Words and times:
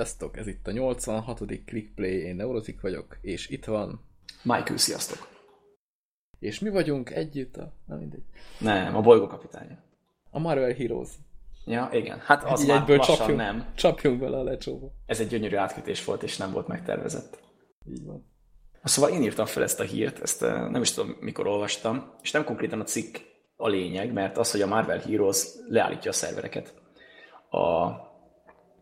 Sziasztok, 0.00 0.36
ez 0.36 0.46
itt 0.46 0.66
a 0.66 0.70
86. 0.70 1.42
Clickplay, 1.64 2.22
én 2.22 2.36
Neurotik 2.36 2.80
vagyok, 2.80 3.18
és 3.20 3.48
itt 3.48 3.64
van... 3.64 4.04
Michael, 4.42 4.76
sziasztok! 4.76 5.28
És 6.38 6.58
mi 6.58 6.68
vagyunk 6.68 7.10
együtt 7.10 7.56
a... 7.56 7.72
Na 7.86 7.96
mindegy. 7.96 8.22
Nem, 8.58 8.96
a 8.96 9.00
bolygó 9.00 9.26
kapitánya. 9.26 9.78
A 10.30 10.38
Marvel 10.38 10.72
Heroes. 10.72 11.08
Ja, 11.66 11.88
igen. 11.92 12.18
Hát 12.18 12.44
az 12.44 12.62
Így 12.62 12.68
már 12.68 12.80
egyből 12.80 12.98
csapjunk, 12.98 13.38
nem. 13.38 13.72
csapjunk 13.74 14.20
bele 14.20 14.36
a 14.36 14.42
lecsóba. 14.42 14.92
Ez 15.06 15.20
egy 15.20 15.28
gyönyörű 15.28 15.56
átkötés 15.56 16.04
volt, 16.04 16.22
és 16.22 16.36
nem 16.36 16.52
volt 16.52 16.66
megtervezett. 16.66 17.42
Így 17.90 18.04
van. 18.04 18.26
Szóval 18.84 19.10
én 19.10 19.22
írtam 19.22 19.46
fel 19.46 19.62
ezt 19.62 19.80
a 19.80 19.84
hírt, 19.84 20.20
ezt 20.20 20.42
eh, 20.42 20.68
nem 20.68 20.82
is 20.82 20.92
tudom, 20.92 21.16
mikor 21.20 21.46
olvastam, 21.46 22.14
és 22.22 22.30
nem 22.30 22.44
konkrétan 22.44 22.80
a 22.80 22.84
cikk 22.84 23.16
a 23.56 23.68
lényeg, 23.68 24.12
mert 24.12 24.38
az, 24.38 24.50
hogy 24.50 24.62
a 24.62 24.66
Marvel 24.66 24.98
Heroes 24.98 25.46
leállítja 25.68 26.10
a 26.10 26.14
szervereket. 26.14 26.74
A, 27.50 27.90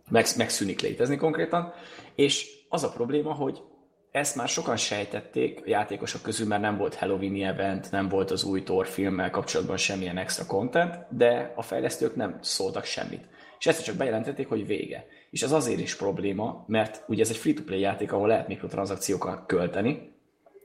meg, 0.08 0.26
megszűnik 0.36 0.80
létezni 0.80 1.16
konkrétan, 1.16 1.72
és 2.14 2.46
az 2.68 2.84
a 2.84 2.90
probléma, 2.90 3.32
hogy 3.32 3.62
ezt 4.10 4.36
már 4.36 4.48
sokan 4.48 4.76
sejtették 4.76 5.60
a 5.60 5.68
játékosok 5.68 6.22
közül, 6.22 6.46
mert 6.46 6.62
nem 6.62 6.76
volt 6.76 6.94
Halloween 6.94 7.44
event, 7.44 7.90
nem 7.90 8.08
volt 8.08 8.30
az 8.30 8.44
új 8.44 8.62
Thor 8.62 8.86
filmmel 8.86 9.30
kapcsolatban 9.30 9.76
semmilyen 9.76 10.18
extra 10.18 10.46
content, 10.46 11.06
de 11.10 11.52
a 11.56 11.62
fejlesztők 11.62 12.16
nem 12.16 12.38
szóltak 12.40 12.84
semmit. 12.84 13.24
És 13.58 13.66
ezt 13.66 13.84
csak 13.84 13.96
bejelentették, 13.96 14.48
hogy 14.48 14.66
vége. 14.66 15.06
És 15.30 15.42
ez 15.42 15.52
azért 15.52 15.80
is 15.80 15.96
probléma, 15.96 16.64
mert 16.66 17.02
ugye 17.06 17.22
ez 17.22 17.30
egy 17.30 17.36
free-to-play 17.36 17.80
játék, 17.80 18.12
ahol 18.12 18.28
lehet 18.28 18.48
mikrotranszakciókat 18.48 19.46
költeni, 19.46 20.12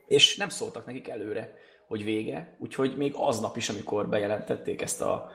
és 0.07 0.37
nem 0.37 0.49
szóltak 0.49 0.85
nekik 0.85 1.09
előre, 1.09 1.53
hogy 1.87 2.03
vége, 2.03 2.55
úgyhogy 2.59 2.97
még 2.97 3.13
aznap 3.15 3.57
is, 3.57 3.69
amikor 3.69 4.09
bejelentették 4.09 4.81
ezt 4.81 5.01
a 5.01 5.31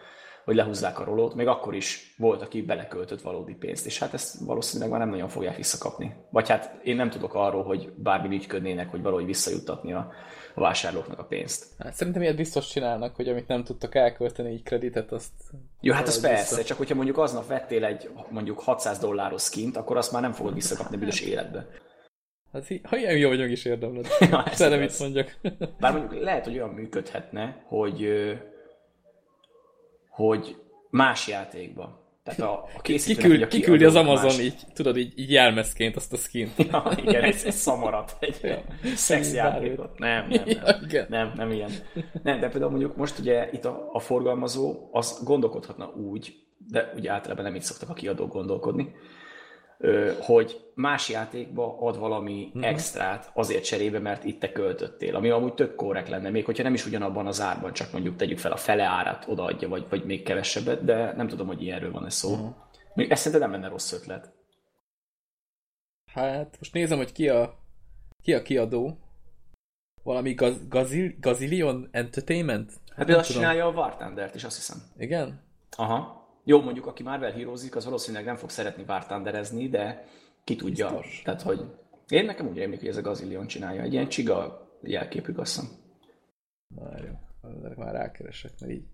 hogy 0.49 0.57
lehúzzák 0.57 0.99
a 0.99 1.05
rolót, 1.05 1.35
még 1.35 1.47
akkor 1.47 1.75
is 1.75 2.15
volt, 2.19 2.43
aki 2.43 2.63
beleköltött 2.63 3.21
valódi 3.21 3.55
pénzt, 3.55 3.87
és 3.87 3.99
hát 3.99 4.15
ezt 4.15 4.39
valószínűleg 4.41 4.91
már 4.91 5.01
nem 5.01 5.09
nagyon 5.09 5.29
fogják 5.29 5.57
visszakapni. 5.57 6.15
Vagy 6.31 6.49
hát 6.49 6.79
én 6.83 6.97
nem 6.97 7.11
tudok 7.11 7.35
arról, 7.35 7.63
hogy 7.63 7.93
bármi 7.97 8.35
ügyködnének, 8.35 8.91
hogy 8.91 9.03
valahogy 9.03 9.25
visszajuttatni 9.25 9.93
a, 9.93 10.13
a 10.55 10.61
vásárlóknak 10.61 11.19
a 11.19 11.25
pénzt. 11.25 11.67
Hát 11.79 11.95
szerintem 11.95 12.23
ilyet 12.23 12.37
biztos 12.37 12.69
csinálnak, 12.69 13.17
hogy 13.17 13.29
amit 13.29 13.49
nem 13.49 13.65
tudtak 13.65 13.95
elkölteni 13.95 14.53
így 14.53 14.63
kreditet, 14.63 15.13
azt... 15.13 15.33
Jó, 15.81 15.95
hát 15.95 16.07
az 16.07 16.21
persze, 16.21 16.63
csak 16.63 16.79
hogyha 16.79 16.95
mondjuk 16.95 17.19
aznap 17.19 17.47
vettél 17.47 17.85
egy 17.85 18.11
mondjuk 18.31 18.61
600 18.61 18.99
dolláros 18.99 19.43
skint, 19.43 19.77
akkor 19.77 19.97
azt 19.97 20.13
már 20.13 20.23
nem 20.23 20.33
fogod 20.33 20.55
visszakapni 20.55 20.97
büdös 20.97 21.21
életbe. 21.21 21.67
Hát, 22.53 22.67
ha 22.83 22.97
ilyen 22.97 23.17
jó 23.17 23.29
vagyok 23.29 23.51
is 23.51 23.65
érdemled. 23.65 24.07
Ja, 24.31 24.45
Szerintem 24.53 24.81
mit 24.81 24.99
mondjak. 24.99 25.39
Bár 25.81 25.93
mondjuk 25.93 26.23
lehet, 26.23 26.45
hogy 26.45 26.55
olyan 26.55 26.75
működhetne, 26.75 27.63
hogy, 27.67 28.09
hogy 30.27 30.57
más 30.91 31.29
játékba. 31.29 32.07
Tehát 32.25 32.41
a, 32.41 32.65
a 32.77 32.81
Kiküld, 32.81 33.43
a 33.43 33.47
kiküldi 33.47 33.85
az 33.85 33.95
Amazon 33.95 34.25
más- 34.25 34.41
így, 34.41 34.55
tudod, 34.75 34.97
így, 34.97 35.13
így 35.19 35.31
jelmezként 35.31 35.97
azt 35.97 36.13
a 36.13 36.17
skint. 36.17 36.51
Ja, 36.71 36.93
igen, 36.97 37.23
egy, 37.23 37.43
egy 37.45 37.53
szamarat, 37.53 38.17
egy 38.21 38.39
Ja. 38.43 38.63
szex 38.95 39.35
játékot. 39.35 39.99
Nem, 39.99 40.29
nem, 40.29 40.43
Ja, 40.47 40.63
nem. 40.63 40.81
igen. 40.85 41.07
Nem, 41.09 41.33
nem 41.37 41.51
ilyen. 41.51 41.71
Nem, 42.23 42.41
de 42.41 42.49
például 42.49 42.71
mondjuk 42.71 42.97
most 42.97 43.19
ugye 43.19 43.49
itt 43.53 43.65
a, 43.65 43.89
a 43.93 43.99
forgalmazó, 44.01 44.89
az 44.93 45.21
gondolkodhatna 45.25 45.87
úgy, 45.87 46.35
de 46.69 46.93
ugye 46.97 47.11
általában 47.13 47.45
nem 47.45 47.55
így 47.55 47.63
szoktak 47.63 47.89
a 47.89 47.95
kiadók 47.95 48.33
gondolkodni, 48.33 48.95
hogy 50.21 50.71
más 50.75 51.09
játékba 51.09 51.79
ad 51.81 51.99
valami 51.99 52.51
Mhm. 52.55 52.63
extrát 52.63 53.31
azért 53.35 53.65
cserébe, 53.65 53.99
mert 53.99 54.25
itt 54.25 54.41
te 54.41 54.53
költöttél, 54.53 55.17
ami 55.17 55.31
amúgy 55.31 55.55
tök 55.55 55.75
korrekt 55.75 56.09
lenne, 56.09 56.31
még 56.31 56.45
hogyha 56.45 56.63
nem 56.63 56.75
is 56.75 56.87
ugyanabban 56.87 57.27
az 57.27 57.41
árban, 57.41 57.73
csak 57.73 57.93
mondjuk 57.93 58.17
tegyük 58.17 58.39
fel 58.39 58.53
a 58.53 58.57
fele 58.57 58.85
árát 58.85 59.25
odaadja, 59.29 59.69
vagy, 59.69 59.87
vagy 59.89 60.05
még 60.05 60.23
kevesebbet, 60.23 60.85
de 60.85 61.13
nem 61.13 61.29
tudom, 61.29 61.47
hogy 61.47 61.63
ilyenről 61.63 61.93
van 61.93 62.05
ez 62.07 62.15
szó. 62.15 62.35
Mhm. 62.37 62.47
Még 62.95 63.11
ez 63.11 63.19
szerintem 63.21 63.51
nem 63.51 63.61
lenne 63.61 63.73
rossz 63.73 63.93
ötlet. 63.93 64.33
Hát 66.13 66.57
most 66.59 66.73
nézem, 66.73 66.97
hogy 66.99 67.13
ki 67.13 67.29
a, 67.29 67.55
ki 68.23 68.35
a 68.35 68.43
kiadó. 68.43 68.99
Valami 70.03 70.35
gaz, 70.35 70.69
gazil, 70.69 71.15
Gazillion 71.21 71.89
Entertainment? 71.91 72.73
Hát 72.97 73.09
azt 73.11 73.27
tudom. 73.27 73.43
csinálja 73.43 73.67
a 73.67 73.71
War 73.71 73.97
Thunder-t 73.97 74.35
is, 74.35 74.45
azt 74.45 74.57
hiszem. 74.57 74.79
Igen? 74.99 75.43
Aha. 75.77 76.28
Jó, 76.49 76.63
mondjuk 76.63 76.87
aki 76.87 77.03
Marvel 77.03 77.33
heroes 77.33 77.61
az 77.71 77.85
valószínűleg 77.85 78.25
nem 78.25 78.37
fog 78.37 78.51
szeretni 78.51 78.85
War 78.87 79.07
Thunderezni, 79.07 79.69
de 79.69 80.07
ki 80.45 80.57
tudja. 80.57 80.87
Biztos. 80.91 81.23
Tehát, 81.25 81.43
hogy 81.43 81.65
én 82.09 82.25
nekem 82.25 82.49
úgy 82.49 82.57
rémlik, 82.57 82.79
hogy 82.79 82.89
ez 82.89 82.97
a 82.97 83.01
Gazillion 83.01 83.47
csinálja. 83.47 83.83
Egy 83.83 83.93
ilyen 83.93 84.09
csiga 84.09 84.69
jelképük, 84.83 85.39
azt 85.39 85.55
hiszem. 85.55 85.71
Várjunk, 86.75 87.19
ezek 87.59 87.77
már 87.77 87.93
rákeresek, 87.93 88.51
mert 88.61 88.73
így. 88.73 88.85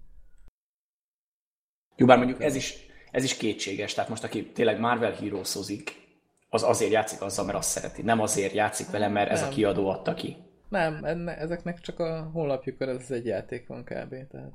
Jó, 1.97 2.07
bár 2.07 2.17
mondjuk 2.17 2.43
ez 2.43 2.55
is, 2.55 2.87
ez 3.11 3.25
is 3.25 3.37
kétséges. 3.37 3.95
Tehát 3.95 4.11
most 4.11 4.25
aki 4.25 4.53
tényleg 4.53 4.81
Marvel 4.81 5.13
heroes 5.13 5.57
az 5.57 6.63
azért 6.63 6.93
játszik 6.93 7.21
azzal, 7.21 7.45
mert 7.45 7.59
azt 7.59 7.69
szereti. 7.69 8.03
Nem 8.03 8.21
azért 8.21 8.53
játszik 8.53 8.91
vele, 8.91 9.09
mert 9.09 9.31
ez 9.31 9.43
a 9.43 9.49
kiadó 9.49 9.89
adta 9.89 10.15
ki. 10.15 10.37
Nem, 10.69 11.05
enne, 11.05 11.37
ezeknek 11.37 11.81
csak 11.81 11.99
a 11.99 12.31
honlapjukon 12.33 12.89
ez 12.89 13.11
egy 13.11 13.27
játék 13.27 13.67
van 13.67 13.85
kb. 13.85 14.29
Tehát 14.31 14.53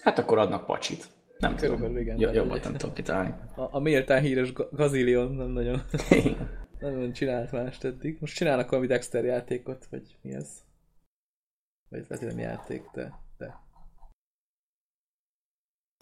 Hát 0.00 0.18
akkor 0.18 0.38
adnak 0.38 0.66
pacsit. 0.66 1.08
Nem 1.48 1.56
tudom. 1.56 1.76
Körülbelül 1.76 2.02
igen, 2.02 2.18
Jo- 2.20 2.30
de- 2.30 2.36
jobban 2.36 2.60
nem 2.62 2.72
tudom 2.76 2.94
kitalálni. 2.94 3.34
a, 3.56 3.68
a 3.70 3.78
méltán 3.78 4.20
híres 4.22 4.52
Ga- 4.52 4.72
Gazillion 4.72 5.34
nem 5.34 5.48
nagyon, 5.48 5.80
nem 6.80 6.92
nagyon 6.92 7.12
csinált 7.12 7.52
mást 7.52 7.84
eddig. 7.84 8.16
Most 8.20 8.34
csinálnak 8.36 8.70
valami 8.70 8.86
Dexter 8.88 9.24
játékot, 9.24 9.86
vagy 9.90 10.16
mi 10.22 10.34
ez? 10.34 10.62
Vagy 11.88 12.00
ez 12.00 12.08
lehet, 12.08 12.26
nem 12.26 12.38
játék, 12.38 12.82
de, 12.94 13.12
de. 13.38 13.62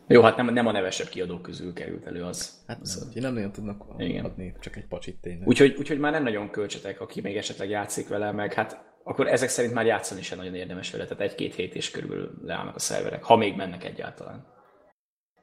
Jó, 0.07 0.23
hát 0.23 0.37
nem, 0.37 0.53
nem 0.53 0.67
a 0.67 0.73
nevesebb 0.73 1.09
kiadók 1.09 1.43
közül 1.43 1.73
került 1.73 2.07
elő 2.07 2.23
az. 2.23 2.65
Hát 2.67 2.81
az 2.81 3.11
nem, 3.15 3.23
nem 3.23 3.35
nagyon 3.35 3.53
tudnak 3.53 3.95
Igen. 3.99 4.25
adni, 4.25 4.55
csak 4.61 4.77
egy 4.77 4.87
pacsit 4.87 5.21
tényleg. 5.21 5.49
Úgyhogy, 5.49 5.77
úgyhogy 5.79 5.99
már 5.99 6.13
nem 6.13 6.23
nagyon 6.23 6.51
költsetek, 6.51 7.01
aki 7.01 7.21
még 7.21 7.37
esetleg 7.37 7.69
játszik 7.71 8.09
vele, 8.09 8.33
meg 8.33 8.53
hát 8.53 8.91
akkor 9.05 9.27
ezek 9.29 9.49
szerint 9.49 9.75
már 9.75 9.87
játszani 9.87 10.23
sem 10.23 10.39
nagyon 10.39 10.55
érdemes 10.55 10.91
vele, 10.91 11.05
tehát 11.05 11.21
egy-két 11.23 11.55
hét 11.55 11.75
és 11.75 11.91
körül 11.91 12.39
leállnak 12.43 12.75
a 12.75 12.79
szerverek, 12.79 13.23
ha 13.23 13.37
még 13.37 13.57
mennek 13.57 13.85
egyáltalán. 13.85 14.47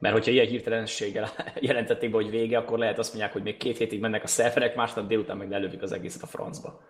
Mert 0.00 0.14
hogyha 0.14 0.30
ilyen 0.30 0.46
hirtelenséggel 0.46 1.30
jelentették 1.60 2.10
be, 2.10 2.16
hogy 2.16 2.30
vége, 2.30 2.58
akkor 2.58 2.78
lehet 2.78 2.98
azt 2.98 3.08
mondják, 3.08 3.32
hogy 3.32 3.42
még 3.42 3.56
két 3.56 3.76
hétig 3.76 4.00
mennek 4.00 4.22
a 4.22 4.26
szerverek, 4.26 4.74
másnap 4.74 5.08
délután 5.08 5.36
meg 5.36 5.50
lelövik 5.50 5.82
az 5.82 5.92
egészet 5.92 6.22
a 6.22 6.26
francba. 6.26 6.80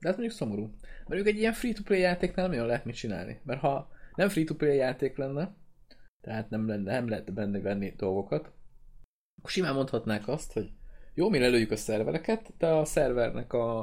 De 0.00 0.08
ez 0.08 0.14
mondjuk 0.14 0.36
szomorú. 0.36 0.62
Mert 0.80 1.08
mondjuk 1.08 1.28
egy 1.28 1.38
ilyen 1.38 1.52
free-to-play 1.52 2.00
játéknál 2.00 2.44
nem 2.44 2.50
nagyon 2.50 2.66
lehet 2.66 2.84
mit 2.84 2.94
csinálni. 2.94 3.40
Mert 3.44 3.60
ha 3.60 3.90
nem 4.14 4.28
free-to-play 4.28 4.76
játék 4.76 5.16
lenne, 5.16 5.56
tehát 6.20 6.50
nem, 6.50 6.68
lenne, 6.68 6.92
nem 6.92 7.08
lehet 7.08 7.34
benne 7.34 7.60
venni 7.60 7.94
dolgokat, 7.96 8.52
akkor 9.38 9.50
simán 9.50 9.74
mondhatnák 9.74 10.28
azt, 10.28 10.52
hogy 10.52 10.70
jó, 11.14 11.28
mi 11.28 11.38
lelőjük 11.38 11.70
a 11.70 11.76
szervereket, 11.76 12.52
de 12.58 12.66
a 12.66 12.84
szervernek 12.84 13.52
a, 13.52 13.82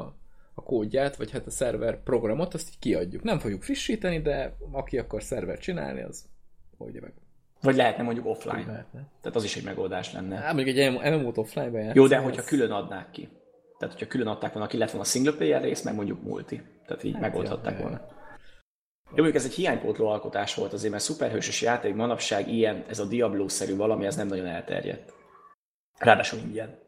a 0.54 0.64
kódját, 0.64 1.16
vagy 1.16 1.32
hát 1.32 1.46
a 1.46 1.50
szerver 1.50 2.04
programot, 2.04 2.54
azt 2.54 2.70
így 2.70 2.80
kiadjuk. 2.80 3.24
Nem 3.24 3.40
fogjuk 3.40 3.64
frissíteni, 3.64 4.22
de 4.22 4.56
aki 4.72 4.98
akar 4.98 5.24
szerver 5.24 5.58
csinálni, 5.58 6.02
az 6.02 6.30
oldja 6.78 7.02
meg. 7.02 7.14
Vagy 7.66 7.76
lehetne 7.76 8.04
mondjuk 8.04 8.26
offline. 8.26 8.66
Lehetne. 8.68 9.08
Tehát 9.22 9.38
az 9.38 9.44
is 9.44 9.56
egy 9.56 9.64
megoldás 9.64 10.14
lenne. 10.14 10.36
Hát 10.36 10.54
mondjuk 10.54 10.78
egy 10.78 10.92
MMO-t 10.92 11.38
offline-ben. 11.38 11.92
Jó, 11.94 12.08
de 12.08 12.18
hogyha 12.18 12.44
külön 12.44 12.72
adnák 12.72 13.12
ki. 13.12 13.30
Tehát, 13.78 13.94
hogyha 13.94 14.10
külön 14.10 14.28
adták 14.28 14.54
volna, 14.54 14.68
ki 14.68 14.78
lett 14.78 14.90
volna 14.90 15.06
a 15.06 15.10
single 15.10 15.34
player 15.34 15.62
rész, 15.62 15.82
meg 15.82 15.96
mondjuk 15.96 16.24
multi. 16.24 16.62
Tehát 16.86 17.04
így 17.04 17.14
Hát 17.14 17.22
megoldhatták 17.22 17.80
volna. 17.80 18.02
Jó, 19.06 19.24
mondjuk 19.24 19.36
ez 19.36 19.46
egy 19.46 19.54
hiánypótló 19.54 20.08
alkotás 20.08 20.56
volt 20.56 20.74
azért, 20.74 20.92
mert 20.92 21.04
szuperhősös 21.04 21.62
játék 21.62 21.96
manapság 21.96 22.48
ilyen, 22.48 22.86
ez 22.88 23.00
a 23.00 23.06
Diablo-szerű 23.06 23.76
valami, 23.76 24.06
ez 24.06 24.16
nem 24.16 24.28
nagyon 24.28 24.46
elterjedt. 24.46 25.14
Ráadásul 25.98 26.40
ingyen. 26.40 26.80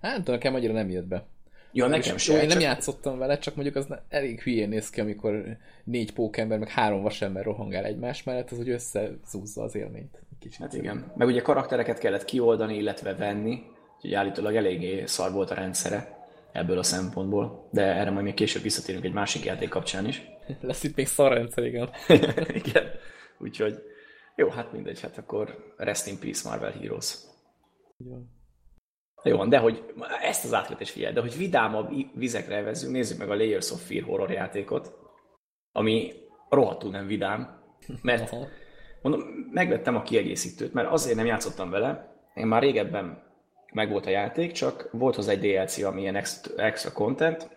Hát 0.00 0.12
nem 0.12 0.18
tudom, 0.18 0.34
nekem 0.34 0.54
annyira 0.54 0.72
nem 0.72 0.90
jött 0.90 1.06
be. 1.06 1.26
Ja, 1.72 1.86
nekem 1.86 2.16
sem. 2.16 2.34
Én 2.34 2.40
nem 2.40 2.50
csak- 2.50 2.62
játszottam 2.62 3.18
vele, 3.18 3.38
csak 3.38 3.54
mondjuk 3.54 3.76
az 3.76 3.86
elég 4.08 4.40
hülyén 4.42 4.68
néz 4.68 4.90
ki, 4.90 5.00
amikor 5.00 5.56
négy 5.84 6.12
pókember, 6.12 6.58
meg 6.58 6.68
három 6.68 7.02
vasember 7.02 7.44
rohangál 7.44 7.84
egymás 7.84 8.22
mellett, 8.22 8.50
az 8.50 8.58
úgy 8.58 8.68
összezúzza 8.68 9.62
az 9.62 9.74
élményt. 9.74 10.18
Kicsit. 10.40 10.60
Hát 10.60 10.74
igen. 10.74 11.12
Meg 11.16 11.28
ugye 11.28 11.40
karaktereket 11.42 11.98
kellett 11.98 12.24
kioldani, 12.24 12.76
illetve 12.76 13.14
venni, 13.14 13.62
úgyhogy 13.96 14.14
állítólag 14.14 14.54
eléggé 14.56 15.06
szar 15.06 15.32
volt 15.32 15.50
a 15.50 15.54
rendszere 15.54 16.16
ebből 16.52 16.78
a 16.78 16.82
szempontból, 16.82 17.68
de 17.72 17.82
erre 17.82 18.10
majd 18.10 18.24
még 18.24 18.34
később 18.34 18.62
visszatérünk 18.62 19.04
egy 19.04 19.12
másik 19.12 19.44
játék 19.44 19.68
kapcsán 19.68 20.06
is. 20.06 20.22
Lesz 20.60 20.82
itt 20.84 20.96
még 20.96 21.06
szarrendszer, 21.06 21.64
igen. 21.64 21.90
igen. 22.64 22.84
Úgyhogy 23.38 23.82
jó, 24.36 24.48
hát 24.48 24.72
mindegy, 24.72 25.00
hát 25.00 25.18
akkor 25.18 25.74
rest 25.76 26.06
in 26.06 26.18
peace 26.18 26.48
Marvel 26.48 26.72
Heroes. 26.80 27.16
Így 27.98 28.08
van. 28.08 28.34
Jó 29.28 29.36
van, 29.36 29.48
de 29.48 29.58
hogy 29.58 29.84
ezt 30.22 30.44
az 30.44 30.54
átkötés 30.54 30.90
figyelj, 30.90 31.12
de 31.12 31.20
hogy 31.20 31.36
vidámabb 31.36 31.92
vizekre 32.14 32.62
vezzünk, 32.62 32.92
nézzük 32.92 33.18
meg 33.18 33.30
a 33.30 33.34
Layers 33.34 33.70
of 33.70 33.86
Fear 33.86 34.04
horror 34.04 34.30
játékot, 34.30 34.92
ami 35.72 36.12
rohadtul 36.48 36.90
nem 36.90 37.06
vidám, 37.06 37.60
mert 38.02 38.34
mondom, 39.02 39.20
megvettem 39.52 39.96
a 39.96 40.02
kiegészítőt, 40.02 40.72
mert 40.72 40.90
azért 40.90 41.16
nem 41.16 41.26
játszottam 41.26 41.70
vele, 41.70 42.14
én 42.34 42.46
már 42.46 42.62
régebben 42.62 43.22
megvolt 43.72 44.06
a 44.06 44.10
játék, 44.10 44.52
csak 44.52 44.88
volt 44.92 45.14
hozzá 45.14 45.32
egy 45.32 45.40
DLC, 45.40 45.82
ami 45.82 46.00
ilyen 46.00 46.16
extra, 46.16 46.62
extra 46.62 46.92
content, 46.92 47.50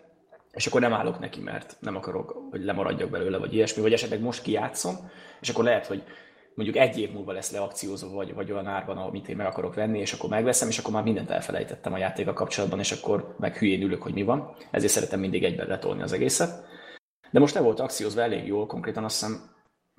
és 0.52 0.66
akkor 0.66 0.80
nem 0.80 0.92
állok 0.92 1.18
neki, 1.18 1.40
mert 1.40 1.76
nem 1.80 1.96
akarok, 1.96 2.42
hogy 2.50 2.64
lemaradjak 2.64 3.10
belőle, 3.10 3.38
vagy 3.38 3.54
ilyesmi, 3.54 3.82
vagy 3.82 3.92
esetleg 3.92 4.20
most 4.20 4.42
kijátszom, 4.42 4.94
és 5.40 5.48
akkor 5.48 5.64
lehet, 5.64 5.86
hogy 5.86 6.02
mondjuk 6.54 6.76
egy 6.76 6.98
év 6.98 7.12
múlva 7.12 7.32
lesz 7.32 7.52
leakciózva, 7.52 8.08
vagy, 8.08 8.34
vagy 8.34 8.52
olyan 8.52 8.66
árban, 8.66 8.96
amit 8.96 9.28
én 9.28 9.36
meg 9.36 9.46
akarok 9.46 9.74
venni, 9.74 9.98
és 9.98 10.12
akkor 10.12 10.30
megveszem, 10.30 10.68
és 10.68 10.78
akkor 10.78 10.92
már 10.92 11.02
mindent 11.02 11.30
elfelejtettem 11.30 11.92
a 11.92 11.98
játéka 11.98 12.32
kapcsolatban, 12.32 12.78
és 12.78 12.92
akkor 12.92 13.34
meg 13.38 13.56
hülyén 13.56 13.82
ülök, 13.82 14.02
hogy 14.02 14.14
mi 14.14 14.22
van. 14.22 14.56
Ezért 14.70 14.92
szeretem 14.92 15.20
mindig 15.20 15.44
egyben 15.44 15.66
letolni 15.66 16.02
az 16.02 16.12
egészet. 16.12 16.64
De 17.30 17.38
most 17.38 17.54
le 17.54 17.60
volt 17.60 17.80
akciózva 17.80 18.20
elég 18.20 18.46
jól, 18.46 18.66
konkrétan 18.66 19.04
azt 19.04 19.20
hiszem 19.20 19.50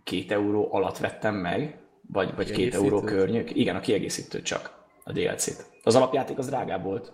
két 0.03 0.31
euró 0.31 0.73
alatt 0.73 0.97
vettem 0.97 1.35
meg, 1.35 1.79
vagy, 2.07 2.35
vagy 2.35 2.51
két 2.51 2.75
euró 2.75 3.01
környék. 3.01 3.55
Igen, 3.55 3.75
a 3.75 3.79
kiegészítő 3.79 4.41
csak, 4.41 4.85
a 5.03 5.11
DLC-t. 5.11 5.69
Az 5.83 5.95
alapjáték 5.95 6.37
az 6.37 6.47
drágább 6.47 6.83
volt. 6.83 7.13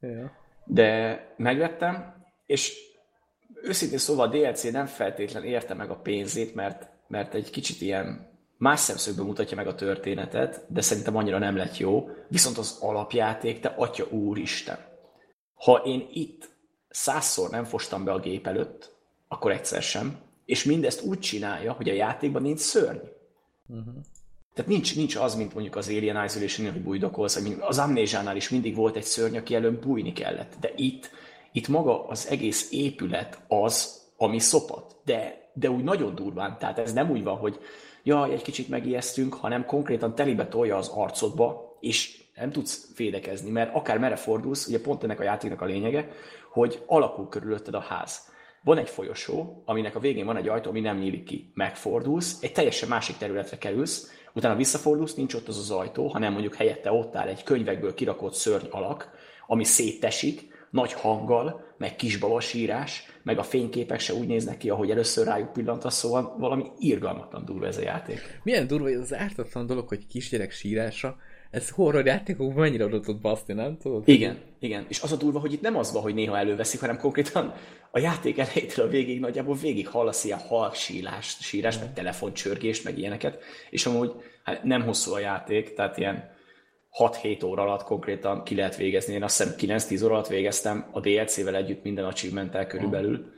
Ja. 0.00 0.32
De 0.64 1.18
megvettem, 1.36 2.24
és 2.46 2.90
őszintén 3.62 3.98
szóval 3.98 4.26
a 4.26 4.30
DLC 4.30 4.70
nem 4.70 4.86
feltétlen 4.86 5.44
érte 5.44 5.74
meg 5.74 5.90
a 5.90 6.00
pénzét, 6.00 6.54
mert, 6.54 6.90
mert 7.12 7.34
egy 7.34 7.50
kicsit 7.50 7.80
ilyen 7.80 8.30
más 8.56 8.80
szemszögből 8.80 9.24
mutatja 9.24 9.56
meg 9.56 9.66
a 9.66 9.74
történetet, 9.74 10.64
de 10.68 10.80
szerintem 10.80 11.16
annyira 11.16 11.38
nem 11.38 11.56
lett 11.56 11.76
jó. 11.76 12.08
Viszont 12.28 12.58
az 12.58 12.78
alapjáték, 12.80 13.60
te 13.60 13.74
atya 13.76 14.06
úristen. 14.10 14.78
Ha 15.54 15.82
én 15.84 16.08
itt 16.12 16.48
százszor 16.88 17.50
nem 17.50 17.64
fostam 17.64 18.04
be 18.04 18.12
a 18.12 18.18
gép 18.18 18.46
előtt, 18.46 18.94
akkor 19.28 19.50
egyszer 19.50 19.82
sem, 19.82 20.18
és 20.44 20.64
mindezt 20.64 21.04
úgy 21.04 21.18
csinálja, 21.18 21.72
hogy 21.72 21.88
a 21.88 21.92
játékban 21.92 22.42
nincs 22.42 22.60
szörny. 22.60 23.06
Uh-huh. 23.68 23.94
Tehát 24.54 24.70
nincs, 24.70 24.96
nincs 24.96 25.16
az, 25.16 25.34
mint 25.34 25.54
mondjuk 25.54 25.76
az 25.76 25.88
Alien 25.88 26.24
Isolation, 26.24 26.72
hogy 26.72 26.82
bújdokolsz, 26.82 27.42
vagy 27.42 27.56
az 27.60 27.78
amnézsánál 27.78 28.36
is 28.36 28.48
mindig 28.48 28.74
volt 28.74 28.96
egy 28.96 29.04
szörny, 29.04 29.36
aki 29.36 29.54
előbb 29.54 29.82
bújni 29.82 30.12
kellett. 30.12 30.52
De 30.60 30.72
itt, 30.76 31.10
itt 31.52 31.68
maga 31.68 32.06
az 32.06 32.26
egész 32.28 32.68
épület 32.70 33.42
az, 33.48 34.00
ami 34.16 34.38
szopat. 34.38 34.96
De, 35.04 35.41
de 35.52 35.70
úgy 35.70 35.84
nagyon 35.84 36.14
durván. 36.14 36.56
Tehát 36.58 36.78
ez 36.78 36.92
nem 36.92 37.10
úgy 37.10 37.22
van, 37.22 37.36
hogy 37.36 37.58
jaj, 38.02 38.32
egy 38.32 38.42
kicsit 38.42 38.68
megijesztünk, 38.68 39.34
hanem 39.34 39.66
konkrétan 39.66 40.14
telibe 40.14 40.48
tolja 40.48 40.76
az 40.76 40.88
arcodba, 40.88 41.76
és 41.80 42.22
nem 42.36 42.50
tudsz 42.50 42.90
fédekezni, 42.94 43.50
mert 43.50 43.74
akár 43.74 43.98
merre 43.98 44.16
fordulsz, 44.16 44.66
ugye 44.66 44.80
pont 44.80 45.04
ennek 45.04 45.20
a 45.20 45.22
játéknak 45.22 45.60
a 45.60 45.64
lényege, 45.64 46.08
hogy 46.50 46.82
alakul 46.86 47.28
körülötted 47.28 47.74
a 47.74 47.80
ház. 47.80 48.30
Van 48.64 48.78
egy 48.78 48.88
folyosó, 48.88 49.62
aminek 49.64 49.94
a 49.94 50.00
végén 50.00 50.26
van 50.26 50.36
egy 50.36 50.48
ajtó, 50.48 50.70
ami 50.70 50.80
nem 50.80 50.98
nyílik 50.98 51.24
ki. 51.24 51.50
Megfordulsz, 51.54 52.42
egy 52.42 52.52
teljesen 52.52 52.88
másik 52.88 53.16
területre 53.16 53.58
kerülsz, 53.58 54.12
utána 54.32 54.56
visszafordulsz, 54.56 55.14
nincs 55.14 55.34
ott 55.34 55.48
az 55.48 55.58
az 55.58 55.70
ajtó, 55.70 56.06
hanem 56.06 56.32
mondjuk 56.32 56.54
helyette 56.54 56.92
ott 56.92 57.16
áll 57.16 57.28
egy 57.28 57.42
könyvekből 57.42 57.94
kirakott 57.94 58.34
szörny 58.34 58.66
alak, 58.70 59.10
ami 59.46 59.64
széttesik, 59.64 60.51
nagy 60.72 60.92
hanggal, 60.92 61.74
meg 61.78 61.96
kisbalos 61.96 62.54
írás, 62.54 63.06
meg 63.22 63.38
a 63.38 63.42
fényképek 63.42 64.00
se 64.00 64.14
úgy 64.14 64.26
néznek 64.26 64.56
ki, 64.56 64.70
ahogy 64.70 64.90
először 64.90 65.26
rájuk 65.26 65.52
pillantasz, 65.52 65.96
szóval 65.96 66.36
valami 66.38 66.64
irgalmatlan 66.78 67.44
durva 67.44 67.66
ez 67.66 67.76
a 67.76 67.82
játék. 67.82 68.40
Milyen 68.42 68.66
durva, 68.66 68.84
hogy 68.84 68.94
az 68.94 69.14
ártatlan 69.14 69.66
dolog, 69.66 69.88
hogy 69.88 70.06
kisgyerek 70.06 70.50
sírása, 70.50 71.16
ez 71.50 71.70
horror 71.70 72.06
játékokban 72.06 72.62
mennyire 72.62 72.84
adott 72.84 73.20
baszni, 73.20 73.54
nem 73.54 73.76
tudod? 73.78 74.08
Igen, 74.08 74.38
igen. 74.58 74.86
És 74.88 75.00
az 75.02 75.12
a 75.12 75.16
durva, 75.16 75.38
hogy 75.38 75.52
itt 75.52 75.60
nem 75.60 75.76
az 75.76 75.92
van, 75.92 76.02
hogy 76.02 76.14
néha 76.14 76.38
előveszik, 76.38 76.80
hanem 76.80 76.98
konkrétan 76.98 77.54
a 77.90 77.98
játék 77.98 78.38
elejétől 78.38 78.86
a 78.86 78.88
végig 78.88 79.20
nagyjából 79.20 79.54
végig 79.54 79.88
hallasz 79.88 80.24
ilyen 80.24 80.38
halk 80.38 80.74
sírást, 80.74 81.40
sírás, 81.40 81.78
meg 81.78 81.92
telefoncsörgést, 81.92 82.84
meg 82.84 82.98
ilyeneket, 82.98 83.42
és 83.70 83.86
amúgy 83.86 84.12
hát 84.42 84.64
nem 84.64 84.82
hosszú 84.82 85.12
a 85.12 85.18
játék, 85.18 85.74
tehát 85.74 85.98
ilyen 85.98 86.30
6-7 86.98 87.44
óra 87.44 87.62
alatt 87.62 87.82
konkrétan 87.82 88.44
ki 88.44 88.54
lehet 88.54 88.76
végezni. 88.76 89.14
Én 89.14 89.22
azt 89.22 89.56
hiszem 89.56 89.78
9-10 89.78 90.04
óra 90.04 90.14
alatt 90.14 90.26
végeztem 90.26 90.88
a 90.92 91.00
DLC-vel 91.00 91.56
együtt 91.56 91.82
minden 91.82 92.04
achievement 92.04 92.66
körülbelül, 92.66 93.32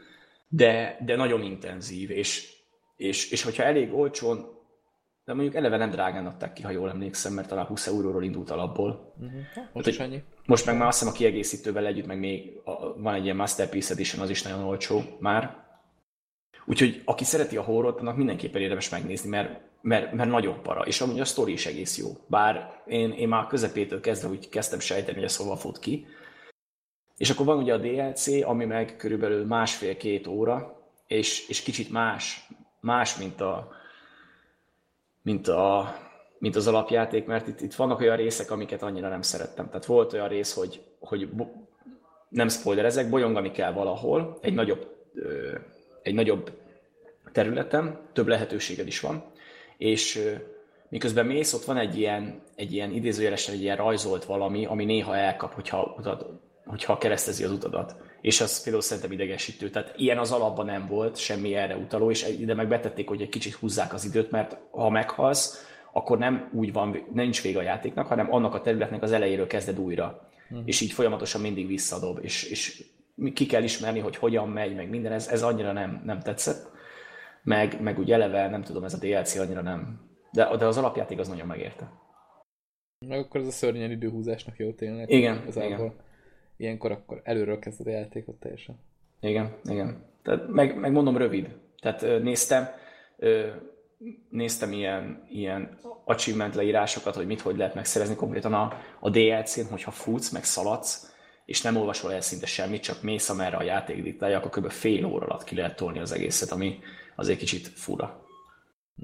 de, 0.48 0.98
de 1.04 1.16
nagyon 1.16 1.42
intenzív, 1.42 2.10
és, 2.10 2.52
és, 2.96 3.30
és 3.30 3.42
hogyha 3.42 3.62
elég 3.62 3.94
olcsón 3.94 4.54
de 5.24 5.32
mondjuk 5.32 5.54
eleve 5.54 5.76
nem 5.76 5.90
drágán 5.90 6.26
adták 6.26 6.52
ki, 6.52 6.62
ha 6.62 6.70
jól 6.70 6.90
emlékszem, 6.90 7.32
mert 7.32 7.48
talán 7.48 7.66
20 7.66 7.86
euróról 7.86 8.24
indult 8.24 8.50
alapból. 8.50 9.14
Uh-huh. 9.18 9.40
Most, 9.72 9.86
is 9.86 9.98
annyi. 9.98 10.22
most 10.46 10.66
meg 10.66 10.76
már 10.76 10.86
azt 10.86 10.98
hiszem 10.98 11.14
a 11.14 11.16
kiegészítővel 11.16 11.86
együtt, 11.86 12.06
meg 12.06 12.18
még 12.18 12.60
a, 12.64 13.02
van 13.02 13.14
egy 13.14 13.24
ilyen 13.24 13.36
Masterpiece 13.36 13.92
Edition, 13.92 14.22
az 14.22 14.30
is 14.30 14.42
nagyon 14.42 14.62
olcsó 14.62 15.02
már. 15.18 15.63
Úgyhogy 16.64 17.02
aki 17.05 17.25
szereti 17.25 17.56
a 17.56 17.62
horrort, 17.62 18.00
annak 18.00 18.16
mindenképpen 18.16 18.62
érdemes 18.62 18.88
megnézni, 18.88 19.28
mert, 19.28 19.61
mert, 19.81 20.12
mert 20.12 20.31
nagyon 20.31 20.62
para, 20.62 20.82
és 20.82 21.00
amúgy 21.00 21.20
a 21.20 21.25
sztori 21.25 21.52
is 21.52 21.66
egész 21.66 21.99
jó. 21.99 22.16
Bár 22.26 22.82
én, 22.87 23.12
én 23.12 23.28
már 23.28 23.46
közepétől 23.46 24.00
kezdve 24.00 24.28
úgy 24.28 24.49
kezdtem 24.49 24.78
sejteni, 24.78 25.14
hogy 25.14 25.25
ez 25.25 25.37
hova 25.37 25.56
fut 25.56 25.78
ki. 25.78 26.06
És 27.16 27.31
akkor 27.31 27.46
van 27.46 27.58
ugye 27.58 27.75
a 27.75 27.78
DLC, 27.78 28.26
ami 28.43 28.64
meg 28.64 28.96
körülbelül 28.96 29.46
másfél-két 29.46 30.26
óra, 30.26 30.82
és, 31.06 31.49
és 31.49 31.62
kicsit 31.62 31.90
más, 31.90 32.49
más, 32.81 33.17
mint 33.17 33.40
a, 33.40 33.72
mint, 35.22 35.49
a, 35.49 35.96
mint 36.38 36.56
az 36.56 36.67
alapjáték, 36.67 37.26
mert 37.26 37.49
itt, 37.49 37.60
itt 37.60 37.75
vannak 37.75 38.00
olyan 38.00 38.17
részek, 38.17 38.50
amiket 38.50 38.82
annyira 38.82 39.08
nem 39.08 39.22
szerettem. 39.22 39.67
Tehát 39.67 39.84
volt 39.84 40.12
olyan 40.12 40.28
rész, 40.28 40.55
hogy, 40.55 40.81
hogy 41.00 41.28
nem 42.28 42.49
spoilerezek, 42.49 43.10
bolyongani 43.10 43.50
kell 43.50 43.72
valahol, 43.72 44.38
egy 44.40 44.55
nagyobb, 44.55 44.87
egy 46.04 46.14
nagyobb 46.14 46.52
területen, 47.32 48.00
több 48.12 48.26
lehetőséged 48.26 48.86
is 48.86 49.00
van, 49.00 49.24
és 49.78 50.22
miközben 50.88 51.26
mész, 51.26 51.52
ott 51.52 51.64
van 51.64 51.76
egy 51.76 51.98
ilyen, 51.98 52.42
egy 52.54 52.72
ilyen 52.72 52.90
idézőjelesen 52.90 53.54
egy 53.54 53.62
ilyen 53.62 53.76
rajzolt 53.76 54.24
valami, 54.24 54.66
ami 54.66 54.84
néha 54.84 55.16
elkap, 55.16 55.54
hogyha, 55.54 56.02
hogyha 56.64 56.98
keresztezi 56.98 57.44
az 57.44 57.50
utadat 57.50 57.96
és 58.24 58.40
az 58.40 58.62
például 58.62 58.82
szerintem 58.82 59.12
idegesítő. 59.12 59.70
Tehát 59.70 59.94
ilyen 59.96 60.18
az 60.18 60.32
alapban 60.32 60.66
nem 60.66 60.86
volt, 60.86 61.16
semmi 61.16 61.54
erre 61.54 61.76
utaló, 61.76 62.10
és 62.10 62.28
ide 62.38 62.54
meg 62.54 62.68
betették, 62.68 63.08
hogy 63.08 63.22
egy 63.22 63.28
kicsit 63.28 63.54
húzzák 63.54 63.92
az 63.92 64.04
időt, 64.04 64.30
mert 64.30 64.56
ha 64.70 64.90
meghalsz, 64.90 65.66
akkor 65.92 66.18
nem 66.18 66.50
úgy 66.52 66.72
van, 66.72 67.06
nincs 67.12 67.42
vége 67.42 67.58
a 67.58 67.62
játéknak, 67.62 68.06
hanem 68.06 68.32
annak 68.34 68.54
a 68.54 68.60
területnek 68.60 69.02
az 69.02 69.12
elejéről 69.12 69.46
kezded 69.46 69.78
újra. 69.78 70.28
Uh-huh. 70.50 70.62
És 70.66 70.80
így 70.80 70.92
folyamatosan 70.92 71.40
mindig 71.40 71.66
visszadob, 71.66 72.18
és, 72.22 72.42
és 72.44 72.84
ki 73.34 73.46
kell 73.46 73.62
ismerni, 73.62 73.99
hogy 73.99 74.16
hogyan 74.16 74.49
megy, 74.49 74.75
meg 74.75 74.88
minden, 74.88 75.12
ez, 75.12 75.28
ez 75.28 75.43
annyira 75.43 75.72
nem, 75.72 76.02
nem 76.05 76.20
tetszett. 76.20 76.72
Meg, 77.43 77.81
meg 77.81 77.99
úgy 77.99 78.12
eleve, 78.12 78.49
nem 78.49 78.62
tudom, 78.62 78.84
ez 78.84 78.94
a 78.94 78.99
DLC 78.99 79.34
annyira 79.34 79.62
nem. 79.62 80.00
De, 80.32 80.56
de 80.56 80.66
az 80.66 80.76
alapjáték 80.76 81.19
az 81.19 81.28
nagyon 81.28 81.46
megérte. 81.46 81.93
Meg 83.06 83.19
akkor 83.19 83.40
ez 83.40 83.46
a 83.46 83.50
szörnyen 83.50 83.90
időhúzásnak 83.90 84.56
jó 84.56 84.72
tényleg. 84.72 85.11
Igen, 85.11 85.44
igen 85.55 85.93
ilyenkor 86.56 86.91
akkor 86.91 87.20
előről 87.24 87.58
kezded 87.58 87.86
a 87.86 87.91
játékot 87.91 88.34
teljesen. 88.34 88.79
Igen, 89.20 89.56
igen. 89.65 90.05
Tehát 90.22 90.48
meg, 90.48 90.79
meg 90.79 90.93
mondom 90.93 91.17
rövid. 91.17 91.48
Tehát 91.81 92.22
néztem, 92.22 92.69
néztem 94.29 94.72
ilyen, 94.72 95.27
ilyen 95.29 95.79
achievement 96.05 96.55
leírásokat, 96.55 97.15
hogy 97.15 97.27
mit 97.27 97.41
hogy 97.41 97.56
lehet 97.56 97.74
megszerezni 97.74 98.15
konkrétan 98.15 98.55
a, 98.55 98.72
a 99.00 99.10
DLC-n, 99.10 99.70
hogyha 99.70 99.91
futsz, 99.91 100.31
meg 100.31 100.44
szaladsz, 100.44 101.13
és 101.44 101.63
nem 101.63 101.77
olvasol 101.77 102.13
el 102.13 102.20
szinte 102.20 102.46
semmit, 102.46 102.82
csak 102.82 103.03
mész, 103.03 103.29
amerre 103.29 103.56
a 103.56 103.63
játék 103.63 104.03
diktálja, 104.03 104.39
akkor 104.39 104.51
kb. 104.51 104.70
fél 104.70 105.05
óra 105.05 105.27
alatt 105.27 105.44
ki 105.44 105.55
lehet 105.55 105.77
tolni 105.77 105.98
az 105.98 106.13
egészet, 106.13 106.51
ami 106.51 106.79
azért 107.15 107.39
kicsit 107.39 107.69
fura. 107.69 108.27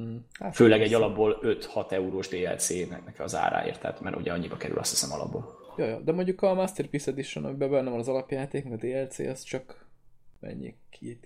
Mm, 0.00 0.16
hát 0.40 0.54
Főleg 0.54 0.82
egy 0.82 0.94
alapból 0.94 1.38
5-6 1.42 1.92
eurós 1.92 2.28
DLC-nek 2.28 3.14
az 3.18 3.35
áráért, 3.35 3.80
tehát 3.80 4.00
mert 4.00 4.16
ugye 4.16 4.32
annyiba 4.32 4.56
kerül 4.56 4.78
azt 4.78 4.90
hiszem 4.90 5.12
alapból. 5.12 5.59
Ja, 5.76 5.87
ja, 5.87 6.00
de 6.00 6.12
mondjuk 6.12 6.42
a 6.42 6.54
Masterpiece 6.54 7.11
Edition, 7.11 7.44
amiben 7.44 7.70
benne 7.70 7.90
van 7.90 7.99
az 7.99 8.09
alapjáték, 8.09 8.64
a 8.64 8.76
DLC, 8.76 9.18
az 9.18 9.42
csak 9.42 9.87
mennyi? 10.40 10.75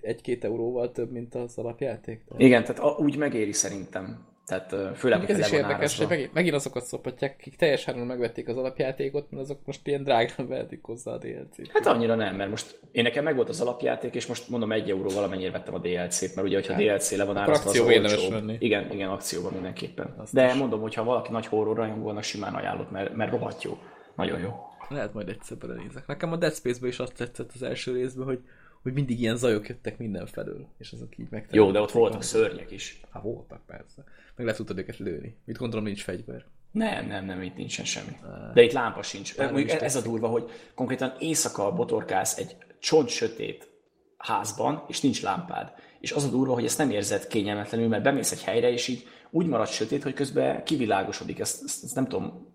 Egy-két 0.00 0.44
euróval 0.44 0.92
több, 0.92 1.10
mint 1.10 1.34
az 1.34 1.58
alapjáték? 1.58 2.24
Tehát... 2.24 2.42
Igen, 2.42 2.64
tehát 2.64 2.82
a, 2.82 2.96
úgy 2.98 3.16
megéri 3.16 3.52
szerintem. 3.52 4.33
Tehát 4.46 4.96
főleg, 4.96 5.20
hogy 5.20 5.30
ez 5.30 5.38
is 5.38 5.50
érdekes, 5.50 5.98
hogy 5.98 6.08
megint, 6.08 6.32
megint 6.32 6.54
azokat 6.54 6.84
szopatják, 6.84 7.36
akik 7.38 7.56
teljes 7.56 7.88
áron 7.88 8.06
megvették 8.06 8.48
az 8.48 8.56
alapjátékot, 8.56 9.30
mert 9.30 9.42
azok 9.42 9.58
most 9.64 9.86
ilyen 9.86 10.02
drágán 10.02 10.48
vehetik 10.48 10.82
hozzá 10.82 11.12
a 11.12 11.18
DLC-t. 11.18 11.70
Hát 11.72 11.86
annyira 11.86 12.14
nem, 12.14 12.36
mert 12.36 12.50
most 12.50 12.78
én 12.92 13.02
nekem 13.02 13.24
megvolt 13.24 13.48
az 13.48 13.60
alapjáték, 13.60 14.14
és 14.14 14.26
most 14.26 14.48
mondom 14.48 14.72
egy 14.72 14.90
euró 14.90 15.08
valamennyire 15.08 15.50
vettem 15.50 15.74
a 15.74 15.78
DLC-t, 15.78 16.34
mert 16.34 16.46
ugye, 16.46 16.56
hogyha 16.56 16.72
hát, 16.72 16.82
DLC 16.82 17.10
le 17.16 17.24
van 17.24 17.36
árazva, 17.36 17.70
az 17.70 17.78
olcsó. 17.78 18.36
Igen, 18.58 18.92
igen, 18.92 19.08
akcióban 19.08 19.52
mindenképpen. 19.52 20.14
Azt 20.18 20.34
De 20.34 20.46
is. 20.46 20.54
mondom, 20.54 20.80
hogyha 20.80 21.04
valaki 21.04 21.32
nagy 21.32 21.46
horror 21.46 21.76
rajongónak 21.76 22.22
simán 22.22 22.54
ajánlott, 22.54 22.90
mert, 22.90 23.14
mert 23.14 23.30
rohadt 23.30 23.62
jó. 23.62 23.78
Nagyon 24.16 24.40
jó. 24.40 24.52
Lehet 24.88 25.14
majd 25.14 25.28
egyszer 25.28 25.56
belenézek. 25.56 26.06
Nekem 26.06 26.32
a 26.32 26.36
Dead 26.36 26.54
Space-ben 26.54 26.88
is 26.88 26.98
azt 26.98 27.14
tetszett 27.16 27.50
az 27.54 27.62
első 27.62 27.92
részben, 27.92 28.26
hogy, 28.26 28.40
hogy 28.84 28.92
mindig 28.92 29.20
ilyen 29.20 29.36
zajok 29.36 29.68
jöttek 29.68 29.98
mindenfelől, 29.98 30.66
és 30.78 30.92
azok 30.92 31.18
így 31.18 31.26
meg. 31.30 31.48
Jó, 31.50 31.70
de 31.70 31.80
ott 31.80 31.90
voltak 31.90 32.22
szörnyek 32.22 32.70
is. 32.70 33.00
Hát 33.10 33.22
voltak, 33.22 33.60
persze. 33.66 34.04
Meg 34.36 34.46
le 34.46 34.52
tudtad 34.52 34.78
őket 34.78 34.98
lőni. 34.98 35.36
Mit 35.44 35.56
gondolom, 35.56 35.84
nincs 35.84 36.02
fegyver. 36.02 36.44
Nem, 36.70 37.06
nem, 37.06 37.24
nem, 37.24 37.42
itt 37.42 37.56
nincsen 37.56 37.84
semmi. 37.84 38.16
De 38.54 38.62
itt 38.62 38.72
lámpa 38.72 39.02
sincs. 39.02 39.38
Mondjuk 39.38 39.70
ez 39.70 39.96
a 39.96 40.02
durva, 40.02 40.28
hogy 40.28 40.50
konkrétan 40.74 41.16
éjszaka 41.18 41.72
botorkálsz 41.72 42.38
egy 42.38 42.56
csont 42.78 43.08
sötét 43.08 43.70
házban, 44.16 44.84
és 44.88 45.00
nincs 45.00 45.22
lámpád. 45.22 45.72
És 46.00 46.12
az 46.12 46.24
a 46.24 46.30
durva, 46.30 46.54
hogy 46.54 46.64
ezt 46.64 46.78
nem 46.78 46.90
érzed 46.90 47.26
kényelmetlenül, 47.26 47.88
mert 47.88 48.02
bemész 48.02 48.32
egy 48.32 48.42
helyre, 48.42 48.70
és 48.70 48.88
így 48.88 49.06
úgy 49.30 49.46
marad 49.46 49.68
sötét, 49.68 50.02
hogy 50.02 50.14
közben 50.14 50.64
kivilágosodik. 50.64 51.38
Ezt, 51.38 51.62
ezt, 51.64 51.84
ezt 51.84 51.94
nem 51.94 52.06
tudom 52.06 52.52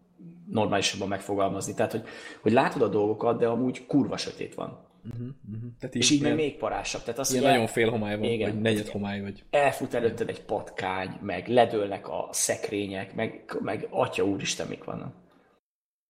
normálisabban 0.49 1.07
megfogalmazni. 1.07 1.73
Tehát, 1.73 1.91
hogy, 1.91 2.03
hogy 2.41 2.51
látod 2.51 2.81
a 2.81 2.87
dolgokat, 2.87 3.39
de 3.39 3.47
amúgy 3.47 3.85
kurva 3.85 4.17
sötét 4.17 4.55
van. 4.55 4.87
Uh-huh, 5.03 5.27
uh-huh. 5.53 5.71
Tehát 5.79 5.95
és 5.95 6.09
így 6.09 6.21
meg 6.21 6.35
még 6.35 6.57
parásabb. 6.57 7.03
Tehát 7.03 7.19
az, 7.19 7.31
ilyen 7.31 7.43
nagyon 7.43 7.67
fél 7.67 7.89
homály 7.89 8.17
van, 8.17 8.29
igen, 8.29 8.51
vagy 8.51 8.61
negyed 8.61 8.87
homály 8.87 9.21
vagy. 9.21 9.43
Elfut 9.49 9.93
előtted 9.93 10.29
egy 10.29 10.41
patkány, 10.41 11.17
meg 11.21 11.47
ledőlnek 11.47 12.07
a 12.07 12.27
szekrények, 12.31 13.15
meg, 13.15 13.57
meg 13.59 13.87
atya 13.89 14.25
úristen, 14.25 14.67
mik 14.67 14.83
vannak. 14.83 15.15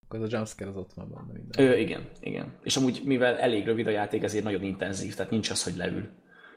Akkor 0.05 0.19
az 0.19 0.33
a 0.33 0.35
jumpscare 0.35 0.69
az 0.69 0.77
ott 0.77 0.93
van 0.93 1.09
benne 1.09 1.39
minden. 1.39 1.65
Ő, 1.65 1.77
igen, 1.77 2.09
igen. 2.19 2.57
És 2.63 2.77
amúgy, 2.77 3.01
mivel 3.05 3.37
elég 3.37 3.65
rövid 3.65 3.87
a 3.87 3.91
játék, 3.91 4.23
ezért 4.23 4.43
nagyon 4.43 4.63
intenzív, 4.63 5.15
tehát 5.15 5.31
nincs 5.31 5.49
az, 5.49 5.63
hogy 5.63 5.75
leül 5.75 6.09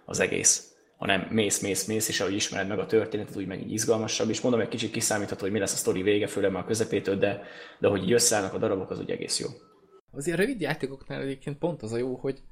az 0.05 0.21
egész 0.21 0.73
hanem 1.03 1.27
mész, 1.31 1.61
mész, 1.61 1.87
mész, 1.87 2.09
és 2.09 2.21
ahogy 2.21 2.35
ismered 2.35 2.69
meg 2.69 2.79
a 2.79 2.87
történetet, 2.87 3.37
úgy 3.37 3.47
meg 3.47 3.61
így 3.61 3.73
izgalmasabb, 3.73 4.29
és 4.29 4.41
mondom, 4.41 4.61
egy 4.61 4.69
kicsit 4.69 4.91
kiszámítható, 4.91 5.41
hogy 5.41 5.51
mi 5.51 5.59
lesz 5.59 5.73
a 5.73 5.77
sztori 5.77 6.03
vége, 6.03 6.27
főleg 6.27 6.51
már 6.51 6.62
a 6.62 6.67
közepétől, 6.67 7.17
de, 7.17 7.43
de 7.79 7.89
hogy 7.89 8.03
így 8.03 8.12
összeállnak 8.12 8.55
a 8.55 8.59
darabok, 8.59 8.91
az 8.91 8.99
úgy 8.99 9.11
egész 9.11 9.41
jó. 9.41 9.47
Az 10.12 10.26
ilyen 10.26 10.38
rövid 10.38 10.61
játékoknál 10.61 11.21
egyébként 11.21 11.59
pont 11.59 11.83
az 11.83 11.92
a 11.92 11.97
jó, 11.97 12.14
hogy, 12.14 12.42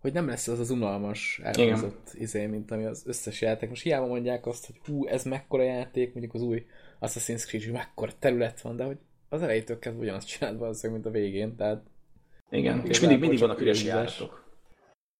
hogy 0.00 0.12
nem 0.12 0.28
lesz 0.28 0.48
az 0.48 0.58
az 0.58 0.70
unalmas 0.70 1.40
elhozott 1.42 2.10
izé, 2.14 2.46
mint 2.46 2.70
ami 2.70 2.84
az 2.84 3.02
összes 3.06 3.40
játék. 3.40 3.68
Most 3.68 3.82
hiába 3.82 4.06
mondják 4.06 4.46
azt, 4.46 4.66
hogy 4.66 4.80
hú, 4.84 5.06
ez 5.06 5.24
mekkora 5.24 5.62
játék, 5.62 6.12
mondjuk 6.12 6.34
az 6.34 6.42
új 6.42 6.66
Assassin's 7.00 7.46
Creed, 7.46 7.64
hogy 7.64 7.72
mekkora 7.72 8.12
terület 8.18 8.60
van, 8.60 8.76
de 8.76 8.84
hogy 8.84 8.98
az 9.28 9.42
elejétől 9.42 9.78
kezdve 9.78 10.02
ugyanazt 10.02 10.26
csinált 10.26 10.58
valószínűleg, 10.58 11.02
mint 11.02 11.14
a 11.14 11.18
végén, 11.18 11.56
tehát... 11.56 11.82
Igen, 12.50 12.86
és 12.86 13.00
mindig, 13.00 13.18
mindig 13.20 13.38
vannak 13.38 13.60
üres 13.60 13.84
járatok. 13.84 14.44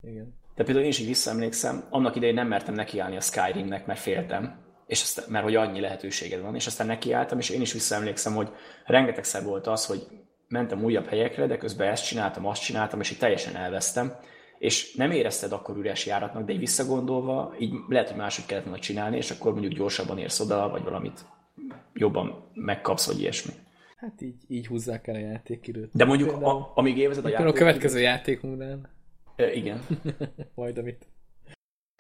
Igen. 0.03 0.35
De 0.55 0.65
például 0.65 0.85
én 0.85 0.91
is 0.91 0.99
így 0.99 1.07
visszaemlékszem, 1.07 1.87
annak 1.91 2.17
idején 2.17 2.35
nem 2.35 2.49
mertem 2.49 2.75
nekiállni 2.75 3.17
a 3.17 3.21
Skyrimnek, 3.21 3.87
mert 3.87 4.01
féltem, 4.01 4.67
és 4.87 5.03
aztán, 5.03 5.25
mert 5.29 5.45
hogy 5.45 5.55
annyi 5.55 5.81
lehetőséged 5.81 6.41
van, 6.41 6.55
és 6.55 6.67
aztán 6.67 6.87
nekiálltam, 6.87 7.39
és 7.39 7.51
én 7.51 7.61
is 7.61 7.73
visszaemlékszem, 7.73 8.35
hogy 8.35 8.49
rengetegszer 8.87 9.45
volt 9.45 9.67
az, 9.67 9.87
hogy 9.87 10.07
mentem 10.49 10.85
újabb 10.85 11.07
helyekre, 11.07 11.47
de 11.47 11.57
közben 11.57 11.89
ezt 11.89 12.07
csináltam, 12.07 12.47
azt 12.47 12.63
csináltam, 12.63 13.01
és 13.01 13.11
így 13.11 13.19
teljesen 13.19 13.57
elvesztem, 13.57 14.17
és 14.59 14.95
nem 14.95 15.11
érezted 15.11 15.53
akkor 15.53 15.77
üres 15.77 16.07
járatnak, 16.07 16.45
de 16.45 16.53
így 16.53 16.59
visszagondolva, 16.59 17.55
így 17.59 17.73
lehet, 17.89 18.09
hogy 18.09 18.17
máshogy 18.17 18.47
kellett 18.47 18.65
volna 18.65 18.79
csinálni, 18.79 19.17
és 19.17 19.31
akkor 19.31 19.53
mondjuk 19.53 19.73
gyorsabban 19.73 20.19
érsz 20.19 20.41
oda, 20.41 20.69
vagy 20.69 20.83
valamit 20.83 21.25
jobban 21.93 22.51
megkapsz, 22.55 23.07
vagy 23.07 23.21
ilyesmi. 23.21 23.53
Hát 23.97 24.21
így, 24.21 24.37
így 24.49 24.67
húzzák 24.67 25.07
el 25.07 25.15
a 25.15 25.19
játékidőt. 25.19 25.91
De 25.93 26.05
mondjuk, 26.05 26.43
a, 26.43 26.73
amíg 26.75 26.99
élvezed 26.99 27.25
a 27.25 27.29
játékot... 27.29 27.55
A 27.55 27.59
következő 27.59 28.01
játékunknál. 28.01 28.91
E, 29.37 29.53
igen. 29.53 29.87
Majd 30.55 30.79
amit. 30.79 31.07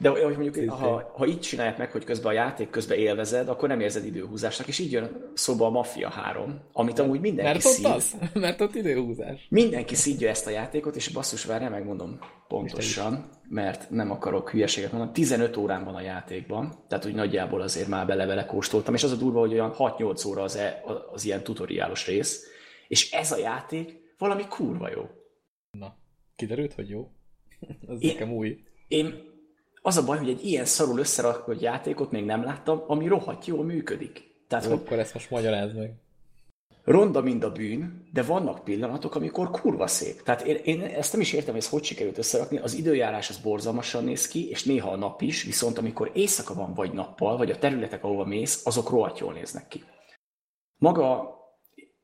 De 0.00 0.08
hogy 0.08 0.36
mondjuk, 0.36 0.70
ha, 0.70 1.12
ha 1.16 1.26
így 1.26 1.40
csinálják 1.40 1.78
meg, 1.78 1.90
hogy 1.90 2.04
közben 2.04 2.30
a 2.30 2.34
játék 2.34 2.70
közben 2.70 2.98
élvezed, 2.98 3.48
akkor 3.48 3.68
nem 3.68 3.80
érzed 3.80 4.04
időhúzásnak, 4.04 4.68
és 4.68 4.78
így 4.78 4.92
jön 4.92 5.30
szóba 5.34 5.66
a 5.66 5.70
Mafia 5.70 6.08
3, 6.08 6.60
amit 6.72 6.98
amúgy 6.98 7.20
mindenki 7.20 7.50
Mert 7.50 7.60
szív. 7.60 7.86
ott 7.86 7.94
az, 7.94 8.16
mert 8.34 8.60
ott 8.60 8.74
időhúzás. 8.74 9.46
Mindenki 9.50 9.94
szídja 9.94 10.28
ezt 10.28 10.46
a 10.46 10.50
játékot, 10.50 10.96
és 10.96 11.08
basszus, 11.08 11.44
várjál, 11.44 11.70
megmondom 11.70 12.18
pontosan, 12.48 13.30
mert 13.48 13.90
nem 13.90 14.10
akarok 14.10 14.50
hülyeséget 14.50 14.92
mondani. 14.92 15.12
15 15.12 15.56
órán 15.56 15.84
van 15.84 15.94
a 15.94 16.00
játékban, 16.00 16.84
tehát 16.88 17.06
úgy 17.06 17.14
nagyjából 17.14 17.60
azért 17.60 17.88
már 17.88 18.06
bele-bele 18.06 18.46
kóstoltam, 18.46 18.94
és 18.94 19.02
az 19.02 19.12
a 19.12 19.16
durva, 19.16 19.40
hogy 19.40 19.52
olyan 19.52 19.74
6-8 19.78 20.26
óra 20.28 20.42
az, 20.42 20.56
e, 20.56 20.82
az 21.12 21.24
ilyen 21.24 21.42
tutoriálos 21.42 22.06
rész, 22.06 22.46
és 22.88 23.10
ez 23.10 23.32
a 23.32 23.38
játék 23.38 24.14
valami 24.18 24.46
kurva 24.48 24.90
jó. 24.90 25.02
Na, 25.70 25.96
kiderült, 26.36 26.74
hogy 26.74 26.88
jó? 26.88 27.10
én, 27.98 28.12
nekem 28.12 28.32
új. 28.32 28.64
Én, 28.88 29.27
az 29.88 29.96
a 29.96 30.04
baj, 30.04 30.18
hogy 30.18 30.28
egy 30.28 30.44
ilyen 30.44 30.64
szarul 30.64 30.98
összerakott 30.98 31.60
játékot 31.60 32.10
még 32.10 32.24
nem 32.24 32.44
láttam, 32.44 32.82
ami 32.86 33.06
rohadt 33.06 33.46
jól 33.46 33.64
működik. 33.64 34.36
Tehát, 34.48 34.64
Jó, 34.64 34.70
hogy 34.70 34.80
akkor 34.84 34.98
ezt 34.98 35.14
most 35.14 35.30
magyarázd 35.30 35.76
meg. 35.76 35.92
Ronda, 36.84 37.20
mind 37.20 37.42
a 37.42 37.52
bűn, 37.52 38.08
de 38.12 38.22
vannak 38.22 38.64
pillanatok, 38.64 39.14
amikor 39.14 39.50
kurva 39.50 39.86
szép. 39.86 40.22
Tehát 40.22 40.42
én, 40.42 40.56
én 40.56 40.80
ezt 40.80 41.12
nem 41.12 41.20
is 41.20 41.32
értem, 41.32 41.50
hogy 41.52 41.62
ezt 41.62 41.70
hogy 41.70 41.84
sikerült 41.84 42.18
összerakni. 42.18 42.58
Az 42.58 42.74
időjárás 42.74 43.28
az 43.28 43.38
borzalmasan 43.38 44.04
néz 44.04 44.28
ki, 44.28 44.48
és 44.48 44.64
néha 44.64 44.90
a 44.90 44.96
nap 44.96 45.22
is, 45.22 45.42
viszont 45.42 45.78
amikor 45.78 46.10
éjszaka 46.14 46.54
van, 46.54 46.74
vagy 46.74 46.92
nappal, 46.92 47.36
vagy 47.36 47.50
a 47.50 47.58
területek, 47.58 48.04
ahova 48.04 48.24
mész, 48.24 48.66
azok 48.66 48.90
rohadt 48.90 49.18
jól 49.18 49.32
néznek 49.32 49.68
ki. 49.68 49.84
Maga 50.76 51.36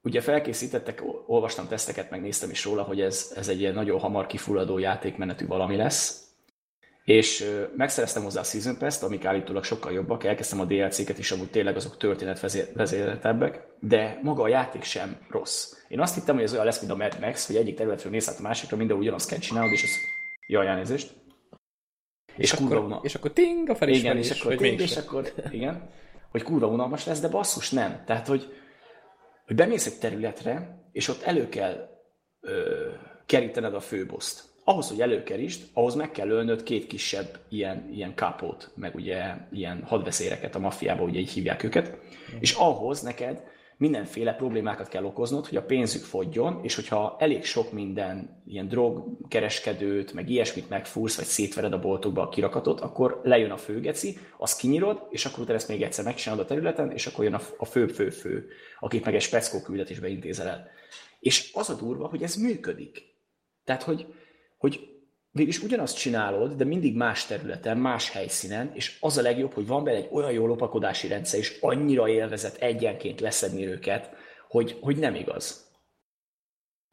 Ugye 0.03 0.21
felkészítettek, 0.21 1.03
olvastam 1.27 1.69
teszteket, 1.69 2.11
megnéztem 2.11 2.51
is 2.51 2.65
róla, 2.65 2.83
hogy 2.83 3.01
ez, 3.01 3.33
ez 3.37 3.49
egy 3.49 3.61
ilyen 3.61 3.75
nagyon 3.75 4.01
hamar 4.01 4.27
kifulladó 4.27 4.79
játékmenetű 4.79 5.47
valami 5.47 5.77
lesz, 5.77 6.24
és 7.05 7.45
megszereztem 7.77 8.23
hozzá 8.23 8.41
a 8.41 8.45
Season 8.45 8.79
Pass-t, 8.79 9.03
amik 9.03 9.25
állítólag 9.25 9.65
sokkal 9.65 9.93
jobbak, 9.93 10.25
elkezdtem 10.25 10.61
a 10.61 10.65
DLC-ket 10.65 11.19
is, 11.19 11.31
amúgy 11.31 11.51
tényleg 11.51 11.77
azok 11.77 11.97
történetvezéretebbek, 11.97 13.67
de 13.81 14.19
maga 14.23 14.43
a 14.43 14.49
játék 14.49 14.83
sem 14.83 15.17
rossz. 15.31 15.73
Én 15.89 16.01
azt 16.01 16.15
hittem, 16.15 16.35
hogy 16.35 16.45
ez 16.45 16.53
olyan 16.53 16.65
lesz, 16.65 16.81
mint 16.81 16.93
a 16.93 16.97
Mad 16.97 17.17
Max, 17.21 17.47
hogy 17.47 17.57
egyik 17.57 17.77
területről 17.77 18.13
mész 18.13 18.29
át 18.29 18.39
a 18.39 18.43
másikra, 18.43 18.77
minden 18.77 18.97
ugyanazt 18.97 19.29
kell 19.29 19.39
csinálod, 19.39 19.73
és 19.73 19.83
ez... 19.83 19.91
Jaj, 20.47 20.67
elnézést. 20.67 21.13
És, 22.37 22.53
és, 22.53 22.53
akkor, 22.53 22.77
unalmas. 22.77 23.05
és 23.05 23.15
akkor 23.15 23.33
ting 23.33 23.69
a 23.69 23.75
felismerés. 23.75 24.27
Igen, 24.27 24.37
és 24.37 24.41
akkor 24.41 24.57
ting, 24.57 24.81
és 24.81 24.97
akkor, 24.97 25.33
igen, 25.51 25.91
hogy 26.31 26.43
kurva 26.43 26.67
unalmas 26.67 27.07
lesz, 27.07 27.21
de 27.21 27.29
basszus 27.29 27.71
nem. 27.71 28.03
Tehát, 28.07 28.27
hogy 28.27 28.53
hogy 29.47 29.57
bemész 29.57 29.87
egy 29.87 29.99
területre, 29.99 30.85
és 30.93 31.09
ott 31.09 31.23
elő 31.23 31.49
kell 31.49 31.89
ö, 32.41 32.89
kerítened 33.27 33.75
a 33.75 33.81
főboszt. 33.81 34.45
Ahhoz, 34.65 34.89
hogy 34.89 35.01
előkerítsd, 35.01 35.63
ahhoz 35.73 35.95
meg 35.95 36.11
kell 36.11 36.29
ölnöd 36.29 36.63
két 36.63 36.87
kisebb 36.87 37.39
ilyen, 37.49 37.89
ilyen 37.93 38.15
kapót, 38.15 38.71
meg 38.75 38.95
ugye 38.95 39.35
ilyen 39.53 39.83
hadveszéreket 39.83 40.55
a 40.55 40.59
maffiába, 40.59 41.03
ugye 41.03 41.19
így 41.19 41.31
hívják 41.31 41.63
őket, 41.63 41.99
és 42.41 42.53
ahhoz 42.53 43.01
neked 43.03 43.43
mindenféle 43.77 44.35
problémákat 44.35 44.89
kell 44.89 45.05
okoznod, 45.05 45.47
hogy 45.47 45.57
a 45.57 45.65
pénzük 45.65 46.03
fogjon, 46.05 46.61
és 46.63 46.75
hogyha 46.75 47.17
elég 47.19 47.45
sok 47.45 47.73
minden 47.73 48.43
ilyen 48.47 48.69
drogkereskedőt, 48.69 50.13
meg 50.13 50.31
ilyesmit 50.31 50.69
megfúrsz, 50.69 51.17
vagy 51.17 51.25
szétvered 51.25 51.73
a 51.73 51.81
boltokba 51.81 52.23
a 52.23 52.29
kirakatot, 52.29 52.81
akkor 52.81 53.21
lejön 53.23 53.51
a 53.51 53.57
főgeci, 53.57 54.19
azt 54.39 54.59
kinyirod, 54.59 55.07
és 55.11 55.25
akkor 55.25 55.39
utána 55.39 55.59
ezt 55.59 55.69
még 55.69 55.83
egyszer 55.83 56.05
megcsinálod 56.05 56.45
a 56.45 56.49
területen, 56.49 56.91
és 56.91 57.07
akkor 57.07 57.25
jön 57.25 57.41
a 57.59 57.65
fő-fő-fő, 57.65 58.49
akit 58.81 59.05
meg 59.05 59.15
egy 59.15 59.23
speckó 59.23 59.61
küldetésbe 59.61 60.09
intézel 60.09 60.49
el. 60.49 60.69
És 61.21 61.51
az 61.55 61.71
a 61.71 61.75
durva, 61.75 62.07
hogy 62.07 62.23
ez 62.23 62.35
működik. 62.35 63.13
Tehát, 63.65 63.83
hogy, 63.83 64.07
hogy 64.65 64.89
végülis 65.31 65.63
ugyanazt 65.63 65.99
csinálod, 65.99 66.53
de 66.53 66.65
mindig 66.65 66.97
más 66.97 67.27
területen, 67.27 67.79
más 67.79 68.11
helyszínen, 68.11 68.71
és 68.75 68.97
az 69.01 69.19
a 69.19 69.23
legjobb, 69.23 69.53
hogy 69.53 69.67
van 69.67 69.85
benne 69.85 69.97
egy 69.97 70.09
olyan 70.13 70.33
jó 70.33 70.47
lopakodási 70.47 71.09
rendszer, 71.09 71.39
és 71.39 71.59
annyira 71.61 72.09
élvezett 72.09 72.57
egyenként 72.57 73.21
leszedni 73.21 73.67
őket, 73.67 74.11
hogy, 74.49 74.79
hogy 74.81 74.97
nem 74.97 75.15
igaz. 75.15 75.71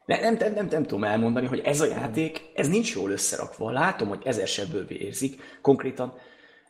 Nem, 0.05 0.19
nem, 0.21 0.35
nem, 0.39 0.53
nem, 0.53 0.67
nem 0.71 0.83
tudom 0.83 1.03
elmondani, 1.03 1.47
hogy 1.47 1.59
ez 1.59 1.81
a 1.81 1.85
játék, 1.85 2.41
ez 2.53 2.67
nincs 2.67 2.95
jól 2.95 3.11
összerakva. 3.11 3.71
Látom, 3.71 4.07
hogy 4.07 4.21
ezer 4.23 4.47
sebből 4.47 4.89
érzik. 4.89 5.41
Konkrétan 5.61 6.13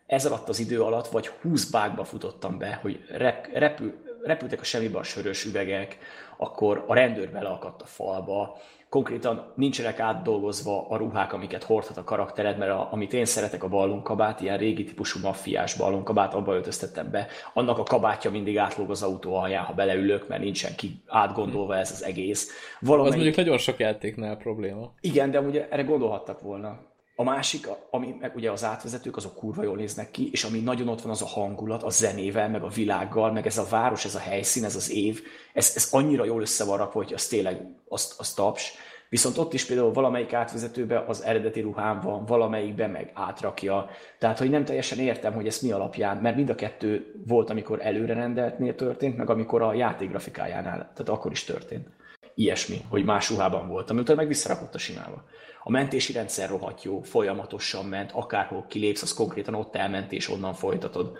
ez 0.06 0.26
alatt 0.26 0.50
az 0.50 0.60
idő 0.60 0.82
alatt 0.82 1.08
vagy 1.08 1.28
20 1.28 1.70
bágba 1.70 2.04
futottam 2.04 2.58
be, 2.58 2.80
hogy 2.82 3.06
rep, 3.10 3.48
repül, 3.54 3.94
repültek 4.24 4.60
a 4.60 4.64
semmibe 4.64 4.98
a 4.98 5.04
sörös 5.04 5.46
üvegek, 5.46 5.98
akkor 6.38 6.84
a 6.88 6.94
rendőr 6.94 7.32
beleakadt 7.32 7.82
a 7.82 7.86
falba, 7.86 8.58
konkrétan 8.92 9.54
nincsenek 9.56 10.00
átdolgozva 10.00 10.88
a 10.90 10.98
ruhák, 10.98 11.34
amiket 11.34 11.64
hordhat 11.64 11.98
a 11.98 12.04
karaktered, 12.04 12.58
mert 12.58 12.72
a, 12.72 12.88
amit 12.92 13.14
én 13.14 13.26
szeretek 13.26 13.64
a 13.64 13.68
ballonkabát, 13.68 14.42
ilyen 14.42 14.58
régi 14.58 14.84
típusú 14.84 15.20
maffiás 15.20 15.76
ballonkabát, 15.76 16.34
abba 16.34 16.54
öltöztettem 16.54 17.12
be. 17.12 17.28
Annak 17.54 17.78
a 17.78 17.84
kabátja 17.84 18.32
mindig 18.32 18.58
átlóg 18.58 18.90
az 18.90 19.04
autó 19.04 19.36
alján, 19.36 19.64
ha 19.64 19.74
beleülök, 19.74 20.28
mert 20.28 20.42
nincsen 20.42 20.76
ki 20.76 21.02
átgondolva 21.08 21.78
ez 21.78 21.92
az 21.92 22.04
egész. 22.04 22.52
Valamelyik... 22.80 23.12
Az 23.12 23.16
mondjuk 23.16 23.46
nagyon 23.46 23.58
sok 23.58 23.80
játéknál 23.80 24.38
probléma. 24.38 24.94
Igen, 25.02 25.32
de 25.32 25.42
ugye 25.42 25.68
erre 25.70 25.84
gondolhattak 25.84 26.42
volna. 26.42 26.80
A 27.16 27.24
másik, 27.24 27.68
ami 27.90 28.16
meg 28.20 28.36
ugye 28.36 28.52
az 28.52 28.64
átvezetők, 28.64 29.18
azok 29.18 29.36
kurva 29.36 29.64
jól 29.64 29.76
néznek 29.76 30.12
ki, 30.12 30.30
és 30.32 30.44
ami 30.44 30.60
nagyon 30.60 30.88
ott 30.88 31.02
van, 31.02 31.12
az 31.12 31.22
a 31.22 31.26
hangulat, 31.26 31.84
a 31.84 31.90
zenével, 31.90 32.50
meg 32.50 32.64
a 32.64 32.68
világgal, 32.68 33.32
meg 33.32 33.46
ez 33.46 33.58
a 33.58 33.68
város, 33.70 34.06
ez 34.06 34.16
a 34.16 34.20
helyszín, 34.20 34.64
ez 34.64 34.76
az 34.76 34.92
év, 34.92 35.22
ez, 35.54 35.72
ez 35.76 35.88
annyira 35.92 36.26
jól 36.26 36.42
össze 36.42 36.66
van 36.66 36.78
rakva, 36.78 37.04
hogy 37.04 37.14
az 37.14 37.28
tényleg 37.28 37.62
azt, 37.88 38.20
azt 38.20 38.36
taps. 38.36 38.74
Viszont 39.10 39.38
ott 39.38 39.54
is 39.54 39.66
például 39.66 39.92
valamelyik 39.92 40.34
átvezetőbe 40.34 41.04
az 41.08 41.24
eredeti 41.24 41.62
ruhám 41.62 42.00
van, 42.00 42.26
valamelyikben 42.26 42.90
meg 42.90 43.12
átrakja. 43.14 43.90
Tehát, 44.20 44.38
hogy 44.38 44.50
nem 44.50 44.66
teljesen 44.66 45.00
értem, 45.00 45.34
hogy 45.34 45.48
ezt 45.48 45.62
mi 45.62 45.72
alapján, 45.72 46.18
mert 46.18 46.36
mind 46.36 46.50
a 46.50 46.56
kettő 46.56 47.22
volt, 47.28 47.50
amikor 47.50 47.80
előre 47.82 48.14
rendeltnél 48.14 48.76
történt, 48.76 49.18
meg 49.18 49.30
amikor 49.30 49.62
a 49.62 49.74
játék 49.74 50.10
grafikájánál, 50.10 50.78
tehát 50.78 51.10
akkor 51.10 51.32
is 51.32 51.44
történt. 51.44 51.88
Ilyesmi, 52.36 52.82
hogy 52.90 53.04
más 53.04 53.30
ruhában 53.30 53.68
voltam, 53.68 53.98
utána 53.98 54.20
meg 54.20 54.28
visszarakott 54.28 54.76
a 54.76 54.78
simába. 54.78 55.24
A 55.64 55.72
mentési 55.72 56.14
rendszer 56.14 56.50
rohadt 56.50 56.84
jó, 56.84 57.02
folyamatosan 57.02 57.86
ment, 57.86 58.12
akárhol 58.12 58.66
kilépsz, 58.70 59.02
az 59.02 59.14
konkrétan 59.14 59.54
ott 59.54 59.76
elment 59.76 60.12
és 60.12 60.30
onnan 60.30 60.54
folytatod. 60.54 61.18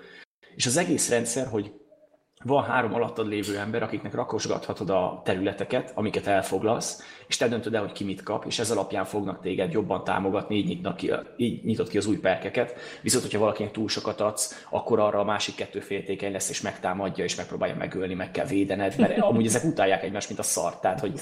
És 0.56 0.66
az 0.66 0.78
egész 0.78 1.10
rendszer, 1.10 1.48
hogy 1.48 1.81
van 2.44 2.64
három 2.64 2.94
alattad 2.94 3.28
lévő 3.28 3.58
ember, 3.58 3.84
akiknek 3.84 4.14
rakosgathatod 4.14 4.90
a 4.90 5.22
területeket, 5.26 5.92
amiket 5.96 6.28
elfoglalsz, 6.28 7.02
és 7.28 7.38
te 7.38 7.48
döntöd 7.48 7.74
el, 7.74 7.82
hogy 7.82 7.92
ki 7.92 8.04
mit 8.04 8.24
kap, 8.24 8.46
és 8.46 8.60
ez 8.60 8.72
alapján 8.72 9.06
fognak 9.06 9.42
téged 9.42 9.72
jobban 9.72 10.04
támogatni, 10.04 10.56
így, 10.56 10.68
nyitnak 10.68 10.96
ki, 10.96 11.12
így 11.38 11.64
nyitott 11.64 11.90
ki 11.90 11.98
az 11.98 12.06
új 12.06 12.18
perkeket. 12.18 12.76
Viszont, 13.02 13.24
hogyha 13.24 13.40
valakinek 13.40 13.72
túl 13.72 13.90
sokat 13.90 14.22
adsz, 14.22 14.66
akkor 14.70 15.00
arra 15.00 15.20
a 15.20 15.24
másik 15.24 15.56
kettő 15.56 15.80
féltékeny 15.80 16.32
lesz, 16.32 16.50
és 16.50 16.62
megtámadja, 16.62 17.24
és 17.24 17.36
megpróbálja 17.36 17.76
megölni, 17.76 18.14
meg 18.14 18.32
kell 18.32 18.46
védened, 18.46 18.94
mert 18.98 19.20
amúgy 19.20 19.46
ezek 19.46 19.64
utálják 19.64 20.04
egymást, 20.04 20.28
mint 20.28 20.40
a 20.40 20.44
szar. 20.44 20.80
Tehát, 20.80 21.00
hogy 21.00 21.20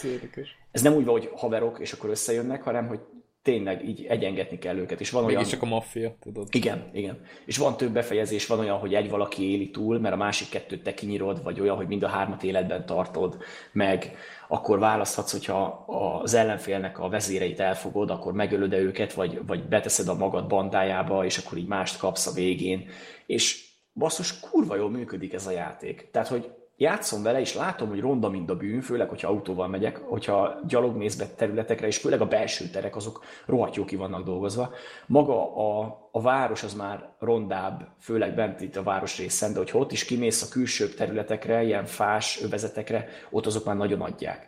ez 0.71 0.81
nem 0.81 0.93
úgy 0.93 1.05
van, 1.05 1.13
hogy 1.13 1.29
haverok, 1.35 1.79
és 1.79 1.93
akkor 1.93 2.09
összejönnek, 2.09 2.63
hanem 2.63 2.87
hogy 2.87 2.99
tényleg 3.41 3.87
így 3.87 4.05
egyengetni 4.05 4.57
kell 4.57 4.77
őket. 4.77 4.99
És 4.99 5.09
van 5.09 5.23
olyan... 5.23 5.43
csak 5.43 5.61
a 5.61 5.65
maffia, 5.65 6.15
tudod. 6.19 6.47
Igen, 6.51 6.89
igen. 6.93 7.21
És 7.45 7.57
van 7.57 7.77
több 7.77 7.91
befejezés, 7.91 8.47
van 8.47 8.59
olyan, 8.59 8.77
hogy 8.77 8.93
egy 8.93 9.09
valaki 9.09 9.51
éli 9.51 9.69
túl, 9.69 9.99
mert 9.99 10.13
a 10.13 10.17
másik 10.17 10.49
kettőt 10.49 10.83
te 10.83 10.93
kinyírod, 10.93 11.43
vagy 11.43 11.59
olyan, 11.59 11.75
hogy 11.75 11.87
mind 11.87 12.03
a 12.03 12.07
hármat 12.07 12.43
életben 12.43 12.85
tartod, 12.85 13.37
meg 13.71 14.15
akkor 14.47 14.79
választhatsz, 14.79 15.31
hogyha 15.31 15.85
az 16.21 16.33
ellenfélnek 16.33 16.99
a 16.99 17.09
vezéreit 17.09 17.59
elfogod, 17.59 18.09
akkor 18.09 18.33
megölöd 18.33 18.73
őket, 18.73 19.13
vagy, 19.13 19.45
vagy 19.45 19.63
beteszed 19.63 20.07
a 20.07 20.15
magad 20.15 20.47
bandájába, 20.47 21.25
és 21.25 21.37
akkor 21.37 21.57
így 21.57 21.67
mást 21.67 21.97
kapsz 21.97 22.27
a 22.27 22.31
végén. 22.31 22.89
És 23.25 23.67
basszus, 23.93 24.39
kurva 24.39 24.75
jól 24.75 24.89
működik 24.89 25.33
ez 25.33 25.47
a 25.47 25.51
játék. 25.51 26.09
Tehát, 26.11 26.27
hogy 26.27 26.51
játszom 26.79 27.23
vele, 27.23 27.39
és 27.39 27.55
látom, 27.55 27.89
hogy 27.89 27.99
ronda, 27.99 28.29
mint 28.29 28.49
a 28.49 28.55
bűn, 28.55 28.81
főleg, 28.81 29.09
hogyha 29.09 29.27
autóval 29.27 29.67
megyek, 29.67 29.97
hogyha 29.97 30.59
gyalog 30.67 30.95
mész 30.95 31.15
be 31.15 31.27
területekre, 31.27 31.87
és 31.87 31.97
főleg 31.97 32.21
a 32.21 32.27
belső 32.27 32.65
terek, 32.65 32.95
azok 32.95 33.23
rohadt 33.45 33.75
jó 33.75 33.85
ki 33.85 33.95
vannak 33.95 34.25
dolgozva. 34.25 34.73
Maga 35.05 35.55
a, 35.55 35.99
a 36.11 36.21
város 36.21 36.63
az 36.63 36.73
már 36.73 37.09
rondább, 37.19 37.87
főleg 37.99 38.35
bent 38.35 38.61
itt 38.61 38.75
a 38.75 38.83
város 38.83 39.17
részen, 39.17 39.51
de 39.51 39.57
hogyha 39.57 39.77
ott 39.77 39.91
is 39.91 40.05
kimész 40.05 40.41
a 40.41 40.49
külső 40.51 40.87
területekre, 40.87 41.63
ilyen 41.63 41.85
fás 41.85 42.41
övezetekre, 42.43 43.07
ott 43.29 43.45
azok 43.45 43.65
már 43.65 43.75
nagyon 43.75 44.01
adják. 44.01 44.47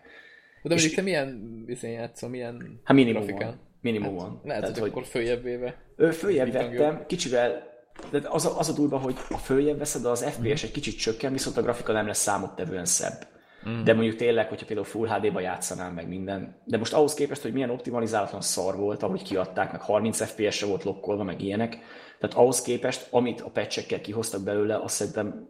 De 0.63 0.69
mondjuk 0.69 0.93
te 0.93 1.01
milyen 1.01 1.63
vizén 1.65 1.91
játszol, 1.91 2.29
milyen 2.29 2.81
hát 2.83 2.95
minimum 2.95 3.21
grafikán? 3.21 3.47
Van. 3.47 3.59
Minimum 3.81 4.19
hát. 4.19 4.29
Lehet, 4.43 4.61
Tehát, 4.61 4.77
hogy 4.77 4.89
akkor 4.89 5.05
följebb 5.05 5.43
véve. 5.43 5.75
Följebb 6.11 6.51
vettem, 6.51 7.03
kicsivel 7.07 7.70
de 8.10 8.22
az 8.24 8.46
a, 8.46 8.60
az 8.60 8.70
a 8.70 8.74
durva, 8.74 8.98
hogy 8.98 9.15
a 9.29 9.38
följebb 9.38 9.77
veszed, 9.77 10.05
az 10.05 10.24
FPS 10.24 10.63
mm. 10.63 10.67
egy 10.67 10.72
kicsit 10.72 10.98
csökken, 10.98 11.31
viszont 11.31 11.58
a 11.58 11.62
grafika 11.62 11.91
nem 11.91 12.08
lesz 12.08 12.22
számottevően 12.22 12.86
szebb. 12.86 13.27
Mm. 13.70 13.84
De 13.84 13.93
mondjuk 13.93 14.15
tényleg, 14.15 14.50
hogyha 14.50 14.65
például 14.65 14.88
Full 14.88 15.08
HD-ba 15.08 15.39
játszanál 15.39 15.91
meg 15.91 16.08
minden. 16.08 16.62
De 16.65 16.77
most 16.77 16.93
ahhoz 16.93 17.13
képest, 17.13 17.41
hogy 17.41 17.53
milyen 17.53 17.70
optimalizálatlan 17.70 18.41
szar 18.41 18.75
volt, 18.77 19.03
ahogy 19.03 19.24
kiadták, 19.24 19.72
meg 19.72 19.81
30 19.81 20.25
FPS-re 20.25 20.67
volt 20.67 20.84
lokkolva, 20.84 21.24
meg 21.24 21.41
ilyenek. 21.41 21.77
Tehát 22.20 22.36
ahhoz 22.36 22.62
képest, 22.62 23.08
amit 23.12 23.41
a 23.41 23.50
patchekkel 23.50 24.01
kihoztak 24.01 24.43
belőle, 24.43 24.75
azt 24.77 24.96
szerintem 24.96 25.50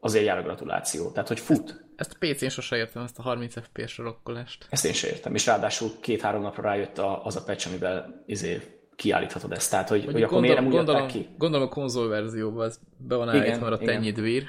azért 0.00 0.24
jár 0.24 0.38
a 0.38 0.42
gratuláció. 0.42 1.10
Tehát, 1.10 1.28
hogy 1.28 1.40
fut. 1.40 1.70
Ezt, 1.70 1.84
ezt 1.96 2.16
a 2.20 2.26
PC-n 2.26 2.48
sose 2.48 2.76
értem, 2.76 3.02
ezt 3.02 3.18
a 3.18 3.22
30 3.22 3.54
FPS-re 3.62 4.02
lokkolást. 4.02 4.66
Ezt 4.70 4.84
én 4.84 4.92
sem 4.92 5.10
értem. 5.10 5.34
És 5.34 5.46
ráadásul 5.46 5.90
két-három 6.00 6.42
napra 6.42 6.62
rájött 6.62 6.98
az 6.98 7.36
a 7.36 7.42
patch, 7.42 7.68
amivel 7.68 8.22
izé 8.26 8.75
kiállíthatod 8.96 9.52
ezt. 9.52 9.70
Tehát, 9.70 9.88
hogy, 9.88 10.04
hogy 10.04 10.22
akkor 10.22 10.40
miért 10.40 10.56
nem 10.56 10.66
úgy 10.66 10.72
gondolom, 10.72 11.06
ki? 11.06 11.28
Gondolom 11.38 11.66
a 11.66 11.70
konzol 11.70 12.08
verzióban 12.08 12.66
ez 12.66 12.78
be 12.96 13.16
van 13.16 13.28
állítva, 13.28 13.68
mert 13.68 13.82
a 13.82 13.84
tenyidvír. 13.84 14.44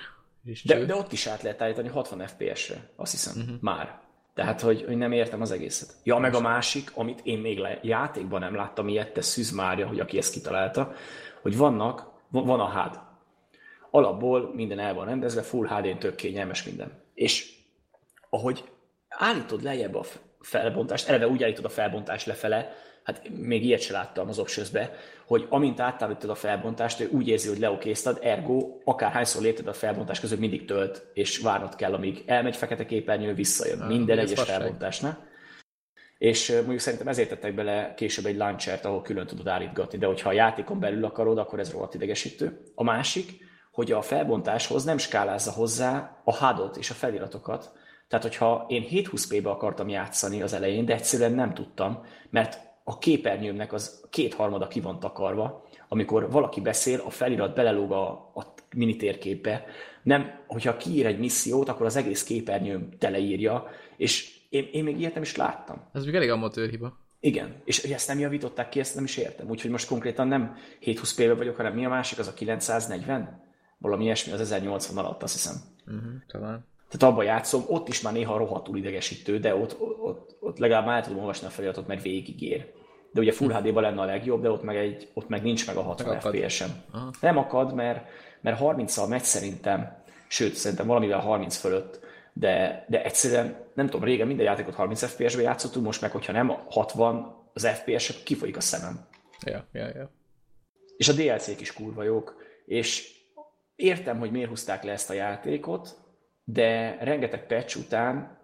De, 0.63 0.85
de 0.85 0.95
ott 0.95 1.11
is 1.11 1.27
át 1.27 1.41
lehet 1.41 1.61
állítani 1.61 1.87
60 1.87 2.27
FPS-re, 2.27 2.89
azt 2.95 3.11
hiszem, 3.11 3.41
uh-huh. 3.41 3.55
már. 3.61 3.99
Tehát, 4.33 4.61
hogy, 4.61 4.83
hogy 4.85 4.97
nem 4.97 5.11
értem 5.11 5.41
az 5.41 5.51
egészet. 5.51 5.93
Ja, 6.03 6.17
meg 6.17 6.33
a 6.33 6.39
másik, 6.39 6.91
amit 6.93 7.19
én 7.23 7.39
még 7.39 7.57
le, 7.57 7.79
játékban 7.81 8.39
nem 8.39 8.55
láttam, 8.55 8.87
ilyet 8.87 9.13
te 9.13 9.21
Szűz 9.21 9.51
Mária, 9.51 9.87
hogy 9.87 9.99
aki 9.99 10.17
ezt 10.17 10.33
kitalálta, 10.33 10.93
hogy 11.41 11.57
vannak, 11.57 12.11
van 12.29 12.59
a 12.59 12.69
HUD. 12.69 12.99
Alapból 13.91 14.51
minden 14.53 14.79
el 14.79 14.93
van 14.93 15.05
rendezve, 15.05 15.41
full 15.41 15.67
HD-n 15.67 15.97
tök 15.99 16.15
kényelmes 16.15 16.63
minden. 16.63 16.91
És 17.13 17.53
ahogy 18.29 18.63
állítod 19.09 19.63
lejjebb 19.63 19.95
a 19.95 20.03
felbontást, 20.39 21.07
eleve 21.09 21.27
úgy 21.27 21.43
állítod 21.43 21.65
a 21.65 21.69
felbontást 21.69 22.25
lefele, 22.25 22.75
hát 23.07 23.29
még 23.29 23.65
ilyet 23.65 23.81
se 23.81 23.93
láttam 23.93 24.27
az 24.27 24.39
options 24.39 24.69
hogy 25.25 25.45
amint 25.49 25.79
átállítod 25.79 26.29
a 26.29 26.35
felbontást, 26.35 26.99
ő 26.99 27.09
úgy 27.11 27.27
érzi, 27.27 27.47
hogy 27.47 27.59
leokéztad, 27.59 28.19
ergo 28.21 28.77
akárhányszor 28.83 29.41
lépted 29.41 29.67
a 29.67 29.73
felbontás 29.73 30.19
között 30.19 30.39
mindig 30.39 30.65
tölt, 30.65 31.07
és 31.13 31.37
várnod 31.37 31.75
kell, 31.75 31.93
amíg 31.93 32.23
elmegy 32.25 32.55
fekete 32.55 32.85
képernyő, 32.85 33.33
visszajön 33.33 33.79
ah, 33.79 33.87
minden 33.87 34.19
egyes 34.19 34.43
felbontásnál. 34.43 35.25
És 36.17 36.51
mondjuk 36.51 36.79
szerintem 36.79 37.07
ezért 37.07 37.29
tettek 37.29 37.55
bele 37.55 37.93
később 37.95 38.25
egy 38.25 38.37
launchert, 38.37 38.85
ahol 38.85 39.01
külön 39.01 39.27
tudod 39.27 39.47
állítgatni, 39.47 39.97
de 39.97 40.05
hogyha 40.05 40.29
a 40.29 40.33
játékon 40.33 40.79
belül 40.79 41.05
akarod, 41.05 41.37
akkor 41.37 41.59
ez 41.59 41.71
rohadt 41.71 41.93
idegesítő. 41.93 42.61
A 42.75 42.83
másik, 42.83 43.31
hogy 43.71 43.91
a 43.91 44.01
felbontáshoz 44.01 44.83
nem 44.83 44.97
skálázza 44.97 45.51
hozzá 45.51 46.21
a 46.23 46.37
HUD-ot 46.37 46.77
és 46.77 46.89
a 46.89 46.93
feliratokat, 46.93 47.71
tehát, 48.07 48.25
hogyha 48.25 48.65
én 48.67 48.85
720p-be 48.89 49.49
akartam 49.49 49.89
játszani 49.89 50.41
az 50.41 50.53
elején, 50.53 50.85
de 50.85 50.93
egyszerűen 50.93 51.31
nem 51.31 51.53
tudtam, 51.53 52.05
mert 52.29 52.66
a 52.89 52.97
képernyőmnek 52.97 53.73
az 53.73 54.03
kétharmada 54.09 54.67
ki 54.67 54.79
van 54.79 54.99
takarva, 54.99 55.65
amikor 55.87 56.31
valaki 56.31 56.61
beszél, 56.61 56.99
a 56.99 57.09
felirat 57.09 57.55
belelóg 57.55 57.91
a, 57.91 58.09
a 58.09 58.53
mini 58.75 58.95
térképbe. 58.95 59.65
Nem, 60.03 60.39
hogyha 60.47 60.77
kiír 60.77 61.05
egy 61.05 61.19
missziót, 61.19 61.69
akkor 61.69 61.85
az 61.85 61.95
egész 61.95 62.23
képernyőm 62.23 62.89
teleírja, 62.97 63.67
és 63.97 64.39
én, 64.49 64.69
én 64.71 64.83
még 64.83 64.99
ilyet 64.99 65.13
nem 65.13 65.23
is 65.23 65.35
láttam. 65.35 65.81
Ez 65.93 66.05
még 66.05 66.15
elég 66.15 66.29
amatőr 66.29 66.69
hiba. 66.69 66.97
Igen, 67.19 67.61
és 67.65 67.81
hogy 67.81 67.91
ezt 67.91 68.07
nem 68.07 68.19
javították 68.19 68.69
ki, 68.69 68.79
ezt 68.79 68.95
nem 68.95 69.03
is 69.03 69.17
értem. 69.17 69.49
Úgyhogy 69.49 69.71
most 69.71 69.87
konkrétan 69.87 70.27
nem 70.27 70.55
720p-be 70.81 71.33
vagyok, 71.33 71.55
hanem 71.55 71.73
mi 71.73 71.85
a 71.85 71.89
másik, 71.89 72.19
az 72.19 72.27
a 72.27 72.33
940? 72.33 73.43
Valami 73.77 74.03
ilyesmi, 74.03 74.31
az 74.31 74.39
1080 74.39 74.97
alatt, 74.97 75.23
azt 75.23 75.33
hiszem. 75.33 75.55
Uh-huh, 75.85 76.11
talán. 76.27 76.65
Tehát 76.89 77.13
abban 77.13 77.25
játszom, 77.25 77.63
ott 77.67 77.87
is 77.87 78.01
már 78.01 78.13
néha 78.13 78.37
rohadtul 78.37 78.77
idegesítő, 78.77 79.39
de 79.39 79.55
ott, 79.55 79.77
ott, 79.79 80.37
ott 80.39 80.57
legalább 80.57 80.85
már 80.85 80.95
el 80.95 81.03
tudom 81.03 81.19
olvasni 81.19 81.47
a 81.47 81.49
feliratot, 81.49 81.87
mert 81.87 82.01
végigér 82.01 82.75
de 83.17 83.23
ugye 83.23 83.31
Full 83.31 83.53
HD-ban 83.53 83.83
lenne 83.83 84.01
a 84.01 84.05
legjobb, 84.05 84.41
de 84.41 84.51
ott 84.51 84.63
meg, 84.63 84.75
egy, 84.75 85.09
ott 85.13 85.27
meg 85.27 85.41
nincs 85.41 85.67
meg 85.67 85.75
a 85.75 85.81
60 85.81 86.19
FPS 86.19 86.53
sem. 86.53 86.69
Nem 87.21 87.37
akad, 87.37 87.73
mert, 87.73 88.07
mert 88.41 88.59
30-al 88.61 89.07
megy 89.07 89.23
szerintem, 89.23 90.03
sőt, 90.27 90.53
szerintem 90.53 90.87
valamivel 90.87 91.19
30 91.19 91.55
fölött, 91.55 91.99
de, 92.33 92.85
de 92.87 93.03
egyszerűen, 93.03 93.55
nem 93.73 93.85
tudom, 93.85 94.03
régen 94.03 94.27
minden 94.27 94.45
játékot 94.45 94.75
30 94.75 95.05
FPS-be 95.05 95.41
játszottunk, 95.41 95.85
most 95.85 96.01
meg, 96.01 96.11
hogyha 96.11 96.31
nem 96.31 96.47
60 96.69 97.35
az 97.53 97.67
FPS, 97.67 98.23
kifolyik 98.23 98.57
a 98.57 98.61
szemem. 98.61 99.05
Ja, 99.45 99.65
ja, 99.71 99.87
ja. 99.87 100.11
És 100.97 101.07
a 101.07 101.13
DLC-k 101.13 101.61
is 101.61 101.73
kurva 101.73 102.03
jók, 102.03 102.35
és 102.65 103.11
értem, 103.75 104.19
hogy 104.19 104.31
miért 104.31 104.49
húzták 104.49 104.83
le 104.83 104.91
ezt 104.91 105.09
a 105.09 105.13
játékot, 105.13 105.97
de 106.43 106.97
rengeteg 106.99 107.47
patch 107.47 107.77
után 107.77 108.37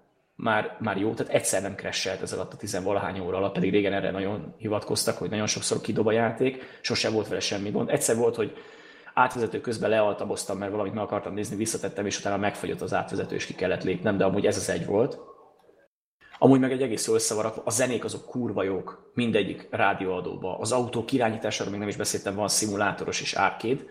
már, 0.44 0.78
már 0.80 0.98
jó, 0.98 1.14
tehát 1.14 1.34
egyszer 1.34 1.62
nem 1.62 1.76
crashelt 1.76 2.22
ez 2.22 2.34
alatt 2.34 2.54
a 2.54 2.58
tizenvalahány 2.58 3.20
óra 3.20 3.38
alatt, 3.38 3.54
pedig 3.54 3.72
régen 3.72 3.94
erre 3.94 4.12
nagyon 4.12 4.54
hivatkoztak, 4.58 5.18
hogy 5.18 5.30
nagyon 5.30 5.48
sokszor 5.48 5.82
kidob 5.82 6.08
a 6.08 6.12
játék, 6.12 6.80
sose 6.82 7.10
volt 7.10 7.28
vele 7.28 7.40
semmi 7.40 7.70
gond. 7.70 7.90
Egyszer 7.90 8.16
volt, 8.16 8.36
hogy 8.36 8.58
átvezető 9.14 9.62
közben 9.62 9.90
lealtaboztam, 9.90 10.58
mert 10.58 10.72
valamit 10.72 10.94
meg 10.94 11.04
akartam 11.04 11.34
nézni, 11.34 11.56
visszatettem, 11.56 12.06
és 12.06 12.20
utána 12.20 12.38
megfagyott 12.38 12.82
az 12.82 12.94
átvezető, 12.94 13.36
és 13.36 13.46
ki 13.46 13.54
kellett 13.54 13.84
lépnem, 13.84 14.18
de 14.18 14.24
amúgy 14.24 14.46
ez 14.46 14.58
az 14.58 14.70
egy 14.70 14.86
volt. 14.86 15.20
Amúgy 16.38 16.60
meg 16.60 16.72
egy 16.72 16.82
egész 16.82 17.08
jól 17.08 17.16
összevarak, 17.16 17.56
a 17.64 17.72
zenék 17.72 18.04
azok 18.04 18.26
kurva 18.26 18.64
jók, 18.64 19.12
mindegyik 19.14 19.68
rádióadóba. 19.72 20.58
Az 20.58 20.72
autó 20.72 21.06
irányításáról 21.12 21.72
még 21.72 21.80
nem 21.80 21.90
is 21.90 21.96
beszéltem, 21.96 22.36
van 22.36 22.48
szimulátoros 22.48 23.22
és 23.22 23.34
arcade, 23.34 23.82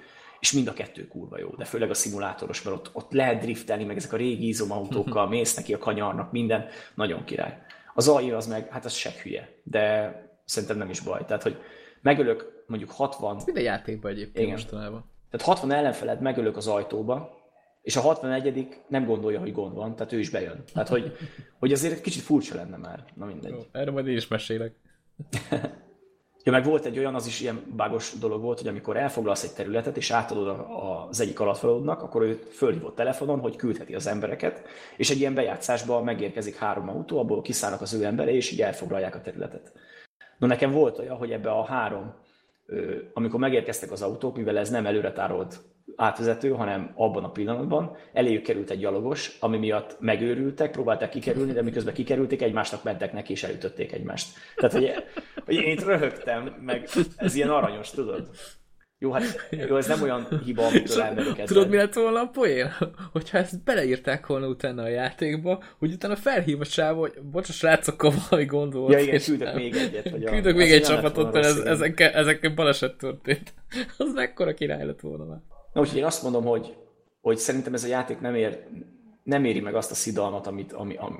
és 0.43 0.53
mind 0.53 0.69
a 0.69 0.73
kettő 0.73 1.09
kurva 1.09 1.39
jó, 1.39 1.49
de 1.49 1.65
főleg 1.65 1.91
a 1.91 1.95
szimulátoros, 1.95 2.63
mert 2.63 2.77
ott, 2.77 2.91
ott 2.93 3.13
lehet 3.13 3.43
driftelni, 3.43 3.85
meg 3.85 3.97
ezek 3.97 4.13
a 4.13 4.17
régi 4.17 4.49
izomautókkal, 4.49 5.29
mész 5.37 5.55
neki 5.55 5.75
a 5.75 5.79
kanyarnak, 5.79 6.33
minden, 6.33 6.67
nagyon 6.95 7.25
király. 7.25 7.59
Az 7.95 8.09
AI 8.09 8.31
az 8.31 8.47
meg, 8.47 8.69
hát 8.69 8.85
az 8.85 8.93
se 8.93 9.11
hülye, 9.23 9.49
de 9.63 10.15
szerintem 10.45 10.79
nem 10.79 10.91
is 10.91 11.01
baj. 11.01 11.25
Tehát, 11.25 11.43
hogy 11.43 11.57
megölök 12.01 12.65
mondjuk 12.67 12.91
60... 12.91 13.43
Minden 13.45 13.63
játékban 13.63 14.11
egyébként 14.11 14.39
igen. 14.39 14.51
mostanában. 14.51 15.05
Tehát 15.31 15.47
60 15.47 15.73
ellenfeled 15.73 16.21
megölök 16.21 16.57
az 16.57 16.67
ajtóba, 16.67 17.41
és 17.83 17.97
a 17.97 18.01
61 18.01 18.69
nem 18.89 19.05
gondolja, 19.05 19.41
hogy 19.41 19.53
gond 19.53 19.75
van, 19.75 19.97
tehát 19.97 20.13
ő 20.13 20.19
is 20.19 20.31
bejön. 20.31 20.65
Tehát, 20.73 20.89
hogy, 20.89 21.17
hogy 21.59 21.73
azért 21.73 21.95
egy 21.95 22.01
kicsit 22.01 22.23
furcsa 22.23 22.55
lenne 22.55 22.77
már. 22.77 23.05
Na 23.15 23.25
mindegy. 23.25 23.53
Jó, 23.53 23.61
erről 23.73 23.93
majd 23.93 24.07
én 24.07 24.17
is 24.17 24.29
mesélek. 24.29 24.75
Ja, 26.45 26.53
meg 26.53 26.65
volt 26.65 26.85
egy 26.85 26.99
olyan, 26.99 27.15
az 27.15 27.27
is 27.27 27.41
ilyen 27.41 27.63
bágos 27.77 28.13
dolog 28.19 28.43
volt, 28.43 28.59
hogy 28.59 28.69
amikor 28.69 28.97
elfoglalsz 28.97 29.43
egy 29.43 29.53
területet, 29.53 29.97
és 29.97 30.11
átadod 30.11 30.67
az 31.09 31.21
egyik 31.21 31.41
alattvalódnak, 31.41 32.03
akkor 32.03 32.23
ő 32.23 32.43
fölhívott 32.51 32.97
telefonon, 32.97 33.41
hogy 33.41 33.57
küldheti 33.57 33.95
az 33.95 34.07
embereket, 34.07 34.63
és 34.97 35.11
egy 35.11 35.19
ilyen 35.19 35.35
bejátszásban 35.35 36.05
megérkezik 36.05 36.57
három 36.57 36.89
autó, 36.89 37.19
abból 37.19 37.43
kiszállnak 37.43 37.81
az 37.81 37.93
ő 37.93 38.05
embere, 38.05 38.33
és 38.33 38.51
így 38.51 38.63
elfoglalják 38.63 39.15
a 39.15 39.21
területet. 39.21 39.73
No, 40.39 40.47
nekem 40.47 40.71
volt 40.71 40.99
olyan, 40.99 41.17
hogy 41.17 41.33
ebbe 41.33 41.51
a 41.51 41.65
három, 41.65 42.15
amikor 43.13 43.41
megérkeztek 43.41 43.93
az 43.93 44.03
autók, 44.03 44.37
mivel 44.37 44.59
ez 44.59 44.71
nem 44.71 44.87
előre 44.87 45.13
tárolt 45.13 45.61
átvezető, 45.97 46.51
hanem 46.51 46.93
abban 46.95 47.25
a 47.25 47.31
pillanatban 47.31 47.97
eléjük 48.13 48.43
került 48.43 48.71
egy 48.71 48.79
gyalogos, 48.79 49.37
ami 49.41 49.59
miatt 49.59 49.97
megőrültek, 50.01 50.71
próbálták 50.71 51.11
kikerülni, 51.11 51.53
de 51.53 51.63
miközben 51.63 51.95
kikerülték, 51.95 52.43
egymásnak 52.43 52.83
mentek 52.83 53.13
neki, 53.13 53.33
és 53.33 53.43
elütötték 53.43 53.93
egymást. 53.93 54.29
Tehát, 54.57 54.73
hogy, 54.73 54.93
hogy 55.45 55.55
én 55.55 55.73
itt 55.73 55.85
röhögtem, 55.85 56.57
meg 56.61 56.89
ez 57.17 57.35
ilyen 57.35 57.51
aranyos, 57.51 57.91
tudod? 57.91 58.29
Jó, 59.03 59.13
hát 59.13 59.49
jó, 59.69 59.77
ez 59.77 59.87
nem 59.87 60.03
olyan 60.03 60.41
hiba, 60.45 60.67
amitől 60.67 61.03
elmerőket. 61.03 61.47
Tudod, 61.47 61.69
mi 61.69 61.77
lett 61.77 61.95
volna 61.95 62.21
a 62.21 62.27
poén? 62.27 62.71
Hogyha 63.13 63.39
ezt 63.39 63.65
beleírták 63.65 64.27
volna 64.27 64.47
utána 64.47 64.83
a 64.83 64.89
játékba, 64.89 65.63
hogy 65.79 65.93
utána 65.93 66.17
felhív 66.17 66.61
a 66.61 66.65
sáv, 66.65 66.97
hogy 66.97 67.13
bocs, 67.23 67.49
a 67.49 67.53
srácok, 67.53 68.03
valami 68.29 68.47
gond 68.47 68.73
volt. 68.73 68.93
Ja, 68.93 68.99
igen, 68.99 69.21
küldök 69.21 69.55
még 69.55 69.75
egyet. 69.75 70.11
Vagy 70.11 70.25
küldök 70.25 70.57
még 70.57 70.73
egy 70.73 70.83
csapatot, 70.83 71.33
mert 71.33 71.45
ez, 71.45 71.59
ezekkel, 71.59 72.11
ezekkel 72.11 72.55
baleset 72.55 72.97
történt. 72.97 73.55
Az 73.99 74.13
mekkora 74.15 74.55
király 74.55 74.87
lett 74.87 75.01
volna 75.01 75.25
már. 75.25 75.41
Na, 75.73 75.81
úgyhogy 75.81 75.99
én 75.99 76.05
azt 76.05 76.23
mondom, 76.23 76.45
hogy, 76.45 76.77
hogy 77.21 77.37
szerintem 77.37 77.75
ez 77.75 77.85
a 77.85 77.89
játék 77.89 78.21
nem, 78.21 78.35
ér, 78.35 78.67
nem 79.23 79.45
éri 79.45 79.61
meg 79.61 79.75
azt 79.75 79.91
a 79.91 79.95
szidalmat, 79.95 80.47
amit, 80.47 80.73
ami, 80.73 80.97
ami, 80.97 81.17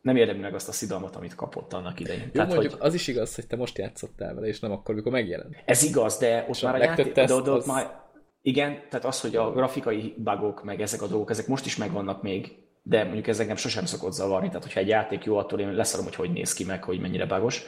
nem 0.00 0.16
érdemli 0.16 0.40
meg 0.40 0.54
azt 0.54 0.68
a 0.68 0.72
szidalmat, 0.72 1.16
amit 1.16 1.34
kapott 1.34 1.72
annak 1.72 2.00
idején. 2.00 2.22
Jó, 2.22 2.30
Tehát, 2.30 2.48
mondjuk 2.48 2.72
hogy 2.72 2.86
az 2.86 2.94
is 2.94 3.08
igaz, 3.08 3.34
hogy 3.34 3.46
te 3.46 3.56
most 3.56 3.78
játszottál 3.78 4.34
vele, 4.34 4.46
és 4.46 4.60
nem 4.60 4.72
akkor, 4.72 4.94
mikor 4.94 5.12
megjelent. 5.12 5.56
ez 5.64 5.82
igaz, 5.82 6.18
de 6.18 6.46
ott 6.48 6.60
a 6.60 6.66
már 6.66 6.74
a 6.74 6.78
legtöbb 6.78 7.06
játék, 7.06 7.14
de, 7.34 7.40
de 7.40 7.50
az- 7.50 7.66
már, 7.66 8.02
igen, 8.42 8.72
tehát 8.90 9.04
az, 9.04 9.20
hogy 9.20 9.36
a 9.36 9.52
grafikai 9.52 10.14
bugok, 10.16 10.64
meg 10.64 10.80
ezek 10.80 11.02
a 11.02 11.06
dolgok, 11.06 11.30
ezek 11.30 11.46
most 11.46 11.66
is 11.66 11.76
megvannak 11.76 12.22
még, 12.22 12.56
de 12.82 13.04
mondjuk 13.04 13.26
ez 13.26 13.40
engem 13.40 13.56
sosem 13.56 13.84
szokott 13.84 14.12
zavarni, 14.12 14.46
tehát 14.46 14.62
hogyha 14.62 14.80
egy 14.80 14.88
játék 14.88 15.24
jó, 15.24 15.36
attól 15.36 15.60
én 15.60 15.72
leszarom, 15.72 16.04
hogy 16.04 16.14
hogy 16.14 16.32
néz 16.32 16.52
ki 16.52 16.64
meg, 16.64 16.84
hogy 16.84 17.00
mennyire 17.00 17.26
bugos. 17.26 17.62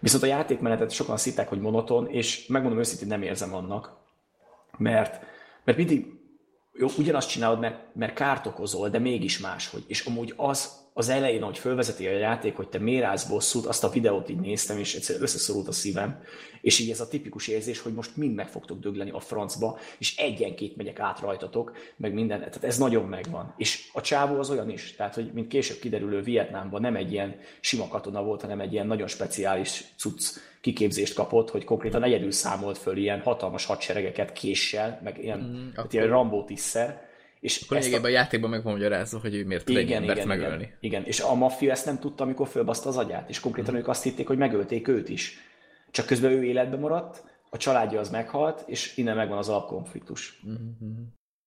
Viszont 0.00 0.22
a 0.22 0.26
játékmenetet 0.26 0.90
sokan 0.90 1.14
azt 1.14 1.24
hitták, 1.24 1.48
hogy 1.48 1.60
monoton, 1.60 2.08
és 2.10 2.46
megmondom 2.46 2.78
őszintén, 2.78 3.08
nem 3.08 3.22
érzem 3.22 3.54
annak, 3.54 3.96
mert, 4.78 5.24
mert 5.64 5.78
mindig 5.78 6.06
jó, 6.78 6.88
ugyanazt 6.98 7.28
csinálod, 7.28 7.60
mert, 7.60 7.94
mert 7.94 8.14
kárt 8.14 8.46
okozol, 8.46 8.88
de 8.88 8.98
mégis 8.98 9.38
máshogy. 9.38 9.84
És 9.86 10.04
amúgy 10.04 10.32
az, 10.36 10.72
az 10.92 11.08
elején, 11.08 11.42
ahogy 11.42 11.58
fölvezeti 11.58 12.06
a 12.06 12.18
játék, 12.18 12.56
hogy 12.56 12.68
te 12.68 12.78
miért 12.78 13.04
állsz 13.04 13.24
bosszút, 13.24 13.66
azt 13.66 13.84
a 13.84 13.88
videót 13.88 14.28
így 14.28 14.40
néztem, 14.40 14.78
és 14.78 14.94
egyszerűen 14.94 15.24
összeszorult 15.24 15.68
a 15.68 15.72
szívem. 15.72 16.22
És 16.60 16.78
így 16.78 16.90
ez 16.90 17.00
a 17.00 17.08
tipikus 17.08 17.48
érzés, 17.48 17.80
hogy 17.80 17.94
most 17.94 18.16
mind 18.16 18.34
meg 18.34 18.48
fogtok 18.48 18.80
dögleni 18.80 19.10
a 19.10 19.20
francba, 19.20 19.78
és 19.98 20.16
egyenként 20.16 20.76
megyek 20.76 21.00
át 21.00 21.20
rajtatok, 21.20 21.76
meg 21.96 22.14
minden. 22.14 22.38
Tehát 22.38 22.64
ez 22.64 22.78
nagyon 22.78 23.04
megvan. 23.04 23.54
És 23.56 23.90
a 23.92 24.00
csávó 24.00 24.38
az 24.38 24.50
olyan 24.50 24.70
is, 24.70 24.94
tehát, 24.96 25.14
hogy 25.14 25.30
mint 25.32 25.48
később 25.48 25.78
kiderülő 25.78 26.20
Vietnámban 26.22 26.80
nem 26.80 26.96
egy 26.96 27.12
ilyen 27.12 27.36
sima 27.60 27.88
katona 27.88 28.22
volt, 28.22 28.40
hanem 28.40 28.60
egy 28.60 28.72
ilyen 28.72 28.86
nagyon 28.86 29.08
speciális 29.08 29.84
cucc 29.96 30.36
kiképzést 30.60 31.14
kapott, 31.14 31.50
hogy 31.50 31.64
konkrétan 31.64 32.02
egyedül 32.02 32.30
számolt 32.30 32.78
föl 32.78 32.96
ilyen 32.96 33.20
hatalmas 33.20 33.64
hadseregeket 33.66 34.32
késsel, 34.32 35.00
meg 35.04 35.18
ilyen, 35.22 35.38
mm, 35.38 35.66
akkor- 35.68 35.76
hát 35.76 35.92
ilyen 35.92 36.06
Rambó 36.08 36.44
tízszer, 36.44 37.06
és 37.40 37.62
Akkor 37.62 37.76
ezt 37.76 37.86
a- 37.86 37.88
lényegében 37.90 38.16
a 38.16 38.18
játékban 38.22 38.50
meg 38.50 38.62
van 38.62 38.72
magyarázva, 38.72 39.18
hogy 39.20 39.34
ő 39.34 39.44
miért 39.44 39.64
tud 39.64 39.76
egy 39.76 39.82
igen, 39.82 40.00
embert 40.00 40.16
igen, 40.16 40.28
megölni. 40.28 40.62
igen, 40.62 40.76
igen. 40.80 41.04
És 41.04 41.20
a 41.20 41.34
maffia 41.34 41.70
ezt 41.70 41.86
nem 41.86 41.98
tudta, 41.98 42.24
amikor 42.24 42.48
fölbaszta 42.48 42.88
az 42.88 42.96
agyát, 42.96 43.28
és 43.28 43.40
konkrétan 43.40 43.72
Mhm. 43.72 43.82
ők 43.82 43.88
azt 43.88 44.02
hitték, 44.02 44.26
hogy 44.26 44.38
megölték 44.38 44.88
őt 44.88 45.08
is. 45.08 45.38
Csak 45.90 46.06
közben 46.06 46.30
ő 46.30 46.44
életbe 46.44 46.76
maradt, 46.76 47.24
a 47.50 47.56
családja 47.56 48.00
az 48.00 48.10
meghalt, 48.10 48.62
és 48.66 48.96
innen 48.96 49.16
megvan 49.16 49.38
az 49.38 49.48
alapkonfliktus. 49.48 50.40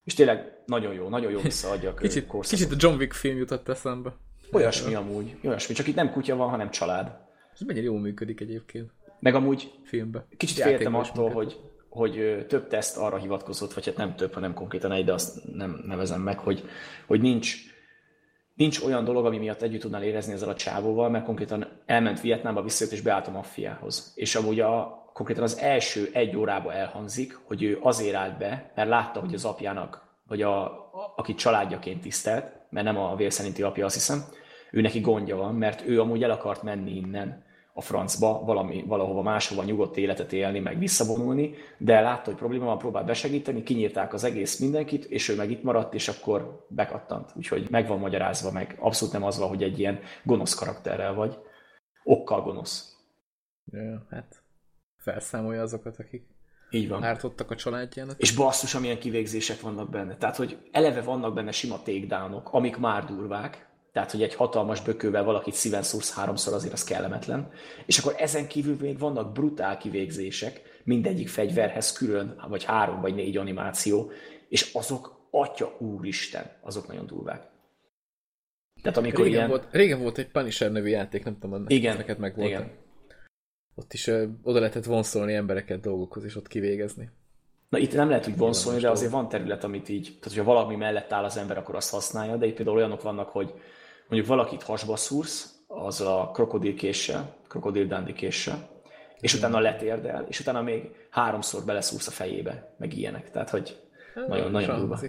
És 0.04 0.14
tényleg 0.14 0.62
nagyon 0.66 0.94
jó, 0.94 1.08
nagyon 1.10 1.32
jó 1.32 1.40
visszaadja 1.52 1.90
a 1.90 1.94
Kicsit, 1.94 2.28
korszakot. 2.28 2.60
kicsit 2.66 2.84
a 2.84 2.88
John 2.88 3.00
Wick 3.00 3.14
film 3.14 3.38
jutott 3.38 3.70
eszembe. 3.70 4.14
Olyasmi 4.52 4.94
amúgy, 4.94 5.36
olyasmi, 5.44 5.74
csak 5.76 5.88
itt 5.88 5.96
nem 5.96 6.12
kutya 6.12 6.36
van, 6.36 6.50
hanem 6.50 6.70
család. 6.72 7.12
Ez 7.54 7.60
mennyire 7.62 7.86
jól 7.86 8.00
működik 8.00 8.40
egyébként 8.42 8.92
Meg 9.22 9.36
amúgy 9.36 9.72
filmbe. 9.84 10.26
Kicsit 10.38 10.58
Játékban 10.58 10.78
féltem 10.78 10.96
attól, 10.96 11.30
hogy, 11.30 11.60
hogy 11.90 12.46
több 12.48 12.68
teszt 12.68 12.98
arra 12.98 13.18
hivatkozott, 13.18 13.74
vagy 13.74 13.86
hát 13.86 13.98
nem 13.98 14.16
több, 14.16 14.34
hanem 14.34 14.54
konkrétan 14.54 14.92
egy, 14.92 15.06
de 15.06 15.14
azt 15.14 15.54
nem 15.54 15.84
nevezem 15.88 16.22
meg, 16.22 16.40
hogy, 16.40 16.64
hogy 17.08 17.22
nincs, 17.22 17.56
nincs 18.56 18.80
olyan 18.80 19.04
dolog, 19.04 19.26
ami 19.26 19.38
miatt 19.38 19.62
együtt 19.62 19.82
tudnál 19.82 20.04
érezni 20.04 20.34
ezzel 20.34 20.50
a 20.50 20.56
csávóval, 20.56 21.10
mert 21.10 21.26
konkrétan 21.26 21.68
elment 21.86 22.22
Vietnámba, 22.22 22.62
visszajött 22.62 22.94
és 22.94 23.02
beállt 23.02 23.28
a 23.28 23.32
maffiához. 23.32 24.12
És 24.16 24.36
amúgy 24.36 24.60
a, 24.60 25.04
konkrétan 25.14 25.44
az 25.44 25.58
első 25.58 26.10
egy 26.14 26.36
órába 26.36 26.74
elhangzik, 26.74 27.40
hogy 27.44 27.64
ő 27.64 27.80
azért 27.82 28.16
állt 28.16 28.38
be, 28.38 28.72
mert 28.76 28.90
látta, 28.90 29.20
hogy 29.20 29.34
az 29.34 29.46
apjának, 29.46 30.04
vagy 30.28 30.42
a, 30.42 30.64
a, 30.64 31.14
akit 31.16 31.38
családjaként 31.38 32.02
tisztelt, 32.02 32.54
mert 32.70 32.86
nem 32.86 32.98
a 32.98 33.16
vér 33.16 33.34
szerinti 33.34 33.62
apja, 33.62 33.86
azt 33.86 33.96
hiszem, 33.96 34.24
ő 34.72 34.82
neki 34.82 35.00
gondja 35.00 35.36
van, 35.36 35.56
mert 35.56 35.88
ő 35.88 36.00
amúgy 36.02 36.24
el 36.24 36.32
akart 36.32 36.64
menni 36.64 36.96
innen 36.96 37.50
a 37.74 37.82
francba, 37.82 38.44
valami, 38.44 38.84
valahova 38.88 39.22
máshova 39.22 39.64
nyugodt 39.64 39.98
életet 39.98 40.34
élni, 40.34 40.60
meg 40.60 40.80
visszavonulni, 40.80 41.54
de 41.78 42.00
látta, 42.00 42.30
hogy 42.30 42.36
probléma 42.40 42.66
van, 42.66 42.78
próbál 42.78 43.04
besegíteni, 43.04 43.64
kinyírták 43.64 44.14
az 44.14 44.24
egész 44.24 44.60
mindenkit, 44.60 45.06
és 45.06 45.30
ő 45.30 45.36
meg 45.36 45.52
itt 45.52 45.64
maradt, 45.64 45.94
és 45.94 46.08
akkor 46.08 46.66
bekattant. 46.70 47.32
Úgyhogy 47.36 47.70
meg 47.70 47.88
van 47.88 48.00
magyarázva, 48.00 48.52
meg 48.52 48.78
abszolút 48.80 49.14
nem 49.14 49.24
az 49.24 49.40
van, 49.40 49.48
hogy 49.48 49.64
egy 49.64 49.80
ilyen 49.80 50.00
gonosz 50.24 50.54
karakterrel 50.54 51.14
vagy. 51.14 51.38
Okkal 52.04 52.42
gonosz. 52.42 52.96
Ja, 53.72 54.06
hát 54.10 54.44
felszámolja 54.98 55.62
azokat, 55.62 55.98
akik 56.00 56.28
Így 56.70 56.90
van. 56.90 57.04
ártottak 57.04 57.52
a 57.52 57.56
családjának. 57.56 58.20
És 58.20 58.36
basszus, 58.36 58.76
amilyen 58.76 59.00
kivégzések 59.00 59.62
vannak 59.62 59.90
benne. 59.90 60.18
Tehát, 60.18 60.36
hogy 60.36 60.70
eleve 60.72 61.02
vannak 61.02 61.34
benne 61.34 61.52
sima 61.52 61.78
takedownok, 61.78 62.54
amik 62.54 62.78
már 62.78 63.06
durvák, 63.06 63.71
tehát, 63.92 64.12
hogy 64.12 64.24
egy 64.24 64.36
hatalmas 64.36 64.82
bökővel 64.82 65.24
valakit 65.24 65.54
szíven 65.54 65.84
szúrsz 65.84 66.14
háromszor, 66.14 66.54
azért 66.54 66.74
az 66.74 66.84
kellemetlen. 66.84 67.52
És 67.86 67.98
akkor 67.98 68.16
ezen 68.18 68.48
kívül 68.48 68.78
még 68.82 69.00
vannak 69.00 69.32
brutál 69.32 69.78
kivégzések, 69.78 70.62
mindegyik 70.84 71.30
fegyverhez 71.30 71.92
külön, 71.92 72.42
vagy 72.48 72.64
három 72.64 73.02
vagy 73.02 73.16
négy 73.16 73.38
animáció, 73.38 74.12
és 74.50 74.74
azok, 74.74 75.28
atya 75.32 75.76
úristen, 75.80 76.52
azok 76.62 76.88
nagyon 76.88 77.06
durvák. 77.06 77.50
Tehát 78.82 78.98
amikor 78.98 79.24
Régen, 79.24 79.38
ilyen... 79.38 79.50
volt, 79.50 79.68
régen 79.72 80.02
volt 80.02 80.18
egy 80.18 80.32
Punisher 80.32 80.72
nevű 80.72 80.88
játék, 80.88 81.24
nem 81.24 81.34
tudom, 81.34 81.54
annak 81.54 81.72
Igen, 81.72 81.98
neked 81.98 82.18
meg 82.18 82.36
volt. 82.36 82.50
igen. 82.50 82.72
Ott 83.76 83.94
is 83.94 84.08
ö, 84.08 84.26
oda 84.44 84.60
lehetett 84.60 84.84
vonszolni 84.84 85.34
embereket 85.34 85.80
dolgokhoz, 85.80 86.24
és 86.24 86.36
ott 86.36 86.48
kivégezni. 86.48 87.10
Na 87.70 87.78
itt 87.78 87.94
nem 87.94 88.10
lehet 88.10 88.28
úgy 88.28 88.38
vonszolni, 88.38 88.80
de 88.80 88.90
azért 88.90 89.12
van 89.12 89.30
terület, 89.30 89.64
amit 89.64 89.90
így, 89.90 90.04
tehát 90.04 90.24
hogyha 90.24 90.44
valami 90.44 90.76
mellett 90.76 91.12
áll 91.12 91.24
az 91.24 91.38
ember, 91.38 91.58
akkor 91.58 91.76
azt 91.76 91.92
használja, 91.92 92.36
de 92.36 92.46
itt 92.46 92.56
például 92.56 92.78
olyanok 92.78 93.02
vannak, 93.02 93.30
hogy 93.30 93.54
mondjuk 94.12 94.28
valakit 94.28 94.64
hasba 94.64 94.96
szúrsz, 94.96 95.56
az 95.68 96.02
a 96.02 96.30
krokodilkéssel, 96.34 97.36
krokodildándikéssel, 97.48 98.70
és 99.20 99.34
utána 99.34 99.60
letérdel, 99.60 100.26
és 100.28 100.40
utána 100.40 100.62
még 100.62 100.92
háromszor 101.10 101.64
beleszúrsz 101.66 102.08
a 102.08 102.12
fejébe, 102.12 102.76
meg 102.78 102.98
ilyenek. 102.98 103.32
Tehát, 103.32 103.50
hogy 103.50 103.80
nagyon, 104.28 104.52
nagyon 104.52 104.80
durva. 104.80 105.00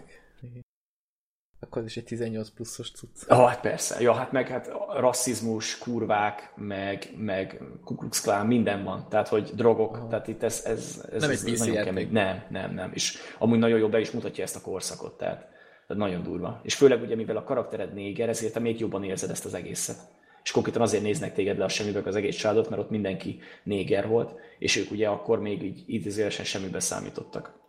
Akkor 1.61 1.85
is 1.85 1.97
egy 1.97 2.05
18 2.05 2.51
pluszos 2.51 2.91
cucc. 2.91 3.31
Ah, 3.31 3.49
hát 3.49 3.61
persze. 3.61 4.01
Ja, 4.01 4.13
hát 4.13 4.33
meg 4.33 4.49
hát 4.49 4.71
rasszizmus, 4.97 5.79
kurvák, 5.79 6.53
meg, 6.57 7.13
meg 7.17 7.63
Ku 7.85 7.95
Klux 7.95 8.21
Klan, 8.21 8.47
minden 8.47 8.85
van. 8.85 9.07
Tehát, 9.09 9.29
hogy 9.29 9.51
drogok, 9.55 9.97
Aha. 9.97 10.09
tehát 10.09 10.29
itt 10.29 10.43
ez, 10.43 10.63
ez, 10.65 11.05
ez, 11.13 11.21
Nem 11.21 11.31
ez 11.31 11.45
egy 11.45 11.53
PC 11.53 11.59
nagyon 11.59 11.75
játék. 11.75 11.93
kemény. 11.93 12.13
Nem, 12.13 12.45
nem, 12.51 12.75
nem. 12.75 12.91
És 12.95 13.19
amúgy 13.39 13.59
nagyon 13.59 13.79
jó 13.79 13.89
be 13.89 14.01
is 14.01 14.11
mutatja 14.11 14.45
ezt 14.45 14.57
a 14.57 14.61
korszakot, 14.61 15.19
tehát, 15.19 15.49
tehát 15.87 16.03
nagyon 16.03 16.23
durva. 16.23 16.61
És 16.63 16.75
főleg 16.75 17.03
ugye, 17.03 17.15
mivel 17.15 17.37
a 17.37 17.45
karaktered 17.45 17.95
néger, 17.95 18.29
ezért 18.29 18.53
te 18.53 18.61
még 18.61 18.81
jobban 18.81 19.05
érzed 19.05 19.31
ezt 19.31 19.45
az 19.45 19.55
egészet. 19.55 19.97
És 20.43 20.51
konkrétan 20.51 20.83
azért 20.83 21.03
néznek 21.03 21.35
téged 21.35 21.59
le 21.59 21.65
a 21.65 21.69
semmiből 21.69 22.03
az 22.05 22.17
egész 22.17 22.37
családot, 22.37 22.69
mert 22.69 22.83
ott 22.83 22.91
mindenki 22.91 23.41
néger 23.63 24.09
volt, 24.09 24.35
és 24.59 24.77
ők 24.77 24.91
ugye 24.91 25.09
akkor 25.09 25.41
még 25.41 25.63
így 25.63 25.83
idézőjelesen 25.87 26.45
semmibe 26.45 26.81
számítottak. 26.81 27.61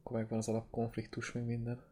Akkor 0.00 0.16
megvan 0.16 0.38
az 0.38 0.48
alapkonfliktus, 0.48 1.32
meg 1.32 1.44
minden. 1.44 1.84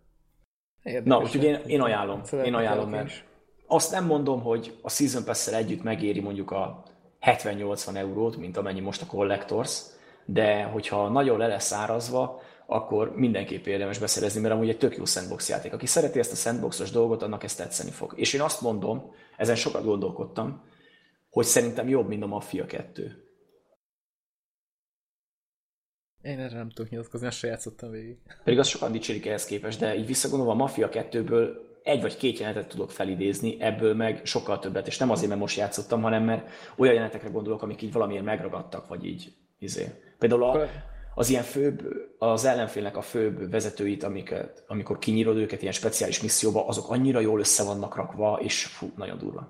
Érdekes, 0.83 1.09
Na, 1.09 1.19
úgyhogy 1.19 1.45
én, 1.45 1.55
én 1.67 1.81
ajánlom, 1.81 2.23
én 2.45 2.55
ajánlom, 2.55 2.91
mert 2.91 3.07
is. 3.07 3.25
azt 3.67 3.91
nem 3.91 4.05
mondom, 4.05 4.43
hogy 4.43 4.79
a 4.83 4.91
Season 4.91 5.25
pass 5.25 5.47
együtt 5.47 5.83
megéri 5.83 6.21
mondjuk 6.21 6.51
a 6.51 6.83
70-80 7.21 7.97
eurót, 7.97 8.37
mint 8.37 8.57
amennyi 8.57 8.81
most 8.81 9.03
a 9.03 9.07
Collectors, 9.07 9.83
de 10.25 10.63
hogyha 10.63 11.09
nagyon 11.09 11.39
le 11.39 11.47
lesz 11.47 11.73
árazva, 11.73 12.43
akkor 12.67 13.17
mindenképp 13.17 13.67
érdemes 13.67 13.99
beszerezni, 13.99 14.41
mert 14.41 14.55
amúgy 14.55 14.69
egy 14.69 14.79
tök 14.79 14.97
jó 14.97 15.05
sandbox 15.05 15.49
játék. 15.49 15.73
Aki 15.73 15.87
szereti 15.87 16.19
ezt 16.19 16.33
a 16.33 16.37
sandboxos 16.37 16.91
dolgot, 16.91 17.23
annak 17.23 17.43
ezt 17.43 17.57
tetszeni 17.57 17.91
fog. 17.91 18.13
És 18.17 18.33
én 18.33 18.41
azt 18.41 18.61
mondom, 18.61 19.15
ezen 19.37 19.57
sokat 19.57 19.85
gondolkodtam, 19.85 20.63
hogy 21.31 21.45
szerintem 21.45 21.89
jobb, 21.89 22.09
mint 22.09 22.23
a 22.23 22.27
Mafia 22.27 22.67
2. 22.67 23.21
Én 26.23 26.39
erre 26.39 26.57
nem 26.57 26.71
tudok 26.71 26.91
nyilatkozni, 26.91 27.27
azt 27.27 27.39
se 27.39 27.47
játszottam 27.47 27.91
végig. 27.91 28.19
Pedig 28.45 28.59
azt 28.59 28.71
sokan 28.71 28.93
dicsérik 28.93 29.27
ehhez 29.27 29.45
képest, 29.45 29.79
de 29.79 29.97
így 29.97 30.07
visszagondolva 30.07 30.53
a 30.53 30.57
Mafia 30.57 30.89
2-ből 30.93 31.49
egy 31.83 32.01
vagy 32.01 32.17
két 32.17 32.39
jelenetet 32.39 32.69
tudok 32.69 32.91
felidézni, 32.91 33.61
ebből 33.61 33.95
meg 33.95 34.21
sokkal 34.25 34.59
többet, 34.59 34.87
és 34.87 34.99
nem 34.99 35.11
azért, 35.11 35.29
mert 35.29 35.41
most 35.41 35.57
játszottam, 35.57 36.03
hanem 36.03 36.25
mert 36.25 36.49
olyan 36.77 36.95
jelenetekre 36.95 37.29
gondolok, 37.29 37.63
amik 37.63 37.83
így 37.83 37.93
valamiért 37.93 38.25
megragadtak, 38.25 38.89
vagy 38.89 39.05
így, 39.05 39.33
izé. 39.59 39.87
Például 40.19 40.45
a, 40.45 40.69
az 41.19 41.29
ilyen 41.29 41.43
főbb, 41.43 41.83
az 42.19 42.45
ellenfélnek 42.45 42.97
a 42.97 43.03
főbb 43.03 43.51
vezetőit, 43.51 44.03
amiket, 44.03 44.65
amikor 44.67 44.99
kinyírod 44.99 45.37
őket 45.37 45.61
ilyen 45.61 45.73
speciális 45.73 46.21
misszióba, 46.21 46.67
azok 46.67 46.91
annyira 46.91 47.21
jól 47.21 47.41
össze 47.41 47.65
vannak 47.65 47.97
rakva, 47.97 48.39
és 48.43 48.65
fú, 48.65 48.93
nagyon 48.97 49.19
durva. 49.19 49.41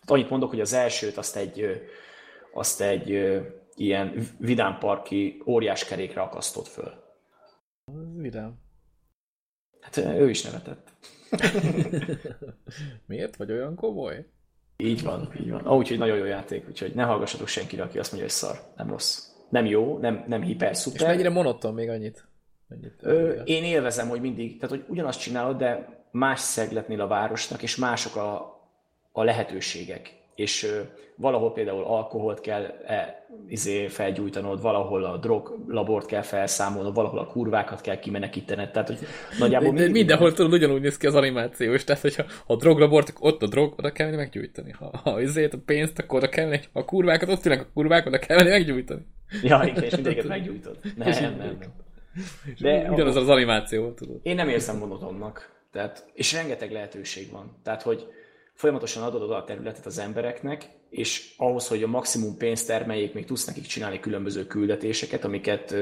Hát 0.00 0.10
annyit 0.10 0.30
mondok, 0.30 0.50
hogy 0.50 0.60
az 0.60 0.72
elsőt 0.72 1.16
azt 1.16 1.36
egy, 1.36 1.82
azt 2.52 2.80
egy 2.80 3.08
ilyen 3.74 4.28
vidámparki 4.38 5.42
óriás 5.46 5.84
kerékre 5.84 6.20
akasztott 6.20 6.68
föl. 6.68 6.92
Vidám. 8.16 8.58
Hát 9.80 9.96
ő 9.96 10.30
is 10.30 10.42
nevetett. 10.42 10.92
Miért 13.06 13.36
vagy 13.36 13.50
olyan 13.50 13.74
komoly? 13.74 14.26
Így 14.76 15.02
van, 15.02 15.32
így 15.40 15.50
van. 15.50 15.64
Ah, 15.64 15.76
úgyhogy 15.76 15.98
nagyon 15.98 16.16
jó 16.16 16.24
játék, 16.24 16.68
úgyhogy 16.68 16.94
ne 16.94 17.02
hallgassatok 17.02 17.48
senkire, 17.48 17.82
aki 17.82 17.98
azt 17.98 18.12
mondja, 18.12 18.28
hogy 18.28 18.38
szar. 18.38 18.72
Nem 18.76 18.88
rossz. 18.88 19.32
Nem 19.54 19.66
jó, 19.66 19.98
nem, 19.98 20.24
nem 20.26 20.42
hiper, 20.42 20.70
És 20.70 20.76
szuper. 20.76 21.08
mennyire 21.08 21.30
monoton 21.30 21.74
még 21.74 21.88
annyit? 21.88 22.26
Mennyit 22.68 22.92
Ö, 23.00 23.30
én 23.30 23.64
élvezem, 23.64 24.08
hogy 24.08 24.20
mindig, 24.20 24.58
tehát 24.58 24.76
hogy 24.76 24.84
ugyanazt 24.88 25.20
csinálod, 25.20 25.56
de 25.56 25.88
más 26.10 26.40
szegletnél 26.40 27.00
a 27.00 27.06
városnak, 27.06 27.62
és 27.62 27.76
mások 27.76 28.16
a, 28.16 28.60
a 29.12 29.22
lehetőségek. 29.22 30.14
És 30.34 30.66
valahol 31.16 31.52
például 31.52 31.84
alkoholt 31.84 32.40
kell 32.40 32.62
e, 32.86 33.26
izé 33.48 33.86
felgyújtanod, 33.86 34.60
valahol 34.62 35.04
a 35.04 35.16
droglabort 35.16 36.06
kell 36.06 36.22
felszámolnod, 36.22 36.94
valahol 36.94 37.18
a 37.18 37.26
kurvákat 37.26 37.80
kell 37.80 37.98
kimenekítened, 37.98 38.70
tehát 38.70 38.88
hogy 38.88 38.98
nagyjából... 39.38 39.72
De, 39.72 39.84
de 39.84 39.90
mindenhol 39.90 40.32
tudod, 40.32 40.52
ugyanúgy 40.52 40.80
néz 40.80 40.96
ki 40.96 41.06
az 41.06 41.14
animációs, 41.14 41.84
tehát 41.84 42.02
hogyha 42.02 42.24
a 42.46 42.56
droglabort, 42.56 43.12
ott 43.20 43.42
a 43.42 43.46
drog, 43.46 43.74
oda 43.76 43.92
kell 43.92 44.14
meggyújtani. 44.14 44.70
Ha, 44.70 45.00
ha 45.02 45.20
izét, 45.20 45.54
a 45.54 45.58
pénzt, 45.66 45.98
akkor 45.98 46.18
oda 46.18 46.28
kell 46.28 46.50
ha 46.72 46.80
a 46.80 46.84
kurvákat, 46.84 47.28
ott 47.28 47.46
ülnek 47.46 47.60
a 47.60 47.70
kurvák, 47.74 48.06
oda 48.06 48.18
kell 48.18 48.42
meggyújtani. 48.42 49.06
Ja, 49.42 49.62
igen, 49.64 49.82
és 49.82 49.94
mindegyiket 49.94 50.28
meggyújtod. 50.28 50.78
Nem, 50.96 51.10
nem, 51.20 51.36
nem. 51.36 51.58
De 52.58 52.90
ugyanaz 52.90 53.16
az 53.16 53.28
animáció, 53.28 53.92
tudod. 53.92 54.20
Én 54.22 54.34
nem 54.34 54.48
érzem 54.48 54.78
monotonnak. 54.78 55.52
Tehát, 55.72 56.06
és 56.12 56.32
rengeteg 56.32 56.72
lehetőség 56.72 57.30
van. 57.30 57.60
Tehát, 57.62 57.82
hogy 57.82 58.06
folyamatosan 58.54 59.02
adod 59.02 59.22
oda 59.22 59.36
a 59.36 59.44
területet 59.44 59.86
az 59.86 59.98
embereknek, 59.98 60.68
és 60.90 61.34
ahhoz, 61.36 61.68
hogy 61.68 61.82
a 61.82 61.86
maximum 61.86 62.36
pénzt 62.36 62.66
termeljék, 62.66 63.14
még 63.14 63.24
tudsz 63.24 63.44
nekik 63.44 63.66
csinálni 63.66 64.00
különböző 64.00 64.46
küldetéseket, 64.46 65.24
amiket 65.24 65.74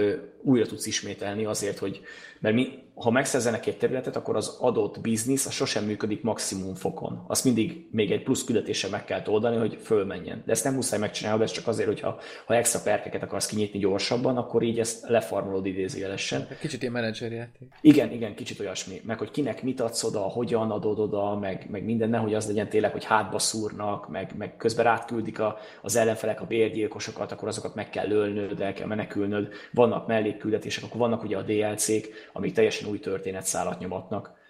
újra 0.42 0.66
tudsz 0.66 0.86
ismételni 0.86 1.44
azért, 1.44 1.78
hogy, 1.78 2.00
mert 2.42 2.54
mi, 2.54 2.82
ha 2.94 3.10
megszerzenek 3.10 3.66
egy 3.66 3.78
területet, 3.78 4.16
akkor 4.16 4.36
az 4.36 4.56
adott 4.60 5.00
biznisz 5.00 5.46
az 5.46 5.52
sosem 5.52 5.84
működik 5.84 6.22
maximum 6.22 6.74
fokon. 6.74 7.24
Azt 7.26 7.44
mindig 7.44 7.86
még 7.90 8.10
egy 8.10 8.22
plusz 8.22 8.44
küldetéssel 8.44 8.90
meg 8.90 9.04
kell 9.04 9.22
oldani, 9.26 9.56
hogy 9.56 9.78
fölmenjen. 9.82 10.42
De 10.46 10.52
ezt 10.52 10.64
nem 10.64 10.74
muszáj 10.74 10.98
megcsinálni, 10.98 11.42
ez 11.42 11.50
csak 11.50 11.66
azért, 11.66 11.88
hogy 11.88 12.00
ha, 12.00 12.18
ha 12.46 12.54
extra 12.54 12.80
perkeket 12.84 13.22
akarsz 13.22 13.46
kinyitni 13.46 13.78
gyorsabban, 13.78 14.36
akkor 14.36 14.62
így 14.62 14.78
ezt 14.78 15.08
lefarmolod 15.08 15.66
idézőjelesen. 15.66 16.48
Kicsit 16.60 16.80
ilyen 16.80 16.92
menedzserjáték. 16.92 17.68
Igen, 17.80 18.12
igen, 18.12 18.34
kicsit 18.34 18.60
olyasmi. 18.60 19.00
Meg 19.04 19.18
hogy 19.18 19.30
kinek 19.30 19.62
mit 19.62 19.80
adsz 19.80 20.04
oda, 20.04 20.20
hogyan 20.20 20.70
adod 20.70 20.98
oda, 20.98 21.38
meg, 21.38 21.66
meg 21.70 21.84
minden, 21.84 22.08
nehogy 22.08 22.34
az 22.34 22.46
legyen 22.46 22.68
tényleg, 22.68 22.92
hogy 22.92 23.04
hátba 23.04 23.38
szúrnak, 23.38 24.08
meg, 24.08 24.34
meg 24.36 24.56
közben 24.56 24.86
átküldik 24.86 25.40
a, 25.40 25.58
az 25.82 25.96
ellenfelek 25.96 26.40
a 26.40 26.46
bérgyilkosokat, 26.46 27.32
akkor 27.32 27.48
azokat 27.48 27.74
meg 27.74 27.90
kell 27.90 28.06
lölnöd, 28.06 28.60
el 28.60 28.72
kell 28.72 28.86
menekülnöd. 28.86 29.48
Vannak 29.72 30.06
mellékküldetések, 30.06 30.84
akkor 30.84 30.98
vannak 30.98 31.22
ugye 31.22 31.36
a 31.36 31.42
DLC-k, 31.42 32.30
amik 32.32 32.54
teljesen 32.54 32.88
új 32.88 32.98
történetszálat 32.98 33.78
nyomatnak. 33.78 34.40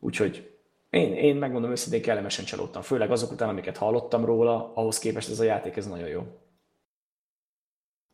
Úgyhogy 0.00 0.54
én, 0.90 1.14
én 1.14 1.36
megmondom 1.36 1.70
őszintén, 1.70 2.02
kellemesen 2.02 2.44
csalódtam. 2.44 2.82
Főleg 2.82 3.10
azok 3.10 3.32
után, 3.32 3.48
amiket 3.48 3.76
hallottam 3.76 4.24
róla, 4.24 4.74
ahhoz 4.74 4.98
képest 4.98 5.30
ez 5.30 5.40
a 5.40 5.44
játék, 5.44 5.76
ez 5.76 5.86
nagyon 5.86 6.08
jó. 6.08 6.26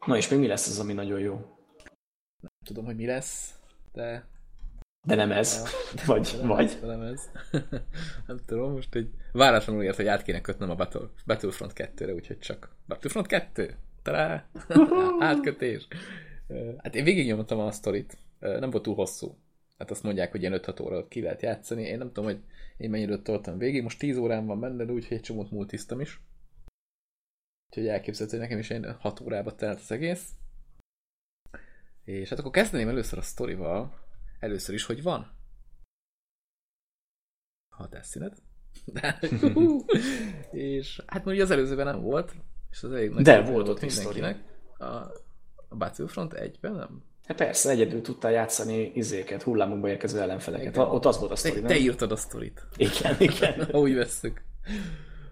Na 0.06 0.16
és 0.16 0.28
még 0.28 0.38
mi 0.38 0.46
lesz 0.46 0.68
az, 0.68 0.78
ami 0.78 0.92
nagyon 0.92 1.20
jó? 1.20 1.34
Nem 2.40 2.50
tudom, 2.64 2.84
hogy 2.84 2.96
mi 2.96 3.06
lesz, 3.06 3.54
de... 3.92 4.28
De 5.06 5.14
nem 5.14 5.32
ez. 5.32 5.62
Ja, 5.94 6.02
vagy, 6.14 6.36
de 6.40 6.46
vagy. 6.46 6.64
Ez, 6.64 6.80
de 6.80 6.86
nem 6.86 7.00
ez. 7.00 7.30
nem 8.26 8.38
tudom, 8.46 8.72
most 8.72 8.94
egy 8.94 9.10
váratlanul 9.32 9.82
ért, 9.82 9.96
hogy 9.96 10.06
át 10.06 10.22
kéne 10.22 10.40
kötnöm 10.40 10.70
a 10.70 10.74
Battle, 10.74 11.08
Battlefront 11.26 11.72
2-re, 11.74 12.14
úgyhogy 12.14 12.38
csak 12.38 12.76
Battlefront 12.86 13.26
2? 13.26 13.76
Talán 14.02 14.44
átkötés. 15.20 15.86
Hát 16.78 16.94
én 16.94 17.04
végignyomtam 17.04 17.58
a 17.58 17.70
sztorit. 17.70 18.18
Nem 18.40 18.70
volt 18.70 18.82
túl 18.82 18.94
hosszú 18.94 19.38
hát 19.80 19.90
azt 19.90 20.02
mondják, 20.02 20.30
hogy 20.30 20.40
ilyen 20.40 20.60
5-6 20.64 20.82
óra 20.82 21.08
ki 21.08 21.20
lehet 21.20 21.42
játszani. 21.42 21.82
Én 21.82 21.98
nem 21.98 22.06
tudom, 22.06 22.24
hogy 22.24 22.42
én 22.76 22.90
mennyire 22.90 23.18
toltam 23.18 23.58
végig. 23.58 23.82
Most 23.82 23.98
10 23.98 24.16
órán 24.16 24.46
van 24.46 24.60
benne, 24.60 24.84
de 24.84 24.92
úgyhogy 24.92 25.16
egy 25.16 25.22
csomót 25.22 25.50
multiztam 25.50 26.00
is. 26.00 26.20
Úgyhogy 27.68 27.88
elképzelhető, 27.88 28.38
hogy 28.38 28.46
nekem 28.46 28.58
is 28.58 28.70
egy 28.70 28.96
6 28.98 29.20
órába 29.20 29.54
telt 29.54 29.80
az 29.80 29.90
egész. 29.90 30.30
És 32.04 32.28
hát 32.28 32.38
akkor 32.38 32.50
kezdeném 32.50 32.88
először 32.88 33.18
a 33.18 33.22
sztorival. 33.22 33.98
Először 34.38 34.74
is, 34.74 34.84
hogy 34.84 35.02
van. 35.02 35.32
Hatásszünet. 37.76 38.42
De, 38.84 39.18
és 40.50 41.02
hát 41.06 41.24
mondjuk 41.24 41.46
az 41.46 41.52
előzőben 41.52 41.86
nem 41.86 42.00
volt. 42.00 42.34
És 42.70 42.82
az 42.82 42.92
elég 42.92 43.14
De 43.14 43.42
volt 43.42 43.68
ott 43.68 43.80
mindenkinek. 43.80 44.42
A, 44.78 44.84
a 45.68 45.76
Battlefront 45.76 46.32
1-ben 46.36 46.72
nem? 46.72 47.09
Hát 47.30 47.38
persze, 47.38 47.70
egyedül 47.70 48.00
tudtál 48.00 48.32
játszani 48.32 48.92
izéket, 48.94 49.42
hullámokba 49.42 49.88
érkező 49.88 50.20
ellenfeleket. 50.20 50.74
Igen. 50.74 50.88
Ott 50.88 51.04
az 51.04 51.18
volt 51.18 51.30
a 51.30 51.36
sztori, 51.36 51.60
te, 51.60 51.66
te 51.66 51.76
írtad 51.76 52.12
a 52.12 52.16
sztorit. 52.16 52.66
Igen, 52.76 53.16
igen. 53.18 53.68
Úgy 53.82 53.94
vesszük. 53.94 54.42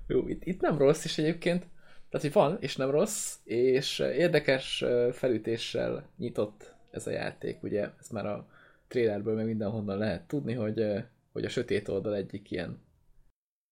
Jó, 0.07 0.29
itt, 0.29 0.45
itt 0.45 0.61
nem 0.61 0.79
rossz 0.79 1.05
is 1.05 1.19
egyébként. 1.19 1.67
Tehát, 2.11 2.27
hogy 2.27 2.33
van, 2.33 2.57
és 2.61 2.77
nem 2.77 2.91
rossz, 2.91 3.35
és 3.45 3.99
érdekes 3.99 4.85
felütéssel 5.13 6.09
nyitott 6.17 6.75
ez 6.91 7.07
a 7.07 7.11
játék, 7.11 7.63
ugye, 7.63 7.91
ez 8.01 8.09
már 8.09 8.27
a 8.27 8.49
trailerből 8.89 9.35
meg 9.35 9.47
mindenhonnan 9.47 9.99
lehet 9.99 10.27
tudni, 10.27 10.53
hogy, 10.53 10.85
hogy 11.33 11.45
a 11.45 11.49
sötét 11.49 11.89
oldal 11.89 12.15
egyik 12.15 12.51
ilyen 12.51 12.83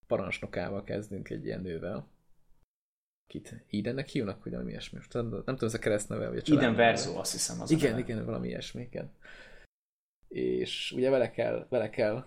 parancsnokával 0.07 0.83
kezdünk 0.83 1.29
egy 1.29 1.45
ilyen 1.45 1.61
nővel 1.61 2.07
kit 3.27 3.65
Edennek 3.71 4.07
hívnak, 4.07 4.43
hogy 4.43 4.51
valami 4.51 4.71
ilyesmi. 4.71 4.99
Nem, 5.11 5.29
nem 5.29 5.43
tudom, 5.43 5.55
ez 5.59 5.73
a 5.73 5.79
keresztneve, 5.79 6.27
vagy 6.29 6.37
a 6.37 6.41
család. 6.41 6.63
Eden 6.63 6.75
Verzo, 6.75 7.19
azt 7.19 7.31
hiszem 7.31 7.61
az 7.61 7.71
Igen, 7.71 7.97
igen, 7.97 8.25
valami 8.25 8.47
ilyesmi, 8.47 8.81
igen. 8.81 9.11
És 10.27 10.91
ugye 10.91 11.09
vele 11.09 11.31
kell, 11.31 11.67
vele 11.69 11.89
kell 11.89 12.25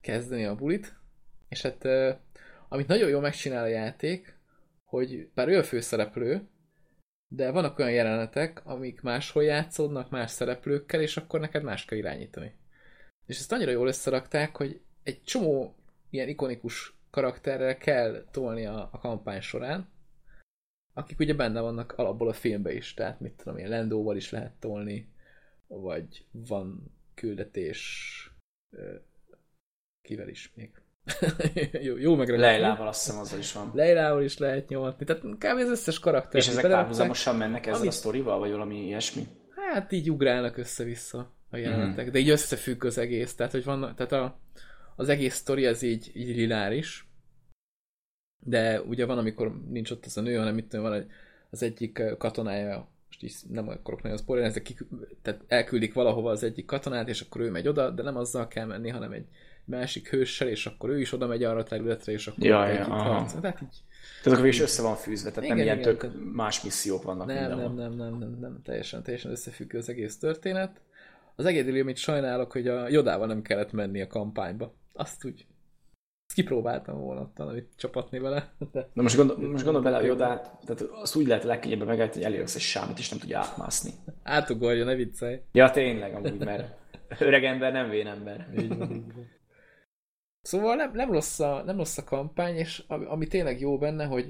kezdeni 0.00 0.44
a 0.44 0.54
bulit, 0.54 0.96
és 1.48 1.62
hát 1.62 1.84
amit 2.68 2.86
nagyon 2.86 3.08
jól 3.08 3.20
megcsinál 3.20 3.62
a 3.62 3.66
játék, 3.66 4.38
hogy 4.84 5.28
bár 5.34 5.48
ő 5.48 5.58
a 5.58 5.62
főszereplő, 5.62 6.48
de 7.28 7.50
vannak 7.50 7.78
olyan 7.78 7.92
jelenetek, 7.92 8.66
amik 8.66 9.00
máshol 9.00 9.44
játszódnak, 9.44 10.10
más 10.10 10.30
szereplőkkel, 10.30 11.00
és 11.00 11.16
akkor 11.16 11.40
neked 11.40 11.62
más 11.62 11.84
kell 11.84 11.98
irányítani. 11.98 12.54
És 13.26 13.38
ezt 13.38 13.52
annyira 13.52 13.70
jól 13.70 13.88
összerakták, 13.88 14.56
hogy 14.56 14.80
egy 15.02 15.22
csomó 15.22 15.74
ilyen 16.10 16.28
ikonikus 16.28 16.94
karakterrel 17.10 17.76
kell 17.76 18.24
tolni 18.30 18.66
a, 18.66 18.88
a 18.92 18.98
kampány 18.98 19.40
során, 19.40 19.88
akik 20.96 21.18
ugye 21.18 21.34
benne 21.34 21.60
vannak 21.60 21.92
alapból 21.92 22.28
a 22.28 22.32
filmbe 22.32 22.72
is, 22.72 22.94
tehát 22.94 23.20
mit 23.20 23.32
tudom 23.32 23.58
én, 23.58 23.68
Lendóval 23.68 24.16
is 24.16 24.30
lehet 24.30 24.52
tolni, 24.52 25.08
vagy 25.66 26.26
van 26.30 26.94
küldetés 27.14 27.80
kivel 30.02 30.28
is 30.28 30.52
még. 30.54 30.70
jó, 31.86 31.96
jó 31.96 32.14
meg 32.16 32.28
Leilával 32.28 32.88
azt 32.88 33.04
hiszem 33.04 33.20
azzal 33.20 33.38
is 33.38 33.52
van. 33.52 33.70
Leilával 33.74 34.22
is 34.22 34.38
lehet 34.38 34.68
nyomatni, 34.68 35.04
tehát 35.04 35.22
kb. 35.22 35.44
az 35.44 35.68
összes 35.68 35.98
karakter. 35.98 36.40
És 36.40 36.48
ezek 36.48 36.70
párhuzamosan 36.70 37.36
mennek 37.36 37.66
ezzel 37.66 37.78
amit... 37.78 37.90
a 37.90 37.94
sztorival, 37.94 38.38
vagy 38.38 38.50
valami 38.50 38.84
ilyesmi? 38.84 39.26
Hát 39.72 39.92
így 39.92 40.10
ugrálnak 40.10 40.56
össze-vissza 40.56 41.34
a 41.50 41.56
jelenetek, 41.56 42.06
mm. 42.06 42.10
de 42.10 42.18
így 42.18 42.28
összefügg 42.28 42.84
az 42.84 42.98
egész, 42.98 43.34
tehát 43.34 43.52
hogy 43.52 43.64
van, 43.64 43.94
tehát 43.96 44.12
a, 44.12 44.40
az 44.96 45.08
egész 45.08 45.34
sztori 45.34 45.66
ez 45.66 45.82
így, 45.82 46.10
így 46.14 46.36
liláris, 46.36 47.05
de 48.40 48.82
ugye 48.82 49.06
van, 49.06 49.18
amikor 49.18 49.60
nincs 49.68 49.90
ott 49.90 50.04
az 50.04 50.16
a 50.16 50.20
nő, 50.20 50.36
hanem 50.36 50.56
tudom, 50.68 50.84
van 50.84 50.92
egy, 50.92 51.06
az 51.50 51.62
egyik 51.62 52.02
katonája, 52.18 52.88
most 53.06 53.22
is 53.22 53.42
nem 53.48 53.68
akarok 53.68 54.02
nagyon 54.02 54.18
spoilerni, 54.18 54.50
ezek 54.50 54.62
kik, 54.62 54.84
tehát 55.22 55.40
elküldik 55.46 55.94
valahova 55.94 56.30
az 56.30 56.42
egyik 56.42 56.64
katonát, 56.64 57.08
és 57.08 57.20
akkor 57.20 57.40
ő 57.40 57.50
megy 57.50 57.68
oda, 57.68 57.90
de 57.90 58.02
nem 58.02 58.16
azzal 58.16 58.48
kell 58.48 58.66
menni, 58.66 58.88
hanem 58.88 59.12
egy 59.12 59.26
másik 59.64 60.08
hőssel, 60.08 60.48
és 60.48 60.66
akkor 60.66 60.90
ő 60.90 61.00
is 61.00 61.12
oda 61.12 61.26
megy 61.26 61.44
arra 61.44 61.58
a 61.58 61.62
területre, 61.62 62.12
és 62.12 62.26
akkor 62.26 62.44
ja, 62.44 62.68
ja, 62.68 62.84
harc. 62.84 63.32
Tehát 63.40 63.60
így... 63.62 63.82
Tehát 64.22 64.38
akkor 64.38 64.50
is 64.50 64.60
össze 64.60 64.82
van 64.82 64.96
fűzve, 64.96 65.30
tehát 65.30 65.44
igen, 65.44 65.56
nem 65.56 65.66
ilyen 65.66 65.78
igen, 65.78 65.90
tök 65.90 66.00
tehát... 66.00 66.16
más 66.32 66.62
missziók 66.62 67.02
vannak 67.02 67.26
nem, 67.26 67.58
nem, 67.58 67.74
nem, 67.74 67.92
nem, 67.92 68.18
nem, 68.18 68.36
nem, 68.40 68.60
teljesen, 68.64 69.02
teljesen 69.02 69.30
összefüggő 69.30 69.78
az 69.78 69.88
egész 69.88 70.18
történet. 70.18 70.80
Az 71.34 71.44
egyedüli, 71.44 71.80
amit 71.80 71.96
sajnálok, 71.96 72.52
hogy 72.52 72.68
a 72.68 72.88
Jodával 72.88 73.26
nem 73.26 73.42
kellett 73.42 73.72
menni 73.72 74.00
a 74.00 74.06
kampányba. 74.06 74.74
Azt 74.92 75.24
úgy 75.24 75.46
kipróbáltam 76.36 77.00
volna 77.00 77.30
talán 77.34 77.68
csapatni 77.76 78.18
vele. 78.18 78.52
De... 78.72 78.88
Na 78.92 79.02
most 79.02 79.16
gondol, 79.16 79.38
most 79.38 79.64
gondol 79.64 79.82
bele 79.82 79.96
a 79.96 80.02
Jodát, 80.02 80.58
tehát 80.64 80.80
azt 80.80 81.16
úgy 81.16 81.26
lehet 81.26 81.44
legkönnyebben 81.44 81.86
megállni, 81.86 82.12
hogy 82.12 82.22
elérsz 82.22 82.54
egy 82.54 82.60
sámot, 82.60 82.98
és 82.98 83.08
nem 83.08 83.18
tudja 83.18 83.38
átmászni. 83.38 83.90
Átugorja, 84.22 84.84
ne 84.84 84.94
viccelj. 84.94 85.40
Ja, 85.52 85.70
tényleg, 85.70 86.14
amúgy, 86.14 86.44
mert 86.44 86.78
öreg 87.18 87.44
ember 87.44 87.72
nem 87.72 87.88
vén 87.88 88.06
ember. 88.06 88.48
Szóval 90.42 90.76
nem, 90.76 90.90
nem, 90.92 91.12
rossz 91.12 91.40
a, 91.40 91.62
nem 91.64 91.76
rossz 91.76 91.98
a 91.98 92.04
kampány, 92.04 92.56
és 92.56 92.82
ami, 92.86 93.04
ami 93.04 93.26
tényleg 93.26 93.60
jó 93.60 93.78
benne, 93.78 94.04
hogy 94.04 94.24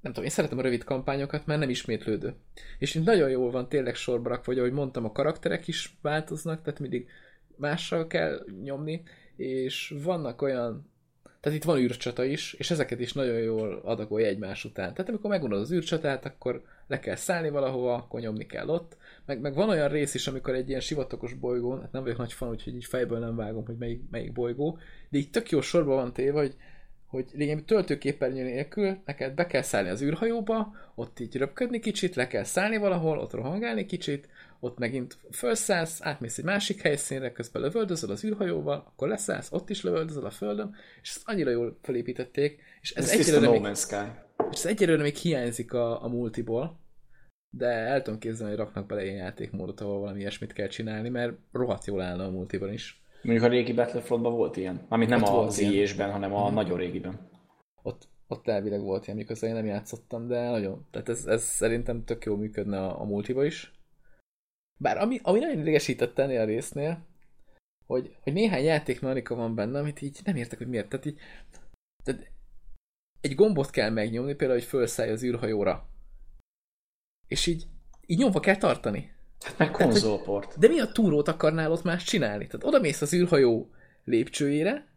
nem 0.00 0.12
tudom, 0.12 0.24
én 0.24 0.30
szeretem 0.30 0.58
a 0.58 0.62
rövid 0.62 0.84
kampányokat, 0.84 1.46
mert 1.46 1.60
nem 1.60 1.70
ismétlődő. 1.70 2.34
És 2.78 2.94
itt 2.94 3.04
nagyon 3.04 3.30
jól 3.30 3.50
van 3.50 3.68
tényleg 3.68 3.94
sorba 3.94 4.28
rakva, 4.28 4.44
vagy 4.46 4.58
ahogy 4.58 4.72
mondtam, 4.72 5.04
a 5.04 5.12
karakterek 5.12 5.68
is 5.68 5.98
változnak, 6.02 6.62
tehát 6.62 6.80
mindig 6.80 7.08
mással 7.56 8.06
kell 8.06 8.44
nyomni, 8.62 9.02
és 9.36 9.94
vannak 10.02 10.42
olyan 10.42 10.91
tehát 11.42 11.58
itt 11.58 11.64
van 11.64 11.78
űrcsata 11.78 12.24
is, 12.24 12.52
és 12.52 12.70
ezeket 12.70 13.00
is 13.00 13.12
nagyon 13.12 13.38
jól 13.38 13.80
adagolja 13.84 14.26
egymás 14.26 14.64
után. 14.64 14.94
Tehát 14.94 15.08
amikor 15.08 15.30
megunod 15.30 15.60
az 15.60 15.72
űrcsatát, 15.72 16.24
akkor 16.24 16.62
le 16.86 16.98
kell 16.98 17.16
szállni 17.16 17.50
valahova, 17.50 17.94
akkor 17.94 18.20
nyomni 18.20 18.46
kell 18.46 18.68
ott. 18.68 18.96
Meg, 19.26 19.40
meg 19.40 19.54
van 19.54 19.68
olyan 19.68 19.88
rész 19.88 20.14
is, 20.14 20.26
amikor 20.26 20.54
egy 20.54 20.68
ilyen 20.68 20.80
sivatagos 20.80 21.34
bolygón, 21.34 21.80
hát 21.80 21.92
nem 21.92 22.02
vagyok 22.02 22.18
nagy 22.18 22.32
fan, 22.32 22.48
úgyhogy 22.48 22.74
így 22.74 22.84
fejből 22.84 23.18
nem 23.18 23.36
vágom, 23.36 23.66
hogy 23.66 23.76
melyik, 23.78 24.02
melyik 24.10 24.32
bolygó, 24.32 24.78
de 25.08 25.18
így 25.18 25.30
tök 25.30 25.50
jó 25.50 25.60
sorban 25.60 25.96
van 25.96 26.12
téve, 26.12 26.38
hogy 26.38 26.56
hogy 27.06 27.26
lényegében 27.32 27.64
töltőképernyő 27.64 28.44
nélkül 28.44 28.96
neked 29.04 29.34
be 29.34 29.46
kell 29.46 29.62
szállni 29.62 29.88
az 29.88 30.02
űrhajóba, 30.02 30.74
ott 30.94 31.20
így 31.20 31.36
röpködni 31.36 31.78
kicsit, 31.78 32.14
le 32.14 32.26
kell 32.26 32.44
szállni 32.44 32.76
valahol, 32.76 33.18
ott 33.18 33.32
rohangálni 33.32 33.86
kicsit, 33.86 34.28
ott 34.64 34.78
megint 34.78 35.18
felszállsz, 35.30 36.00
átmész 36.02 36.38
egy 36.38 36.44
másik 36.44 36.82
helyszínre, 36.82 37.32
közben 37.32 37.62
lövöldözöl 37.62 38.10
az 38.10 38.24
űrhajóval, 38.24 38.84
akkor 38.86 39.08
leszállsz, 39.08 39.52
ott 39.52 39.70
is 39.70 39.82
lövöldözöl 39.82 40.24
a 40.24 40.30
földön, 40.30 40.74
és 41.02 41.08
ezt 41.08 41.22
annyira 41.24 41.50
jól 41.50 41.78
felépítették, 41.82 42.60
és 42.80 42.90
ez, 42.90 43.10
Ez, 43.10 43.18
egyelőre, 43.28 43.46
No 43.46 43.60
még, 43.60 43.74
Sky. 43.74 43.94
és 44.50 44.58
ez 44.58 44.66
egyelőre 44.66 45.02
még 45.02 45.14
hiányzik 45.14 45.72
a, 45.72 46.04
a 46.04 46.08
multiból, 46.08 46.80
de 47.50 47.66
el 47.66 48.02
tudom 48.02 48.18
képzelni, 48.18 48.54
hogy 48.54 48.64
raknak 48.64 48.86
bele 48.86 49.04
ilyen 49.04 49.16
játékmódot, 49.16 49.80
ahol 49.80 49.98
valami 49.98 50.18
ilyesmit 50.18 50.52
kell 50.52 50.68
csinálni, 50.68 51.08
mert 51.08 51.32
rohadt 51.52 51.86
jól 51.86 52.00
állna 52.00 52.24
a 52.24 52.30
multiban 52.30 52.72
is. 52.72 53.02
Mondjuk 53.22 53.46
a 53.46 53.50
régi 53.50 53.72
Battlefrontban 53.72 54.32
volt 54.32 54.56
ilyen. 54.56 54.86
Mármint 54.88 55.10
nem 55.10 55.22
Ott 55.22 55.46
az. 55.46 55.58
IE-sben, 55.58 56.10
hanem 56.10 56.34
a 56.34 56.50
nagyon 56.50 56.78
régiben. 56.78 57.30
Ott, 57.82 58.08
ott 58.26 58.48
elvileg 58.48 58.80
volt 58.80 59.04
ilyen, 59.04 59.16
miközben 59.16 59.50
én 59.50 59.56
nem 59.56 59.66
játszottam, 59.66 60.28
de 60.28 60.50
nagyon. 60.50 60.86
Tehát 60.90 61.08
ez, 61.08 61.26
ez 61.26 61.42
szerintem 61.42 62.04
tök 62.04 62.24
jó 62.24 62.36
működne 62.36 62.78
a, 62.78 63.00
a 63.00 63.04
multiba 63.04 63.44
is. 63.44 63.81
Bár 64.80 64.98
ami, 64.98 65.18
ami 65.22 65.38
nagyon 65.38 65.60
idegesített 65.60 66.18
ennél 66.18 66.40
a 66.40 66.44
résznél, 66.44 67.06
hogy, 67.86 68.16
hogy 68.22 68.32
néhány 68.32 68.64
játékmechanika 68.64 69.34
van 69.34 69.54
benne, 69.54 69.78
amit 69.78 70.02
így 70.02 70.20
nem 70.24 70.36
értek, 70.36 70.58
hogy 70.58 70.68
miért. 70.68 70.88
Tehát 70.88 71.06
így 71.06 71.20
tehát 72.04 72.30
egy 73.20 73.34
gombot 73.34 73.70
kell 73.70 73.90
megnyomni, 73.90 74.34
például, 74.34 74.58
hogy 74.58 74.68
felszállj 74.68 75.10
az 75.10 75.22
űrhajóra. 75.22 75.88
És 77.28 77.46
így, 77.46 77.66
így 78.06 78.18
nyomva 78.18 78.40
kell 78.40 78.56
tartani. 78.56 79.12
Hát 79.40 79.58
meg 79.58 79.70
konzolport. 79.70 80.58
De 80.58 80.68
mi 80.68 80.80
a 80.80 80.92
túrót 80.92 81.28
akarnál 81.28 81.72
ott 81.72 81.82
más 81.82 82.04
csinálni? 82.04 82.46
Tehát 82.46 82.66
oda 82.66 82.80
mész 82.80 83.00
az 83.00 83.12
űrhajó 83.12 83.70
lépcsőjére, 84.04 84.91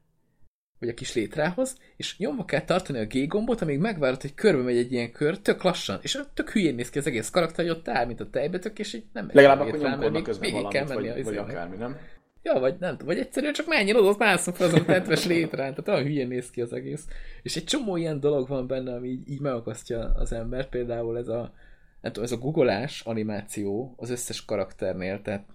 vagy 0.79 0.89
a 0.89 0.93
kis 0.93 1.13
létrához, 1.13 1.77
és 1.97 2.17
nyomva 2.17 2.45
kell 2.45 2.61
tartani 2.61 2.99
a 2.99 3.05
G 3.05 3.27
gombot, 3.27 3.61
amíg 3.61 3.79
megvárod, 3.79 4.21
hogy 4.21 4.33
körbe 4.33 4.63
megy 4.63 4.77
egy 4.77 4.91
ilyen 4.91 5.11
kör, 5.11 5.39
tök 5.39 5.63
lassan, 5.63 5.99
és 6.01 6.19
tök 6.33 6.49
hülyén 6.49 6.75
néz 6.75 6.89
ki 6.89 6.97
az 6.97 7.07
egész 7.07 7.29
karakter, 7.29 7.65
hogy 7.65 7.75
ott 7.75 7.87
áll, 7.87 8.05
mint 8.05 8.19
a 8.19 8.29
tejbetök, 8.29 8.79
és 8.79 8.93
így 8.93 9.05
nem 9.13 9.29
Legalább 9.33 9.59
akkor 9.59 9.79
nyomkodnak 9.79 10.11
még 10.11 10.23
közben 10.23 10.49
kell 10.69 10.85
valamit, 10.85 11.09
menni 11.09 11.23
vagy, 11.23 11.23
vagy 11.23 11.37
akármi, 11.37 11.77
nem? 11.77 11.97
Ja, 12.45 12.59
vagy 12.59 12.75
nem 12.79 12.97
vagy 13.05 13.17
egyszerűen 13.17 13.53
csak 13.53 13.67
menjen 13.67 13.95
oda, 13.95 14.15
mászom 14.17 14.53
fel 14.53 14.67
azon 14.67 14.79
a 14.79 14.85
tetves 14.85 15.25
létrán, 15.35 15.69
tehát 15.69 15.87
olyan 15.87 16.03
hülyén 16.03 16.27
néz 16.27 16.49
ki 16.49 16.61
az 16.61 16.73
egész. 16.73 17.07
És 17.41 17.55
egy 17.55 17.63
csomó 17.63 17.95
ilyen 17.95 18.19
dolog 18.19 18.47
van 18.47 18.67
benne, 18.67 18.93
ami 18.93 19.07
így, 19.07 19.29
így 19.29 19.39
megakasztja 19.39 20.11
az 20.15 20.31
ember, 20.31 20.69
például 20.69 21.17
ez 21.17 21.27
a, 21.27 21.53
nem 22.01 22.11
tudom, 22.11 22.23
ez 22.23 22.31
a 22.31 22.37
googolás 22.37 23.01
animáció 23.01 23.93
az 23.97 24.09
összes 24.09 24.45
karakternél, 24.45 25.21
tehát 25.21 25.45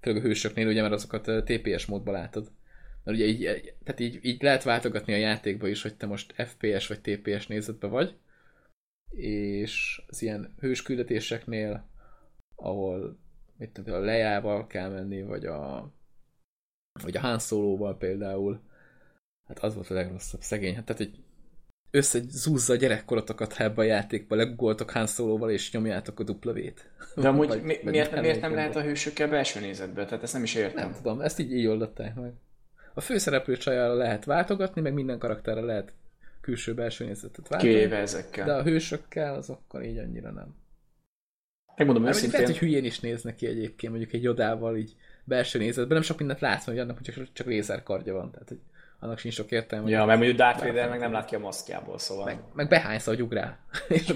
főleg 0.00 0.22
a 0.22 0.26
hősöknél, 0.26 0.66
ugye, 0.66 0.80
mert 0.80 0.94
azokat 0.94 1.44
TPS 1.44 1.86
módban 1.86 2.14
látod. 2.14 2.50
Mert 3.04 3.16
ugye 3.18 3.26
így, 3.26 3.44
eh, 3.44 3.60
tehát 3.84 4.00
így, 4.00 4.18
így 4.22 4.42
lehet 4.42 4.62
váltogatni 4.62 5.12
a 5.12 5.16
játékba 5.16 5.68
is, 5.68 5.82
hogy 5.82 5.96
te 5.96 6.06
most 6.06 6.34
FPS 6.36 6.86
vagy 6.86 7.00
TPS 7.00 7.46
nézetbe 7.46 7.86
vagy, 7.86 8.16
és 9.16 10.02
az 10.06 10.22
ilyen 10.22 10.54
hős 10.58 10.82
küldetéseknél, 10.82 11.88
ahol 12.54 13.18
mit 13.56 13.70
tudom, 13.70 13.94
a 13.94 13.98
lejával 13.98 14.66
kell 14.66 14.90
menni, 14.90 15.22
vagy 15.22 15.46
a 15.46 15.92
vagy 17.02 17.16
a 17.16 17.20
Han 17.20 17.38
Solo-val 17.38 17.96
például, 17.96 18.60
hát 19.48 19.58
az 19.58 19.74
volt 19.74 19.90
a 19.90 19.94
legrosszabb, 19.94 20.40
szegény. 20.40 20.74
Hát, 20.74 20.84
tehát, 20.84 21.02
hogy 21.02 21.24
összezúzza 21.90 22.72
a 22.72 22.76
gyerekkorotokat 22.76 23.52
ha 23.52 23.64
ebbe 23.64 23.80
a 23.80 23.84
játékba, 23.84 24.36
legugoltok 24.36 24.90
Han 24.90 25.06
Solo-val, 25.06 25.50
és 25.50 25.72
nyomjátok 25.72 26.20
a 26.20 26.22
W-t. 26.22 26.90
De 27.16 27.28
amúgy 27.28 27.62
mi, 27.62 27.78
miért, 27.82 28.20
miért 28.20 28.40
nem 28.40 28.54
lehet 28.54 28.76
a 28.76 28.82
hősökkel 28.82 29.28
belső 29.28 29.60
nézetbe? 29.60 30.04
Tehát 30.04 30.22
ezt 30.22 30.32
nem 30.32 30.42
is 30.42 30.54
értem. 30.54 30.90
Nem 30.90 30.96
tudom, 30.96 31.20
ezt 31.20 31.38
így 31.38 31.52
így 31.52 31.66
oldották 31.66 32.14
meg. 32.14 32.32
A 32.94 33.00
főszereplő 33.00 33.56
csajára 33.56 33.94
lehet 33.94 34.24
váltogatni, 34.24 34.80
meg 34.80 34.92
minden 34.92 35.18
karakterre 35.18 35.60
lehet 35.60 35.92
külső-belső 36.40 37.04
nézetet 37.04 37.48
váltani. 37.48 37.72
Kivéve 37.72 37.96
ezekkel. 37.96 38.46
De 38.46 38.52
a 38.52 38.62
hősökkel 38.62 39.34
azokkal 39.34 39.82
így 39.82 39.98
annyira 39.98 40.30
nem. 40.30 40.54
Megmondom 41.76 42.02
mondjuk 42.02 42.24
őszintén, 42.24 42.40
lehet, 42.40 42.58
hogy 42.58 42.68
hülyén 42.68 42.84
is 42.84 43.00
néznek 43.00 43.34
ki 43.34 43.46
egyébként, 43.46 43.92
mondjuk 43.92 44.12
egy 44.14 44.22
jodával 44.22 44.76
így 44.76 44.96
belső 45.24 45.58
nézetben, 45.58 45.94
nem 45.94 46.02
sok 46.02 46.18
mindent 46.18 46.40
látsz, 46.40 46.64
hogy 46.64 46.78
annak 46.78 47.00
csak, 47.00 47.32
csak 47.32 47.46
lézerkardja 47.46 48.14
van, 48.14 48.30
tehát 48.30 48.48
hogy 48.48 48.60
annak 48.98 49.18
sincs 49.18 49.34
sok 49.34 49.50
értelme. 49.50 49.90
ja, 49.90 50.04
mert 50.04 50.18
mondjuk 50.18 50.38
Darth 50.38 50.66
Vader 50.66 50.88
meg 50.88 50.98
nem 50.98 51.12
lát 51.12 51.24
ki 51.24 51.34
a 51.34 51.38
maszkjából, 51.38 51.98
szóval... 51.98 52.24
meg, 52.24 52.38
meg 52.54 52.68
behánysz, 52.68 53.06
hogy 53.06 53.22
ugrál. 53.22 53.58
és 53.88 54.08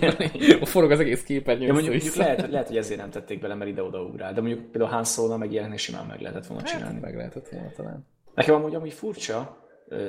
akkor 0.53 0.69
forog 0.69 0.91
az 0.91 1.01
egész 1.01 1.23
képernyő. 1.23 1.67
Ja, 1.67 1.73
mondjuk, 1.73 1.93
mondjuk 1.93 2.13
össze-vissza. 2.13 2.23
lehet, 2.23 2.41
hogy- 2.41 2.51
lehet, 2.51 2.67
hogy 2.67 2.77
ezért 2.77 3.01
nem 3.01 3.11
tették 3.11 3.41
bele, 3.41 3.55
mert 3.55 3.71
ide-oda 3.71 4.03
ugrál. 4.03 4.33
De 4.33 4.41
mondjuk 4.41 4.71
például 4.71 4.93
Han 4.93 5.05
Solo 5.05 5.37
meg 5.37 5.53
ilyeneknek 5.53 5.79
simán 5.79 6.07
meg 6.07 6.21
lehetett 6.21 6.47
volna 6.47 6.63
Hát, 6.67 6.73
csinálni. 6.73 7.01
meg 7.01 7.17
lehetett 7.17 7.49
volna 7.49 7.71
talán. 7.71 8.07
Nekem 8.37 8.55
amúgy, 8.55 8.75
amúgy 8.75 8.93
furcsa, 8.93 9.65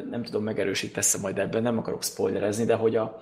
nem 0.09 0.23
tudom, 0.23 0.43
megerősítesz 0.43 1.21
majd 1.21 1.37
ebben, 1.37 1.61
nem 1.61 1.77
akarok 1.77 2.03
spoilerezni, 2.03 2.65
de 2.65 2.75
hogy 2.75 2.95
a, 2.95 3.21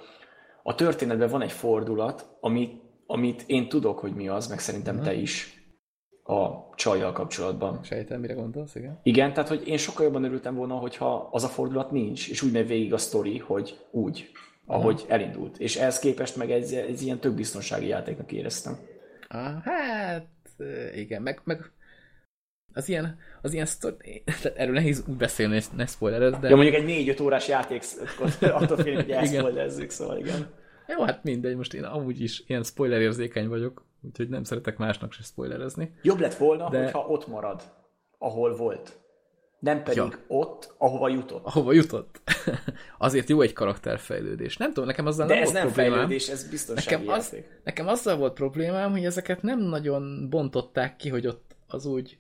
a 0.63 0.76
történetben 0.76 1.30
van 1.30 1.41
egy 1.41 1.52
fordulat, 1.52 2.38
amit, 2.39 2.82
amit 3.06 3.44
én 3.48 3.70
tudok, 3.70 4.00
hogy 4.00 4.13
mi 4.13 4.28
az, 4.28 4.48
meg 4.48 4.60
szerintem 4.60 5.02
te 5.02 5.13
is 5.13 5.63
a 6.24 6.70
csajjal 6.76 7.12
kapcsolatban. 7.12 7.84
Sejtem, 7.84 8.20
mire 8.20 8.34
gondolsz, 8.34 8.76
igen? 8.76 9.00
Igen, 9.04 9.34
tehát 9.34 9.50
hogy 9.50 9.68
én 9.68 9.78
sokkal 9.78 10.06
jobban 10.06 10.24
örültem 10.24 10.56
volna, 10.56 10.76
hogyha 10.76 11.30
az 11.32 11.44
a 11.44 11.48
fordulat 11.48 11.91
nincs, 11.91 12.30
és 12.30 12.41
úgy 12.41 12.52
megy 12.52 12.68
végig 12.68 12.94
a 12.94 12.98
sztori, 12.98 13.38
hogy 13.38 13.86
úgy, 13.91 14.32
ahogy 14.65 15.06
elindult. 15.08 15.58
És 15.58 15.76
ehhez 15.76 16.00
képest 16.00 16.36
meg 16.36 16.52
egy, 16.52 16.74
egy 16.74 17.02
ilyen 17.02 17.20
tök 17.20 17.34
biztonsági 17.34 17.88
játéknak 17.88 18.32
éreztem. 18.32 18.78
Ah, 19.28 19.63
hát 19.63 20.28
igen, 20.96 21.22
meg, 21.22 21.41
meg 21.44 21.72
az 22.75 22.89
ilyen, 22.89 23.17
az 23.41 23.53
ilyen 23.53 23.65
sztori, 23.65 24.23
tehát 24.41 24.57
erről 24.57 24.73
nehéz 24.73 25.03
úgy 25.07 25.15
beszélni, 25.15 25.53
hogy 25.53 25.65
ne 25.75 25.85
spoilerez, 25.85 26.38
de 26.39 26.49
Ja, 26.49 26.55
mondjuk 26.55 26.75
egy 26.75 27.15
4-5 27.17 27.21
órás 27.23 27.47
játék, 27.47 27.83
attól 28.41 28.77
félni, 28.77 29.01
hogy 29.01 29.11
elszpoilerezzük, 29.11 29.89
szóval 29.89 30.17
igen. 30.17 30.47
jó, 30.88 31.03
hát 31.03 31.23
mindegy, 31.23 31.55
most 31.55 31.73
én 31.73 31.83
amúgy 31.83 32.21
is 32.21 32.43
ilyen 32.47 32.63
spoiler 32.63 33.01
érzékeny 33.01 33.47
vagyok, 33.47 33.85
úgyhogy 34.01 34.29
nem 34.29 34.43
szeretek 34.43 34.77
másnak 34.77 35.11
se 35.13 35.23
spoilerezni. 35.23 35.93
Jobb 36.01 36.19
lett 36.19 36.35
volna, 36.35 36.69
De- 36.69 36.83
hogyha 36.83 36.99
ott 37.07 37.27
marad, 37.27 37.61
ahol 38.17 38.55
volt. 38.55 38.99
Nem 39.59 39.83
pedig 39.83 39.97
Ja. 39.97 40.07
ja. 40.11 40.17
ott, 40.27 40.73
ahova 40.77 41.09
jutott. 41.09 41.45
Ahova 41.45 41.73
jutott. 41.73 42.21
Azért 42.97 43.29
jó 43.29 43.41
egy 43.41 43.53
karakterfejlődés. 43.53 44.57
Nem 44.57 44.67
tudom, 44.67 44.85
nekem 44.85 45.05
azzal 45.05 45.27
De 45.27 45.33
nem 45.33 45.43
ez 45.43 45.51
volt 45.51 45.63
nem 45.63 45.71
problémám. 45.73 45.97
fejlődés, 45.99 46.27
ez 46.29 46.49
biztonsági 46.49 46.95
Nekem, 47.05 47.13
az, 47.19 47.31
játék. 47.33 47.61
nekem 47.63 47.88
azzal 47.88 48.17
volt 48.17 48.33
problémám, 48.33 48.91
hogy 48.91 49.05
ezeket 49.05 49.41
nem 49.41 49.59
nagyon 49.59 50.29
bontották 50.29 50.95
ki, 50.95 51.09
hogy 51.09 51.27
ott 51.27 51.55
az 51.67 51.85
úgy... 51.85 52.17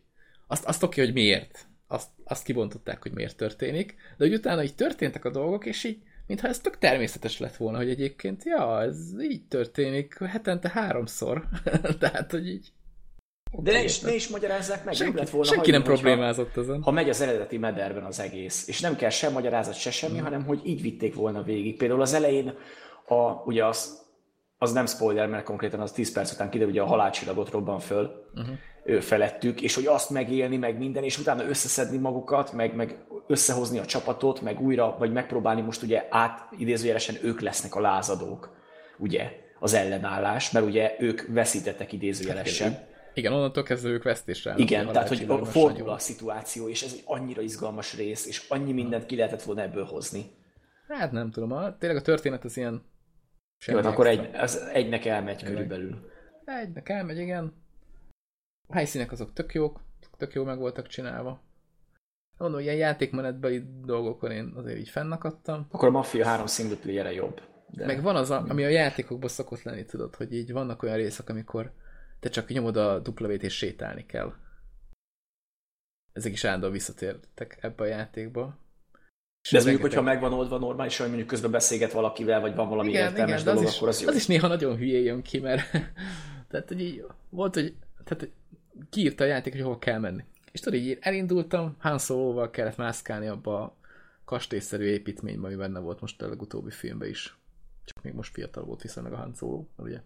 Azt, 0.47 0.65
azt 0.65 0.83
oké, 0.83 1.01
hogy 1.01 1.13
miért. 1.13 1.67
Azt, 1.87 2.07
azt 2.23 2.43
kibontották, 2.43 3.01
hogy 3.01 3.11
miért 3.11 3.37
történik. 3.37 3.95
De 4.17 4.25
hogy 4.25 4.33
utána 4.33 4.63
így 4.63 4.75
történtek 4.75 5.25
a 5.25 5.29
dolgok, 5.29 5.65
és 5.65 5.83
így, 5.83 5.97
mintha 6.27 6.47
ez 6.47 6.59
tök 6.59 6.77
természetes 6.77 7.39
lett 7.39 7.55
volna, 7.55 7.77
hogy 7.77 7.89
egyébként, 7.89 8.43
ja, 8.43 8.81
ez 8.81 8.97
így 9.21 9.47
történik 9.47 10.17
hetente 10.17 10.69
háromszor. 10.69 11.47
Tehát, 11.99 12.31
hogy 12.31 12.47
így... 12.47 12.71
De 13.51 13.71
ne 13.71 13.83
is, 13.83 13.99
ne 13.99 14.13
is 14.13 14.27
magyarázzák 14.27 14.85
meg, 14.85 14.93
senki, 14.93 15.17
lett 15.17 15.29
volna 15.29 15.51
senki 15.51 15.71
nem 15.71 15.83
problémázott 15.83 16.57
ezen. 16.57 16.81
Ha 16.81 16.91
megy 16.91 17.09
az 17.09 17.21
eredeti 17.21 17.57
mederben 17.57 18.03
az 18.03 18.19
egész, 18.19 18.67
és 18.67 18.79
nem 18.79 18.95
kell 18.95 19.09
sem 19.09 19.31
magyarázat, 19.31 19.73
se 19.73 19.91
semmi, 19.91 20.17
hanem 20.17 20.45
hogy 20.45 20.61
így 20.63 20.81
vitték 20.81 21.15
volna 21.15 21.43
végig. 21.43 21.77
Például 21.77 22.01
az 22.01 22.13
elején, 22.13 22.53
a, 23.05 23.15
ugye 23.45 23.65
az, 23.65 24.04
az 24.57 24.71
nem 24.71 24.85
spoiler, 24.85 25.27
mert 25.27 25.43
konkrétan 25.43 25.79
az 25.79 25.91
10 25.91 26.11
perc 26.13 26.31
után 26.31 26.49
kiderül, 26.49 26.73
hogy 26.73 26.81
a 26.81 26.85
halálcsillagot 26.85 27.49
robban 27.49 27.79
föl 27.79 28.29
uh-huh. 28.35 29.01
felettük, 29.01 29.61
és 29.61 29.75
hogy 29.75 29.85
azt 29.85 30.09
megélni, 30.09 30.57
meg 30.57 30.77
minden, 30.77 31.03
és 31.03 31.17
utána 31.17 31.47
összeszedni 31.47 31.97
magukat, 31.97 32.53
meg, 32.53 32.75
meg 32.75 33.05
összehozni 33.27 33.79
a 33.79 33.85
csapatot, 33.85 34.41
meg 34.41 34.61
újra, 34.61 34.95
vagy 34.99 35.11
megpróbálni 35.11 35.61
most 35.61 35.81
ugye 35.81 36.07
át, 36.09 36.47
idézőjelesen 36.57 37.15
ők 37.21 37.41
lesznek 37.41 37.75
a 37.75 37.79
lázadók, 37.79 38.55
ugye, 38.97 39.31
az 39.59 39.73
ellenállás, 39.73 40.51
mert 40.51 40.65
ugye 40.65 40.95
ők 40.99 41.21
veszítettek 41.27 41.91
idézőjelesen. 41.91 42.77
Igen, 43.13 43.33
onnantól 43.33 43.63
kezdve 43.63 43.89
ők 43.89 44.03
vesztésre 44.03 44.51
állnak, 44.51 44.69
Igen, 44.69 44.91
tehát 44.91 45.07
hogy 45.07 45.27
fordul 45.43 45.89
a 45.89 45.97
szituáció, 45.97 46.69
és 46.69 46.83
ez 46.83 46.91
egy 46.93 47.03
annyira 47.05 47.41
izgalmas 47.41 47.95
rész, 47.95 48.25
és 48.25 48.45
annyi 48.47 48.71
mindent 48.71 49.05
ki 49.05 49.15
lehetett 49.15 49.41
volna 49.41 49.61
ebből 49.61 49.85
hozni. 49.85 50.31
Hát 50.87 51.11
nem 51.11 51.31
tudom, 51.31 51.51
a, 51.51 51.77
tényleg 51.77 51.99
a 51.99 52.01
történet 52.01 52.43
az 52.43 52.57
ilyen... 52.57 52.83
Jó, 53.57 53.73
semmi 53.73 53.83
hát 53.83 53.91
akkor 53.91 54.07
egy, 54.07 54.35
az 54.35 54.57
egynek 54.57 55.05
elmegy 55.05 55.43
körülbelül. 55.43 56.11
Egynek 56.45 56.89
elmegy, 56.89 57.17
igen. 57.17 57.53
A 58.67 58.73
helyszínek 58.73 59.11
azok 59.11 59.33
tök 59.33 59.53
jók, 59.53 59.81
tök 60.17 60.33
jó 60.33 60.43
meg 60.43 60.57
voltak 60.57 60.87
csinálva. 60.87 61.43
Mondom, 62.37 62.59
ilyen 62.59 62.75
játékmenetbeli 62.75 63.63
dolgokon 63.83 64.31
én 64.31 64.53
azért 64.55 64.77
így 64.77 64.89
fennakadtam. 64.89 65.67
Akkor 65.71 65.87
a 65.87 65.91
Mafia 65.91 66.25
3 66.25 66.47
single 66.47 66.77
player 66.77 67.13
jobb. 67.13 67.41
De... 67.69 67.85
Meg 67.85 68.01
van 68.01 68.15
az, 68.15 68.29
a, 68.29 68.45
ami 68.47 68.63
a 68.63 68.69
játékokban 68.69 69.29
szokott 69.29 69.63
lenni, 69.63 69.85
tudod, 69.85 70.15
hogy 70.15 70.33
így 70.33 70.51
vannak 70.51 70.83
olyan 70.83 70.95
részek, 70.95 71.29
amikor 71.29 71.73
te 72.19 72.29
csak 72.29 72.49
nyomod 72.49 72.77
a 72.77 73.01
W-t 73.19 73.43
és 73.43 73.55
sétálni 73.55 74.05
kell. 74.05 74.33
Ezek 76.13 76.31
is 76.31 76.43
állandóan 76.43 76.71
visszatértek 76.71 77.57
ebbe 77.61 77.83
a 77.83 77.87
játékba. 77.87 78.57
De 79.51 79.57
ez 79.57 79.63
mondjuk, 79.63 79.85
hogyha 79.85 80.01
megvan 80.01 80.33
oldva 80.33 80.57
normálisan, 80.57 80.99
hogy 80.99 81.07
mondjuk 81.07 81.27
közben 81.27 81.51
beszélget 81.51 81.91
valakivel, 81.91 82.41
vagy 82.41 82.55
van 82.55 82.69
valami 82.69 82.89
igen, 82.89 83.01
értelmes 83.01 83.41
igen, 83.41 83.47
az 83.47 83.53
dolog, 83.53 83.69
is, 83.69 83.75
akkor 83.75 83.87
az 83.87 84.01
jó. 84.01 84.07
az 84.07 84.15
is 84.15 84.25
néha 84.25 84.47
nagyon 84.47 84.77
hülyé 84.77 85.03
jön 85.03 85.21
ki, 85.21 85.39
mert 85.39 85.71
tehát, 86.49 86.67
hogy 86.67 86.81
így, 86.81 87.05
volt, 87.29 87.53
hogy 87.53 87.73
tehát, 88.03 88.19
hogy 88.19 88.31
kiírta 88.89 89.23
a 89.23 89.27
játék, 89.27 89.53
hogy 89.53 89.61
hol 89.61 89.79
kell 89.79 89.99
menni. 89.99 90.23
És 90.51 90.59
tudod, 90.59 90.79
így 90.79 90.97
elindultam, 91.01 91.75
Han 91.79 91.97
Solo-val 91.97 92.49
kellett 92.49 92.77
mászkálni 92.77 93.27
abba 93.27 93.61
a 93.61 93.75
kastélyszerű 94.25 94.85
építménybe, 94.85 95.47
ami 95.47 95.55
benne 95.55 95.79
volt 95.79 96.01
most 96.01 96.21
a 96.21 96.27
legutóbbi 96.27 96.71
filmben 96.71 97.09
is. 97.09 97.37
Csak 97.85 98.03
még 98.03 98.13
most 98.13 98.33
fiatal 98.33 98.63
volt 98.63 98.81
viszonylag 98.81 99.13
a 99.13 99.17
Han 99.17 99.33
Solo, 99.33 99.65
ugye 99.77 100.01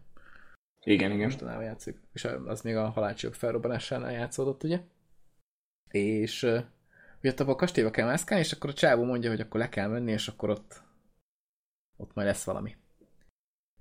Igen, 0.86 1.12
igen. 1.12 1.24
Mostanában 1.24 1.64
játszik. 1.64 2.00
És 2.14 2.28
az 2.46 2.62
még 2.62 2.76
a 2.76 2.90
halálcsők 2.90 3.34
felrobbanásánál 3.34 4.12
játszódott, 4.12 4.64
ugye? 4.64 4.80
És 5.88 6.52
ott 7.24 7.40
a 7.40 7.56
kastélyba 7.56 7.92
kell 7.92 8.06
mászkálni, 8.06 8.44
és 8.44 8.52
akkor 8.52 8.70
a 8.70 8.74
csávó 8.74 9.04
mondja, 9.04 9.30
hogy 9.30 9.40
akkor 9.40 9.60
le 9.60 9.70
kell 9.70 9.88
menni, 9.88 10.12
és 10.12 10.28
akkor 10.28 10.50
ott 10.50 10.82
ott 12.00 12.14
majd 12.14 12.28
lesz 12.28 12.44
valami. 12.44 12.76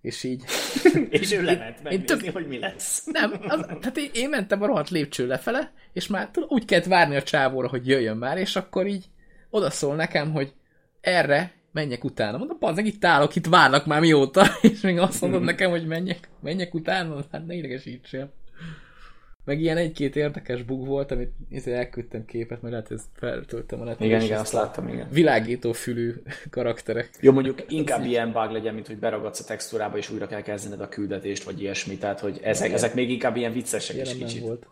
És 0.01 0.25
így... 0.25 0.45
és 1.11 1.33
ő 1.33 1.43
lement 1.43 1.83
megnézni, 1.83 2.05
tök... 2.05 2.33
hogy 2.33 2.47
mi 2.47 2.59
lesz. 2.59 3.07
Nem, 3.07 3.33
az, 3.49 3.61
tehát 3.61 3.97
én, 3.97 4.11
én 4.13 4.29
mentem 4.29 4.63
a 4.63 4.67
rohadt 4.67 4.91
lépcső 4.91 5.27
lefele, 5.27 5.73
és 5.93 6.07
már 6.07 6.31
úgy 6.49 6.65
kellett 6.65 6.85
várni 6.85 7.17
a 7.17 7.23
csávóra, 7.23 7.69
hogy 7.69 7.89
jöjjön 7.89 8.17
már, 8.17 8.39
és 8.39 8.57
akkor 8.57 8.87
így 8.87 9.05
odaszól 9.51 9.95
nekem, 9.95 10.33
hogy 10.33 10.53
erre 11.01 11.53
menjek 11.73 12.05
utána. 12.05 12.39
Mondom, 12.39 12.59
bazdmeg, 12.59 12.87
itt 12.87 13.05
állok, 13.05 13.37
itt 13.37 13.47
várnak 13.47 13.87
már 13.87 14.01
mióta, 14.01 14.47
és 14.73 14.81
még 14.81 14.99
azt 14.99 15.21
mondod 15.21 15.43
nekem, 15.43 15.71
hogy 15.71 15.87
menjek, 15.87 16.29
menjek 16.41 16.75
utána, 16.75 17.25
hát 17.33 17.47
ne 17.47 17.55
idegesítsél. 17.55 18.33
Meg 19.49 19.61
ilyen 19.61 19.77
egy-két 19.77 20.17
érdekes 20.17 20.63
bug 20.63 20.87
volt, 20.87 21.11
amit 21.11 21.33
izé 21.51 21.73
elküldtem 21.73 22.25
képet, 22.25 22.63
mert 22.63 22.73
lehet, 22.73 22.89
hogy 22.89 22.97
ezt 22.97 23.07
feltöltem 23.13 23.81
a 23.81 23.85
netre. 23.85 24.05
Igen, 24.05 24.21
igen, 24.21 24.41
azt 24.41 24.53
láttam, 24.53 24.89
igen. 24.89 25.09
Világító 25.11 25.73
fülű 25.73 26.13
karakterek. 26.51 27.11
Jó, 27.21 27.33
mondjuk 27.33 27.65
inkább 27.69 28.05
ilyen 28.05 28.33
bug 28.33 28.51
legyen, 28.51 28.75
mint 28.75 28.87
hogy 28.87 28.99
beragadsz 28.99 29.41
a 29.41 29.45
textúrába, 29.45 29.97
és 29.97 30.11
újra 30.11 30.27
kell 30.27 30.43
kezdened 30.43 30.81
a 30.81 30.89
küldetést, 30.89 31.43
vagy 31.43 31.61
ilyesmi, 31.61 31.97
tehát 31.97 32.21
hogy 32.21 32.41
ezek, 32.43 32.73
ezek 32.73 32.95
még 32.95 33.11
inkább 33.11 33.37
ilyen 33.37 33.53
viccesek 33.53 33.97
is 33.97 34.17
kicsit. 34.17 34.43
Volt. 34.43 34.67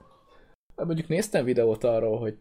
Hát 0.76 0.86
mondjuk 0.86 1.08
néztem 1.08 1.44
videót 1.44 1.84
arról, 1.84 2.18
hogy 2.18 2.36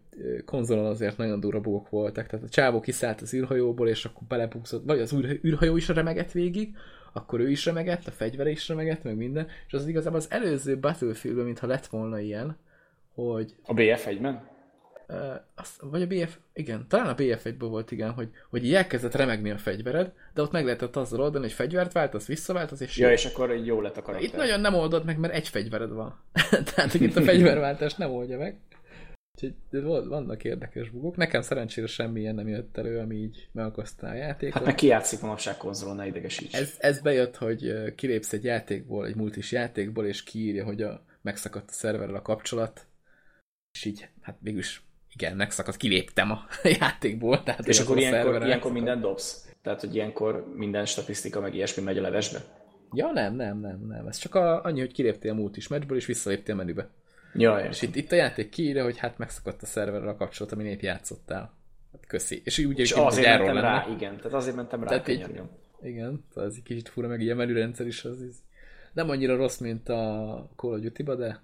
konzolon 0.46 0.86
azért 0.86 1.18
nagyon 1.18 1.40
durva 1.40 1.60
bugok 1.60 1.90
voltak, 1.90 2.28
tehát 2.28 2.46
a 2.46 2.50
csávó 2.50 2.80
kiszállt 2.80 3.22
az 3.22 3.34
űrhajóból, 3.34 3.88
és 3.88 4.06
akkor 4.06 4.28
belebúszott, 4.28 4.86
vagy 4.86 5.00
az 5.00 5.14
űrhajó 5.46 5.78
is 5.78 5.88
remegett 5.88 6.32
végig, 6.32 6.76
akkor 7.16 7.40
ő 7.40 7.50
is 7.50 7.66
remegett, 7.66 8.08
a 8.08 8.12
fegyvere 8.12 8.50
is 8.50 8.68
remegett, 8.68 9.04
meg 9.04 9.16
minden, 9.16 9.48
és 9.68 9.74
az 9.74 9.88
igazából 9.88 10.20
az 10.20 10.28
előző 10.30 10.80
Battlefieldben, 10.80 11.46
mintha 11.46 11.68
lett 11.68 11.86
volna 11.86 12.20
ilyen, 12.20 12.58
hogy... 13.14 13.56
A 13.64 13.74
BF1-ben? 13.74 14.54
Uh, 15.08 15.18
azt, 15.56 15.82
vagy 15.82 16.02
a 16.02 16.08
BF, 16.08 16.38
igen, 16.54 16.86
talán 16.90 17.08
a 17.08 17.16
BF1-ben 17.16 17.70
volt, 17.70 17.92
igen, 17.92 18.12
hogy, 18.12 18.30
hogy 18.50 18.66
így 18.66 18.74
elkezdett 18.74 19.16
remegni 19.16 19.52
a 19.52 19.58
fegyvered, 19.58 20.12
de 20.34 20.42
ott 20.42 20.52
meg 20.52 20.64
lehetett 20.64 20.96
azzal 20.96 21.22
oldani, 21.22 21.44
hogy 21.44 21.54
fegyvert 21.54 21.94
váltasz, 21.94 22.26
visszaváltasz, 22.26 22.80
és 22.80 22.98
Ja, 22.98 23.08
jó. 23.08 23.14
és 23.14 23.26
akkor 23.26 23.56
így 23.56 23.66
jó 23.66 23.82
lett 23.82 23.98
a 23.98 24.02
karakter. 24.02 24.30
Itt 24.30 24.36
nagyon 24.36 24.60
nem 24.60 24.74
oldod 24.74 25.06
meg, 25.06 25.18
mert 25.18 25.34
egy 25.34 25.48
fegyvered 25.48 25.92
van. 25.92 26.20
Tehát, 26.76 26.92
hogy 26.92 27.02
itt 27.02 27.16
a 27.16 27.22
fegyverváltás 27.32 27.94
nem 27.94 28.12
oldja 28.12 28.38
meg. 28.38 28.60
Úgyhogy 29.36 29.84
vannak 30.08 30.44
érdekes 30.44 30.90
bugok. 30.90 31.16
Nekem 31.16 31.42
szerencsére 31.42 31.88
semmi 31.88 32.20
ilyen 32.20 32.36
nem 32.36 32.48
jött 32.48 32.78
elő, 32.78 33.00
ami 33.00 33.16
így 33.16 33.48
megakasztaná 33.52 34.12
a 34.12 34.16
játékot. 34.16 34.54
Hát 34.54 34.66
meg 34.66 34.76
ki 34.76 34.88
játszik 34.88 35.22
manapság 35.22 35.58
konzolon, 35.58 35.96
ne 35.96 36.08
idegesíts. 36.08 36.54
Ez, 36.54 36.76
ez 36.78 37.00
bejött, 37.00 37.36
hogy 37.36 37.94
kilépsz 37.96 38.34
egy 38.34 38.44
játékból, 38.44 39.06
egy 39.06 39.16
multis 39.16 39.52
játékból, 39.52 40.06
és 40.06 40.24
kiírja, 40.24 40.66
hogy 40.66 40.82
a, 40.82 41.06
megszakadt 41.22 41.70
a 41.70 41.74
szerverrel 41.74 42.16
a 42.16 42.22
kapcsolat, 42.22 42.88
és 43.72 43.86
így, 43.86 44.08
hát 44.22 44.38
mégis 44.42 44.84
igen, 45.14 45.36
megszakadt, 45.36 45.78
kiléptem 45.78 46.32
a 46.32 46.46
játékból. 46.80 47.44
Tehát 47.44 47.68
és 47.68 47.80
akkor 47.80 47.98
ilyenkor, 47.98 48.46
ilyenkor 48.46 48.72
minden 48.72 49.02
dobsz? 49.02 49.50
Tehát, 49.62 49.80
hogy 49.80 49.96
ilyenkor 49.96 50.54
minden 50.56 50.86
statisztika 50.86 51.40
meg 51.40 51.56
ilyesmi 51.56 51.84
megy 51.84 51.98
a 51.98 52.02
levesbe? 52.02 52.40
Ja, 52.94 53.12
nem, 53.12 53.36
nem, 53.36 53.60
nem, 53.60 53.86
nem. 53.88 54.08
Ez 54.08 54.18
csak 54.18 54.36
a, 54.36 54.64
annyi, 54.64 54.80
hogy 54.80 54.92
kiléptél 54.92 55.32
a 55.32 55.36
multis 55.36 55.68
meccsből, 55.68 55.98
és 55.98 56.06
visszaléptél 56.06 56.54
a 56.54 56.58
menübe. 56.58 56.90
Ja, 57.38 57.60
és 57.60 57.82
itt, 57.82 57.96
itt 57.96 58.12
a 58.12 58.16
játék 58.16 58.50
kiírja, 58.50 58.84
hogy 58.84 58.98
hát 58.98 59.18
megszakadt 59.18 59.62
a 59.62 59.66
szerverrel 59.66 60.08
a 60.08 60.16
kapcsolat, 60.16 60.52
amin 60.52 60.66
épp 60.66 60.82
játszottál. 60.82 61.54
Hát 61.92 62.06
köszi. 62.08 62.42
És 62.46 62.60
úgy 62.60 62.80
és 62.80 62.92
azért 62.92 63.28
mentem 63.28 63.56
lenne. 63.56 63.68
rá, 63.68 63.88
igen. 63.90 64.18
Tehát 64.18 64.34
azért 64.34 64.56
mentem 64.56 64.84
rá 64.84 64.88
tehát 64.88 65.08
így, 65.08 65.42
Igen, 65.82 66.26
tehát 66.34 66.50
ez 66.50 66.56
egy 66.58 66.64
kicsit 66.64 66.90
fura, 66.90 67.08
meg 67.08 67.22
ilyen 67.22 67.38
menürendszer 67.38 67.88
is 67.88 68.04
az, 68.04 68.22
az 68.22 68.44
nem 68.94 69.10
annyira 69.10 69.36
rossz, 69.36 69.58
mint 69.58 69.90
a 69.90 70.52
Call 70.56 70.72
of 70.72 70.80
duty 70.80 71.04
de 71.04 71.44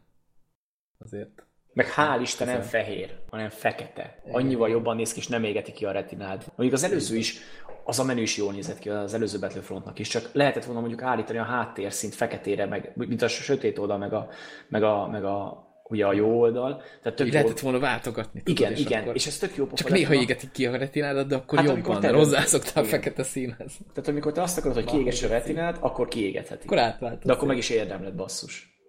azért. 0.98 1.46
Meg 1.74 1.94
hál' 1.96 2.20
Isten 2.22 2.48
nem 2.48 2.62
fehér, 2.62 3.20
hanem 3.30 3.50
fekete. 3.50 4.22
Annyival 4.32 4.70
jobban 4.70 4.96
néz 4.96 5.14
ki, 5.14 5.20
és 5.20 5.28
nem 5.28 5.44
égeti 5.44 5.72
ki 5.72 5.86
a 5.86 5.92
retinád. 5.92 6.44
Mondjuk 6.56 6.74
az 6.74 6.84
előző 6.84 7.16
is, 7.16 7.40
az 7.84 8.00
a 8.00 8.04
menü 8.04 8.22
is 8.22 8.38
jól 8.38 8.54
nézett 8.54 8.80
ki, 8.80 8.90
az 8.90 9.14
előző 9.14 9.40
Battlefrontnak 9.40 10.00
is, 10.00 10.08
csak 10.08 10.30
lehetett 10.34 10.64
volna 10.64 10.80
mondjuk 10.80 11.02
állítani 11.02 11.38
a 11.38 11.44
háttérszint 11.44 12.16
feketére, 12.16 12.66
meg, 12.66 12.92
mint 12.96 13.22
a 13.22 13.28
sötét 13.28 13.78
oldal, 13.78 13.98
meg 13.98 14.14
a, 14.14 14.30
meg 14.68 14.84
a, 14.84 15.08
meg 15.08 15.24
a 15.24 15.70
ugye 15.92 16.06
a 16.06 16.14
jó 16.14 16.40
oldal. 16.40 16.82
Tehát 17.02 17.18
tök 17.18 17.32
lehetett 17.32 17.60
volna 17.60 17.80
váltogatni. 17.80 18.42
Tudod, 18.42 18.60
igen, 18.60 18.72
és 18.72 18.80
igen, 18.80 19.02
akkor... 19.02 19.16
és 19.16 19.28
ez 19.28 19.38
tök 19.38 19.56
jó 19.56 19.68
Csak 19.74 19.90
néha 19.90 20.14
égetik 20.14 20.52
ki 20.52 20.66
a 20.66 20.78
retinádat, 20.78 21.28
de 21.28 21.36
akkor 21.36 21.60
hát, 21.60 21.68
jobban, 21.68 22.02
mert 22.02 22.14
hozzászoktál 22.14 22.84
a 22.84 22.88
fekete 22.88 23.24
színhez. 23.24 23.78
Tehát 23.94 24.10
amikor 24.10 24.32
te 24.32 24.42
azt 24.42 24.58
akarod, 24.58 24.76
hogy 24.76 24.86
kiégesse 24.86 25.26
a 25.26 25.30
retinát, 25.30 25.78
akkor 25.82 26.08
kiégetheti. 26.08 26.68
Akkor. 26.68 27.18
De 27.24 27.34
akkor 27.34 27.48
meg 27.48 27.58
is 27.58 27.70
érdemled 27.70 28.16
basszus. 28.16 28.80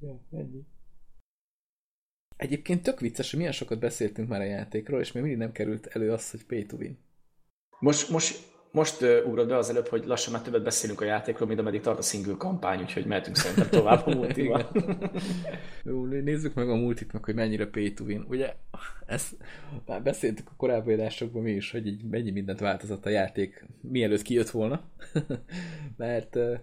Jó, 0.00 0.20
ennyi. 0.32 0.60
Egyébként 2.36 2.82
tök 2.82 3.00
vicces, 3.00 3.30
hogy 3.30 3.38
milyen 3.38 3.54
sokat 3.54 3.78
beszéltünk 3.78 4.28
már 4.28 4.40
a 4.40 4.44
játékról, 4.44 5.00
és 5.00 5.12
még 5.12 5.22
mindig 5.22 5.40
nem 5.40 5.52
került 5.52 5.86
elő 5.86 6.12
az, 6.12 6.30
hogy 6.30 6.44
pay 6.44 6.66
to 6.66 6.76
win. 6.76 6.98
Most, 7.78 8.10
most 8.10 8.55
most 8.76 9.02
uh, 9.02 9.26
ugrott 9.26 9.48
be 9.48 9.56
az 9.56 9.70
előbb, 9.70 9.86
hogy 9.86 10.04
lassan 10.04 10.32
már 10.32 10.42
többet 10.42 10.62
beszélünk 10.62 11.00
a 11.00 11.04
játékról, 11.04 11.48
mint 11.48 11.60
ameddig 11.60 11.80
tart 11.80 11.98
a 11.98 12.02
single 12.02 12.34
kampány, 12.38 12.80
úgyhogy 12.80 13.06
mehetünk 13.06 13.36
szerintem 13.36 13.68
tovább 13.68 14.06
a 14.06 14.14
multival. 14.14 14.70
Jó, 15.84 16.04
nézzük 16.04 16.54
meg 16.54 16.68
a 16.68 16.74
multit, 16.74 17.12
meg 17.12 17.24
hogy 17.24 17.34
mennyire 17.34 17.66
pay 17.66 17.92
to 17.92 18.04
win. 18.04 18.24
Ugye, 18.28 18.54
ezt 19.06 19.36
már 19.86 20.02
beszéltük 20.02 20.48
a 20.50 20.56
korábbi 20.56 20.92
adásokban 20.92 21.42
mi 21.42 21.50
is, 21.50 21.70
hogy 21.70 21.86
így 21.86 22.04
mennyi 22.04 22.30
mindent 22.30 22.60
változott 22.60 23.06
a 23.06 23.10
játék, 23.10 23.66
mielőtt 23.80 24.22
kijött 24.22 24.50
volna. 24.50 24.90
Mert 25.96 26.36
uh, 26.36 26.58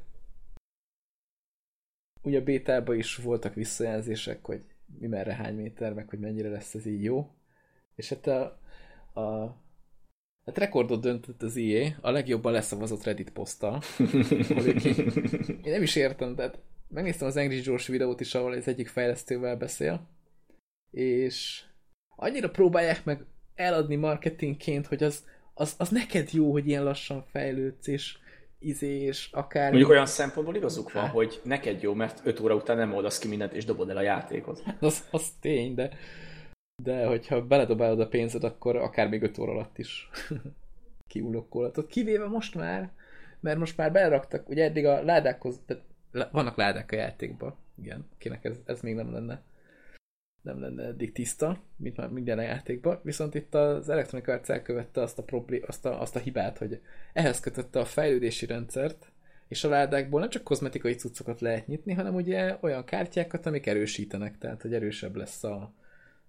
ugye 2.21 2.39
a 2.39 2.43
bétában 2.43 2.97
is 2.97 3.15
voltak 3.15 3.53
visszajelzések, 3.53 4.45
hogy 4.45 4.61
mi 4.99 5.07
merre 5.07 5.33
hány 5.33 5.55
méter, 5.55 5.93
meg 5.93 6.09
hogy 6.09 6.19
mennyire 6.19 6.49
lesz 6.49 6.73
ez 6.73 6.85
így 6.85 7.03
jó. 7.03 7.31
És 7.95 8.09
hát 8.09 8.27
a, 8.27 8.59
a 9.21 9.57
Hát 10.45 10.57
rekordot 10.57 11.01
döntött 11.01 11.41
az 11.41 11.55
IE, 11.55 11.97
a 12.01 12.11
legjobban 12.11 12.51
leszavazott 12.51 13.03
Reddit 13.03 13.31
poszttal. 13.31 13.81
Én 15.63 15.71
nem 15.71 15.81
is 15.81 15.95
értem, 15.95 16.35
tehát 16.35 16.59
megnéztem 16.89 17.27
az 17.27 17.37
Angry 17.37 17.59
George 17.59 17.85
videót 17.87 18.19
is, 18.19 18.35
ahol 18.35 18.51
az 18.51 18.67
egyik 18.67 18.87
fejlesztővel 18.87 19.55
beszél, 19.55 20.07
és 20.91 21.63
annyira 22.15 22.49
próbálják 22.49 23.03
meg 23.03 23.25
eladni 23.55 23.95
marketingként, 23.95 24.87
hogy 24.87 25.03
az, 25.03 25.25
az, 25.53 25.75
az 25.77 25.89
neked 25.89 26.33
jó, 26.33 26.51
hogy 26.51 26.67
ilyen 26.67 26.83
lassan 26.83 27.23
fejlődsz, 27.31 27.87
és 27.87 28.17
izé, 28.59 29.01
és 29.01 29.29
akár... 29.31 29.69
Mondjuk 29.69 29.89
olyan 29.89 30.05
szempontból 30.05 30.55
igazuk 30.55 30.91
van, 30.91 31.03
hát. 31.03 31.11
hogy 31.11 31.41
neked 31.43 31.81
jó, 31.81 31.93
mert 31.93 32.21
5 32.23 32.39
óra 32.39 32.55
után 32.55 32.77
nem 32.77 32.93
oldasz 32.93 33.19
ki 33.19 33.27
mindent, 33.27 33.53
és 33.53 33.65
dobod 33.65 33.89
el 33.89 33.97
a 33.97 34.01
játékot. 34.01 34.63
Az, 34.79 35.07
az 35.11 35.27
tény, 35.41 35.73
de 35.73 35.89
de 36.83 37.05
hogyha 37.05 37.45
beledobálod 37.45 37.99
a 37.99 38.07
pénzed, 38.07 38.43
akkor 38.43 38.75
akár 38.75 39.09
még 39.09 39.23
5 39.23 39.37
óra 39.37 39.51
alatt 39.51 39.77
is 39.77 40.09
kiulokkolhatod. 41.07 41.87
Kivéve 41.87 42.27
most 42.27 42.55
már, 42.55 42.91
mert 43.39 43.57
most 43.57 43.77
már 43.77 43.91
beleraktak, 43.91 44.49
ugye 44.49 44.63
eddig 44.63 44.85
a 44.85 45.03
ládákhoz, 45.03 45.59
tehát 45.65 45.83
vannak 46.31 46.57
ládák 46.57 46.91
a 46.91 46.95
játékban, 46.95 47.55
igen, 47.81 48.09
kinek 48.17 48.45
ez, 48.45 48.59
ez 48.65 48.81
még 48.81 48.95
nem 48.95 49.11
lenne 49.11 49.41
nem 50.43 50.59
lenne 50.59 50.83
eddig 50.83 51.11
tiszta, 51.11 51.57
mint 51.75 51.97
már 51.97 52.09
minden 52.09 52.37
a 52.37 52.41
játékban, 52.41 52.99
viszont 53.03 53.35
itt 53.35 53.55
az 53.55 53.89
Electronic 53.89 54.27
Arts 54.27 54.49
elkövette 54.49 55.01
azt 55.01 55.17
a, 55.17 55.23
problé- 55.23 55.63
azt, 55.63 55.85
a, 55.85 56.01
azt 56.01 56.15
a 56.15 56.19
hibát, 56.19 56.57
hogy 56.57 56.81
ehhez 57.13 57.39
kötötte 57.39 57.79
a 57.79 57.85
fejlődési 57.85 58.45
rendszert, 58.45 59.11
és 59.47 59.63
a 59.63 59.69
ládákból 59.69 60.19
nem 60.19 60.29
csak 60.29 60.43
kozmetikai 60.43 60.93
cuccokat 60.93 61.41
lehet 61.41 61.67
nyitni, 61.67 61.93
hanem 61.93 62.15
ugye 62.15 62.57
olyan 62.61 62.83
kártyákat, 62.83 63.45
amik 63.45 63.65
erősítenek, 63.65 64.37
tehát 64.37 64.61
hogy 64.61 64.73
erősebb 64.73 65.15
lesz 65.15 65.43
a, 65.43 65.73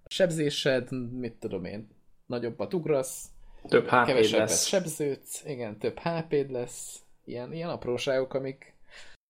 sebzésed, 0.09 1.11
mit 1.11 1.33
tudom 1.33 1.65
én, 1.65 1.87
nagyobbat 2.25 2.73
ugrasz, 2.73 3.29
több 3.67 3.87
hp 3.87 4.29
lesz. 4.31 4.65
sebződsz, 4.65 5.43
igen, 5.45 5.77
több 5.77 5.99
hp 5.99 6.45
lesz, 6.49 6.99
ilyen, 7.25 7.53
ilyen 7.53 7.69
apróságok, 7.69 8.33
amik, 8.33 8.73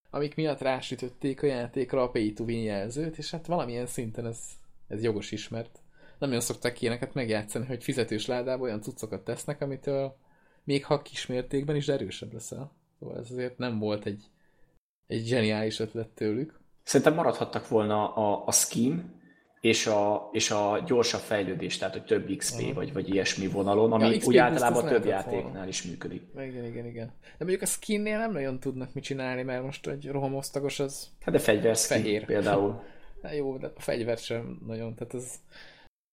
amik 0.09 0.35
miatt 0.35 0.61
rásütötték 0.61 1.43
a 1.43 1.45
játékra 1.45 2.03
a 2.03 2.09
pay 2.09 2.33
to 2.33 2.43
win 2.43 2.63
jelzőt, 2.63 3.17
és 3.17 3.31
hát 3.31 3.45
valamilyen 3.45 3.85
szinten 3.85 4.25
ez, 4.25 4.39
ez 4.87 5.03
jogos 5.03 5.31
is, 5.31 5.49
mert 5.49 5.79
nem 6.19 6.29
nagyon 6.29 6.41
szokták 6.41 6.81
ilyeneket 6.81 7.13
megjátszani, 7.13 7.65
hogy 7.65 7.83
fizetős 7.83 8.25
ládába 8.25 8.63
olyan 8.63 8.81
cuccokat 8.81 9.23
tesznek, 9.23 9.61
amitől 9.61 10.15
még 10.63 10.85
ha 10.85 11.01
kismértékben 11.01 11.75
is 11.75 11.87
erősebb 11.87 12.33
leszel. 12.33 12.71
Szóval 12.99 13.17
ez 13.17 13.31
azért 13.31 13.57
nem 13.57 13.79
volt 13.79 14.05
egy, 14.05 14.23
egy 15.07 15.25
zseniális 15.25 15.79
ötlet 15.79 16.07
tőlük. 16.07 16.59
Szerintem 16.83 17.15
maradhattak 17.15 17.67
volna 17.67 18.13
a, 18.13 18.43
a 18.45 18.51
skin, 18.51 19.13
és 19.65 19.87
a, 19.87 20.29
és 20.31 20.51
a 20.51 20.83
gyorsabb 20.85 21.21
fejlődés, 21.21 21.77
tehát 21.77 21.93
hogy 21.93 22.05
több 22.05 22.35
XP 22.37 22.59
uh-huh. 22.59 22.73
vagy, 22.73 22.93
vagy 22.93 23.09
ilyesmi 23.09 23.47
vonalon, 23.47 23.91
ami 23.91 24.15
ja, 24.15 24.19
úgy 24.25 24.37
általában 24.37 24.85
több 24.87 25.05
játéknál 25.05 25.51
volna. 25.51 25.67
is 25.67 25.83
működik. 25.83 26.23
Igen, 26.33 26.65
igen, 26.65 26.85
igen. 26.85 27.07
De 27.21 27.35
mondjuk 27.39 27.61
a 27.61 27.65
skinnél 27.65 28.17
nem 28.17 28.31
nagyon 28.31 28.59
tudnak 28.59 28.93
mit 28.93 29.03
csinálni, 29.03 29.43
mert 29.43 29.63
most 29.63 29.87
egy 29.87 30.07
rohamosztagos 30.07 30.79
az 30.79 31.09
Hát 31.21 31.33
de 31.33 31.39
fegyver 31.39 31.77
fehér. 31.77 32.25
például. 32.25 32.81
Hát 33.21 33.35
jó, 33.35 33.57
de 33.57 33.71
a 33.75 33.81
fegyver 33.81 34.17
sem 34.17 34.61
nagyon, 34.67 34.95
tehát 34.95 35.13
az, 35.13 35.39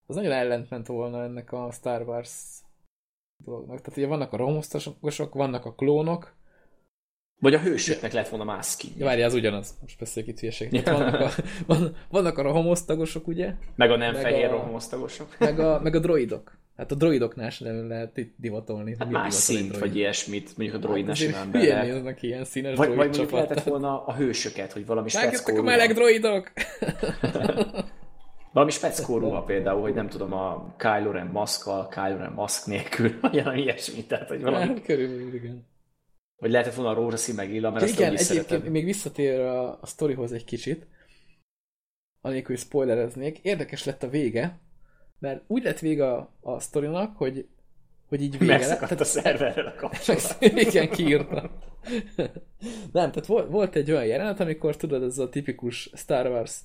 az 0.06 0.14
nagyon 0.14 0.32
ellentment 0.32 0.86
volna 0.86 1.22
ennek 1.22 1.52
a 1.52 1.70
Star 1.72 2.02
Wars 2.08 2.30
dolognak. 3.44 3.80
Tehát 3.80 3.98
ugye 3.98 4.06
vannak 4.06 4.32
a 4.32 4.36
rohamosztagosok, 4.36 5.34
vannak 5.34 5.64
a 5.64 5.74
klónok, 5.74 6.34
Vagy 7.42 7.54
a 7.54 7.58
hősöknek 7.58 8.12
lett 8.12 8.28
volna 8.28 8.44
más 8.44 8.66
skin. 8.66 8.90
Ja, 8.98 9.04
várjál, 9.04 9.28
az 9.28 9.34
ugyanaz. 9.34 9.74
Most 9.80 9.98
beszéljük 9.98 10.32
itt 10.32 10.40
hülyeséget. 10.40 10.88
Vannak 10.90 11.20
a, 11.20 11.30
van, 11.66 11.96
vannak 12.10 12.38
a 12.38 12.42
rohamosztagosok, 12.42 13.26
ugye? 13.26 13.52
Meg 13.76 13.90
a 13.90 13.96
nem 13.96 14.12
Meg 14.12 14.22
fehér 14.22 14.44
a- 14.44 14.50
rohamosztagosok. 14.50 15.36
Meg 15.38 15.58
a, 15.58 15.80
meg 15.82 15.94
a 15.94 15.98
droidok. 15.98 16.58
Hát 16.76 16.90
a 16.92 16.94
droidoknál 16.94 17.50
sem 17.50 17.88
lehet 17.88 18.16
itt 18.16 18.34
divatolni. 18.36 18.96
Hát 18.98 19.10
más 19.10 19.34
szint, 19.34 19.78
vagy 19.78 19.96
ilyesmit, 19.96 20.56
mondjuk 20.56 20.82
a 20.82 20.86
droid 20.86 21.04
ne 21.04 21.10
Azért 21.10 21.30
simán 21.32 21.50
hülyén 21.52 21.68
bele. 21.74 21.92
néznek 21.92 22.22
ilyen 22.22 22.44
színes 22.44 22.76
Vagy, 22.76 22.86
droid 22.86 22.98
vagy 22.98 23.06
mondjuk 23.08 23.28
csapat. 23.30 23.48
lehetett 23.48 23.64
volna 23.70 24.04
a 24.06 24.14
hősöket, 24.14 24.72
hogy 24.72 24.86
valami 24.86 25.08
speckó 25.08 25.56
a 25.56 25.62
meleg 25.62 25.92
droidok! 25.92 26.52
Valami 28.52 28.70
speckó 28.70 29.18
ruha 29.18 29.42
például, 29.42 29.80
hogy 29.80 29.94
nem 29.94 30.08
tudom, 30.08 30.32
a 30.32 30.74
Kylo 30.78 31.10
Ren 31.10 31.26
maszkkal, 31.32 31.88
Kylo 31.88 32.16
Ren 32.16 32.32
maszk 32.32 32.66
nélkül, 32.66 33.10
vagy 33.20 33.42
valami 33.42 33.62
ilyesmi, 33.62 34.04
tehát 34.04 34.28
hogy 34.28 34.42
valami, 34.42 34.66
Hát, 34.66 34.82
körülbelül, 34.82 35.34
igen. 35.34 35.66
Vagy 36.42 36.50
lehetett 36.50 36.74
volna 36.74 36.90
a 36.90 36.94
rózsaszín 36.94 37.34
meg 37.34 37.50
lila, 37.50 37.70
mert 37.70 37.84
azt 37.84 37.92
igen, 37.92 38.12
is 38.12 38.20
egyébként 38.20 38.48
szeretem. 38.48 38.72
még 38.72 38.84
visszatér 38.84 39.40
a, 39.40 39.80
a 39.80 39.86
sztorihoz 39.86 40.32
egy 40.32 40.44
kicsit, 40.44 40.86
anélkül, 42.20 42.56
spoilereznék, 42.56 43.38
érdekes 43.38 43.84
lett 43.84 44.02
a 44.02 44.08
vége, 44.08 44.58
mert 45.18 45.42
úgy 45.46 45.62
lett 45.62 45.78
vége 45.78 46.12
a, 46.12 46.34
a 46.40 46.60
sztorinak, 46.60 47.16
hogy, 47.16 47.48
hogy 48.08 48.22
így 48.22 48.38
vége 48.38 48.52
lett. 48.52 48.60
Megszakadt 48.60 49.00
a 49.00 49.04
szerverrel 49.04 49.66
a 49.66 49.74
kapcsolat. 49.74 50.36
Igen, 50.68 50.90
kiírta. 50.90 51.50
Nem, 52.92 53.10
tehát 53.10 53.26
volt, 53.26 53.50
volt 53.50 53.76
egy 53.76 53.90
olyan 53.90 54.06
jelenet, 54.06 54.40
amikor 54.40 54.76
tudod, 54.76 55.02
ez 55.02 55.18
a 55.18 55.28
tipikus 55.28 55.90
Star 55.94 56.26
Wars 56.26 56.60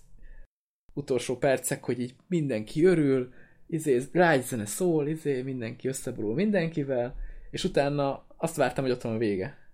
utolsó 0.94 1.38
percek, 1.38 1.84
hogy 1.84 2.00
így 2.00 2.16
mindenki 2.28 2.86
örül, 2.86 3.34
izé, 3.68 4.02
lágy 4.12 4.44
zene 4.44 4.66
szól, 4.66 5.08
izé, 5.08 5.42
mindenki 5.42 5.88
összeborul 5.88 6.34
mindenkivel, 6.34 7.16
és 7.52 7.64
utána 7.64 8.26
azt 8.38 8.56
vártam, 8.56 8.84
hogy 8.84 8.94
ott 8.94 9.02
van 9.02 9.16
a 9.16 9.18
vége. 9.18 9.67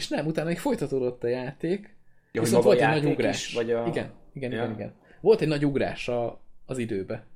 És 0.00 0.08
nem, 0.08 0.26
utána 0.26 0.48
még 0.48 0.58
folytatódott 0.58 1.24
a 1.24 1.28
játék, 1.28 1.96
Ja, 2.32 2.40
viszont 2.42 2.64
volt 2.64 2.80
egy 2.80 2.88
nagy 2.88 3.04
ugrás. 3.12 3.46
is, 3.46 3.54
vagy 3.54 3.70
a... 3.70 3.86
Igen, 3.86 4.12
igen, 4.32 4.50
Ja. 4.52 4.56
igen, 4.62 4.72
igen. 4.74 4.94
Volt 5.20 5.40
egy 5.40 5.48
nagy 5.48 5.64
ugrás 5.64 6.08
a, 6.08 6.40
az 6.66 6.78
időbe. 6.78 7.26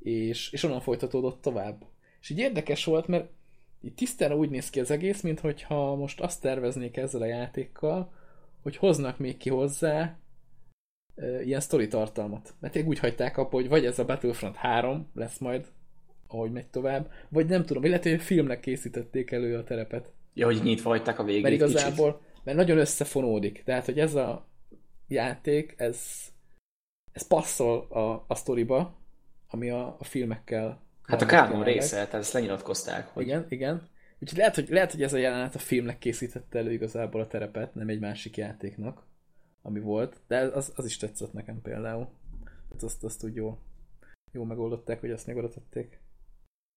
És, 0.00 0.52
és 0.52 0.62
onnan 0.62 0.80
folytatódott 0.80 1.40
tovább. 1.40 1.84
És 2.20 2.30
így 2.30 2.38
érdekes 2.38 2.84
volt, 2.84 3.06
mert 3.06 3.30
így 3.80 3.94
tisztára 3.94 4.36
úgy 4.36 4.50
néz 4.50 4.70
ki 4.70 4.80
az 4.80 4.90
egész, 4.90 5.20
mintha 5.20 5.94
most 5.94 6.20
azt 6.20 6.40
terveznék 6.40 6.96
ezzel 6.96 7.20
a 7.20 7.26
játékkal, 7.26 8.12
hogy 8.62 8.76
hoznak 8.76 9.18
még 9.18 9.36
ki 9.36 9.50
hozzá 9.50 10.18
e, 11.14 11.42
ilyen 11.42 11.60
sztori 11.60 11.88
tartalmat. 11.88 12.54
Mert 12.60 12.72
tényleg 12.72 12.90
úgy 12.90 12.98
hagyták 12.98 13.36
abba, 13.36 13.50
hogy 13.50 13.68
vagy 13.68 13.84
ez 13.84 13.98
a 13.98 14.04
Battlefront 14.04 14.56
3 14.56 15.10
lesz 15.14 15.38
majd, 15.38 15.66
ahogy 16.26 16.52
megy 16.52 16.66
tovább, 16.66 17.10
vagy 17.28 17.46
nem 17.46 17.64
tudom, 17.64 17.84
lehet, 17.84 18.02
hogy 18.02 18.22
filmnek 18.22 18.60
készítették 18.60 19.30
elő 19.30 19.56
a 19.56 19.64
terepet. 19.64 20.12
Ja, 20.34 20.46
hogy 20.46 20.62
nyitva 20.62 20.88
hagyták 20.88 21.18
a 21.18 21.24
végét 21.24 21.42
Mert 21.42 21.54
kicsit. 21.54 21.70
igazából, 21.70 22.20
mert 22.44 22.56
nagyon 22.56 22.78
összefonódik. 22.78 23.62
Tehát, 23.64 23.84
hogy 23.84 23.98
ez 23.98 24.14
a 24.14 24.46
játék, 25.08 25.74
ez, 25.76 25.98
ez 27.12 27.26
passzol 27.26 27.80
a, 27.80 28.24
a 28.28 28.34
sztoriba, 28.34 28.96
ami 29.48 29.70
a, 29.70 29.96
a 29.98 30.04
filmekkel 30.04 30.82
Hát 31.02 31.22
a 31.22 31.26
kánon 31.26 31.64
része, 31.64 31.96
tehát 31.96 32.14
ezt 32.14 32.32
lenyilatkozták, 32.32 33.08
hogy 33.08 33.22
Igen, 33.24 33.46
igen. 33.48 33.90
Úgyhogy 34.20 34.38
lehet 34.38 34.54
hogy, 34.54 34.68
lehet, 34.68 34.90
hogy 34.90 35.02
ez 35.02 35.12
a 35.12 35.18
jelenet 35.18 35.54
a 35.54 35.58
filmnek 35.58 35.98
készítette 35.98 36.58
elő 36.58 36.72
igazából 36.72 37.20
a 37.20 37.26
terepet, 37.26 37.74
nem 37.74 37.88
egy 37.88 38.00
másik 38.00 38.36
játéknak, 38.36 39.06
ami 39.62 39.80
volt. 39.80 40.20
De 40.26 40.38
az, 40.38 40.72
az 40.76 40.84
is 40.84 40.96
tetszett 40.96 41.32
nekem 41.32 41.62
például. 41.62 42.08
Tehát 42.68 42.82
azt, 42.82 43.04
azt 43.04 43.24
úgy 43.24 43.34
jól, 43.34 43.58
jól 44.32 44.46
megoldották, 44.46 45.00
hogy 45.00 45.10
azt 45.10 45.26
még 45.26 45.36
oda 45.36 45.48
tették. 45.48 46.00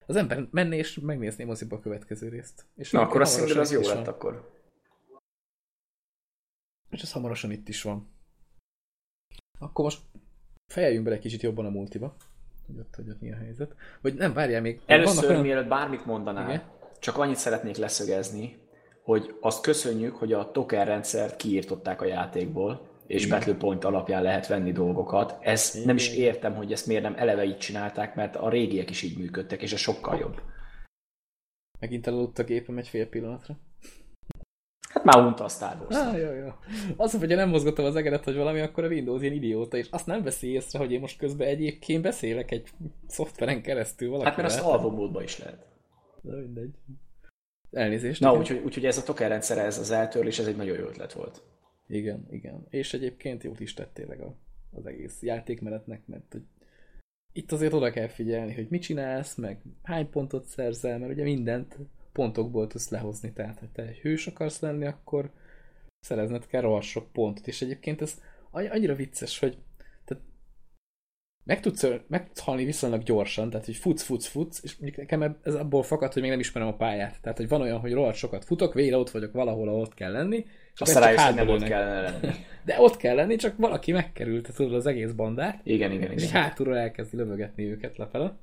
Az 0.05 0.15
ember 0.15 0.47
menné 0.51 0.77
és 0.77 0.99
megnézné 0.99 1.43
moziba 1.43 1.75
a 1.75 1.79
következő 1.79 2.29
részt. 2.29 2.65
És 2.75 2.91
Na, 2.91 2.99
akkor 2.99 3.21
hamarosan 3.21 3.39
mondod, 3.39 3.57
az 3.57 3.71
jó 3.71 3.81
lett 3.81 4.07
akkor. 4.07 4.53
És 6.89 7.01
ez 7.01 7.11
hamarosan 7.11 7.51
itt 7.51 7.67
is 7.67 7.81
van. 7.81 8.13
Akkor 9.59 9.83
most 9.83 10.01
fejeljünk 10.67 11.03
bele 11.03 11.19
kicsit 11.19 11.41
jobban 11.41 11.65
a 11.65 11.69
multiba. 11.69 12.15
Hogy 12.65 12.79
ott, 12.79 12.95
hogy 12.95 13.09
ott 13.09 13.21
mi 13.21 13.31
a 13.31 13.35
helyzet. 13.35 13.75
Vagy 14.01 14.13
nem, 14.13 14.33
várjál 14.33 14.61
még. 14.61 14.81
Először, 14.85 15.29
olyan... 15.29 15.41
mielőtt 15.41 15.67
bármit 15.67 16.05
mondanál, 16.05 16.49
Igen. 16.49 16.63
csak 16.99 17.17
annyit 17.17 17.35
szeretnék 17.35 17.75
leszögezni, 17.75 18.57
hogy 19.03 19.37
azt 19.41 19.61
köszönjük, 19.61 20.15
hogy 20.15 20.33
a 20.33 20.51
token 20.51 20.85
rendszert 20.85 21.35
kiírtották 21.35 22.01
a 22.01 22.05
játékból, 22.05 22.89
és 23.07 23.25
Igen. 23.25 23.37
Battle 23.37 23.55
Point 23.55 23.83
alapján 23.83 24.23
lehet 24.23 24.47
venni 24.47 24.71
dolgokat. 24.71 25.37
Ez 25.41 25.81
nem 25.85 25.95
is 25.95 26.15
értem, 26.15 26.55
hogy 26.55 26.71
ezt 26.71 26.87
miért 26.87 27.03
nem 27.03 27.15
eleve 27.17 27.45
így 27.45 27.57
csinálták, 27.57 28.15
mert 28.15 28.35
a 28.35 28.49
régiek 28.49 28.89
is 28.89 29.01
így 29.01 29.17
működtek, 29.17 29.61
és 29.61 29.73
ez 29.73 29.79
sokkal 29.79 30.17
jobb. 30.19 30.41
Megint 31.79 32.07
elaludt 32.07 32.39
a 32.39 32.43
gépem 32.43 32.77
egy 32.77 32.87
fél 32.87 33.07
pillanatra. 33.07 33.57
Hát 34.89 35.03
már 35.03 35.25
unta 35.25 35.43
a 35.43 35.47
Star 35.47 35.77
Wars. 35.81 35.95
Ah, 35.95 36.19
jó, 36.19 36.33
jó. 36.33 36.49
Az, 36.95 37.19
hogyha 37.19 37.35
nem 37.35 37.49
mozgatom 37.49 37.85
az 37.85 37.95
egeret, 37.95 38.25
vagy 38.25 38.35
valami, 38.35 38.59
akkor 38.59 38.83
a 38.83 38.87
Windows 38.87 39.21
ilyen 39.21 39.33
idióta, 39.33 39.77
és 39.77 39.87
azt 39.91 40.05
nem 40.05 40.23
veszi 40.23 40.51
észre, 40.51 40.79
hogy 40.79 40.91
én 40.91 40.99
most 40.99 41.17
közben 41.17 41.47
egyébként 41.47 42.01
beszélek 42.01 42.51
egy 42.51 42.69
szoftveren 43.07 43.61
keresztül 43.61 44.09
valakivel. 44.09 44.33
Hát 44.33 44.41
mert 44.41 44.53
azt 44.53 44.71
alvó 44.71 44.91
módban 44.91 45.23
is 45.23 45.39
lehet. 45.39 45.65
De 46.21 46.35
mindegy. 46.35 46.73
Elnézést. 47.71 48.21
Na, 48.21 48.37
úgyhogy, 48.37 48.61
úgyhogy 48.65 48.85
ez 48.85 48.97
a 48.97 49.03
token 49.03 49.29
rendszer, 49.29 49.57
ez 49.57 49.79
az 49.79 49.91
eltörlés, 49.91 50.39
ez 50.39 50.47
egy 50.47 50.55
nagyon 50.55 50.77
jó 50.77 50.85
ötlet 50.85 51.13
volt. 51.13 51.41
Igen, 51.87 52.25
igen. 52.29 52.65
És 52.69 52.93
egyébként 52.93 53.43
jót 53.43 53.59
is 53.59 53.73
tett 53.73 53.93
tényleg 53.93 54.21
a, 54.21 54.35
az 54.71 54.85
egész 54.85 55.21
játékmenetnek, 55.21 56.07
mert 56.07 56.31
hogy 56.31 56.43
itt 57.33 57.51
azért 57.51 57.73
oda 57.73 57.91
kell 57.91 58.07
figyelni, 58.07 58.53
hogy 58.53 58.67
mit 58.69 58.81
csinálsz, 58.81 59.35
meg 59.35 59.61
hány 59.83 60.09
pontot 60.09 60.45
szerzel, 60.45 60.99
mert 60.99 61.11
ugye 61.11 61.23
mindent 61.23 61.77
pontokból 62.11 62.67
tudsz 62.67 62.89
lehozni, 62.89 63.33
tehát 63.33 63.59
ha 63.59 63.65
te 63.73 63.87
egy 63.87 63.97
hős 63.97 64.27
akarsz 64.27 64.59
lenni, 64.59 64.85
akkor 64.85 65.31
szerezned 65.99 66.47
kell 66.47 66.61
rohadt 66.61 66.85
sok 66.85 67.11
pontot, 67.11 67.47
és 67.47 67.61
egyébként 67.61 68.01
ez 68.01 68.21
anny- 68.51 68.71
annyira 68.71 68.95
vicces, 68.95 69.39
hogy 69.39 69.57
meg 71.45 71.59
tudsz, 71.59 71.87
meg 72.07 72.25
tudsz 72.25 72.39
halni 72.39 72.65
viszonylag 72.65 73.03
gyorsan, 73.03 73.49
tehát 73.49 73.65
hogy 73.65 73.75
futsz, 73.75 74.03
futsz, 74.03 74.27
futsz, 74.27 74.63
és 74.63 74.77
nekem 74.95 75.37
ez 75.43 75.55
abból 75.55 75.83
fakad, 75.83 76.13
hogy 76.13 76.21
még 76.21 76.31
nem 76.31 76.39
ismerem 76.39 76.67
a 76.67 76.75
pályát. 76.75 77.21
Tehát, 77.21 77.37
hogy 77.37 77.47
van 77.47 77.61
olyan, 77.61 77.79
hogy 77.79 77.93
rohadt 77.93 78.15
sokat 78.15 78.45
futok, 78.45 78.73
végre 78.73 78.97
ott 78.97 79.09
vagyok 79.09 79.33
valahol, 79.33 79.67
ahol 79.67 79.81
ott 79.81 79.93
kell 79.93 80.11
lenni, 80.11 80.45
és 80.73 80.81
Aztán 80.81 81.03
rájössz, 81.03 81.25
hogy 81.25 81.35
nem 81.35 81.49
ott 81.49 81.63
kellene 81.63 82.01
lenni. 82.01 82.33
de 82.65 82.75
ott 82.79 82.97
kell 82.97 83.15
lenni, 83.15 83.35
csak 83.35 83.57
valaki 83.57 83.91
megkerülte 83.91 84.53
tudod 84.53 84.73
az 84.73 84.85
egész 84.85 85.11
bandát, 85.11 85.59
Igen, 85.63 85.91
igen, 85.91 86.11
és 86.11 86.23
igen. 86.23 86.41
hátulról 86.41 86.77
elkezdi 86.77 87.17
lövögetni 87.17 87.63
őket 87.71 87.97
lefele. 87.97 88.37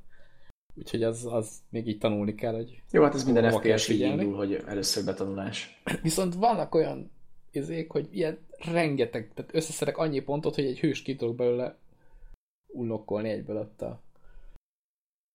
Úgyhogy 0.74 1.02
az, 1.02 1.26
az 1.30 1.58
még 1.70 1.88
így 1.88 1.98
tanulni 1.98 2.34
kell, 2.34 2.54
hogy... 2.54 2.82
Jó, 2.90 3.02
hát 3.02 3.14
ez 3.14 3.24
minden 3.24 3.50
FPS 3.50 3.88
így 3.88 4.00
indul, 4.00 4.34
hogy 4.36 4.62
először 4.66 5.04
betanulás. 5.04 5.82
Viszont 6.02 6.34
vannak 6.34 6.74
olyan 6.74 7.10
izék, 7.50 7.90
hogy 7.90 8.08
ilyen 8.10 8.38
rengeteg, 8.72 9.30
tehát 9.34 9.54
összeszedek 9.54 9.96
annyi 9.98 10.20
pontot, 10.20 10.54
hogy 10.54 10.64
egy 10.64 10.80
hős 10.80 11.02
ki 11.02 11.16
tudok 11.16 11.36
belőle 11.36 11.76
unlokkolni 12.72 13.28
egyből 13.28 13.56
ott 13.56 13.82
a, 13.82 14.02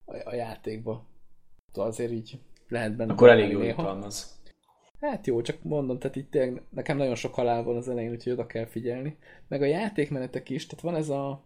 a, 0.05 0.29
a 0.29 0.33
játékba. 0.33 1.05
Szóval 1.71 1.89
azért 1.89 2.11
így 2.11 2.39
lehet 2.67 2.95
benne 2.95 3.13
Akkor 3.13 3.29
elég 3.29 3.51
jó 3.51 3.59
néha. 3.59 3.81
jutalmaz. 3.81 4.35
Hát 4.99 5.27
jó, 5.27 5.41
csak 5.41 5.63
mondom, 5.63 5.99
tehát 5.99 6.15
itt 6.15 6.31
tényleg 6.31 6.63
nekem 6.69 6.97
nagyon 6.97 7.15
sok 7.15 7.33
halál 7.33 7.63
van 7.63 7.75
az 7.75 7.89
elején, 7.89 8.11
úgyhogy 8.11 8.33
oda 8.33 8.45
kell 8.45 8.65
figyelni. 8.65 9.17
Meg 9.47 9.61
a 9.61 9.65
játékmenetek 9.65 10.49
is, 10.49 10.65
tehát 10.65 10.83
van 10.83 10.95
ez 10.95 11.09
a 11.09 11.45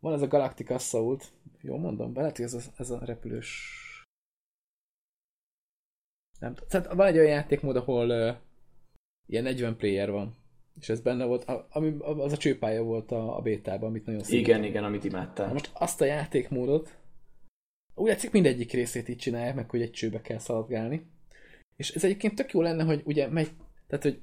van 0.00 0.12
ez 0.12 0.22
a 0.22 0.28
Galactic 0.28 0.70
Assault, 0.70 1.32
jól 1.60 1.78
mondom, 1.78 2.12
be 2.12 2.20
lehet, 2.20 2.38
ez 2.38 2.54
a, 2.54 2.60
ez 2.76 2.90
a 2.90 3.04
repülős 3.04 3.78
nem. 6.40 6.54
Tehát 6.68 6.92
van 6.92 7.06
egy 7.06 7.18
olyan 7.18 7.30
játékmód, 7.30 7.76
ahol 7.76 8.10
uh, 8.10 8.36
ilyen 9.26 9.42
40 9.42 9.76
player 9.76 10.10
van. 10.10 10.34
És 10.80 10.88
ez 10.88 11.00
benne 11.00 11.24
volt, 11.24 11.44
ami, 11.70 11.96
az 12.00 12.32
a 12.32 12.36
csőpálya 12.36 12.82
volt 12.82 13.12
a, 13.12 13.36
a 13.36 13.40
bétában, 13.40 13.88
amit 13.88 14.06
nagyon 14.06 14.22
Igen, 14.26 14.64
igen, 14.64 14.84
amit 14.84 15.04
imádtál. 15.04 15.52
most 15.52 15.70
azt 15.72 16.00
a 16.00 16.04
játékmódot, 16.04 16.98
úgy 17.94 18.08
látszik 18.08 18.30
mindegyik 18.30 18.72
részét 18.72 19.08
így 19.08 19.16
csinálják, 19.16 19.54
meg 19.54 19.70
hogy 19.70 19.82
egy 19.82 19.90
csőbe 19.90 20.20
kell 20.20 20.38
szaladgálni. 20.38 21.06
És 21.76 21.90
ez 21.90 22.04
egyébként 22.04 22.34
tök 22.34 22.52
jó 22.52 22.60
lenne, 22.60 22.84
hogy 22.84 23.02
ugye 23.04 23.28
megy, 23.28 23.50
tehát 23.86 24.04
hogy 24.04 24.20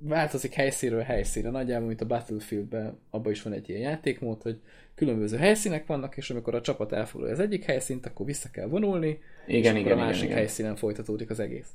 változik 0.00 0.52
helyszínről 0.52 1.02
helyszínre, 1.02 1.50
nagyjából, 1.50 1.86
mint 1.86 2.00
a 2.00 2.06
Battlefieldben, 2.06 2.98
abban 3.10 3.32
is 3.32 3.42
van 3.42 3.52
egy 3.52 3.68
ilyen 3.68 3.80
játékmód, 3.80 4.42
hogy 4.42 4.60
különböző 4.94 5.36
helyszínek 5.36 5.86
vannak, 5.86 6.16
és 6.16 6.30
amikor 6.30 6.54
a 6.54 6.60
csapat 6.60 6.92
elfoglalja 6.92 7.34
az 7.34 7.40
egyik 7.40 7.64
helyszínt, 7.64 8.06
akkor 8.06 8.26
vissza 8.26 8.50
kell 8.50 8.66
vonulni, 8.66 9.18
és 9.46 9.54
Igen, 9.56 9.74
akkor 9.74 9.86
igen, 9.86 9.98
a 9.98 10.00
másik 10.00 10.16
igen, 10.16 10.26
igen. 10.26 10.38
helyszínen 10.38 10.76
folytatódik 10.76 11.30
az 11.30 11.38
egész. 11.38 11.68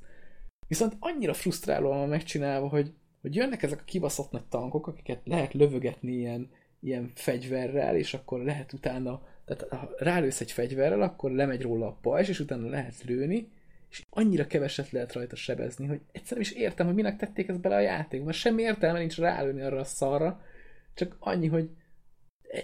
Viszont 0.68 0.95
annyira 0.99 1.34
frusztrálóan 1.34 2.10
megcsinálva, 2.10 2.68
hogy, 2.68 2.93
hogy 3.22 3.36
jönnek 3.36 3.63
ezek 3.63 3.80
a 3.80 3.86
kibaszott 3.86 4.32
nagy 4.32 4.45
tankok, 4.45 4.88
akiket 4.88 5.22
lehet 5.24 5.53
lövögetni 5.53 6.11
ilyen, 6.11 6.49
ilyen 6.80 7.11
fegyverrel, 7.15 7.95
és 7.95 8.13
akkor 8.13 8.43
lehet 8.43 8.74
utána, 8.74 9.22
tehát 9.45 9.67
ha 9.70 9.89
rálősz 9.97 10.41
egy 10.41 10.51
fegyverrel, 10.51 11.01
akkor 11.01 11.32
lemegy 11.32 11.61
róla 11.61 11.88
a 11.88 11.97
pajzs, 12.01 12.30
és 12.30 12.39
utána 12.39 12.70
lehet 12.70 13.03
lőni, 13.03 13.49
és 13.89 14.05
annyira 14.09 14.47
keveset 14.47 14.91
lehet 14.91 15.13
rajta 15.13 15.36
sebezni, 15.36 15.88
hogy 15.88 16.01
egyszerűen 16.11 16.45
is 16.45 16.51
értem, 16.51 16.86
hogy 16.86 16.95
minek 16.95 17.17
tették 17.17 17.47
ezt 17.47 17.61
bele 17.61 17.76
a 17.76 17.80
játékba, 17.80 18.26
mert 18.26 18.38
semmi 18.38 18.61
értelme 18.61 18.99
nincs 18.99 19.17
rálőni 19.17 19.61
arra 19.61 19.80
a 19.80 19.84
szarra, 19.84 20.41
csak 20.93 21.15
annyi, 21.20 21.47
hogy 21.47 21.70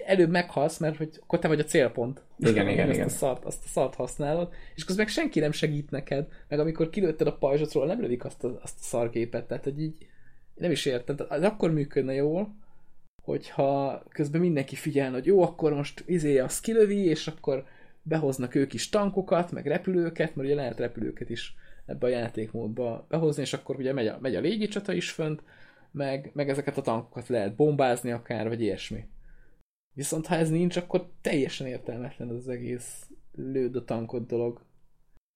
előbb 0.06 0.30
meghalsz, 0.30 0.78
mert 0.78 0.98
hogy 0.98 1.10
akkor 1.22 1.40
te 1.40 1.48
vagy 1.48 1.60
a 1.60 1.64
célpont. 1.64 2.24
Igen, 2.38 2.70
igen, 2.70 2.88
azt 2.88 2.96
igen. 2.96 3.08
A 3.08 3.12
szart, 3.12 3.46
azt 3.46 3.64
a 3.64 3.68
szart 3.68 3.96
használod, 3.96 4.54
és 4.76 4.86
közben 4.86 5.06
meg 5.06 5.14
senki 5.14 5.40
nem 5.40 5.52
segít 5.52 5.92
neked, 5.92 6.28
meg 6.48 6.60
amikor 6.60 6.90
kilőtted 6.90 7.28
a 7.28 7.38
pajzsotról, 7.38 7.86
nem 7.86 8.02
lövik 8.02 8.26
azt 8.26 8.44
a, 8.44 8.60
azt 8.62 8.80
a 8.80 8.84
szargépet, 8.84 9.48
tehát 9.48 9.64
hogy 9.64 9.82
így 9.82 10.08
nem 10.56 10.72
is 10.72 10.86
értem, 10.86 11.16
tehát 11.16 11.32
az 11.32 11.42
akkor 11.42 11.72
működne 11.72 12.14
jól, 12.14 12.56
hogyha 13.24 14.04
közben 14.10 14.42
mindenki 14.42 14.76
figyel, 14.76 15.12
hogy 15.12 15.26
jó, 15.26 15.42
akkor 15.42 15.74
most 15.74 16.04
izé 16.06 16.38
azt 16.40 16.64
kilövi, 16.64 17.06
és 17.06 17.28
akkor 17.28 17.66
behoznak 18.02 18.56
ők 18.56 18.74
is 18.74 18.90
tankokat, 18.90 19.52
meg 19.52 19.68
repülőket, 19.68 20.36
mert 20.36 20.48
ugye 20.48 20.58
lehet 20.58 20.80
repülőket 20.80 21.30
is 21.30 21.56
ebbe 21.86 22.06
a 22.06 22.10
játékmódba 22.10 23.06
behozni, 23.10 23.42
és 23.42 23.54
akkor 23.54 23.76
ugye 23.76 23.94
megy 23.94 24.08
a, 24.08 24.18
megy 24.22 24.36
a 24.36 24.40
légicsata 24.40 24.94
is 24.94 25.12
fönt, 25.12 25.42
meg, 25.92 26.32
meg 26.34 26.50
ezeket 26.50 26.78
a 26.78 26.82
tankokat 26.82 27.28
lehet 27.28 27.56
bombázni 27.56 28.12
akár, 28.12 28.48
vagy 28.48 28.62
ilyesmi. 28.62 29.06
Viszont 29.94 30.28
ha 30.28 30.36
ez 30.36 30.50
nincs, 30.50 30.78
akkor 30.78 31.10
teljesen 31.22 31.68
értelmetlen 31.68 32.30
az 32.30 32.50
egész 32.50 33.10
lőd 33.36 33.76
a 33.76 33.84
tankot 33.84 34.28
dolog. 34.28 34.62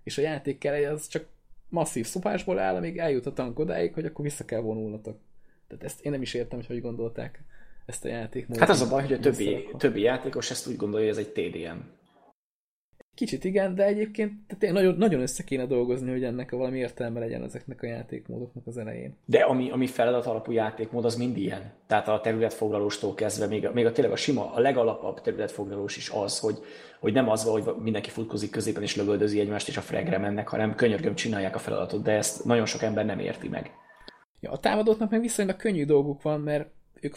És 0.04 0.18
a 0.18 0.22
játék 0.22 0.58
kell, 0.58 0.92
az 0.92 1.08
csak 1.08 1.28
masszív 1.70 2.06
szopásból 2.06 2.60
áll, 2.60 2.76
amíg 2.76 2.98
eljut 2.98 3.26
a 3.26 3.34
tank 3.34 3.60
odáig, 3.60 3.94
hogy 3.94 4.06
akkor 4.06 4.26
vissza 4.26 4.46
kell 4.46 4.60
vonulnatok. 4.60 5.18
Tehát 5.68 5.84
ezt 5.84 6.02
én 6.02 6.12
nem 6.12 6.22
is 6.22 6.34
értem, 6.34 6.58
hogy 6.58 6.68
hogy 6.68 6.82
gondolták 6.82 7.44
ezt 7.86 8.06
a 8.06 8.08
játékmódot. 8.08 8.60
Hát 8.60 8.70
az 8.70 8.82
a 8.82 8.90
baj, 8.90 9.02
hogy 9.02 9.14
a 9.14 9.20
többi, 9.20 9.68
többi 9.78 10.02
játékos 10.02 10.52
ezt 10.52 10.68
úgy 10.68 10.76
gondolja, 10.76 11.08
hogy 11.08 11.18
ez 11.18 11.26
egy 11.26 11.32
TDM. 11.32 11.80
Kicsit 13.20 13.44
igen, 13.44 13.76
de 13.76 13.86
egyébként 13.86 14.32
tehát 14.48 14.64
én 14.64 14.74
nagyon, 14.74 14.96
nagyon 14.96 15.22
össze 15.22 15.44
kéne 15.44 15.66
dolgozni, 15.66 16.12
hogy 16.12 16.24
ennek 16.24 16.52
a 16.52 16.58
valami 16.58 16.78
értelme 16.78 17.20
legyen 17.20 17.44
ezeknek 17.44 17.82
a 17.82 17.86
játékmódoknak 17.86 18.68
az 18.68 18.78
elején. 18.78 19.18
De 19.26 19.40
ami, 19.40 19.72
ami 19.72 19.88
feladat 19.88 20.26
alapú 20.26 20.52
játékmód, 20.52 21.06
az 21.06 21.16
mind 21.16 21.38
ilyen. 21.38 21.72
Tehát 21.88 22.08
a 22.08 22.22
területfoglalóstól 22.22 23.14
kezdve, 23.14 23.48
még, 23.48 23.66
a, 23.66 23.72
még 23.74 23.86
a 23.86 23.92
tényleg 23.92 24.14
a 24.14 24.16
sima, 24.16 24.54
a 24.54 24.60
legalapabb 24.60 25.22
területfoglalós 25.22 25.98
is 25.98 26.10
az, 26.10 26.40
hogy, 26.40 26.58
hogy 27.00 27.14
nem 27.14 27.30
az 27.30 27.44
hogy 27.44 27.64
mindenki 27.80 28.10
futkozik 28.10 28.50
középen 28.50 28.84
és 28.84 28.96
lövöldözi 28.96 29.40
egymást, 29.40 29.68
és 29.68 29.78
a 29.78 29.82
fregre 29.82 30.18
mennek, 30.18 30.48
hanem 30.48 30.76
könyörgöm 30.76 31.16
csinálják 31.16 31.56
a 31.56 31.60
feladatot, 31.60 32.04
de 32.04 32.12
ezt 32.12 32.46
nagyon 32.46 32.66
sok 32.66 32.82
ember 32.82 33.06
nem 33.06 33.20
érti 33.20 33.48
meg. 33.48 33.72
Ja, 34.40 34.52
a 34.52 34.60
támadóknak 34.60 35.10
meg 35.10 35.22
viszonylag 35.22 35.56
könnyű 35.56 35.86
dolguk 35.86 36.22
van, 36.22 36.40
mert 36.42 36.70
ők, 37.02 37.16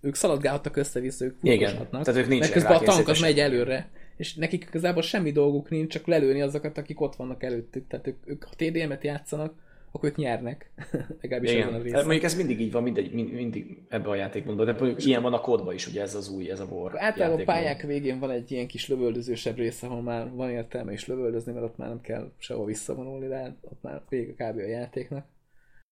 ők 0.00 0.14
szaladgálhatnak 0.14 0.76
össze-vissza, 0.76 1.24
ők 1.24 1.36
Igen, 1.42 1.88
tehát 1.90 2.08
ők 2.08 2.14
Mert 2.14 2.28
nincsenek 2.28 2.52
közben 2.52 2.76
a 2.76 2.80
tank 2.80 3.08
az 3.08 3.20
megy 3.20 3.38
előre, 3.38 3.90
és 4.16 4.34
nekik 4.34 4.64
igazából 4.68 5.02
semmi 5.02 5.32
dolguk 5.32 5.70
nincs, 5.70 5.92
csak 5.92 6.06
lelőni 6.06 6.40
azokat, 6.40 6.78
akik 6.78 7.00
ott 7.00 7.16
vannak 7.16 7.42
előttük. 7.42 7.86
Tehát 7.86 8.06
ők, 8.06 8.16
ők 8.24 8.44
ha 8.44 8.54
TDM-et 8.56 9.04
játszanak, 9.04 9.54
akkor 9.94 10.08
ők 10.08 10.16
nyernek. 10.16 10.70
Legalábbis 11.20 11.50
ezen 11.50 11.62
a 11.62 11.68
Igen. 11.68 11.82
részen. 11.82 11.96
Hát 11.96 12.04
mondjuk 12.04 12.24
ez 12.24 12.36
mindig 12.36 12.60
így 12.60 12.72
van, 12.72 12.82
mindegy, 12.82 13.12
mind, 13.12 13.32
mindig 13.32 13.82
ebben 13.88 14.10
a 14.10 14.14
játékmódban, 14.14 14.66
de 14.66 14.72
mondjuk 14.72 15.04
ilyen 15.04 15.22
van 15.22 15.32
a 15.32 15.40
kódban 15.40 15.74
is, 15.74 15.86
ugye 15.86 16.02
ez 16.02 16.14
az 16.14 16.28
új, 16.28 16.50
ez 16.50 16.60
a 16.60 16.64
War 16.64 16.92
Általában 17.02 17.40
a 17.40 17.44
pályák 17.44 17.82
végén 17.82 18.18
van 18.18 18.30
egy 18.30 18.52
ilyen 18.52 18.66
kis 18.66 18.88
lövöldözősebb 18.88 19.56
része, 19.56 19.86
ahol 19.86 20.02
már 20.02 20.30
van 20.30 20.50
értelme 20.50 20.92
is 20.92 21.06
lövöldözni, 21.06 21.52
mert 21.52 21.64
ott 21.64 21.76
már 21.76 21.88
nem 21.88 22.00
kell 22.00 22.32
sehova 22.38 22.66
visszavonulni, 22.66 23.26
de 23.26 23.36
hát 23.36 23.56
ott 23.60 23.82
már 23.82 24.02
vége 24.08 24.32
kb. 24.32 24.58
a 24.58 24.66
játéknak. 24.66 25.26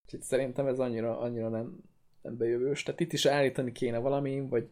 Úgyhogy 0.05 0.21
szerintem 0.21 0.67
ez 0.67 0.79
annyira, 0.79 1.19
annyira 1.19 1.49
nem, 1.49 1.77
nem 2.21 2.37
bejövős. 2.37 2.83
Tehát 2.83 2.99
itt 2.99 3.13
is 3.13 3.25
állítani 3.25 3.71
kéne 3.71 3.97
valami, 3.97 4.45
vagy 4.49 4.67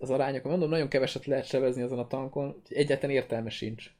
az 0.00 0.10
arányok, 0.10 0.44
mondom, 0.44 0.68
nagyon 0.68 0.88
keveset 0.88 1.26
lehet 1.26 1.46
sebezni 1.46 1.82
azon 1.82 1.98
a 1.98 2.06
tankon, 2.06 2.46
úgyhogy 2.46 2.76
egyáltalán 2.76 3.16
értelme 3.16 3.50
sincs. 3.50 3.90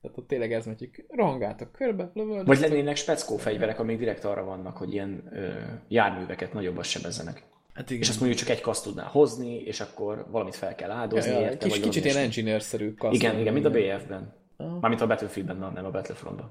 Tehát 0.00 0.18
ott 0.18 0.28
tényleg 0.28 0.52
ez, 0.52 0.64
hogy 0.64 1.04
rohangáltak 1.08 1.72
körbe, 1.72 2.10
lövöldöztek. 2.14 2.46
Vagy 2.46 2.70
lennének 2.70 2.96
speckó 2.96 3.36
fegyverek, 3.36 3.78
amik 3.78 3.98
direkt 3.98 4.24
arra 4.24 4.44
vannak, 4.44 4.76
hogy 4.76 4.92
ilyen 4.92 5.30
ö, 5.32 5.48
járműveket 5.88 6.52
nagyobbat 6.52 6.84
sebezzenek. 6.84 7.42
Hát 7.74 7.90
igen. 7.90 8.02
És 8.02 8.08
azt 8.08 8.20
mondjuk 8.20 8.40
csak 8.40 8.48
egy 8.48 8.60
kaszt 8.60 8.84
tudnál 8.84 9.06
hozni, 9.06 9.56
és 9.56 9.80
akkor 9.80 10.26
valamit 10.30 10.54
fel 10.54 10.74
kell 10.74 10.90
áldozni. 10.90 11.30
ja, 11.30 11.40
ja, 11.40 11.44
érte, 11.44 11.56
kis, 11.56 11.72
vagy 11.72 11.80
kicsit 11.80 12.04
ilyen 12.04 12.16
engineer-szerű 12.16 12.94
kaszt. 12.94 13.14
Igen, 13.14 13.38
igen, 13.38 13.52
mint 13.52 13.66
a 13.66 13.70
BF-ben. 13.70 14.34
Aha. 14.56 14.78
Mármint 14.78 15.00
a 15.00 15.06
Battlefieldben, 15.06 15.56
na, 15.56 15.70
nem 15.70 15.84
a 15.84 15.90
Battlefrontban. 15.90 16.48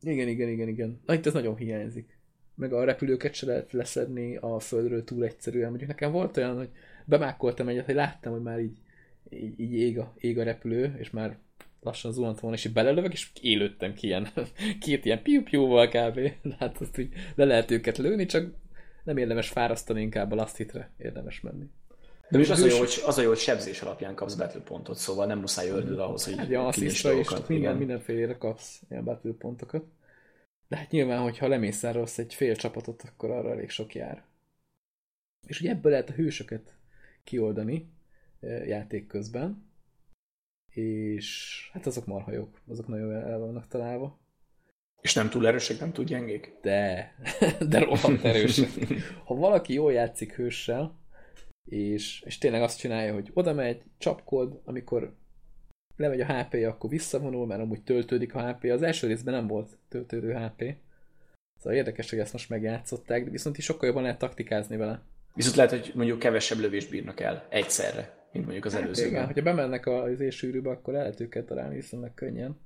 Igen, 0.00 0.28
igen, 0.28 0.48
igen, 0.48 0.68
igen. 0.68 1.00
Na 1.06 1.14
itt 1.14 1.26
ez 1.26 1.32
nagyon 1.32 1.56
hiányzik. 1.56 2.18
Meg 2.54 2.72
a 2.72 2.84
repülőket 2.84 3.34
se 3.34 3.46
lehet 3.46 3.72
leszedni 3.72 4.36
a 4.36 4.58
földről 4.58 5.04
túl 5.04 5.24
egyszerűen. 5.24 5.68
Mondjuk 5.68 5.88
nekem 5.90 6.12
volt 6.12 6.36
olyan, 6.36 6.56
hogy 6.56 6.70
bemákoltam 7.06 7.68
egyet, 7.68 7.84
hogy 7.84 7.94
láttam, 7.94 8.32
hogy 8.32 8.42
már 8.42 8.60
így, 8.60 8.78
így, 9.30 9.60
így 9.60 9.72
ég, 9.72 9.98
a, 9.98 10.14
ég 10.18 10.38
a 10.38 10.42
repülő, 10.42 10.96
és 10.98 11.10
már 11.10 11.38
lassan 11.80 12.12
zuhant 12.12 12.40
volna, 12.40 12.56
és 12.56 12.64
így 12.64 12.72
belelövök, 12.72 13.12
és 13.12 13.28
élődtem 13.40 13.94
ki 13.94 14.06
ilyen, 14.06 14.28
két 14.80 15.04
ilyen 15.04 15.22
piu-piuval 15.22 15.88
kb. 15.88 16.20
Hát 16.58 16.80
azt 16.80 16.98
így 16.98 17.12
le 17.34 17.44
lehet 17.44 17.70
őket 17.70 17.98
lőni, 17.98 18.26
csak 18.26 18.50
nem 19.04 19.16
érdemes 19.16 19.48
fárasztani, 19.48 20.00
inkább 20.00 20.32
a 20.32 20.34
last 20.34 20.56
hitre 20.56 20.90
érdemes 20.96 21.40
menni. 21.40 21.70
De 22.30 22.38
most 22.38 22.50
az 22.50 22.62
a, 22.62 22.66
jó, 22.66 22.78
hogy, 22.78 23.02
az 23.06 23.18
a 23.18 23.22
jó, 23.22 23.28
hogy 23.28 23.38
sebzés 23.38 23.82
alapján 23.82 24.14
kapsz 24.14 24.34
battle 24.34 24.60
pontot, 24.60 24.96
szóval 24.96 25.26
nem 25.26 25.38
muszáj 25.38 25.68
öldöd 25.68 25.98
ahhoz, 25.98 26.24
hogy 26.24 26.36
Hát 26.36 26.48
ja, 26.48 26.68
kinyisd 26.70 27.06
asszisztra 27.06 27.12
is, 27.12 27.46
minden, 27.46 27.76
mindenfélére 27.76 28.36
kapsz 28.36 28.82
ilyen 28.90 29.04
battle 29.04 29.32
pontokat. 29.38 29.84
De 30.68 30.76
hát 30.76 30.90
nyilván, 30.90 31.22
hogyha 31.22 31.48
lemészárolsz 31.48 32.18
egy 32.18 32.34
fél 32.34 32.56
csapatot, 32.56 33.02
akkor 33.02 33.30
arra 33.30 33.50
elég 33.50 33.70
sok 33.70 33.94
jár. 33.94 34.24
És 35.46 35.60
ugye 35.60 35.70
ebből 35.70 35.90
lehet 35.90 36.10
a 36.10 36.12
hősöket 36.12 36.75
kioldani 37.26 37.90
eh, 38.40 38.66
játék 38.66 39.06
közben, 39.06 39.70
és 40.70 41.70
hát 41.72 41.86
azok 41.86 42.06
marha 42.06 42.32
jók, 42.32 42.60
azok 42.68 42.86
nagyon 42.86 43.12
el 43.12 43.38
vannak 43.38 43.68
találva. 43.68 44.18
És 45.00 45.14
nem 45.14 45.30
túl 45.30 45.46
erősek, 45.46 45.80
nem 45.80 45.92
túl 45.92 46.04
gyengék. 46.04 46.52
De, 46.62 47.14
de 47.68 47.78
rohadt 47.78 48.24
erősek. 48.24 48.68
Ha 49.24 49.34
valaki 49.34 49.72
jól 49.72 49.92
játszik 49.92 50.34
hőssel, 50.34 50.98
és, 51.64 52.22
és 52.22 52.38
tényleg 52.38 52.62
azt 52.62 52.78
csinálja, 52.78 53.14
hogy 53.14 53.30
oda 53.34 53.52
megy, 53.52 53.82
csapkod, 53.98 54.60
amikor 54.64 55.16
lemegy 55.96 56.20
a 56.20 56.42
HP-ja, 56.42 56.70
akkor 56.70 56.90
visszavonul, 56.90 57.46
mert 57.46 57.60
amúgy 57.60 57.82
töltődik 57.82 58.34
a 58.34 58.52
HP. 58.52 58.64
Az 58.64 58.82
első 58.82 59.06
részben 59.06 59.34
nem 59.34 59.46
volt 59.46 59.78
töltődő 59.88 60.34
HP. 60.34 60.74
Szóval 61.58 61.78
érdekes, 61.78 62.10
hogy 62.10 62.18
ezt 62.18 62.32
most 62.32 62.48
megjátszották, 62.48 63.24
de 63.24 63.30
viszont 63.30 63.58
is 63.58 63.64
sokkal 63.64 63.86
jobban 63.86 64.02
lehet 64.02 64.18
taktikázni 64.18 64.76
vele. 64.76 65.02
Viszont 65.36 65.56
lehet, 65.56 65.70
hogy 65.70 65.92
mondjuk 65.94 66.18
kevesebb 66.18 66.58
lövést 66.58 66.90
bírnak 66.90 67.20
el 67.20 67.46
egyszerre, 67.48 68.28
mint 68.32 68.44
mondjuk 68.44 68.64
az 68.64 68.72
Hát 68.72 68.82
előzőben. 68.82 69.10
igen, 69.10 69.26
hogyha 69.26 69.42
bemennek 69.42 69.86
az 69.86 70.20
éjsűrűbe, 70.20 70.70
akkor 70.70 70.94
el 70.94 71.00
lehet 71.00 71.20
őket 71.20 71.46
találni 71.46 71.74
viszonylag 71.74 72.14
könnyen. 72.14 72.60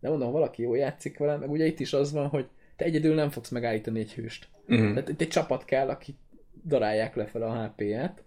De 0.00 0.08
mondom, 0.08 0.26
ha 0.26 0.32
valaki 0.32 0.62
jól 0.62 0.76
játszik 0.76 1.18
vele, 1.18 1.36
meg 1.36 1.50
ugye 1.50 1.66
itt 1.66 1.80
is 1.80 1.92
az 1.92 2.12
van, 2.12 2.28
hogy 2.28 2.48
te 2.76 2.84
egyedül 2.84 3.14
nem 3.14 3.30
fogsz 3.30 3.48
megállítani 3.48 3.98
egy 3.98 4.14
hőst. 4.14 4.48
Mhm. 4.66 4.88
Tehát 4.92 5.08
itt 5.08 5.20
egy 5.20 5.28
csapat 5.28 5.64
kell, 5.64 5.88
akik 5.88 6.16
darálják 6.64 7.14
lefele 7.14 7.46
a 7.46 7.64
HP-ját. 7.66 8.24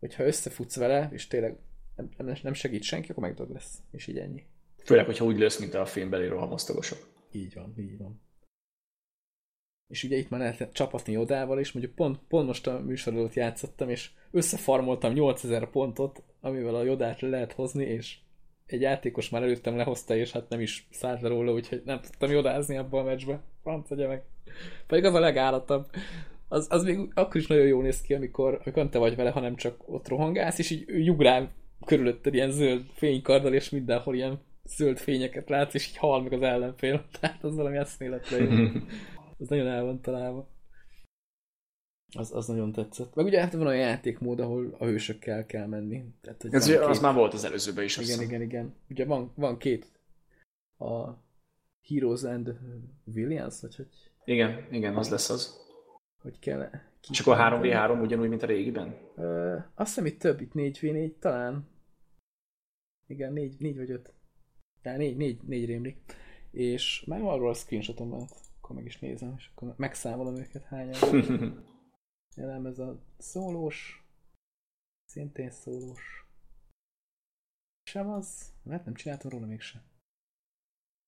Hogyha 0.00 0.24
összefutsz 0.24 0.76
vele, 0.76 1.08
és 1.12 1.26
tényleg 1.26 1.56
nem, 1.96 2.08
nem, 2.16 2.36
nem 2.42 2.52
segít 2.52 2.82
senki, 2.82 3.10
akkor 3.10 3.22
megdog 3.22 3.50
lesz. 3.50 3.78
És 3.92 4.06
így 4.06 4.18
ennyi. 4.18 4.44
Főleg, 4.84 5.04
hogyha 5.04 5.24
úgy 5.24 5.38
lősz, 5.38 5.58
mint 5.58 5.74
a 5.74 5.86
filmbeli 5.86 6.26
rohamosztagosok. 6.26 7.08
Így 7.32 7.54
van, 7.54 7.74
így 7.78 7.98
van. 7.98 8.20
És 9.88 10.04
ugye 10.04 10.16
itt 10.16 10.28
már 10.28 10.40
lehet 10.40 10.72
csapatni 10.72 11.12
Jodával 11.12 11.60
is, 11.60 11.72
mondjuk 11.72 11.94
pont, 11.94 12.18
pont 12.28 12.46
most 12.46 12.66
a 12.66 12.80
műsor 12.80 13.12
előtt 13.12 13.34
játszottam, 13.34 13.88
és 13.88 14.10
összefarmoltam 14.30 15.12
8000 15.12 15.70
pontot, 15.70 16.22
amivel 16.40 16.74
a 16.74 16.82
Jodát 16.82 17.20
le 17.20 17.28
lehet 17.28 17.52
hozni, 17.52 17.84
és 17.84 18.16
egy 18.66 18.80
játékos 18.80 19.28
már 19.28 19.42
előttem 19.42 19.76
lehozta, 19.76 20.16
és 20.16 20.32
hát 20.32 20.48
nem 20.48 20.60
is 20.60 20.86
szállt 20.90 21.20
le 21.20 21.28
róla, 21.28 21.52
úgyhogy 21.52 21.82
nem 21.84 22.00
tudtam 22.00 22.30
jodázni 22.30 22.76
abba 22.76 23.00
a 23.00 23.02
meccsbe. 23.02 23.42
Franc 23.62 23.90
agya 23.90 24.08
meg. 24.08 24.22
Pedig 24.86 25.04
az 25.04 25.14
a 25.14 25.20
legállatabb. 25.20 25.86
Az, 26.48 26.66
az 26.70 26.84
még 26.84 26.98
akkor 27.14 27.36
is 27.36 27.46
nagyon 27.46 27.66
jól 27.66 27.82
néz 27.82 28.00
ki, 28.00 28.14
amikor, 28.14 28.52
amikor 28.52 28.72
nem 28.82 28.90
te 28.90 28.98
vagy 28.98 29.16
vele, 29.16 29.30
hanem 29.30 29.56
csak 29.56 29.88
ott 29.88 30.08
rohangálsz, 30.08 30.58
és 30.58 30.70
így 30.70 30.84
jugrál 31.04 31.50
körülötted 31.86 32.34
ilyen 32.34 32.50
zöld 32.50 32.84
fénykarddal, 32.94 33.54
és 33.54 33.70
mindenhol 33.70 34.14
ilyen 34.14 34.40
zöld 34.64 34.98
fényeket 34.98 35.48
látsz, 35.48 35.74
és 35.74 35.88
így 35.88 35.96
hal 35.96 36.22
meg 36.22 36.32
az 36.32 36.42
ellenfél. 36.42 37.04
Tehát 37.20 37.44
az 37.44 37.56
valami 37.56 37.76
eszméletlen 37.76 38.42
jó. 38.42 38.68
Az 39.38 39.48
nagyon 39.48 39.66
el 39.66 39.84
van 39.84 40.00
találva. 40.00 40.48
Az, 42.16 42.34
az 42.34 42.46
nagyon 42.46 42.72
tetszett. 42.72 43.14
Meg 43.14 43.24
ugye 43.26 43.40
hát 43.40 43.52
van 43.52 43.66
olyan 43.66 43.80
játékmód, 43.88 44.40
ahol 44.40 44.76
a 44.78 44.84
hősökkel 44.84 45.46
kell 45.46 45.66
menni. 45.66 46.04
Tehát, 46.20 46.42
hogy 46.42 46.54
Ez, 46.54 46.70
van 46.72 46.82
az 46.82 46.90
két- 46.92 47.00
már 47.02 47.14
volt 47.14 47.34
az 47.34 47.44
előzőben 47.44 47.84
is. 47.84 47.96
igen, 47.96 48.20
igen, 48.20 48.42
igen. 48.42 48.74
Ugye 48.88 49.04
van, 49.04 49.32
van 49.34 49.58
két 49.58 50.00
a 50.78 51.10
Heroes 51.88 52.22
and 52.22 52.58
Villains, 53.04 53.60
vagy 53.60 53.76
hogy, 53.76 53.88
igen, 54.24 54.66
igen, 54.72 54.96
az 54.96 55.10
lesz 55.10 55.30
az. 55.30 55.56
hogy 56.22 56.38
kell 56.38 56.70
ki 57.00 57.08
És 57.12 57.20
akkor 57.20 57.36
3v3 57.38 58.02
ugyanúgy, 58.02 58.28
mint 58.28 58.42
a 58.42 58.46
régiben? 58.46 58.96
Ö, 59.16 59.56
azt 59.74 59.88
hiszem 59.88 60.06
itt 60.06 60.18
több, 60.18 60.40
itt 60.40 60.52
4v4 60.54 61.18
talán. 61.18 61.68
Igen, 63.06 63.32
4, 63.32 63.56
4 63.58 63.76
vagy 63.76 63.90
5. 63.90 64.14
De 64.82 64.96
4, 64.96 65.16
4, 65.16 65.42
4 65.42 65.64
rémlik. 65.66 65.96
És 66.50 67.04
már 67.06 67.20
arról 67.22 67.48
a 67.48 67.54
screenshotom 67.54 68.08
van, 68.08 68.26
akkor 68.66 68.78
meg 68.78 68.86
is 68.86 68.98
nézem, 68.98 69.34
és 69.36 69.50
akkor 69.54 69.74
megszámolom 69.76 70.36
őket 70.36 70.64
hányan. 70.64 70.94
Jelen 72.36 72.66
ez 72.66 72.78
a 72.78 73.02
szólós, 73.18 74.06
szintén 75.04 75.50
szólós. 75.50 76.26
Sem 77.82 78.08
az, 78.08 78.52
mert 78.62 78.84
nem 78.84 78.94
csináltam 78.94 79.30
róla 79.30 79.46
mégsem. 79.46 79.82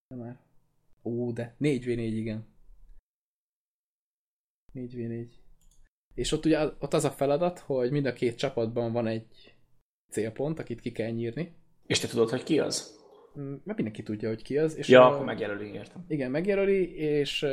Nem 0.07 0.19
már. 0.19 0.41
Ó, 1.03 1.33
de 1.33 1.57
4v4, 1.61 1.99
igen. 1.99 2.47
4v4. 4.75 5.29
és 6.15 6.33
ott 6.33 6.45
ugye 6.45 6.65
ott 6.65 6.93
az 6.93 7.05
a 7.05 7.11
feladat, 7.11 7.59
hogy 7.59 7.91
mind 7.91 8.07
a 8.07 8.13
két 8.13 8.39
csapatban 8.39 8.93
van 8.93 9.07
egy 9.07 9.57
célpont, 10.11 10.59
akit 10.59 10.81
ki 10.81 10.93
kell 10.93 11.11
nyírni. 11.11 11.55
És 11.87 11.99
te 11.99 12.09
tudod, 12.09 12.31
hogy 12.31 12.43
ki 12.43 12.61
az? 12.61 12.98
Mm, 13.41 13.51
Mert 13.51 13.65
mindenki 13.65 14.03
tudja, 14.03 14.29
hogy 14.29 14.43
ki 14.43 14.59
az. 14.59 14.77
És 14.77 14.89
Ja, 14.89 15.01
ö, 15.01 15.03
akkor 15.03 15.25
megjelöli, 15.25 15.73
értem. 15.73 16.05
Igen, 16.09 16.31
megjelöli, 16.31 16.97
és 16.97 17.47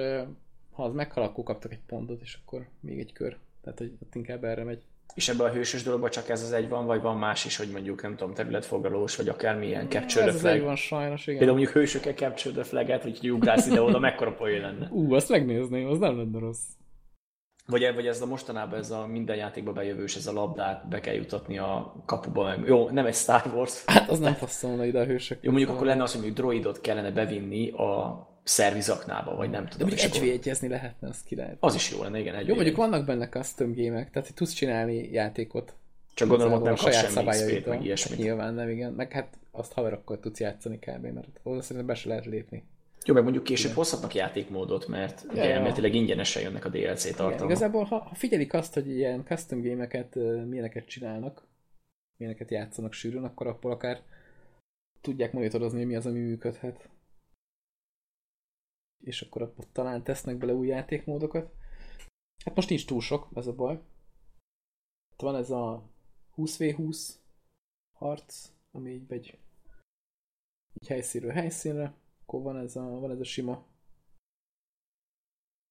ha 0.71 0.84
az 0.84 0.93
meghal, 0.93 1.23
akkor 1.23 1.43
kaptak 1.43 1.71
egy 1.71 1.82
pontot, 1.88 2.21
és 2.21 2.38
akkor 2.45 2.67
még 2.80 2.99
egy 2.99 3.13
kör. 3.13 3.38
Tehát, 3.61 3.80
hogy 3.80 3.91
ott 4.01 4.15
inkább 4.15 4.43
erre 4.43 4.63
megy. 4.63 4.84
És 5.15 5.30
ebben 5.30 5.47
a 5.47 5.51
hősös 5.51 5.84
dologban 5.84 6.09
csak 6.09 6.30
ez 6.30 6.43
az 6.43 6.51
egy 6.51 6.69
van, 6.69 6.86
vagy 6.86 7.01
van 7.01 7.17
más 7.17 7.45
is, 7.45 7.57
hogy 7.57 7.69
mondjuk, 7.71 8.01
nem 8.01 8.15
tudom, 8.15 8.34
területfoglalós, 8.34 9.15
vagy 9.15 9.30
akármilyen 9.30 9.89
capture 9.89 10.26
Ez 10.26 10.36
the 10.36 10.49
az 10.49 10.55
egy 10.55 10.61
van 10.61 10.76
sajnos, 10.76 11.28
igen. 11.28 11.38
Például 11.38 11.57
mondjuk 11.57 11.78
hősökkel 11.78 12.13
capture 12.13 12.55
the 12.55 12.63
flag-et, 12.63 13.03
hogy 13.03 13.32
ugrálsz 13.32 13.67
ide-oda, 13.67 13.99
mekkora 13.99 14.34
poén 14.34 14.61
lenne. 14.61 14.89
Ú, 14.91 15.13
azt 15.13 15.30
megnézném, 15.30 15.88
az 15.88 15.97
nem 15.97 16.17
lenne 16.17 16.39
rossz. 16.39 16.63
Vagy, 17.68 17.93
vagy 17.95 18.07
ez 18.07 18.22
a 18.22 18.26
mostanában 18.26 18.80
ez 18.80 18.91
a 18.91 19.07
minden 19.07 19.36
játékba 19.36 19.72
bejövős, 19.74 20.16
ez 20.16 20.28
a 20.28 20.34
labdát 20.34 20.88
be 20.88 20.99
kell 20.99 21.13
jutatni 21.13 21.57
a 21.57 21.95
kapuba. 22.05 22.43
Meg. 22.43 22.68
Jó, 22.68 22.89
nem 22.89 23.05
egy 23.05 23.13
Star 23.16 23.51
Wars. 23.53 23.84
Hát 23.86 24.09
az 24.09 24.20
nem 24.20 24.36
passzolna 24.36 24.86
ide 24.86 24.99
a 24.99 25.05
hősök. 25.05 25.38
Jó, 25.41 25.51
mondjuk 25.51 25.72
akkor 25.72 25.86
lenne 25.86 26.03
az, 26.03 26.11
hogy 26.11 26.22
mondjuk 26.22 26.45
droidot 26.45 26.82
kellene 26.82 27.11
bevinni 27.11 27.70
a 27.70 28.28
szervizaknába, 28.43 29.36
vagy 29.36 29.49
nem 29.49 29.63
De 29.63 29.70
tudom. 29.70 29.88
mondjuk 29.88 30.11
és 30.13 30.18
akkor- 30.18 30.61
egy 30.61 30.70
lehetne, 30.70 31.07
az 31.07 31.24
király. 31.24 31.55
Az 31.59 31.76
is 31.76 31.91
jó 31.91 32.03
lenne, 32.03 32.20
igen. 32.20 32.36
Egy 32.36 32.47
Jó, 32.47 32.53
mondjuk 32.55 32.76
vannak 32.76 33.05
benne 33.05 33.30
custom 33.30 33.72
gémek, 33.74 34.09
tehát 34.11 34.28
hogy 34.28 34.36
tudsz 34.36 34.53
csinálni 34.53 35.11
játékot. 35.11 35.74
Csak 36.13 36.28
gondolom, 36.28 36.53
ott 36.53 36.63
nem 36.63 36.76
kapsz 36.76 37.13
semmi 37.13 37.28
XP-t, 37.28 37.66
meg 37.66 37.84
ilyesmit. 37.84 38.18
Hát 38.18 38.26
Nyilván 38.28 38.53
nem, 38.53 38.70
igen. 38.70 38.93
Meg 38.93 39.11
hát 39.11 39.38
azt 39.51 39.74
haverokkal 39.74 40.20
tudsz 40.20 40.39
játszani 40.39 40.80
kb. 40.80 41.03
mert 41.05 41.28
oda 41.43 41.61
szerintem 41.61 41.86
be 41.86 41.95
se 41.95 42.07
lehet 42.09 42.26
lépni. 42.26 42.63
Jó, 43.06 43.14
meg 43.14 43.24
mondjuk 43.24 43.43
később 43.43 43.72
hozhatnak 43.72 44.14
játékmódot, 44.14 44.88
mert 44.88 45.22
Ja, 45.24 45.32
ugye 45.32 45.53
elméletileg 45.53 45.93
ingyenesen 45.93 46.41
jönnek 46.41 46.66
a 46.66 46.70
DLC 46.70 47.03
Igen, 47.03 47.16
tartalmak. 47.16 47.49
igazából, 47.49 47.84
ha, 47.84 47.97
ha 47.97 48.16
figyelik 48.16 48.53
azt, 48.53 48.74
hogy 48.74 48.88
ilyen 48.89 49.26
custom 49.26 49.62
gémeket, 49.62 50.16
milyeneket 50.45 50.88
csinálnak, 50.88 51.47
milyeneket 52.18 52.51
játszanak 52.51 52.93
sűrűn, 52.93 53.24
akkor 53.24 53.47
abból 53.47 53.72
akár 53.72 54.03
tudják 55.01 55.34
monitorozni, 55.34 55.84
mi 55.84 55.95
az, 55.95 56.06
ami 56.06 56.20
működhet. 56.20 56.89
És 59.03 59.22
akkor 59.22 59.41
ott 59.41 59.68
talán 59.72 60.03
tesznek 60.03 60.38
bele 60.38 60.53
új 60.53 60.68
játékmódokat. 60.68 61.53
Hát 62.45 62.56
most 62.56 62.70
nincs 62.70 62.86
túl 62.86 63.01
sok, 63.01 63.28
ez 63.36 63.47
a 63.47 63.56
baj. 63.56 63.76
Ott 65.12 65.22
van 65.22 65.36
ez 65.36 65.49
a 65.49 65.89
20v20 66.38 67.10
harc, 67.91 68.49
ami 68.72 68.91
így 68.91 69.06
megy 69.08 69.38
így 70.82 70.88
helyszínről 70.88 71.32
helyszínre. 71.32 71.93
Akkor 72.26 72.41
van 72.41 72.57
ez 72.57 72.76
a, 72.76 72.84
van 72.84 73.11
ez 73.11 73.19
a 73.19 73.23
sima 73.23 73.65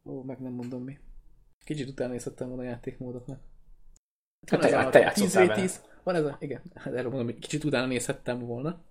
Ó, 0.05 0.23
meg 0.23 0.39
nem 0.39 0.53
mondom 0.53 0.83
mi. 0.83 0.99
Kicsit 1.65 1.89
utána 1.89 2.13
nézhettem 2.13 2.49
volna 2.49 2.63
a 2.63 2.67
játékmódoknak. 2.67 3.41
Hát 4.47 4.61
Van 4.61 4.71
te- 4.71 4.79
ez 4.79 4.87
a 4.87 4.91
te 4.91 4.99
játszottál 4.99 5.47
10v10, 5.49 5.75
van 6.03 6.15
ez 6.15 6.25
a, 6.25 6.37
igen, 6.41 6.63
hát 6.75 6.95
erről 6.95 7.11
mondom, 7.11 7.27
hogy 7.27 7.39
kicsit 7.39 7.65
utána 7.65 7.87
nézhettem 7.87 8.39
volna. 8.39 8.83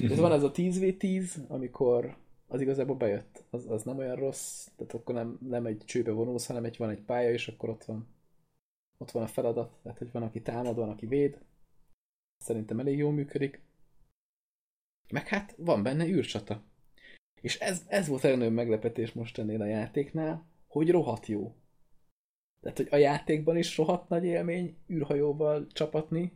Ez 0.00 0.18
van 0.18 0.32
ez 0.32 0.42
a 0.42 0.50
10v10, 0.50 1.46
amikor 1.46 2.16
az 2.46 2.60
igazából 2.60 2.96
bejött. 2.96 3.44
Az, 3.50 3.70
az 3.70 3.82
nem 3.82 3.98
olyan 3.98 4.16
rossz, 4.16 4.68
tehát 4.76 4.94
akkor 4.94 5.14
nem, 5.14 5.38
nem 5.48 5.66
egy 5.66 5.82
csőbe 5.84 6.10
vonulsz, 6.10 6.46
hanem 6.46 6.64
egy, 6.64 6.76
van 6.76 6.90
egy 6.90 7.02
pálya, 7.02 7.30
és 7.30 7.48
akkor 7.48 7.68
ott 7.68 7.84
van 7.84 8.06
ott 8.98 9.10
van 9.10 9.22
a 9.22 9.26
feladat, 9.26 9.78
tehát 9.82 9.98
hogy 9.98 10.12
van, 10.12 10.22
aki 10.22 10.42
támad, 10.42 10.76
van, 10.76 10.88
aki 10.88 11.06
véd. 11.06 11.38
Szerintem 12.36 12.80
elég 12.80 12.98
jól 12.98 13.12
működik. 13.12 13.60
Meg 15.12 15.26
hát 15.26 15.54
van 15.56 15.82
benne 15.82 16.06
űrcsata. 16.06 16.62
És 17.46 17.58
ez, 17.58 17.84
ez 17.88 18.08
volt 18.08 18.24
a 18.24 18.28
legnagyobb 18.28 18.54
meglepetés 18.54 19.12
most 19.12 19.38
ennél 19.38 19.62
a 19.62 19.66
játéknál, 19.66 20.46
hogy 20.66 20.90
rohadt 20.90 21.26
jó. 21.26 21.54
Tehát, 22.60 22.76
hogy 22.76 22.88
a 22.90 22.96
játékban 22.96 23.56
is 23.56 23.76
rohadt 23.76 24.08
nagy 24.08 24.24
élmény 24.24 24.76
űrhajóval 24.90 25.66
csapatni. 25.72 26.32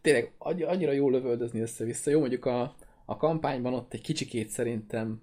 Tényleg 0.00 0.34
annyi- 0.38 0.62
annyira 0.62 0.92
jól 0.92 1.10
lövöldözni 1.10 1.60
össze-vissza. 1.60 2.10
Jó, 2.10 2.20
mondjuk 2.20 2.44
a, 2.44 2.74
a 3.04 3.16
kampányban 3.16 3.74
ott 3.74 3.92
egy 3.92 4.00
kicsikét 4.00 4.48
szerintem 4.48 5.22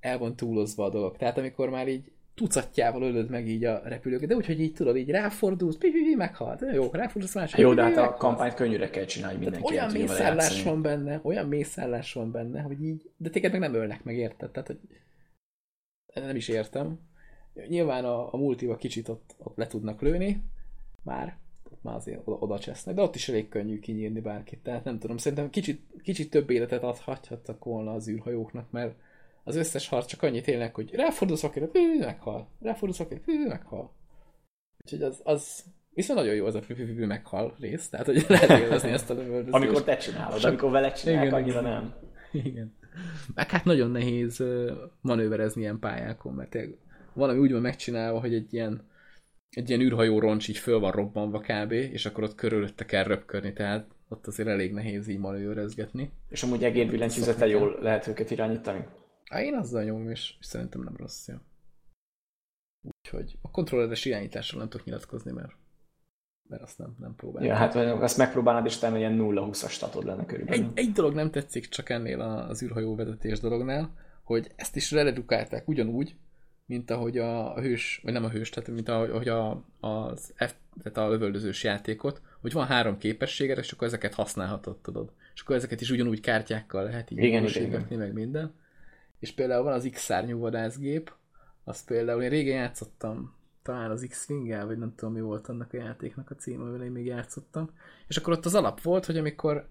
el 0.00 0.18
van 0.18 0.36
túlozva 0.36 0.84
a 0.84 0.90
dolog. 0.90 1.16
Tehát 1.16 1.38
amikor 1.38 1.70
már 1.70 1.88
így 1.88 2.12
tucatjával 2.36 3.02
ölöd 3.02 3.30
meg 3.30 3.48
így 3.48 3.64
a 3.64 3.80
repülőket, 3.84 4.28
de 4.28 4.34
úgy, 4.34 4.46
hogy 4.46 4.60
így 4.60 4.72
tudod, 4.72 4.96
így 4.96 5.10
ráfordulsz, 5.10 5.76
pi, 5.76 5.90
pi, 5.90 6.02
pi, 6.02 6.14
meghalt. 6.14 6.64
Jó, 6.72 6.88
ráfordulsz 6.92 7.34
másik. 7.34 7.58
Jó, 7.58 7.74
de 7.74 7.82
hát 7.82 7.96
a 7.96 8.14
kampányt 8.14 8.54
könnyűre 8.54 8.90
kell 8.90 9.04
csinálni, 9.04 9.38
Tehát 9.38 9.52
mindenki 9.52 9.76
el 9.76 9.88
olyan 9.88 10.00
mészállás 10.00 10.62
van 10.62 10.82
benne, 10.82 11.20
olyan 11.22 11.48
mészállás 11.48 12.12
van 12.12 12.30
benne, 12.30 12.60
hogy 12.60 12.82
így, 12.82 13.10
de 13.16 13.30
téged 13.30 13.50
meg 13.50 13.60
nem 13.60 13.74
ölnek 13.74 14.04
meg, 14.04 14.16
érted? 14.16 14.50
Tehát, 14.50 14.66
hogy 14.66 14.78
nem 16.14 16.36
is 16.36 16.48
értem. 16.48 16.98
Nyilván 17.68 18.04
a, 18.04 18.32
a 18.32 18.36
multiba 18.36 18.76
kicsit 18.76 19.08
ott, 19.08 19.34
ott 19.38 19.56
le 19.56 19.66
tudnak 19.66 20.00
lőni, 20.00 20.42
már, 21.02 21.36
ott 21.70 21.82
már 21.82 21.94
azért 21.94 22.20
oda, 22.24 22.36
oda 22.38 22.58
csesznek, 22.58 22.94
de 22.94 23.02
ott 23.02 23.14
is 23.14 23.28
elég 23.28 23.48
könnyű 23.48 23.78
kinyírni 23.78 24.20
bárkit. 24.20 24.58
Tehát 24.62 24.84
nem 24.84 24.98
tudom, 24.98 25.16
szerintem 25.16 25.50
kicsit, 25.50 25.80
kicsit 26.02 26.30
több 26.30 26.50
életet 26.50 26.82
adhattak 26.82 27.64
volna 27.64 27.92
az 27.92 28.08
űrhajóknak, 28.08 28.70
mert 28.70 28.94
az 29.46 29.56
összes 29.56 29.88
harc 29.88 30.06
csak 30.06 30.22
annyi 30.22 30.40
tényleg, 30.40 30.74
hogy 30.74 30.94
ráfordulsz 30.94 31.42
akire, 31.42 31.66
pü, 31.66 31.98
meghal. 31.98 32.48
Ráfordulsz 32.60 33.00
akire, 33.00 33.20
pü, 33.20 33.46
meghal. 33.48 33.92
Úgyhogy 34.84 35.02
az, 35.02 35.20
az 35.24 35.64
viszont 35.94 36.18
nagyon 36.18 36.34
jó 36.34 36.46
az 36.46 36.54
a 36.54 36.60
pü, 36.60 37.06
meghal 37.06 37.54
rész, 37.58 37.88
tehát 37.88 38.06
hogy 38.06 38.24
lehet 38.28 38.60
élvezni 38.60 38.90
ezt 38.90 39.10
a 39.10 39.14
lövöldözést. 39.14 39.54
Amikor 39.54 39.84
te 39.84 39.96
csinálod, 39.96 40.38
Csak- 40.38 40.50
amikor 40.50 40.70
vele 40.70 40.92
csinálják, 40.92 41.24
Igen, 41.24 41.34
annyira 41.34 41.60
nem. 41.60 41.94
Igen. 42.32 42.76
Meg 43.34 43.50
hát 43.50 43.64
nagyon 43.64 43.90
nehéz 43.90 44.44
manőverezni 45.00 45.60
ilyen 45.60 45.78
pályákon, 45.78 46.34
mert 46.34 46.56
valami 47.12 47.38
úgy 47.38 47.52
van 47.52 47.60
megcsinálva, 47.60 48.20
hogy 48.20 48.34
egy 48.34 48.54
ilyen 48.54 48.88
egy 49.50 49.68
ilyen 49.68 49.80
űrhajó 49.80 50.18
roncs 50.18 50.48
így 50.48 50.58
föl 50.58 50.78
van 50.78 50.92
robbanva 50.92 51.40
kb, 51.40 51.72
és 51.72 52.06
akkor 52.06 52.24
ott 52.24 52.34
körülötte 52.34 52.84
kell 52.84 53.04
röpködni, 53.04 53.52
tehát 53.52 53.86
ott 54.08 54.26
azért 54.26 54.48
elég 54.48 54.72
nehéz 54.72 55.08
így 55.08 55.18
manőverezgetni. 55.18 56.10
És 56.28 56.42
amúgy 56.42 56.64
egér 56.64 56.90
billentyűzettel 56.90 57.48
jól 57.48 57.78
lehet 57.80 58.06
őket 58.06 58.30
irányítani. 58.30 58.84
Á, 59.30 59.42
én 59.42 59.54
azzal 59.54 59.82
nyomom, 59.82 60.10
és, 60.10 60.36
és 60.40 60.46
szerintem 60.46 60.82
nem 60.82 60.96
rossz, 60.96 61.28
ja. 61.28 61.40
Úgyhogy 62.82 63.38
a 63.40 63.50
kontrolleres 63.50 64.04
irányításról 64.04 64.60
nem 64.60 64.70
tudok 64.70 64.86
nyilatkozni, 64.86 65.32
mert, 65.32 65.52
mert 66.48 66.62
azt 66.62 66.78
nem, 66.78 66.96
nem 66.98 67.14
próbálom. 67.14 67.48
Ja, 67.48 67.54
hát 67.54 67.74
azt 67.74 68.16
megpróbálnád, 68.16 68.66
és 68.66 68.76
utána 68.76 68.98
ilyen 68.98 69.18
0-20-as 69.20 69.70
statod 69.70 70.04
lenne 70.04 70.20
Egy, 70.20 70.26
körülbelül. 70.26 70.72
egy 70.74 70.92
dolog 70.92 71.14
nem 71.14 71.30
tetszik 71.30 71.68
csak 71.68 71.88
ennél 71.88 72.20
az 72.20 72.62
űrhajó 72.62 72.94
vezetés 72.94 73.40
dolognál, 73.40 73.94
hogy 74.22 74.52
ezt 74.56 74.76
is 74.76 74.90
reledukálták 74.90 75.68
ugyanúgy, 75.68 76.16
mint 76.66 76.90
ahogy 76.90 77.18
a, 77.18 77.56
a 77.56 77.60
hős, 77.60 78.00
vagy 78.02 78.12
nem 78.12 78.24
a 78.24 78.28
hős, 78.30 78.50
tehát 78.50 78.70
mint 78.70 78.88
ahogy, 78.88 79.28
a, 79.28 79.64
az 79.80 80.32
F, 80.36 80.54
tehát 80.82 80.96
a 80.96 81.08
lövöldözős 81.08 81.64
játékot, 81.64 82.20
hogy 82.40 82.52
van 82.52 82.66
három 82.66 82.98
képességed, 82.98 83.58
és 83.58 83.72
akkor 83.72 83.86
ezeket 83.86 84.14
használhatod, 84.14 84.78
tudod. 84.78 85.12
És 85.34 85.40
akkor 85.40 85.56
ezeket 85.56 85.80
is 85.80 85.90
ugyanúgy 85.90 86.20
kártyákkal 86.20 86.84
lehet 86.84 87.10
így 87.10 87.18
Igen, 87.18 87.28
igen, 87.28 87.40
módosítgatni, 87.40 87.96
meg 87.96 88.12
minden. 88.12 88.54
És 89.18 89.32
például 89.32 89.62
van 89.62 89.72
az 89.72 89.88
X-szárnyú 89.90 90.38
vadászgép, 90.38 91.12
az 91.64 91.84
például 91.84 92.22
én 92.22 92.28
régen 92.28 92.56
játszottam, 92.56 93.34
talán 93.62 93.90
az 93.90 94.06
X-Wing-el, 94.08 94.66
vagy 94.66 94.78
nem 94.78 94.94
tudom 94.94 95.14
mi 95.14 95.20
volt 95.20 95.48
annak 95.48 95.72
a 95.72 95.76
játéknak 95.76 96.30
a 96.30 96.34
címe, 96.34 96.62
amivel 96.62 96.84
én 96.84 96.90
még 96.90 97.06
játszottam. 97.06 97.70
És 98.06 98.16
akkor 98.16 98.32
ott 98.32 98.44
az 98.44 98.54
alap 98.54 98.80
volt, 98.80 99.04
hogy 99.04 99.16
amikor 99.18 99.68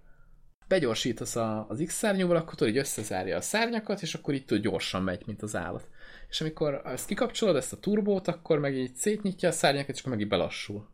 begyorsítasz 0.68 1.36
a, 1.36 1.66
az 1.70 1.84
X-szárnyúval, 1.86 2.36
akkor 2.36 2.56
tudod, 2.56 2.74
így 2.74 2.80
összezárja 2.80 3.38
a 3.38 3.42
szárnyakat, 3.42 4.02
és 4.02 4.14
akkor 4.14 4.34
így 4.34 4.46
tud 4.46 4.62
gyorsan 4.62 5.04
megy, 5.04 5.24
mint 5.26 5.42
az 5.42 5.56
állat. 5.56 5.90
És 6.30 6.42
amikor 6.42 6.82
ezt 6.86 7.08
kikapcsolod, 7.08 7.56
ezt 7.56 7.74
a 7.74 7.80
turbót, 7.80 8.28
akkor 8.28 8.60
meg 8.60 8.76
így 8.76 8.96
szétnyitja 8.96 9.50
a 9.50 9.52
szárnyakat, 9.52 9.96
és 9.96 10.00
akkor 10.00 10.12
meg 10.12 10.22
így 10.22 10.28
belassul. 10.28 10.90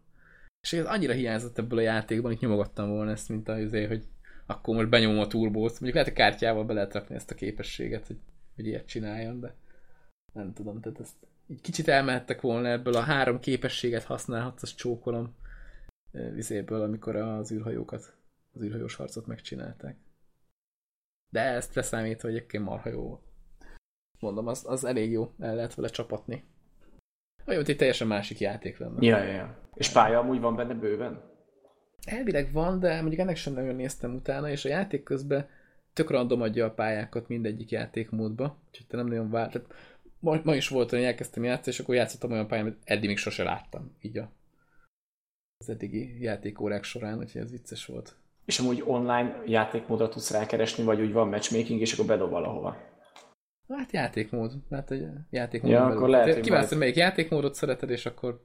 És 0.61 0.73
ez 0.73 0.85
annyira 0.85 1.13
hiányzott 1.13 1.57
ebből 1.57 1.79
a 1.79 1.81
játékban, 1.81 2.31
itt 2.31 2.39
nyomogattam 2.39 2.89
volna 2.89 3.11
ezt, 3.11 3.29
mint 3.29 3.49
azért, 3.49 3.87
hogy 3.87 4.03
akkor 4.45 4.75
most 4.75 4.89
benyomom 4.89 5.19
a 5.19 5.27
turbót. 5.27 5.71
Mondjuk 5.71 5.93
lehet, 5.93 6.07
hogy 6.07 6.17
kártyával 6.17 6.63
be 6.63 6.73
lehet 6.73 6.93
rakni 6.93 7.15
ezt 7.15 7.31
a 7.31 7.35
képességet, 7.35 8.07
hogy, 8.07 8.17
hogy 8.55 8.65
ilyet 8.65 8.85
csináljon, 8.85 9.39
de 9.39 9.55
nem 10.33 10.53
tudom, 10.53 10.81
tehát 10.81 10.99
ezt 10.99 11.15
így 11.47 11.61
kicsit 11.61 11.87
elmehettek 11.87 12.41
volna 12.41 12.67
ebből 12.67 12.93
a 12.93 13.01
három 13.01 13.39
képességet 13.39 14.03
használhatsz, 14.03 14.63
azt 14.63 14.77
csókolom 14.77 15.35
vizéből, 16.11 16.81
amikor 16.81 17.15
az 17.15 17.51
űrhajókat, 17.51 18.15
az 18.53 18.61
űrhajós 18.61 18.95
harcot 18.95 19.25
megcsinálták. 19.25 19.97
De 21.29 21.41
ezt 21.41 21.75
leszámítva 21.75 22.27
egyébként 22.27 22.63
marha 22.63 22.89
jó 22.89 23.01
volt. 23.01 23.21
Mondom, 24.19 24.47
az, 24.47 24.65
az 24.67 24.83
elég 24.83 25.11
jó, 25.11 25.33
el 25.39 25.55
lehet 25.55 25.75
vele 25.75 25.87
csapatni. 25.87 26.43
Olyan, 27.45 27.57
mint 27.59 27.69
egy 27.69 27.77
teljesen 27.77 28.07
másik 28.07 28.39
játék 28.39 28.77
lenne. 28.77 29.05
Ja, 29.05 29.17
ja, 29.17 29.31
ja. 29.31 29.69
És 29.73 29.89
pálya 29.89 30.19
amúgy 30.19 30.39
van 30.39 30.55
benne 30.55 30.73
bőven? 30.73 31.29
Elvileg 32.05 32.51
van, 32.51 32.79
de 32.79 32.99
mondjuk 32.99 33.21
ennek 33.21 33.35
sem 33.35 33.53
nagyon 33.53 33.75
néztem 33.75 34.15
utána, 34.15 34.49
és 34.49 34.65
a 34.65 34.69
játék 34.69 35.03
közben 35.03 35.49
tök 35.93 36.09
random 36.09 36.41
adja 36.41 36.65
a 36.65 36.71
pályákat 36.71 37.27
mindegyik 37.27 37.71
játékmódba, 37.71 38.57
úgyhogy 38.67 38.87
te 38.87 38.97
nem 38.97 39.07
nagyon 39.07 39.29
vár. 39.29 39.49
Tehát 39.49 39.73
ma, 40.19 40.39
ma 40.43 40.55
is 40.55 40.67
volt, 40.67 40.89
hogy 40.89 41.03
elkezdtem 41.03 41.43
játszani, 41.43 41.75
és 41.75 41.79
akkor 41.79 41.95
játszottam 41.95 42.31
olyan 42.31 42.47
pályán, 42.47 42.65
amit 42.65 42.79
eddig 42.83 43.07
még 43.07 43.17
sose 43.17 43.43
láttam, 43.43 43.95
így 44.01 44.17
a, 44.17 44.31
az 45.57 45.69
eddigi 45.69 46.21
játékórák 46.21 46.83
során, 46.83 47.17
úgyhogy 47.17 47.41
ez 47.41 47.51
vicces 47.51 47.85
volt. 47.85 48.15
És 48.45 48.59
amúgy 48.59 48.83
online 48.85 49.43
játékmódra 49.45 50.09
tudsz 50.09 50.31
rákeresni, 50.31 50.83
vagy 50.83 51.01
úgy 51.01 51.11
van 51.11 51.29
matchmaking, 51.29 51.79
és 51.81 51.93
akkor 51.93 52.05
bedob 52.05 52.29
valahova. 52.29 52.77
Hát 53.67 53.91
játékmód, 53.91 54.53
hát 54.69 54.91
egy 54.91 55.07
játékmód. 55.29 55.71
Ja, 55.71 55.85
akkor 55.85 56.09
lehet, 56.09 56.33
hogy 56.33 56.43
Kiválasztod, 56.43 56.77
majd- 56.77 56.93
melyik 56.93 56.95
játékmódot 56.95 57.55
szereted, 57.55 57.89
és 57.89 58.05
akkor 58.05 58.43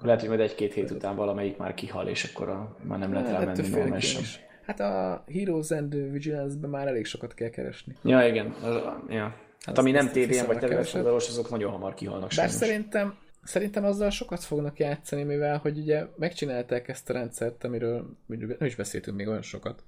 Lehet, 0.00 0.20
hogy 0.20 0.28
majd 0.28 0.40
egy-két 0.40 0.72
hét 0.72 0.90
után 0.90 1.16
valamelyik 1.16 1.56
már 1.56 1.74
kihal, 1.74 2.08
és 2.08 2.24
akkor 2.24 2.48
a, 2.48 2.76
már 2.82 2.98
nem 2.98 3.12
lehet 3.12 3.30
rámenni 3.30 3.68
normálisan. 3.68 4.22
Hát 4.68 4.80
a 4.80 5.24
Heroes 5.32 5.70
and 5.70 5.94
Vigilance-ben 6.10 6.70
már 6.70 6.86
elég 6.86 7.04
sokat 7.04 7.34
kell 7.34 7.48
keresni. 7.48 7.94
Ja, 8.02 8.26
igen. 8.26 8.46
Az, 8.50 8.82
ja. 9.08 9.36
Hát 9.60 9.78
ami 9.78 9.90
nem 9.90 10.08
tévén 10.08 10.46
vagy 10.46 10.58
területfoglalós, 10.58 11.28
azok 11.28 11.50
nagyon 11.50 11.70
hamar 11.70 11.94
kihalnak 11.94 12.30
Bár 12.36 12.50
szerintem, 12.50 13.14
szerintem 13.42 13.84
azzal 13.84 14.10
sokat 14.10 14.44
fognak 14.44 14.78
játszani, 14.78 15.22
mivel 15.22 15.58
hogy 15.58 15.78
ugye 15.78 16.06
megcsinálták 16.16 16.88
ezt 16.88 17.10
a 17.10 17.12
rendszert, 17.12 17.64
amiről 17.64 18.16
nem 18.26 18.56
is 18.60 18.74
beszéltünk 18.74 19.16
még 19.16 19.28
olyan 19.28 19.42
sokat 19.42 19.84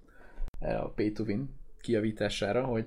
a 0.61 0.89
pay 0.89 1.13
to 1.13 1.23
win 1.23 1.55
kiavítására, 1.81 2.65
hogy, 2.65 2.87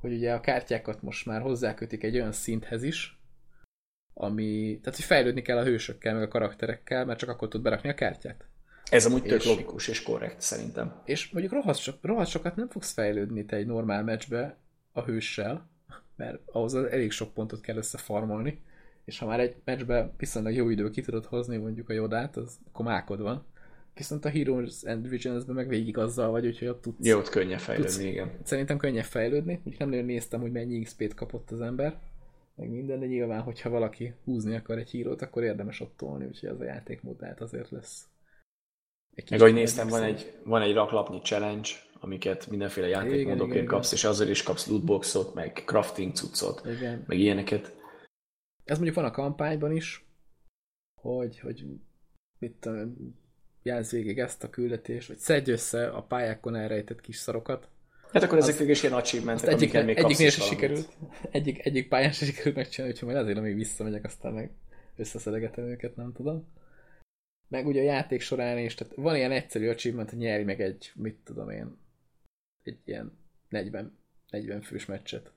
hogy 0.00 0.12
ugye 0.12 0.32
a 0.32 0.40
kártyákat 0.40 1.02
most 1.02 1.26
már 1.26 1.40
hozzákötik 1.40 2.02
egy 2.02 2.14
olyan 2.14 2.32
szinthez 2.32 2.82
is, 2.82 3.20
ami, 4.14 4.78
tehát 4.82 4.98
hogy 4.98 5.06
fejlődni 5.06 5.42
kell 5.42 5.58
a 5.58 5.64
hősökkel, 5.64 6.14
meg 6.14 6.22
a 6.22 6.28
karakterekkel, 6.28 7.04
mert 7.04 7.18
csak 7.18 7.28
akkor 7.28 7.48
tud 7.48 7.62
berakni 7.62 7.88
a 7.88 7.94
kártyát. 7.94 8.48
Ez 8.90 9.06
amúgy 9.06 9.22
tök 9.22 9.40
és, 9.40 9.46
logikus 9.46 9.88
és 9.88 10.02
korrekt 10.02 10.40
szerintem. 10.40 11.02
És 11.04 11.30
mondjuk 11.30 11.52
rohadt, 11.54 11.78
so, 11.78 11.92
rohadt 12.00 12.28
sokat 12.28 12.56
nem 12.56 12.68
fogsz 12.68 12.92
fejlődni 12.92 13.44
te 13.44 13.56
egy 13.56 13.66
normál 13.66 14.04
meccsbe 14.04 14.56
a 14.92 15.02
hőssel, 15.02 15.68
mert 16.16 16.38
ahhoz 16.46 16.74
elég 16.74 17.10
sok 17.10 17.34
pontot 17.34 17.60
kell 17.60 17.76
összefarmolni, 17.76 18.60
és 19.04 19.18
ha 19.18 19.26
már 19.26 19.40
egy 19.40 19.54
meccsbe 19.64 20.14
viszonylag 20.16 20.54
jó 20.54 20.68
idő 20.68 20.90
ki 20.90 21.00
tudod 21.00 21.24
hozni 21.24 21.56
mondjuk 21.56 21.88
a 21.88 21.92
jodát, 21.92 22.36
az 22.36 22.58
akkor 22.68 22.84
mákod 22.84 23.20
van. 23.20 23.44
Viszont 23.94 24.24
a 24.24 24.28
Heroes 24.28 24.84
and 24.84 25.08
Visions-ben 25.08 25.54
meg 25.54 25.68
végig 25.68 25.98
azzal 25.98 26.30
vagy, 26.30 26.46
úgyhogy 26.46 26.68
ott 26.68 26.82
tudsz... 26.82 27.06
Jó, 27.06 27.18
ott 27.18 27.28
könnyebb 27.28 27.58
fejlődni, 27.58 27.92
tudsz, 27.92 28.04
igen. 28.04 28.30
Szerintem 28.42 28.76
könnyebb 28.76 29.04
fejlődni, 29.04 29.52
úgyhogy 29.52 29.78
nem 29.78 29.88
nagyon 29.88 30.04
néztem, 30.04 30.40
hogy 30.40 30.52
mennyi 30.52 30.82
XP-t 30.82 31.14
kapott 31.14 31.50
az 31.50 31.60
ember, 31.60 31.98
meg 32.54 32.70
minden, 32.70 33.00
de 33.00 33.06
nyilván, 33.06 33.40
hogyha 33.40 33.70
valaki 33.70 34.14
húzni 34.24 34.56
akar 34.56 34.78
egy 34.78 34.90
hírót, 34.90 35.22
akkor 35.22 35.42
érdemes 35.42 35.80
ott 35.80 35.96
tolni, 35.96 36.24
úgyhogy 36.24 36.48
az 36.48 36.60
a 36.60 36.64
játékmód 36.64 37.20
hát 37.20 37.40
azért 37.40 37.70
lesz. 37.70 38.06
Meg 39.30 39.40
ahogy 39.40 39.52
néztem, 39.54 39.88
van 39.88 40.02
egy, 40.02 40.32
van 40.44 40.62
egy 40.62 40.74
raklapnyi 40.74 41.20
challenge, 41.20 41.68
amiket 42.00 42.46
mindenféle 42.46 42.86
játékmódokért 42.86 43.66
kapsz, 43.66 43.92
igen. 43.92 43.98
és 43.98 44.04
azért 44.04 44.30
is 44.30 44.42
kapsz 44.42 44.66
lootboxot, 44.66 45.34
meg 45.34 45.62
crafting 45.66 46.14
cuccot, 46.14 46.62
igen. 46.66 47.04
meg 47.06 47.18
ilyeneket. 47.18 47.76
Ez 48.64 48.76
mondjuk 48.76 48.96
van 48.96 49.04
a 49.04 49.10
kampányban 49.10 49.72
is, 49.72 50.06
hogy, 51.00 51.38
hogy 51.38 51.64
mit 52.38 52.52
tudom, 52.52 52.96
jelz 53.62 53.90
végig 53.90 54.18
ezt 54.18 54.44
a 54.44 54.50
küldetést, 54.50 55.08
vagy 55.08 55.18
szedj 55.18 55.50
össze 55.50 55.88
a 55.88 56.02
pályákon 56.02 56.56
elrejtett 56.56 57.00
kis 57.00 57.16
szarokat. 57.16 57.68
Hát 58.12 58.22
akkor 58.22 58.38
ezek 58.38 58.56
végül 58.56 58.72
is 58.72 58.82
ilyen 58.82 58.94
achievementek, 58.94 59.48
egyik, 59.48 59.74
amiket 59.74 60.06
még 60.06 60.20
egyik 60.20 60.30
se 60.30 60.42
sikerült, 60.42 60.96
egyik, 61.30 61.66
egyik 61.66 61.88
pályán 61.88 62.12
se 62.12 62.24
sikerült 62.24 62.56
megcsinálni, 62.56 62.94
úgyhogy 62.94 63.08
majd 63.08 63.22
azért, 63.22 63.38
amíg 63.38 63.54
visszamegyek, 63.54 64.04
aztán 64.04 64.32
meg 64.32 64.50
összeszedegetem 64.96 65.64
őket, 65.64 65.96
nem 65.96 66.12
tudom. 66.12 66.46
Meg 67.48 67.66
ugye 67.66 67.80
a 67.80 67.84
játék 67.84 68.20
során 68.20 68.58
is, 68.58 68.74
tehát 68.74 68.94
van 68.94 69.16
ilyen 69.16 69.32
egyszerű 69.32 69.68
achievement, 69.68 70.10
hogy 70.10 70.18
nyeri 70.18 70.44
meg 70.44 70.60
egy, 70.60 70.92
mit 70.94 71.16
tudom 71.24 71.50
én, 71.50 71.78
egy 72.62 72.78
ilyen 72.84 73.18
40, 73.48 73.98
40 74.30 74.60
fős 74.60 74.86
meccset. 74.86 75.32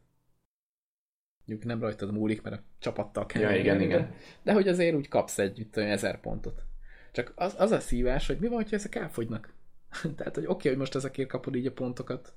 Mondjuk 1.45 1.69
nem 1.69 1.81
rajtad 1.81 2.11
múlik, 2.11 2.41
mert 2.41 2.55
a 2.55 2.63
csapattal 2.79 3.25
kell. 3.25 3.41
Ja, 3.41 3.55
igen, 3.55 3.81
igen. 3.81 4.15
De 4.43 4.53
hogy 4.53 4.67
azért 4.67 4.95
úgy 4.95 5.07
kapsz 5.07 5.37
egy, 5.37 5.57
mit 5.57 5.71
tudom, 5.71 5.89
ezer 5.89 6.19
pontot. 6.19 6.63
Csak 7.11 7.33
az, 7.35 7.55
az 7.57 7.71
a 7.71 7.79
szívás, 7.79 8.27
hogy 8.27 8.39
mi 8.39 8.47
van, 8.47 8.55
hogyha 8.55 8.75
ezek 8.75 8.95
elfogynak. 8.95 9.53
Tehát, 10.17 10.35
hogy 10.35 10.43
oké, 10.43 10.51
okay, 10.53 10.69
hogy 10.71 10.79
most 10.79 10.95
ezekért 10.95 11.29
kapod 11.29 11.55
így 11.55 11.65
a 11.65 11.71
pontokat 11.71 12.33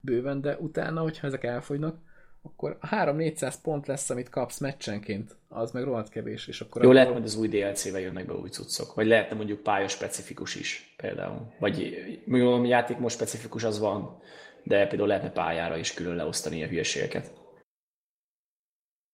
bőven, 0.00 0.40
de 0.40 0.58
utána, 0.58 1.00
hogyha 1.00 1.26
ezek 1.26 1.44
elfogynak, 1.44 2.00
akkor 2.46 2.78
3-400 2.90 3.54
pont 3.62 3.86
lesz, 3.86 4.10
amit 4.10 4.28
kapsz 4.28 4.58
meccsenként, 4.58 5.36
az 5.48 5.70
meg 5.70 5.82
rohadt 5.82 6.08
kevés. 6.08 6.46
És 6.46 6.60
akkor 6.60 6.82
Jó, 6.82 6.88
akkor... 6.88 7.00
lehet, 7.00 7.12
hogy 7.12 7.24
az 7.24 7.36
új 7.36 7.48
DLC-vel 7.48 8.00
jönnek 8.00 8.26
be 8.26 8.34
új 8.34 8.48
cuccok, 8.48 8.94
vagy 8.94 9.06
lehetne 9.06 9.36
mondjuk 9.36 9.62
pálya 9.62 9.88
specifikus 9.88 10.54
is 10.54 10.94
például. 10.96 11.52
Vagy 11.58 11.96
mondjuk 12.26 12.68
játék 12.68 12.98
most 12.98 13.14
specifikus 13.14 13.64
az 13.64 13.78
van, 13.78 14.20
de 14.62 14.86
például 14.86 15.08
lehetne 15.08 15.30
pályára 15.30 15.76
is 15.76 15.94
külön 15.94 16.16
leosztani 16.16 16.62
a 16.62 16.66
hülyeségeket. 16.66 17.32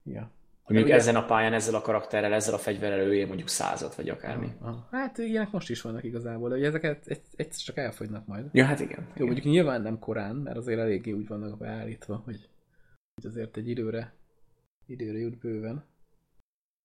Ja. 0.04 0.30
Mondjuk 0.66 0.86
ugye... 0.86 0.94
ezen 0.94 1.16
a 1.16 1.24
pályán, 1.24 1.52
ezzel 1.52 1.74
a 1.74 1.80
karakterrel, 1.80 2.32
ezzel 2.32 2.54
a 2.54 2.58
fegyverrel 2.58 3.12
ő 3.12 3.26
mondjuk 3.26 3.48
százat, 3.48 3.94
vagy 3.94 4.08
akármi. 4.08 4.48
Hát 4.90 5.18
ilyenek 5.18 5.50
most 5.50 5.70
is 5.70 5.80
vannak 5.80 6.04
igazából, 6.04 6.48
de 6.48 6.54
ugye 6.54 6.66
ezeket 6.66 7.06
egy, 7.06 7.20
egyszer 7.36 7.64
csak 7.64 7.76
elfogynak 7.76 8.26
majd. 8.26 8.46
Ja, 8.52 8.64
hát 8.64 8.80
igen. 8.80 8.98
Jó, 8.98 9.04
igen. 9.14 9.26
mondjuk 9.26 9.46
nyilván 9.46 9.82
nem 9.82 9.98
korán, 9.98 10.36
mert 10.36 10.56
azért 10.56 10.78
eléggé 10.78 11.12
úgy 11.12 11.26
vannak 11.26 11.58
beállítva, 11.58 12.22
hogy, 12.24 12.48
hogy 13.14 13.26
azért 13.26 13.56
egy 13.56 13.68
időre, 13.68 14.14
időre 14.86 15.18
jut 15.18 15.38
bőven. 15.38 15.84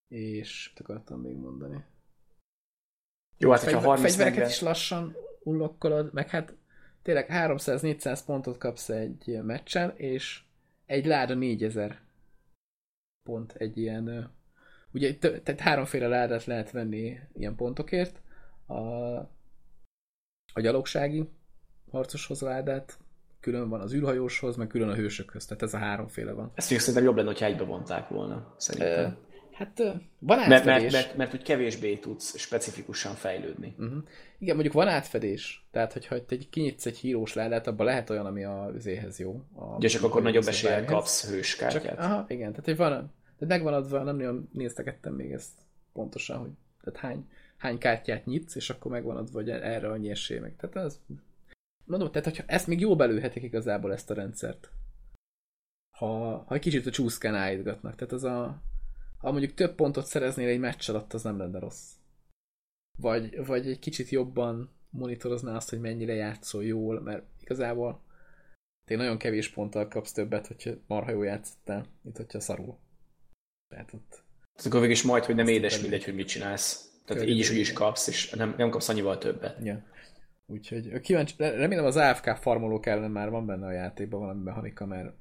És 0.08 0.70
mit 0.70 0.80
akartam 0.80 1.22
még 1.22 1.36
mondani? 1.36 1.86
Jó, 3.38 3.52
hát 3.52 3.64
hogyha 3.64 3.80
30 3.80 4.16
Fegyvereket 4.16 4.50
is 4.50 4.62
lassan 4.62 5.16
unlokkolod, 5.44 6.14
meg 6.14 6.30
hát 6.30 6.56
tényleg 7.02 7.28
300-400 7.30 8.20
pontot 8.26 8.58
kapsz 8.58 8.90
egy 8.90 9.40
meccsen, 9.44 9.94
és 9.98 10.44
egy 10.86 11.06
láda 11.06 11.34
4000 11.34 12.02
pont 13.24 13.54
egy 13.54 13.78
ilyen, 13.78 14.32
ugye 14.92 15.18
tehát 15.18 15.60
háromféle 15.60 16.08
ládát 16.08 16.46
lehet 16.46 16.72
venni 16.72 17.20
ilyen 17.34 17.56
pontokért, 17.56 18.22
a, 18.66 18.84
a 20.54 20.62
gyalogsági 20.62 21.30
harcoshoz 21.92 22.42
ládát, 22.42 23.00
külön 23.48 23.70
van 23.70 23.82
az 23.82 23.94
űrhajóshoz, 23.94 24.56
meg 24.56 24.68
külön 24.68 24.90
a 24.90 24.94
hősökhöz, 24.96 25.46
tehát 25.46 25.64
ez 25.64 25.74
a 25.74 25.78
háromféle 25.78 26.32
van. 26.32 26.52
Ezt 26.56 26.70
még 26.70 26.80
szerintem 26.80 27.04
jobb 27.04 27.16
lenne, 27.16 27.28
hogyha 27.28 27.46
egybe 27.46 27.64
vonták 27.64 28.08
volna, 28.08 28.54
szerintem. 28.58 29.18
Hát 29.52 29.78
van 30.20 30.40
átfedés. 30.40 30.48
Mert, 30.48 30.66
mert, 30.66 30.92
mert, 30.92 31.18
mert 31.18 31.32
hogy 31.32 31.42
kevésbé 31.42 31.96
tudsz 31.96 32.38
specifikusan 32.38 33.14
fejlődni. 33.14 33.76
Uh-huh. 33.78 34.04
Igen, 34.38 34.54
mondjuk 34.54 34.76
van 34.76 34.88
átfedés. 34.88 35.68
Tehát, 35.72 35.94
hogyha 35.94 36.26
te 36.26 36.38
kinyitsz 36.50 36.86
egy 36.86 36.98
hírós 36.98 37.34
ládát, 37.34 37.68
abban 37.68 37.86
lehet 37.86 38.10
olyan, 38.10 38.26
ami 38.26 38.44
a 38.44 38.72
üzéhez 38.76 39.20
jó. 39.20 39.42
A, 39.56 39.64
Ugye 39.64 39.88
csak 39.88 40.04
akkor 40.04 40.22
nagyobb 40.22 40.48
eséllyel 40.48 40.86
kapsz 40.86 41.30
hőskártyát. 41.30 41.84
Csak, 41.84 42.00
aha, 42.00 42.26
igen, 42.28 42.50
tehát 42.50 42.66
hogy 42.66 42.78
van, 42.78 43.14
de 43.38 43.46
megvan 43.46 43.74
adva, 43.74 44.04
nem 44.04 44.16
nagyon 44.16 44.50
néztegettem 44.54 45.14
még 45.14 45.32
ezt 45.32 45.52
pontosan, 45.94 46.38
hogy 46.38 46.52
tehát 46.84 47.00
hány, 47.00 47.28
hány 47.58 47.78
kártyát 47.78 48.26
nyitsz, 48.26 48.56
és 48.56 48.70
akkor 48.70 48.92
megvan 48.92 49.18
adva, 49.18 49.40
hogy 49.40 49.50
erre 49.50 49.90
annyi 49.90 50.10
esély 50.10 50.40
meg. 50.40 50.56
Tehát 50.56 50.76
ez, 50.76 51.00
mondom, 51.88 52.12
tehát 52.12 52.28
hogyha 52.28 52.44
ezt 52.48 52.68
még 52.68 52.80
jó 52.80 52.96
belőhetik 52.96 53.44
igazából 53.44 53.94
ezt 53.94 54.10
a 54.10 54.14
rendszert, 54.14 54.72
ha, 55.98 56.38
ha 56.48 56.56
egy 56.56 56.62
kicsit 56.62 56.86
a 56.86 56.92
csúszkán 56.92 57.36
állítgatnak. 57.36 57.96
Tehát 57.96 58.14
az 58.14 58.24
a, 58.24 58.62
ha 59.18 59.32
mondjuk 59.32 59.54
több 59.54 59.76
pontot 59.76 60.06
szereznél 60.06 60.48
egy 60.48 60.60
meccs 60.60 60.90
alatt, 60.90 61.14
az 61.14 61.24
nem 61.24 61.38
lenne 61.38 61.60
rossz. 61.60 61.92
Vagy, 62.98 63.46
vagy 63.46 63.68
egy 63.68 63.80
kicsit 63.80 64.10
jobban 64.10 64.72
monitorozná 64.90 65.56
azt, 65.56 65.70
hogy 65.70 65.80
mennyire 65.80 66.14
játszol 66.14 66.64
jól, 66.64 67.02
mert 67.02 67.26
igazából 67.42 68.02
te 68.86 68.96
nagyon 68.96 69.18
kevés 69.18 69.50
ponttal 69.50 69.88
kapsz 69.88 70.12
többet, 70.12 70.48
hogyha 70.48 70.72
marha 70.88 71.12
jól 71.12 71.26
játszottál, 71.26 71.86
mint 72.02 72.18
hogyha 72.18 72.40
szarul. 72.40 72.78
Tehát 73.68 73.94
ott... 73.94 74.10
Tehát 74.54 74.66
akkor 74.66 74.80
végig 74.80 74.96
is 74.96 75.04
majd, 75.04 75.24
hogy 75.24 75.36
nem 75.36 75.48
édes 75.48 75.82
mindegy, 75.82 76.04
hogy 76.04 76.16
mit 76.16 76.28
csinálsz. 76.28 76.92
Tehát 77.06 77.24
így 77.24 77.38
is 77.38 77.50
úgy 77.50 77.58
is 77.58 77.74
kapsz, 77.74 78.08
és 78.08 78.30
nem, 78.30 78.54
nem 78.58 78.70
kapsz 78.70 78.90
annyival 78.90 79.18
többet. 79.18 79.66
Ja. 79.66 79.84
Úgyhogy 80.48 81.00
kíváncsi, 81.00 81.34
remélem 81.38 81.86
az 81.86 81.96
AFK 81.96 82.26
farmolók 82.26 82.86
ellen 82.86 83.12
már 83.12 83.30
van 83.30 83.46
benne 83.46 83.66
a 83.66 83.72
játékban 83.72 84.20
valami 84.20 84.44
mechanika, 84.44 84.86
mert 84.86 85.14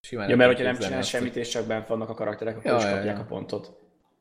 simán... 0.00 0.28
Ja, 0.28 0.36
mert 0.36 0.50
hogyha 0.50 0.64
nem 0.64 0.78
csinál 0.78 1.02
semmit, 1.02 1.36
és 1.36 1.48
csak 1.48 1.66
bent 1.66 1.86
vannak 1.86 2.08
a 2.08 2.14
karakterek, 2.14 2.56
akkor 2.56 2.70
ja, 2.70 2.76
is 2.76 2.84
kapják 2.84 3.16
ja, 3.16 3.22
a 3.22 3.26
pontot. 3.26 3.66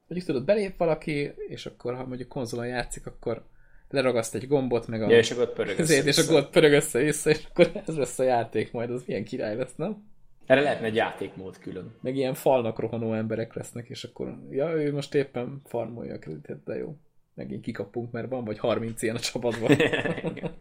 Mondjuk 0.07 0.29
tudod, 0.29 0.45
belép 0.45 0.77
valaki, 0.77 1.33
és 1.47 1.65
akkor 1.65 1.95
ha 1.95 2.05
mondjuk 2.05 2.29
konzolon 2.29 2.67
játszik, 2.67 3.05
akkor 3.05 3.45
leragaszt 3.89 4.35
egy 4.35 4.47
gombot, 4.47 4.87
meg 4.87 5.01
a... 5.01 5.09
Ja, 5.09 5.17
és 5.17 5.31
akkor 5.31 5.53
pörög 5.53 5.79
össze, 5.79 6.03
És 6.03 6.17
akkor 6.17 6.49
pörög 6.49 6.71
össze-vissza, 6.71 7.29
és 7.29 7.45
akkor 7.49 7.71
ez 7.85 7.97
lesz 7.97 8.19
a 8.19 8.23
játék 8.23 8.71
majd, 8.71 8.89
az 8.89 9.03
milyen 9.05 9.23
király 9.23 9.55
lesz, 9.55 9.75
nem? 9.75 10.15
Erre 10.45 10.61
lehetne 10.61 10.85
egy 10.85 10.95
játékmód 10.95 11.57
külön. 11.57 11.95
Meg 12.01 12.15
ilyen 12.15 12.33
falnak 12.33 12.79
rohanó 12.79 13.13
emberek 13.13 13.53
lesznek, 13.53 13.89
és 13.89 14.03
akkor, 14.03 14.39
ja, 14.49 14.71
ő 14.71 14.93
most 14.93 15.15
éppen 15.15 15.61
farmolja 15.65 16.13
a 16.13 16.19
kreditet, 16.19 16.63
de 16.63 16.75
jó. 16.75 16.97
Megint 17.37 17.61
kikapunk, 17.61 18.11
mert 18.11 18.29
van 18.29 18.43
vagy 18.43 18.59
30 18.59 19.01
ilyen 19.01 19.15
a 19.15 19.19
csapatban. 19.19 19.77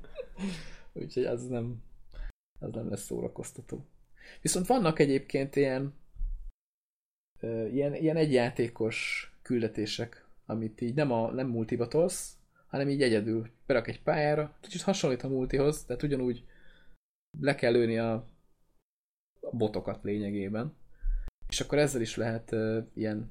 Úgyhogy 0.92 1.24
az 1.24 1.46
nem, 1.48 1.82
az 2.58 2.72
nem 2.72 2.88
lesz 2.88 3.04
szórakoztató. 3.04 3.84
Viszont 4.42 4.66
vannak 4.66 4.98
egyébként 4.98 5.56
ilyen, 5.56 5.94
ilyen, 7.70 7.94
ilyen 7.94 8.16
egyjátékos 8.16 9.30
küldetések, 9.42 10.26
amit 10.46 10.80
így 10.80 10.94
nem, 10.94 11.12
a, 11.12 11.30
nem 11.30 11.48
multiba 11.48 11.88
tolsz, 11.88 12.36
hanem 12.66 12.88
így 12.88 13.02
egyedül 13.02 13.50
berak 13.66 13.88
egy 13.88 14.02
pályára, 14.02 14.56
kicsit 14.60 14.82
hasonlít 14.82 15.22
a 15.22 15.28
multihoz, 15.28 15.84
tehát 15.84 16.02
ugyanúgy 16.02 16.44
le 17.40 17.54
kell 17.54 17.72
lőni 17.72 17.98
a 17.98 18.26
botokat 19.52 20.02
lényegében. 20.02 20.76
És 21.48 21.60
akkor 21.60 21.78
ezzel 21.78 22.00
is 22.00 22.16
lehet 22.16 22.52
uh, 22.52 22.86
ilyen, 22.94 23.30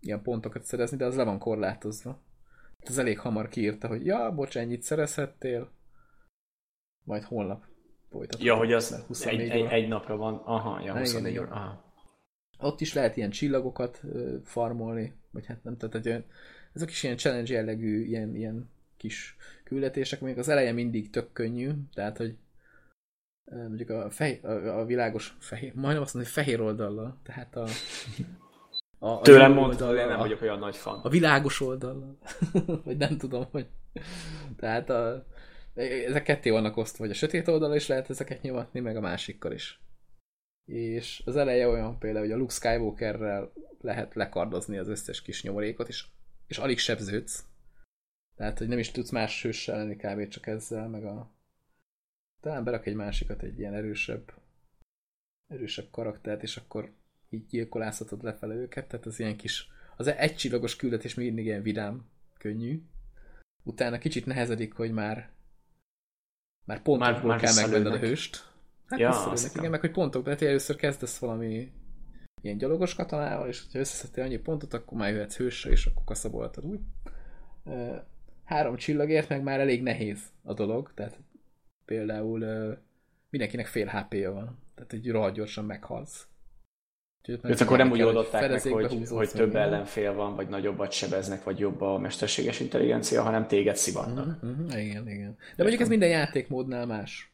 ilyen 0.00 0.22
pontokat 0.22 0.62
szerezni, 0.62 0.96
de 0.96 1.04
az 1.04 1.16
le 1.16 1.24
van 1.24 1.38
korlátozva. 1.38 2.26
Ez 2.82 2.98
elég 2.98 3.18
hamar 3.18 3.48
kiírta, 3.48 3.88
hogy 3.88 4.06
ja, 4.06 4.32
bocs, 4.34 4.56
ennyit 4.56 4.82
szerezhettél, 4.82 5.70
majd 7.04 7.22
holnap 7.22 7.64
folytatom. 8.10 8.46
Ja, 8.46 8.56
hogy 8.56 8.72
az 8.72 9.24
egy, 9.24 9.40
egy, 9.40 9.64
egy, 9.64 9.88
napra 9.88 10.16
van. 10.16 10.34
Aha, 10.34 10.80
ja, 10.80 10.98
24 10.98 11.38
óra. 11.38 11.84
Ott 12.58 12.80
is 12.80 12.94
lehet 12.94 13.16
ilyen 13.16 13.30
csillagokat 13.30 14.02
farmolni, 14.44 15.14
vagy 15.30 15.46
hát 15.46 15.64
nem, 15.64 15.76
tehát 15.76 15.94
egy 15.94 16.08
olyan, 16.08 16.24
ezek 16.72 16.90
is 16.90 17.02
ilyen 17.02 17.16
challenge 17.16 17.52
jellegű, 17.52 18.04
ilyen, 18.04 18.36
ilyen 18.36 18.70
kis 18.96 19.36
küldetések, 19.64 20.20
még 20.20 20.38
az 20.38 20.48
eleje 20.48 20.72
mindig 20.72 21.10
tök 21.10 21.32
könnyű, 21.32 21.70
tehát, 21.94 22.16
hogy 22.16 22.36
mondjuk 23.50 23.90
a, 23.90 24.10
fej, 24.10 24.40
a, 24.42 24.78
a 24.80 24.84
világos 24.84 25.36
fehér, 25.38 25.74
majdnem 25.74 26.02
azt 26.02 26.14
mondom, 26.14 26.32
hogy 26.32 26.44
fehér 26.44 26.60
oldallal, 26.60 27.18
tehát 27.22 27.56
a, 27.56 27.66
a, 28.98 29.08
a 29.08 29.20
Tőlem 29.20 29.52
mondta, 29.52 29.86
hogy 29.86 29.96
nem 29.96 30.18
vagyok 30.18 30.42
olyan 30.42 30.58
nagy 30.58 30.76
fan. 30.76 31.00
A 31.00 31.08
világos 31.08 31.60
oldallal, 31.60 32.18
vagy 32.84 32.96
nem 32.96 33.16
tudom, 33.16 33.46
hogy 33.50 33.66
tehát 34.56 34.90
a, 34.90 35.26
ezek 35.74 36.22
ketté 36.22 36.50
vannak 36.50 36.76
osztva, 36.76 37.04
vagy 37.04 37.12
a 37.12 37.18
sötét 37.18 37.48
oldalon 37.48 37.76
is 37.76 37.86
lehet 37.86 38.10
ezeket 38.10 38.42
nyomatni, 38.42 38.80
meg 38.80 38.96
a 38.96 39.00
másikkal 39.00 39.52
is. 39.52 39.82
És 40.64 41.22
az 41.24 41.36
eleje 41.36 41.68
olyan 41.68 41.98
például, 41.98 42.24
hogy 42.24 42.34
a 42.34 42.36
Luke 42.36 42.52
Skywalkerrel 42.52 43.52
lehet 43.80 44.14
lekardozni 44.14 44.78
az 44.78 44.88
összes 44.88 45.22
kis 45.22 45.42
nyomorékot, 45.42 45.88
és, 45.88 46.06
és 46.46 46.58
alig 46.58 46.78
sebződsz. 46.78 47.44
Tehát, 48.36 48.58
hogy 48.58 48.68
nem 48.68 48.78
is 48.78 48.90
tudsz 48.90 49.10
más 49.10 49.42
hőssel 49.42 49.76
lenni 49.76 49.96
kb. 49.96 50.28
csak 50.28 50.46
ezzel, 50.46 50.88
meg 50.88 51.04
a... 51.04 51.32
Talán 52.40 52.64
berak 52.64 52.86
egy 52.86 52.94
másikat, 52.94 53.42
egy 53.42 53.58
ilyen 53.58 53.74
erősebb 53.74 54.32
erősebb 55.48 55.90
karaktert, 55.90 56.42
és 56.42 56.56
akkor 56.56 56.92
így 57.30 57.46
gyilkolászhatod 57.46 58.22
lefele 58.22 58.54
őket, 58.54 58.88
tehát 58.88 59.06
az 59.06 59.20
ilyen 59.20 59.36
kis, 59.36 59.68
az 59.96 60.06
egy 60.06 60.36
csillagos 60.36 60.76
küldetés 60.76 61.14
még 61.14 61.26
mindig 61.26 61.44
ilyen 61.44 61.62
vidám, 61.62 62.08
könnyű. 62.38 62.82
Utána 63.62 63.98
kicsit 63.98 64.26
nehezedik, 64.26 64.72
hogy 64.72 64.92
már 64.92 65.30
már 66.64 66.82
pontokból 66.82 67.28
már, 67.28 67.40
már 67.40 67.40
kell 67.40 67.54
megvenned 67.54 67.92
a 67.92 67.98
hőst. 67.98 68.52
Hát 68.86 68.98
ja, 68.98 69.32
igen, 69.54 69.70
meg 69.70 69.80
hogy 69.80 69.90
pontok, 69.90 70.24
tehát 70.24 70.42
először 70.42 70.76
kezdesz 70.76 71.18
valami 71.18 71.72
ilyen 72.42 72.58
gyalogos 72.58 72.94
katonával, 72.94 73.48
és 73.48 73.62
ha 73.72 73.78
összeszedtél 73.78 74.24
annyi 74.24 74.36
pontot, 74.36 74.74
akkor 74.74 74.98
már 74.98 75.12
jöhetsz 75.12 75.36
hősre, 75.36 75.70
és 75.70 75.86
akkor 75.86 76.04
kaszaboltad 76.04 76.64
úgy. 76.64 76.80
Három 78.44 78.76
csillagért 78.76 79.28
meg 79.28 79.42
már 79.42 79.60
elég 79.60 79.82
nehéz 79.82 80.32
a 80.42 80.54
dolog, 80.54 80.92
tehát 80.94 81.18
például 81.84 82.38
mindenkinek 83.30 83.66
fél 83.66 83.86
HP-ja 83.86 84.32
van, 84.32 84.58
tehát 84.74 84.92
egy 84.92 85.10
rohadt 85.10 85.34
gyorsan 85.34 85.64
meghalsz. 85.64 86.26
Úgyhogy 87.26 87.62
akkor 87.62 87.78
nem 87.78 87.90
úgy 87.90 88.02
oldották 88.02 88.50
meg, 88.50 88.60
hogy, 88.60 89.08
hogy 89.08 89.30
több 89.30 89.56
ellenfél 89.56 90.14
van, 90.14 90.34
vagy 90.34 90.48
nagyobbat 90.48 90.92
sebeznek, 90.92 91.44
vagy 91.44 91.58
jobb 91.58 91.80
a 91.80 91.98
mesterséges 91.98 92.60
intelligencia, 92.60 93.22
hanem 93.22 93.46
téged 93.46 93.76
szivatnak. 93.76 94.26
Uh-huh, 94.26 94.50
uh-huh, 94.50 94.84
igen, 94.84 95.08
igen. 95.08 95.36
De 95.56 95.62
mondjuk 95.62 95.80
ez 95.80 95.88
minden 95.88 96.08
játékmódnál 96.08 96.86
más. 96.86 97.32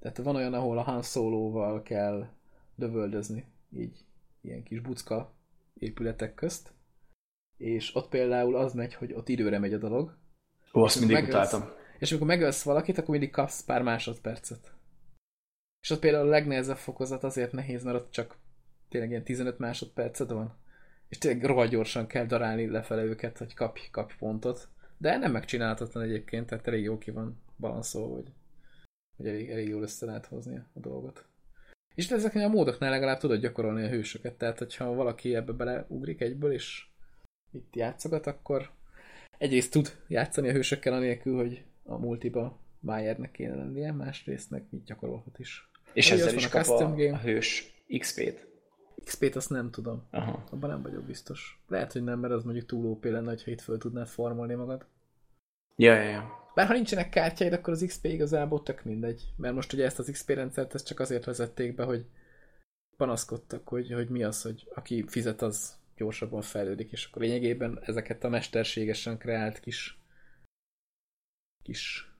Tehát 0.00 0.16
van 0.16 0.36
olyan, 0.36 0.54
ahol 0.54 0.78
a 0.78 0.82
Han 0.82 1.02
Solo-val 1.02 1.82
kell 1.82 2.28
dövöldözni, 2.74 3.44
így 3.76 3.96
ilyen 4.40 4.62
kis 4.62 4.80
bucka 4.80 5.32
épületek 5.74 6.34
közt, 6.34 6.72
és 7.56 7.94
ott 7.94 8.08
például 8.08 8.56
az 8.56 8.74
megy, 8.74 8.94
hogy 8.94 9.12
ott 9.12 9.28
időre 9.28 9.58
megy 9.58 9.72
a 9.72 9.78
dolog. 9.78 10.16
Ó, 10.74 10.82
azt 10.82 10.98
mindig 10.98 11.16
megölsz, 11.16 11.52
utáltam. 11.52 11.70
És 11.98 12.10
amikor 12.10 12.26
megölsz 12.26 12.62
valakit, 12.62 12.98
akkor 12.98 13.10
mindig 13.10 13.30
kapsz 13.30 13.64
pár 13.64 13.82
másodpercet. 13.82 14.72
És 15.80 15.90
ott 15.90 16.00
például 16.00 16.26
a 16.26 16.30
legnehezebb 16.30 16.76
fokozat 16.76 17.24
azért 17.24 17.52
nehéz, 17.52 17.84
mert 17.84 17.96
ott 17.96 18.10
csak 18.10 18.36
tényleg 18.88 19.10
ilyen 19.10 19.24
15 19.24 19.58
másodperced 19.58 20.32
van, 20.32 20.56
és 21.08 21.18
tényleg 21.18 21.44
rohadt 21.44 21.70
gyorsan 21.70 22.06
kell 22.06 22.26
darálni 22.26 22.66
lefele 22.66 23.02
őket, 23.02 23.38
hogy 23.38 23.54
kapj, 23.54 23.80
kapj 23.90 24.14
pontot. 24.18 24.68
De 24.98 25.16
nem 25.16 25.32
megcsinálhatatlan 25.32 26.04
egyébként, 26.04 26.46
tehát 26.46 26.66
elég 26.66 26.82
jó 26.82 26.98
ki 26.98 27.10
van 27.10 27.42
balanszolva, 27.56 28.14
hogy, 28.14 28.32
hogy 29.16 29.26
elég, 29.26 29.50
elég 29.50 29.68
jól 29.68 29.82
össze 29.82 30.06
lehet 30.06 30.26
hozni 30.26 30.56
a 30.56 30.80
dolgot. 30.80 31.24
És 31.94 32.10
ezeknél 32.10 32.44
a 32.44 32.48
módoknál 32.48 32.90
legalább 32.90 33.18
tudod 33.18 33.40
gyakorolni 33.40 33.82
a 33.82 33.88
hősöket, 33.88 34.34
tehát 34.34 34.58
hogyha 34.58 34.94
valaki 34.94 35.34
ebbe 35.34 35.52
beleugrik 35.52 36.20
egyből, 36.20 36.52
és 36.52 36.86
itt 37.52 37.76
játszogat, 37.76 38.26
akkor 38.26 38.70
egyrészt 39.38 39.70
tud 39.70 39.96
játszani 40.08 40.48
a 40.48 40.52
hősökkel 40.52 40.92
anélkül, 40.92 41.36
hogy 41.36 41.64
a 41.84 41.98
multiba 41.98 42.60
Bayernek 42.80 43.30
kéne 43.30 43.54
lennie, 43.54 43.92
másrészt 43.92 44.50
meg 44.50 44.66
mit 44.70 44.84
gyakorolhat 44.84 45.38
is. 45.38 45.70
És 45.92 46.10
ezzel 46.10 46.34
is 46.34 46.48
kap 46.48 46.66
a, 46.66 46.94
a 46.94 47.18
hős 47.18 47.82
XP-t. 47.98 48.47
XP-t 49.08 49.36
azt 49.36 49.50
nem 49.50 49.70
tudom. 49.70 50.02
Aha. 50.10 50.44
Abban 50.50 50.70
nem 50.70 50.82
vagyok 50.82 51.04
biztos. 51.04 51.62
Lehet, 51.68 51.92
hogy 51.92 52.04
nem, 52.04 52.18
mert 52.18 52.32
az 52.32 52.44
mondjuk 52.44 52.66
túl 52.66 52.86
OP 52.86 53.04
lenne, 53.04 53.34
ha 53.44 53.50
itt 53.50 53.60
föl 53.60 53.78
tudnád 53.78 54.06
formolni 54.06 54.54
magad. 54.54 54.86
Ja, 55.76 55.94
ja, 55.94 56.10
ja. 56.10 56.50
Bár 56.54 56.66
ha 56.66 56.72
nincsenek 56.72 57.08
kártyáid, 57.08 57.52
akkor 57.52 57.72
az 57.72 57.84
XP 57.86 58.04
igazából 58.04 58.62
tök 58.62 58.84
mindegy. 58.84 59.32
Mert 59.36 59.54
most 59.54 59.72
ugye 59.72 59.84
ezt 59.84 59.98
az 59.98 60.08
XP 60.12 60.28
rendszert 60.30 60.74
ezt 60.74 60.86
csak 60.86 61.00
azért 61.00 61.24
vezették 61.24 61.74
be, 61.74 61.84
hogy 61.84 62.06
panaszkodtak, 62.96 63.68
hogy, 63.68 63.92
hogy 63.92 64.08
mi 64.08 64.22
az, 64.22 64.42
hogy 64.42 64.68
aki 64.74 65.04
fizet, 65.06 65.42
az 65.42 65.76
gyorsabban 65.96 66.42
fejlődik, 66.42 66.92
és 66.92 67.06
akkor 67.06 67.22
lényegében 67.22 67.80
ezeket 67.82 68.24
a 68.24 68.28
mesterségesen 68.28 69.18
kreált 69.18 69.60
kis 69.60 69.98
kis 71.62 72.12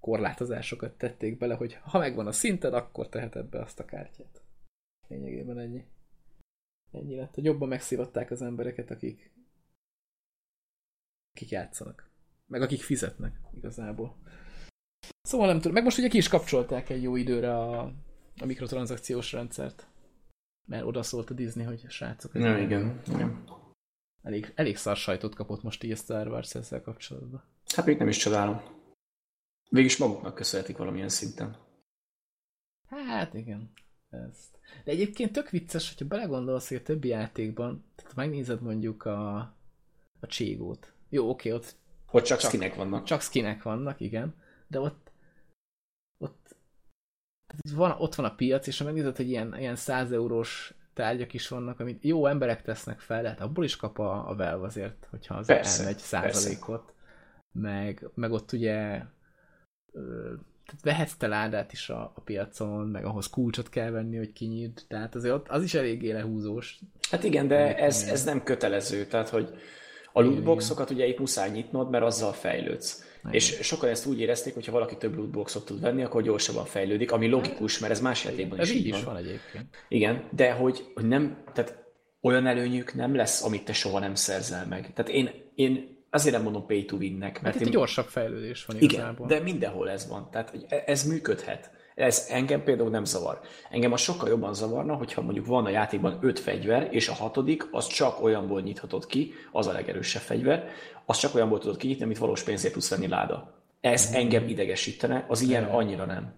korlátozásokat 0.00 0.98
tették 0.98 1.38
bele, 1.38 1.54
hogy 1.54 1.78
ha 1.82 1.98
megvan 1.98 2.26
a 2.26 2.32
szinted, 2.32 2.74
akkor 2.74 3.08
teheted 3.08 3.46
be 3.46 3.60
azt 3.60 3.80
a 3.80 3.84
kártyát. 3.84 4.42
Lényegében 5.08 5.58
ennyi. 5.58 5.84
Ennyi 6.96 7.16
lett, 7.16 7.34
hogy 7.34 7.44
jobban 7.44 7.68
megszívatták 7.68 8.30
az 8.30 8.42
embereket, 8.42 8.90
akik 8.90 9.34
akik 11.32 11.50
játszanak. 11.50 12.10
Meg 12.46 12.62
akik 12.62 12.82
fizetnek 12.82 13.40
igazából. 13.54 14.16
Szóval 15.22 15.46
nem 15.46 15.56
tudom. 15.56 15.72
Meg 15.72 15.82
most 15.82 15.98
ugye 15.98 16.08
ki 16.08 16.16
is 16.16 16.28
kapcsolták 16.28 16.88
egy 16.88 17.02
jó 17.02 17.16
időre 17.16 17.56
a, 17.58 17.80
a 18.40 18.44
mikrotranszakciós 18.44 19.32
rendszert. 19.32 19.86
Mert 20.64 20.84
oda 20.84 21.02
szólt 21.02 21.30
a 21.30 21.34
Disney, 21.34 21.64
hogy 21.64 21.90
srácok. 21.90 22.34
Ja, 22.34 22.58
igen. 22.58 23.00
igen. 23.06 23.44
Elég, 24.22 24.52
elég 24.54 24.76
szar 24.76 24.96
sajtot 24.96 25.34
kapott 25.34 25.62
most 25.62 25.82
így 25.82 25.90
a 25.90 25.96
Star 25.96 26.28
Wars 26.28 26.54
ezzel 26.54 26.82
kapcsolatban. 26.82 27.44
Hát 27.74 27.86
még 27.86 27.98
nem 27.98 28.08
is 28.08 28.16
csodálom. 28.16 28.62
Végis 29.70 29.96
maguknak 29.96 30.34
köszönhetik 30.34 30.76
valamilyen 30.76 31.08
szinten. 31.08 31.56
Hát 32.88 33.34
igen. 33.34 33.72
Ezt. 34.30 34.58
De 34.84 34.90
egyébként 34.90 35.32
tök 35.32 35.50
vicces, 35.50 35.88
hogyha 35.88 36.06
belegondolsz, 36.06 36.68
hogy 36.68 36.76
a 36.76 36.82
többi 36.82 37.08
játékban, 37.08 37.84
tehát 37.96 38.14
megnézed 38.14 38.62
mondjuk 38.62 39.04
a, 39.04 39.36
a 40.20 40.26
Cségót. 40.26 40.92
Jó, 41.08 41.28
oké, 41.28 41.52
ott 41.52 41.76
ott 42.10 42.24
csak, 42.24 42.38
csak 42.38 42.50
skinek 42.50 42.74
vannak. 42.74 43.04
Csak 43.04 43.20
skinek 43.20 43.62
vannak, 43.62 44.00
igen. 44.00 44.34
De 44.66 44.80
ott 44.80 45.10
ott 46.18 46.54
van, 47.74 47.90
ott 47.90 48.14
van 48.14 48.26
a 48.26 48.34
piac, 48.34 48.66
és 48.66 48.78
ha 48.78 48.84
megnézed, 48.84 49.16
hogy 49.16 49.28
ilyen, 49.28 49.58
ilyen 49.58 49.76
100 49.76 50.12
eurós 50.12 50.74
tárgyak 50.94 51.34
is 51.34 51.48
vannak, 51.48 51.80
amit 51.80 52.04
jó 52.04 52.26
emberek 52.26 52.62
tesznek 52.62 53.00
fel, 53.00 53.22
lehet 53.22 53.40
abból 53.40 53.64
is 53.64 53.76
kap 53.76 53.98
a, 53.98 54.28
a 54.28 54.36
Valve 54.36 54.66
azért, 54.66 55.06
hogyha 55.10 55.34
az 55.34 55.46
persze, 55.46 55.82
elmegy 55.82 55.98
százalékot. 55.98 56.84
Persze. 56.84 56.94
Meg, 57.52 58.08
meg 58.14 58.32
ott 58.32 58.52
ugye 58.52 59.02
tehát 59.92 60.38
vehetsz 60.82 61.16
te 61.16 61.26
ládát 61.26 61.72
is 61.72 61.88
a, 61.88 62.12
a 62.14 62.20
piacon, 62.20 62.86
meg 62.86 63.04
ahhoz 63.04 63.26
kulcsot 63.26 63.68
kell 63.68 63.90
venni, 63.90 64.16
hogy 64.16 64.32
kinyíd, 64.32 64.84
tehát 64.88 65.14
azért 65.14 65.34
ott 65.34 65.48
az 65.48 65.62
is 65.62 65.74
eléggé 65.74 66.12
lehúzós. 66.12 66.78
Hát 67.10 67.24
igen, 67.24 67.48
de 67.48 67.76
ez, 67.76 68.08
ez 68.08 68.24
nem 68.24 68.42
kötelező, 68.42 69.06
tehát 69.06 69.28
hogy 69.28 69.48
a 70.12 70.20
lootboxokat 70.20 70.90
ugye 70.90 71.06
itt 71.06 71.18
muszáj 71.18 71.50
nyitnod, 71.50 71.90
mert 71.90 72.04
azzal 72.04 72.32
fejlődsz. 72.32 73.04
Igen. 73.20 73.32
És 73.32 73.58
sokan 73.62 73.88
ezt 73.88 74.06
úgy 74.06 74.20
érezték, 74.20 74.54
hogy 74.54 74.66
ha 74.66 74.72
valaki 74.72 74.96
több 74.96 75.16
lootboxot 75.16 75.64
tud 75.64 75.80
venni, 75.80 76.02
akkor 76.02 76.22
gyorsabban 76.22 76.64
fejlődik, 76.64 77.12
ami 77.12 77.28
logikus, 77.28 77.78
mert 77.78 77.92
ez 77.92 78.00
más 78.00 78.24
játékban 78.24 78.60
is 78.60 78.72
így 78.72 78.90
van. 78.90 79.04
van 79.04 79.16
egyébként. 79.16 79.84
Igen, 79.88 80.28
de 80.30 80.52
hogy, 80.52 80.84
hogy 80.94 81.08
nem, 81.08 81.42
tehát 81.52 81.84
olyan 82.20 82.46
előnyük 82.46 82.94
nem 82.94 83.14
lesz, 83.14 83.44
amit 83.44 83.64
te 83.64 83.72
soha 83.72 83.98
nem 83.98 84.14
szerzel 84.14 84.66
meg. 84.66 84.92
Tehát 84.94 85.10
én, 85.10 85.30
én 85.54 85.95
azért 86.16 86.34
nem 86.34 86.44
mondom 86.44 86.66
pay 86.66 86.84
to 86.84 86.96
win-nek. 86.96 87.42
Mert 87.42 87.54
hát 87.54 87.54
itt 87.54 87.66
én... 87.66 87.72
gyorsabb 87.72 88.06
fejlődés 88.06 88.64
van 88.64 88.76
Igen, 88.76 88.90
igazából. 88.90 89.26
de 89.26 89.40
mindenhol 89.40 89.90
ez 89.90 90.08
van. 90.08 90.28
Tehát 90.30 90.52
e- 90.68 90.82
ez 90.86 91.04
működhet. 91.04 91.70
Ez 91.94 92.26
engem 92.30 92.62
például 92.62 92.90
nem 92.90 93.04
zavar. 93.04 93.40
Engem 93.70 93.92
az 93.92 94.00
sokkal 94.00 94.28
jobban 94.28 94.54
zavarna, 94.54 94.94
hogyha 94.94 95.22
mondjuk 95.22 95.46
van 95.46 95.64
a 95.64 95.68
játékban 95.68 96.18
öt 96.20 96.38
fegyver, 96.38 96.88
és 96.90 97.08
a 97.08 97.14
hatodik 97.14 97.68
az 97.70 97.86
csak 97.86 98.22
olyanból 98.22 98.60
nyithatod 98.60 99.06
ki, 99.06 99.32
az 99.52 99.66
a 99.66 99.72
legerősebb 99.72 100.22
fegyver, 100.22 100.68
az 101.04 101.18
csak 101.18 101.34
olyanból 101.34 101.58
tudod 101.58 101.76
kinyitni, 101.76 102.04
amit 102.04 102.18
valós 102.18 102.42
pénzért 102.42 102.72
tudsz 102.72 102.90
venni 102.90 103.08
láda. 103.08 103.62
Ez 103.80 104.10
mm. 104.10 104.14
engem 104.14 104.48
idegesítene, 104.48 105.24
az 105.28 105.40
ilyen 105.40 105.64
annyira 105.64 106.04
nem. 106.04 106.34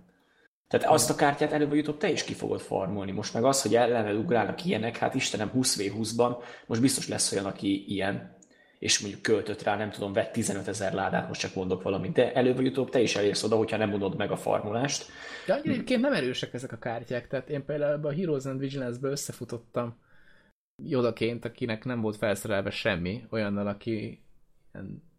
Tehát 0.69 0.87
azt 0.87 1.11
a 1.11 1.15
kártyát 1.15 1.53
előbb 1.53 1.69
vagy 1.69 1.79
utóbb 1.79 1.99
te 1.99 2.11
is 2.11 2.25
ki 2.25 2.33
fogod 2.33 2.61
farmolni. 2.61 3.13
Most 3.13 3.35
meg 3.35 3.45
az, 3.45 3.63
hogy 3.63 3.77
ellened 3.77 4.17
ugrálnak 4.17 4.65
ilyenek, 4.65 4.97
hát 4.97 5.15
Istenem 5.15 5.51
20v20-ban 5.55 6.37
most 6.67 6.81
biztos 6.81 7.09
lesz 7.09 7.33
olyan, 7.33 7.45
aki 7.45 7.85
ilyen 7.87 8.38
és 8.79 8.99
mondjuk 8.99 9.23
költött 9.23 9.63
rá, 9.63 9.77
nem 9.77 9.91
tudom, 9.91 10.13
vett 10.13 10.33
15 10.33 10.69
ezer 10.69 10.93
ládát, 10.93 11.29
most 11.29 11.41
csak 11.41 11.55
mondok 11.55 11.83
valamit, 11.83 12.13
de 12.13 12.33
előbb 12.33 12.57
vagy 12.57 12.67
utóbb 12.67 12.91
te 12.91 13.01
is 13.01 13.17
elérsz 13.17 13.43
oda, 13.43 13.57
hogyha 13.57 13.77
nem 13.77 13.89
mondod 13.89 14.17
meg 14.17 14.31
a 14.31 14.37
farmolást. 14.37 15.07
De 15.47 15.55
egyébként 15.55 16.01
nem 16.01 16.13
erősek 16.13 16.55
ezek 16.55 16.73
a 16.73 16.79
kártyák, 16.79 17.29
tehát 17.29 17.51
én 17.51 17.65
például 17.65 18.07
a 18.07 18.13
Heroes 18.13 18.45
and 18.45 18.61
Vigilance-ből 18.61 19.11
összefutottam 19.11 19.97
jodaként, 20.83 21.45
akinek 21.45 21.85
nem 21.85 22.01
volt 22.01 22.17
felszerelve 22.17 22.71
semmi, 22.71 23.25
olyannal, 23.31 23.67
aki 23.67 24.23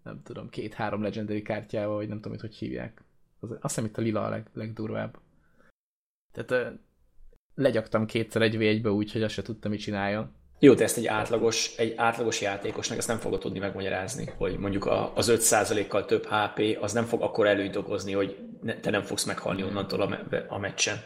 nem 0.03 0.21
tudom, 0.23 0.49
két-három 0.49 1.01
legendary 1.01 1.41
kártyával, 1.41 1.95
vagy 1.95 2.07
nem 2.07 2.17
tudom, 2.17 2.31
hogy 2.31 2.41
hogy 2.41 2.55
hívják. 2.55 3.03
Az, 3.39 3.51
azt 3.51 3.61
hiszem 3.61 3.85
itt 3.85 3.97
a 3.97 4.01
lila 4.01 4.25
a 4.25 4.29
leg, 4.29 4.49
legdurvább. 4.53 5.19
Tehát 6.31 6.79
legyaktam 7.55 8.05
kétszer 8.05 8.41
egy 8.41 8.81
v 8.81 8.87
úgy, 8.87 9.11
hogy 9.11 9.23
azt 9.23 9.33
se 9.33 9.41
tudtam, 9.41 9.71
mit 9.71 9.79
csináljon 9.79 10.37
Jó, 10.59 10.73
de 10.73 10.83
ezt 10.83 10.97
egy 10.97 11.05
átlagos, 11.05 11.77
egy 11.77 11.93
átlagos 11.97 12.41
játékosnak 12.41 12.97
ezt 12.97 13.07
nem 13.07 13.17
fogod 13.17 13.39
tudni 13.39 13.59
megmagyarázni, 13.59 14.33
hogy 14.37 14.57
mondjuk 14.57 14.85
a, 14.85 15.15
az 15.15 15.31
5%-kal 15.31 16.05
több 16.05 16.25
HP, 16.25 16.77
az 16.81 16.93
nem 16.93 17.05
fog 17.05 17.21
akkor 17.21 17.47
előidokozni, 17.47 18.11
hogy 18.11 18.37
ne, 18.61 18.79
te 18.79 18.89
nem 18.89 19.01
fogsz 19.01 19.25
meghalni 19.25 19.63
onnantól 19.63 20.01
a, 20.01 20.07
me- 20.07 20.45
a 20.49 20.57
meccsen. 20.57 20.97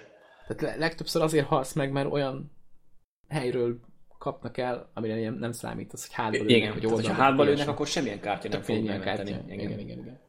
Tehát 0.48 0.78
legtöbbször 0.78 1.22
azért 1.22 1.46
halsz 1.46 1.74
meg, 1.74 1.92
mert 1.92 2.12
olyan 2.12 2.52
helyről 3.28 3.80
kapnak 4.18 4.58
el, 4.58 4.92
amire 4.94 5.22
nem, 5.22 5.34
nem 5.34 5.52
számít, 5.52 5.94
az, 5.94 6.06
hogy 6.06 6.16
hátba 6.16 6.38
lőnek. 6.38 6.56
Igen, 6.56 6.72
hogy 6.72 6.86
hogyha 6.86 7.14
hátba 7.14 7.44
lőnek, 7.44 7.68
akkor 7.68 7.88
semmilyen 7.88 8.20
kártya 8.20 8.50
nem 8.50 8.62
fog 8.62 8.84
megmenteni. 8.84 9.30
Igen. 9.30 9.50
igen, 9.50 9.80
igen, 9.80 10.00
igen. 10.00 10.22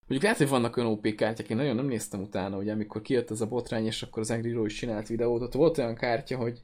Mondjuk 0.00 0.22
lehet, 0.22 0.38
hogy 0.38 0.48
vannak 0.48 0.76
olyan 0.76 0.90
OP 0.90 1.14
kártyák, 1.14 1.48
én 1.48 1.56
nagyon 1.56 1.74
nem 1.74 1.86
néztem 1.86 2.20
utána, 2.20 2.56
hogy 2.56 2.68
amikor 2.68 3.02
kijött 3.02 3.30
ez 3.30 3.40
a 3.40 3.46
botrány, 3.46 3.86
és 3.86 4.02
akkor 4.02 4.22
az 4.22 4.30
Angry 4.30 4.64
is 4.64 4.74
csinált 4.74 5.08
videót, 5.08 5.42
ott 5.42 5.52
volt 5.52 5.78
olyan 5.78 5.94
kártya, 5.94 6.36
hogy, 6.36 6.62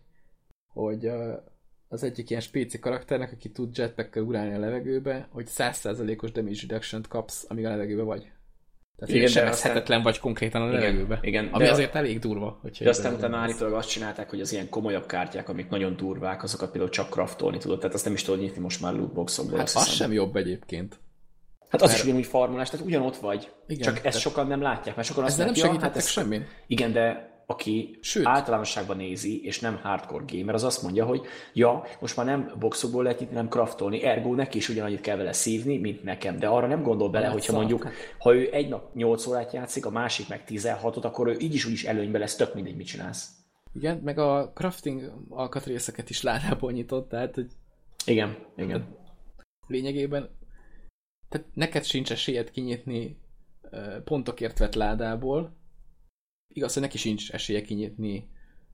hogy 0.73 1.11
az 1.95 2.03
egyik 2.03 2.31
ilyen 2.31 2.43
spéci 2.43 2.79
karakternek, 2.79 3.33
aki 3.33 3.51
tud 3.51 3.77
jetpackkel 3.77 4.23
ugrálni 4.23 4.55
a 4.55 4.59
levegőbe, 4.59 5.29
hogy 5.31 5.47
100%-os 5.57 6.33
damage 6.33 6.59
reduction 6.61 7.03
kapsz, 7.09 7.45
amíg 7.49 7.65
a 7.65 7.69
levegőbe 7.69 8.03
vagy. 8.03 8.33
Tehát 8.97 9.15
igen, 9.15 9.29
sebezhetetlen 9.29 10.03
vagy 10.03 10.19
konkrétan 10.19 10.63
a 10.63 10.67
levegőbe. 10.67 11.19
Igen, 11.23 11.49
ami 11.53 11.67
azért 11.67 11.95
a... 11.95 11.99
elég 11.99 12.19
durva. 12.19 12.61
De 12.79 12.89
aztán 12.89 13.15
utána 13.15 13.37
állítólag 13.37 13.75
azt 13.75 13.89
csinálták, 13.89 14.31
hogy 14.31 14.41
az 14.41 14.53
ilyen 14.53 14.69
komolyabb 14.69 15.07
kártyák, 15.07 15.49
amik 15.49 15.69
nagyon 15.69 15.97
durvák, 15.97 16.43
azokat 16.43 16.71
például 16.71 16.91
csak 16.91 17.11
craftolni 17.11 17.59
tudod. 17.59 17.79
Tehát 17.79 17.95
azt 17.95 18.05
nem 18.05 18.15
is 18.15 18.23
tudod 18.23 18.41
nyitni 18.41 18.61
most 18.61 18.81
már 18.81 18.93
lootboxokból. 18.95 19.59
Hát 19.59 19.71
az 19.75 19.89
sem 19.89 20.13
jobb 20.13 20.37
egyébként. 20.37 20.99
Hát 21.69 21.83
az 21.83 21.89
Mert... 21.89 22.01
is 22.01 22.07
ugyanúgy 22.07 22.27
formulás, 22.27 22.71
tehát 22.71 22.87
ugyanott 22.87 23.17
vagy. 23.17 23.51
Igen, 23.67 23.95
csak 23.95 24.05
ezt 24.05 24.19
sokan 24.19 24.47
nem 24.47 24.63
látják, 24.63 24.97
mert 24.97 25.09
sokan 25.09 25.25
azt 25.25 25.39
nem 25.39 25.55
segítettek 25.55 25.81
hát 25.81 25.97
ez... 25.97 26.09
semmi. 26.09 26.41
Igen, 26.67 26.93
de 26.93 27.34
aki 27.47 27.99
Sőt. 28.01 28.27
általánosságban 28.27 28.97
nézi, 28.97 29.45
és 29.45 29.61
nem 29.61 29.81
hardcore 29.83 30.25
gamer, 30.29 30.55
az 30.55 30.65
azt 30.65 30.83
mondja, 30.83 31.05
hogy 31.05 31.23
ja, 31.53 31.85
most 32.01 32.17
már 32.17 32.27
nem 32.27 32.53
boxokból 32.59 33.03
lehet 33.03 33.19
nyitni, 33.19 33.35
nem 33.35 33.49
craftolni, 33.49 34.03
ergo 34.03 34.35
neki 34.35 34.57
is 34.57 34.69
ugyanannyit 34.69 35.01
kell 35.01 35.17
vele 35.17 35.33
szívni, 35.33 35.79
mint 35.79 36.03
nekem. 36.03 36.39
De 36.39 36.47
arra 36.47 36.67
nem 36.67 36.83
gondol 36.83 37.11
bele, 37.11 37.27
hogyha 37.27 37.53
szart. 37.53 37.59
mondjuk, 37.59 37.93
ha 38.19 38.35
ő 38.35 38.49
egy 38.53 38.69
nap 38.69 38.95
8 38.95 39.27
órát 39.27 39.53
játszik, 39.53 39.87
a 39.87 39.91
másik 39.91 40.29
meg 40.29 40.45
16-ot, 40.49 41.03
akkor 41.03 41.29
ő 41.29 41.37
így 41.39 41.55
is 41.55 41.65
úgy 41.65 41.73
is 41.73 41.85
előnybe 41.85 42.19
lesz, 42.19 42.37
tök 42.37 42.55
mindegy, 42.55 42.77
mit 42.77 42.87
csinálsz. 42.87 43.29
Igen, 43.73 43.97
meg 43.97 44.19
a 44.19 44.53
crafting 44.55 45.13
alkatrészeket 45.29 46.11
is 46.11 46.23
ládából 46.23 46.73
nyitott, 46.73 47.09
tehát 47.09 47.35
hogy... 47.35 47.51
Igen, 48.07 48.37
igen. 48.57 48.97
Lényegében, 49.67 50.31
tehát 51.29 51.47
neked 51.55 51.85
sincs 51.85 52.13
esélyed 52.13 52.51
kinyitni 52.51 53.19
pontokért 54.05 54.59
vett 54.59 54.75
ládából, 54.75 55.57
igaz, 56.55 56.73
hogy 56.73 56.83
neki 56.83 56.99
sincs 56.99 57.33
esélye 57.33 57.63
kinyitni 57.63 58.29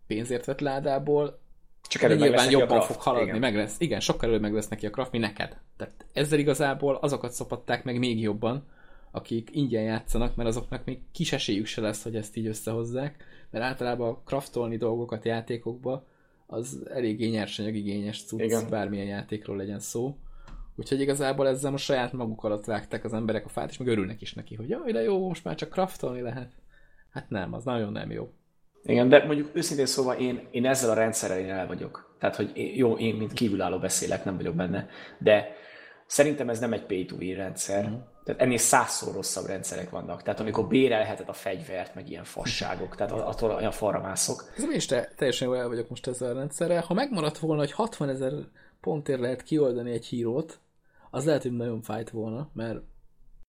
pénzért 0.07 0.45
vett 0.45 0.61
ládából, 0.61 1.41
csak 1.89 2.03
előbb 2.03 2.19
nyilván 2.19 2.51
jobban 2.51 2.81
fog 2.81 2.97
haladni, 2.97 3.29
igen. 3.29 3.41
meg 3.41 3.57
lesz. 3.57 3.77
Igen, 3.79 4.01
sokkal 4.01 4.29
előbb 4.29 4.41
meg 4.41 4.53
lesz 4.53 4.69
neki 4.69 4.87
a 4.87 4.91
craft, 4.91 5.13
mi 5.13 5.19
neked. 5.19 5.57
Tehát 5.77 6.07
ezzel 6.13 6.39
igazából 6.39 6.95
azokat 6.95 7.33
szopatták 7.33 7.85
meg 7.85 7.99
még 7.99 8.21
jobban, 8.21 8.67
akik 9.11 9.49
ingyen 9.53 9.83
játszanak, 9.83 10.37
mert 10.37 10.49
azoknak 10.49 10.85
még 10.85 10.99
kis 11.13 11.33
esélyük 11.33 11.67
se 11.67 11.81
lesz, 11.81 12.03
hogy 12.03 12.17
ezt 12.17 12.37
így 12.37 12.47
összehozzák, 12.47 13.25
mert 13.51 13.65
általában 13.65 14.23
craftolni 14.25 14.77
dolgokat 14.77 15.25
játékokba 15.25 16.07
az 16.47 16.83
eléggé 16.91 17.29
nyersanyagigényes 17.29 18.25
cucc, 18.25 18.41
Igen. 18.41 18.69
bármilyen 18.71 19.07
játékról 19.07 19.57
legyen 19.57 19.81
szó. 19.81 20.17
Úgyhogy 20.77 21.01
igazából 21.01 21.49
ezzel 21.49 21.71
most 21.71 21.85
saját 21.85 22.13
maguk 22.13 22.45
alatt 22.45 22.65
vágták 22.65 23.05
az 23.05 23.13
emberek 23.13 23.45
a 23.45 23.49
fát, 23.49 23.71
és 23.71 23.77
meg 23.77 23.89
örülnek 23.89 24.21
is 24.21 24.35
neki, 24.35 24.55
hogy 24.55 24.69
jaj, 24.69 24.93
de 24.93 25.03
jó, 25.03 25.29
most 25.29 25.45
már 25.45 25.55
csak 25.55 25.71
craftolni 25.71 26.21
lehet. 26.21 26.53
Hát 27.13 27.31
nem, 27.31 27.55
az 27.55 27.65
nagyon 27.65 27.93
nem 27.93 28.11
jó. 28.11 28.33
Igen, 28.83 29.09
de 29.09 29.25
mondjuk 29.25 29.51
őszintén 29.53 29.87
szóval 29.87 30.17
én, 30.17 30.49
én 30.51 30.67
ezzel 30.67 30.91
a 30.91 30.95
rendszerrel 30.95 31.39
én 31.39 31.51
el 31.51 31.67
vagyok. 31.67 32.15
Tehát, 32.19 32.37
hogy 32.37 32.51
én, 32.55 32.77
jó, 32.77 32.97
én 32.97 33.15
mint 33.15 33.33
kívülálló 33.33 33.79
beszélek, 33.79 34.25
nem 34.25 34.37
vagyok 34.37 34.55
benne, 34.55 34.89
de 35.19 35.57
szerintem 36.07 36.49
ez 36.49 36.59
nem 36.59 36.73
egy 36.73 36.87
pay 36.87 37.05
to 37.05 37.17
win 37.17 37.37
rendszer. 37.37 37.89
Mm. 37.89 37.95
Tehát 38.25 38.41
ennél 38.41 38.59
százszor 38.59 39.15
rosszabb 39.15 39.47
rendszerek 39.47 39.91
vannak. 39.91 40.23
Tehát 40.23 40.41
amikor 40.41 40.67
bérelheted 40.67 41.29
a 41.29 41.33
fegyvert, 41.33 41.95
meg 41.95 42.11
ilyen 42.11 42.25
fasságok, 42.25 42.97
tehát 42.97 43.13
attól 43.13 43.51
olyan 43.51 43.71
falra 43.71 44.01
mászok. 44.01 44.53
Ez 44.57 44.63
is 44.63 44.87
te, 44.87 45.13
teljesen 45.17 45.49
jól 45.49 45.57
el 45.57 45.69
vagyok 45.69 45.89
most 45.89 46.07
ezzel 46.07 46.31
a 46.31 46.39
rendszerrel. 46.39 46.83
Ha 46.83 46.95
megmaradt 46.95 47.39
volna, 47.39 47.61
hogy 47.61 47.73
60 47.73 48.09
ezer 48.09 48.33
pontért 48.81 49.21
lehet 49.21 49.43
kioldani 49.43 49.93
egy 49.93 50.07
hírót, 50.07 50.61
az 51.11 51.25
lehet, 51.25 51.43
hogy 51.43 51.53
nagyon 51.53 51.83
fájt 51.83 52.11
volna, 52.11 52.51
mert 52.53 52.79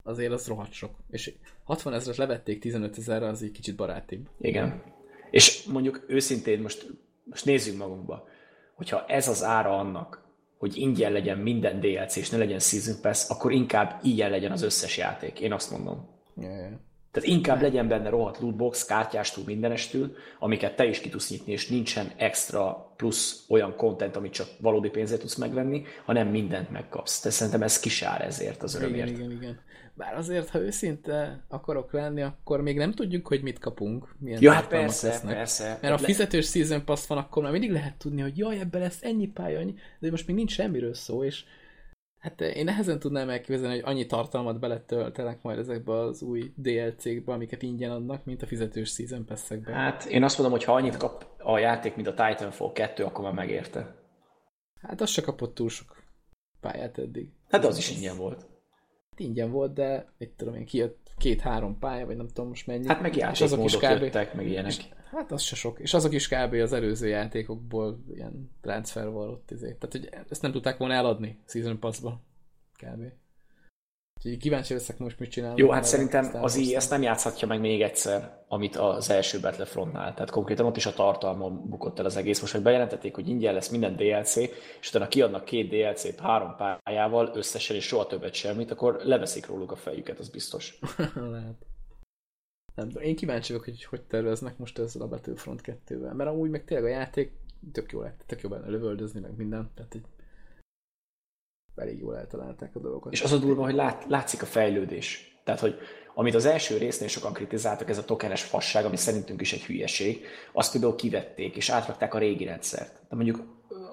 azért 0.03 0.31
az 0.31 0.47
rohadt 0.47 0.71
sok. 0.71 0.91
És 1.09 1.33
60 1.63 1.93
ezeret 1.93 2.17
levették 2.17 2.59
15 2.59 2.97
ezerre, 2.97 3.27
az 3.27 3.43
egy 3.43 3.51
kicsit 3.51 3.75
barátibb. 3.75 4.27
Igen. 4.39 4.83
És 5.31 5.63
mondjuk 5.63 6.05
őszintén 6.07 6.61
most, 6.61 6.87
most 7.23 7.45
nézzünk 7.45 7.77
magunkba, 7.77 8.27
hogyha 8.75 9.05
ez 9.05 9.27
az 9.27 9.43
ára 9.43 9.79
annak, 9.79 10.23
hogy 10.57 10.77
ingyen 10.77 11.11
legyen 11.11 11.37
minden 11.37 11.79
DLC, 11.79 12.15
és 12.15 12.29
ne 12.29 12.37
legyen 12.37 12.59
Season 12.59 13.01
Pass, 13.01 13.29
akkor 13.29 13.51
inkább 13.51 13.99
ilyen 14.03 14.29
legyen 14.29 14.51
az 14.51 14.61
összes 14.61 14.97
játék. 14.97 15.39
Én 15.39 15.53
azt 15.53 15.71
mondom. 15.71 16.09
Yeah. 16.37 16.71
Tehát 17.11 17.29
inkább 17.29 17.61
legyen 17.61 17.87
benne 17.87 18.09
rohadt 18.09 18.39
lootbox, 18.39 18.85
kártyástól, 18.85 19.43
mindenestül, 19.47 20.15
amiket 20.39 20.75
te 20.75 20.85
is 20.85 20.99
ki 20.99 21.09
tudsz 21.09 21.29
nyitni, 21.29 21.51
és 21.51 21.67
nincsen 21.67 22.11
extra 22.17 22.93
plusz 22.95 23.45
olyan 23.49 23.75
content, 23.75 24.15
amit 24.15 24.33
csak 24.33 24.47
valódi 24.59 24.89
pénzért 24.89 25.19
tudsz 25.19 25.35
megvenni, 25.35 25.83
hanem 26.05 26.27
mindent 26.27 26.71
megkapsz. 26.71 27.19
Tehát 27.19 27.37
szerintem 27.37 27.63
ez 27.63 27.79
kisár 27.79 28.21
ezért 28.21 28.63
az 28.63 28.75
örömért. 28.75 29.09
Igen, 29.09 29.19
igen, 29.19 29.31
igen. 29.31 29.59
Bár 29.93 30.17
azért, 30.17 30.49
ha 30.49 30.59
őszinte 30.59 31.43
akarok 31.49 31.91
lenni, 31.91 32.21
akkor 32.21 32.61
még 32.61 32.77
nem 32.77 32.91
tudjuk, 32.91 33.27
hogy 33.27 33.41
mit 33.41 33.59
kapunk. 33.59 34.15
Milyen 34.19 34.41
ja, 34.41 34.51
hát 34.51 34.67
persze, 34.67 35.07
lesznek. 35.07 35.33
persze. 35.33 35.63
Mert 35.67 35.81
hát 35.81 35.91
a 35.91 35.97
fizetős 35.97 36.49
Season 36.49 36.85
Pass 36.85 37.07
van, 37.07 37.17
akkor 37.17 37.43
már 37.43 37.51
mindig 37.51 37.71
lehet 37.71 37.95
tudni, 37.97 38.21
hogy 38.21 38.37
jaj, 38.37 38.59
ebben 38.59 38.81
lesz 38.81 38.99
ennyi 39.01 39.27
pálya, 39.27 39.59
annyi, 39.59 39.73
de 39.99 40.09
most 40.09 40.27
még 40.27 40.35
nincs 40.35 40.51
semmiről 40.51 40.93
szó, 40.93 41.23
és 41.23 41.43
hát 42.21 42.41
én 42.41 42.63
nehezen 42.63 42.99
tudnám 42.99 43.29
elképzelni, 43.29 43.73
hogy 43.79 43.91
annyi 43.91 44.05
tartalmat 44.05 44.59
beletöltenek 44.59 45.41
majd 45.41 45.59
ezekbe 45.59 45.93
az 45.93 46.21
új 46.21 46.53
DLC-kbe, 46.55 47.33
amiket 47.33 47.61
ingyen 47.61 47.91
adnak, 47.91 48.25
mint 48.25 48.41
a 48.41 48.45
fizetős 48.45 48.89
Season 48.89 49.25
Pass-ekbe. 49.25 49.73
Hát 49.73 50.05
én 50.05 50.23
azt 50.23 50.37
mondom, 50.37 50.57
hogy 50.57 50.65
ha 50.65 50.73
annyit 50.73 50.97
kap 50.97 51.25
a 51.37 51.57
játék, 51.57 51.95
mint 51.95 52.07
a 52.07 52.13
Titanfall 52.13 52.71
2, 52.71 53.03
akkor 53.03 53.23
már 53.23 53.33
megérte. 53.33 53.95
Hát 54.81 55.01
az 55.01 55.09
se 55.09 55.21
kapott 55.21 55.53
túl 55.55 55.69
sok 55.69 56.03
pályát 56.59 56.97
eddig. 56.97 57.29
Hát 57.49 57.65
az 57.65 57.77
is 57.77 57.91
ingyen 57.91 58.17
volt 58.17 58.49
ingyen 59.21 59.51
volt, 59.51 59.73
de 59.73 60.13
mit 60.17 60.29
tudom 60.29 60.55
én, 60.55 60.65
kijött 60.65 61.00
két-három 61.21 61.79
pálya, 61.79 62.05
vagy 62.05 62.15
nem 62.15 62.27
tudom 62.27 62.47
most 62.47 62.67
mennyi. 62.67 62.87
Hát 62.87 63.01
meg 63.01 63.15
és 63.15 63.41
azok 63.41 63.63
is 63.63 63.77
kb. 63.77 64.01
jöttek, 64.01 64.33
meg 64.33 64.47
ilyenek. 64.47 64.71
És, 64.71 64.87
hát 65.11 65.31
az 65.31 65.41
se 65.41 65.55
sok. 65.55 65.79
És 65.79 65.93
azok 65.93 66.13
is 66.13 66.27
kb. 66.27 66.53
az 66.53 66.73
előző 66.73 67.07
játékokból 67.07 68.03
ilyen 68.13 68.51
transfer 68.61 69.09
volt. 69.09 69.51
Izé. 69.51 69.75
Tehát, 69.79 69.91
hogy 69.91 70.25
ezt 70.29 70.41
nem 70.41 70.51
tudták 70.51 70.77
volna 70.77 70.93
eladni 70.93 71.39
Season 71.45 71.79
Pass-ba. 71.79 72.21
Kb. 72.77 73.03
Úgyhogy 74.23 74.39
kíváncsi 74.39 74.73
leszek 74.73 74.97
most, 74.97 75.19
mit 75.19 75.31
csinálnak. 75.31 75.59
Jó, 75.59 75.69
hát 75.69 75.83
szerintem 75.83 76.29
az 76.33 76.57
így 76.57 76.73
ezt 76.73 76.89
nem 76.89 77.01
játszhatja 77.01 77.47
meg 77.47 77.59
még 77.59 77.81
egyszer, 77.81 78.43
amit 78.47 78.75
az 78.75 79.09
első 79.09 79.39
Battlefrontnál. 79.39 80.13
Tehát 80.13 80.29
konkrétan 80.29 80.65
ott 80.65 80.77
is 80.77 80.85
a 80.85 80.93
tartalmon 80.93 81.69
bukott 81.69 81.99
el 81.99 82.05
az 82.05 82.15
egész. 82.15 82.41
Most, 82.41 82.53
hogy 82.53 82.61
bejelentették, 82.61 83.15
hogy 83.15 83.29
ingyen 83.29 83.53
lesz 83.53 83.69
minden 83.69 83.95
DLC, 83.95 84.35
és 84.35 84.89
utána 84.89 85.07
kiadnak 85.07 85.45
két 85.45 85.69
DLC-t 85.69 86.19
három 86.19 86.55
pályával 86.55 87.31
összesen, 87.35 87.75
és 87.75 87.85
soha 87.85 88.07
többet 88.07 88.33
semmit, 88.33 88.71
akkor 88.71 89.01
leveszik 89.03 89.45
róluk 89.45 89.71
a 89.71 89.75
fejüket, 89.75 90.19
az 90.19 90.29
biztos. 90.29 90.79
Lehet. 91.31 91.65
Nem, 92.75 92.89
én 93.01 93.15
kíváncsi 93.15 93.51
vagyok, 93.51 93.67
hogy 93.67 93.83
hogy 93.83 94.01
terveznek 94.01 94.57
most 94.57 94.79
ezzel 94.79 95.01
a 95.01 95.07
Battlefront 95.07 95.61
2-vel. 95.65 96.13
Mert 96.13 96.29
amúgy 96.29 96.49
meg 96.49 96.65
tényleg 96.65 96.85
a 96.85 96.95
játék 96.95 97.31
tök 97.71 97.91
jó 97.91 98.01
lett, 98.01 98.23
tök 98.25 98.41
jó 98.41 98.49
benne 98.49 98.69
lövöldözni, 98.69 99.19
meg 99.19 99.35
minden. 99.35 99.71
Tehát 99.75 99.93
egy 99.95 100.05
elég 101.75 101.99
jól 101.99 102.17
eltalálták 102.17 102.75
a 102.75 102.79
dolgokat. 102.79 103.13
És 103.13 103.21
az 103.21 103.31
a 103.31 103.37
durva, 103.37 103.63
hogy 103.63 103.73
lát, 103.73 104.05
látszik 104.07 104.41
a 104.41 104.45
fejlődés. 104.45 105.39
Tehát, 105.43 105.59
hogy 105.59 105.75
amit 106.13 106.35
az 106.35 106.45
első 106.45 106.77
résznél 106.77 107.07
sokan 107.07 107.33
kritizáltak, 107.33 107.89
ez 107.89 107.97
a 107.97 108.05
tokenes 108.05 108.43
fasság, 108.43 108.85
ami 108.85 108.97
szerintünk 108.97 109.41
is 109.41 109.53
egy 109.53 109.63
hülyeség, 109.63 110.25
azt 110.51 110.71
például 110.71 110.95
kivették, 110.95 111.55
és 111.55 111.69
átrakták 111.69 112.13
a 112.13 112.17
régi 112.17 112.45
rendszert. 112.45 112.99
De 113.09 113.15
mondjuk 113.15 113.43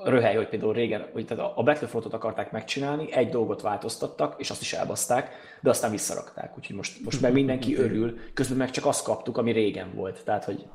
röhely, 0.04 0.36
hogy 0.36 0.48
például 0.48 0.72
régen, 0.72 1.08
hogy 1.12 1.26
tehát 1.26 1.52
a 1.56 1.62
Battlefrontot 1.62 2.12
akarták 2.12 2.52
megcsinálni, 2.52 3.12
egy 3.12 3.28
dolgot 3.28 3.60
változtattak, 3.60 4.34
és 4.40 4.50
azt 4.50 4.60
is 4.60 4.72
elbaszták, 4.72 5.30
de 5.62 5.70
aztán 5.70 5.90
visszarakták. 5.90 6.56
Úgyhogy 6.56 6.76
most, 6.76 7.04
most 7.04 7.20
meg 7.20 7.32
mindenki 7.32 7.76
örül, 7.76 8.18
közben 8.34 8.56
meg 8.56 8.70
csak 8.70 8.86
azt 8.86 9.04
kaptuk, 9.04 9.36
ami 9.36 9.52
régen 9.52 9.94
volt. 9.94 10.24
Tehát, 10.24 10.44
hogy... 10.44 10.66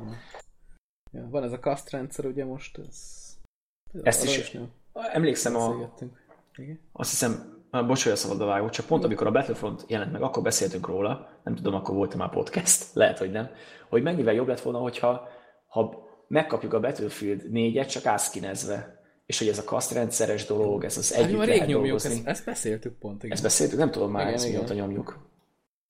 Ja, 1.11 1.27
van 1.29 1.43
ez 1.43 1.51
a 1.51 1.59
kasztrendszer, 1.59 2.25
ugye 2.25 2.45
most 2.45 2.77
ez... 2.77 2.97
ez 3.93 4.01
Ezt 4.03 4.23
is, 4.23 4.37
is 4.37 4.57
emlékszem 4.93 5.55
a, 5.55 5.93
igen. 6.57 6.79
Azt 6.91 7.09
hiszem, 7.09 7.61
bocs, 7.71 8.03
hogy 8.03 8.11
a 8.11 8.15
szabad 8.15 8.47
vágó, 8.47 8.69
csak 8.69 8.85
pont 8.85 9.03
amikor 9.03 9.27
a 9.27 9.31
Battlefront 9.31 9.85
jelent 9.87 10.11
meg, 10.11 10.21
akkor 10.21 10.43
beszéltünk 10.43 10.87
róla, 10.87 11.29
nem 11.43 11.55
tudom, 11.55 11.73
akkor 11.73 11.95
volt 11.95 12.15
már 12.15 12.29
podcast, 12.29 12.85
lehet, 12.93 13.17
hogy 13.17 13.31
nem, 13.31 13.49
hogy 13.89 14.03
mennyivel 14.03 14.33
jobb 14.33 14.47
lett 14.47 14.61
volna, 14.61 14.79
hogyha 14.79 15.27
ha 15.67 16.07
megkapjuk 16.27 16.73
a 16.73 16.79
Battlefield 16.79 17.41
4-et 17.53 17.91
csak 17.91 18.05
ászkinezve, 18.05 19.01
és 19.25 19.39
hogy 19.39 19.47
ez 19.47 19.57
a 19.57 19.63
kasztrendszeres 19.63 20.45
dolog, 20.45 20.83
ez 20.83 20.97
az 20.97 21.13
hát, 21.13 21.23
együtt 21.23 21.37
hát, 21.37 21.47
lehet 21.47 21.67
nyomjuk, 21.67 21.81
dolgozni. 21.81 22.15
Ezt, 22.15 22.27
ezt, 22.27 22.45
beszéltük 22.45 22.97
pont, 22.97 23.17
igen. 23.17 23.31
Ezt 23.31 23.43
beszéltük, 23.43 23.77
nem 23.77 23.91
tudom 23.91 24.11
már, 24.11 24.21
igen, 24.21 24.33
ezt 24.33 24.49
mióta 24.49 24.73
nyomjuk. 24.73 25.31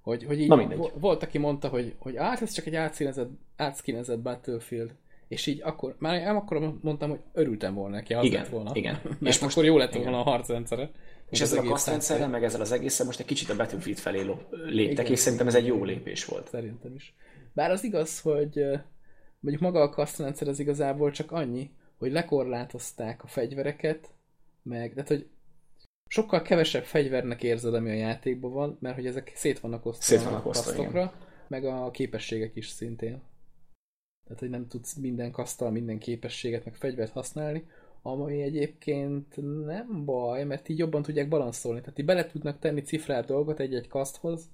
Hogy, 0.01 0.23
hogy 0.23 0.39
így 0.39 0.47
Na 0.47 0.55
mindegy. 0.55 0.91
Volt, 0.95 1.23
aki 1.23 1.37
mondta, 1.37 1.67
hogy, 1.67 1.95
hogy 1.99 2.15
át, 2.15 2.41
ez 2.41 2.51
csak 2.51 2.65
egy 2.65 2.75
átszínezett, 2.75 3.29
átszínezett 3.55 4.19
Battlefield, 4.19 4.91
és 5.27 5.45
így 5.45 5.61
akkor, 5.63 5.95
már 5.99 6.21
nem 6.21 6.35
akkor 6.35 6.77
mondtam, 6.81 7.09
hogy 7.09 7.19
örültem 7.33 7.73
volna 7.73 7.95
neki, 7.95 8.13
az 8.13 8.25
Igen, 8.25 8.41
lett 8.41 8.51
volna. 8.51 8.71
igen. 8.73 8.93
Mert 9.19 9.21
És 9.21 9.39
most- 9.39 9.57
akkor 9.57 9.65
jó 9.65 9.77
lett 9.77 9.89
igen. 9.93 10.01
volna 10.03 10.19
a 10.19 10.23
harcrendszere. 10.23 10.91
És 11.29 11.41
ezzel 11.41 11.65
a 11.65 11.69
kasztrendszerrel, 11.69 12.27
meg 12.29 12.43
ezzel 12.43 12.61
az 12.61 12.71
egészen 12.71 13.05
most 13.05 13.19
egy 13.19 13.25
kicsit 13.25 13.49
a 13.49 13.55
Battlefield 13.55 13.97
felé 13.97 14.21
léptek, 14.51 14.99
Igen. 14.99 15.11
és 15.11 15.19
szerintem 15.19 15.47
ez 15.47 15.55
egy 15.55 15.65
jó 15.65 15.83
lépés 15.83 16.25
volt. 16.25 16.47
Szerintem 16.49 16.95
is. 16.95 17.13
Bár 17.53 17.71
az 17.71 17.83
igaz, 17.83 18.19
hogy 18.19 18.65
mondjuk 19.39 19.63
maga 19.63 19.81
a 19.81 19.89
kasztrendszer 19.89 20.47
az 20.47 20.59
igazából 20.59 21.11
csak 21.11 21.31
annyi, 21.31 21.71
hogy 21.97 22.11
lekorlátozták 22.11 23.23
a 23.23 23.27
fegyvereket, 23.27 24.09
meg, 24.63 24.93
tehát 24.93 25.07
hogy 25.07 25.27
sokkal 26.07 26.41
kevesebb 26.41 26.83
fegyvernek 26.83 27.43
érzed, 27.43 27.73
ami 27.73 27.89
a 27.89 27.93
játékban 27.93 28.51
van, 28.53 28.77
mert 28.81 28.95
hogy 28.95 29.05
ezek 29.05 29.31
szét 29.35 29.59
vannak 29.59 29.85
osztva 29.85 30.03
Szét 30.03 30.23
vannak 30.23 30.45
a 30.45 30.49
kasztokra, 30.49 31.13
meg 31.47 31.65
a 31.65 31.91
képességek 31.91 32.55
is 32.55 32.67
szintén. 32.67 33.21
Tehát, 34.23 34.39
hogy 34.39 34.49
nem 34.49 34.67
tudsz 34.67 34.95
minden 34.95 35.31
kasztal, 35.31 35.71
minden 35.71 35.97
képességet, 35.97 36.65
meg 36.65 36.75
fegyvert 36.75 37.11
használni, 37.11 37.67
ami 38.01 38.41
egyébként 38.41 39.35
nem 39.65 40.05
baj, 40.05 40.43
mert 40.43 40.69
így 40.69 40.77
jobban 40.77 41.01
tudják 41.01 41.27
balanszolni. 41.27 41.79
Tehát 41.79 41.99
így 41.99 42.05
bele 42.05 42.25
tudnak 42.25 42.59
tenni 42.59 42.81
cifrált 42.81 43.25
dolgot 43.25 43.59
egy-egy 43.59 43.87
kaszthoz, 43.87 44.49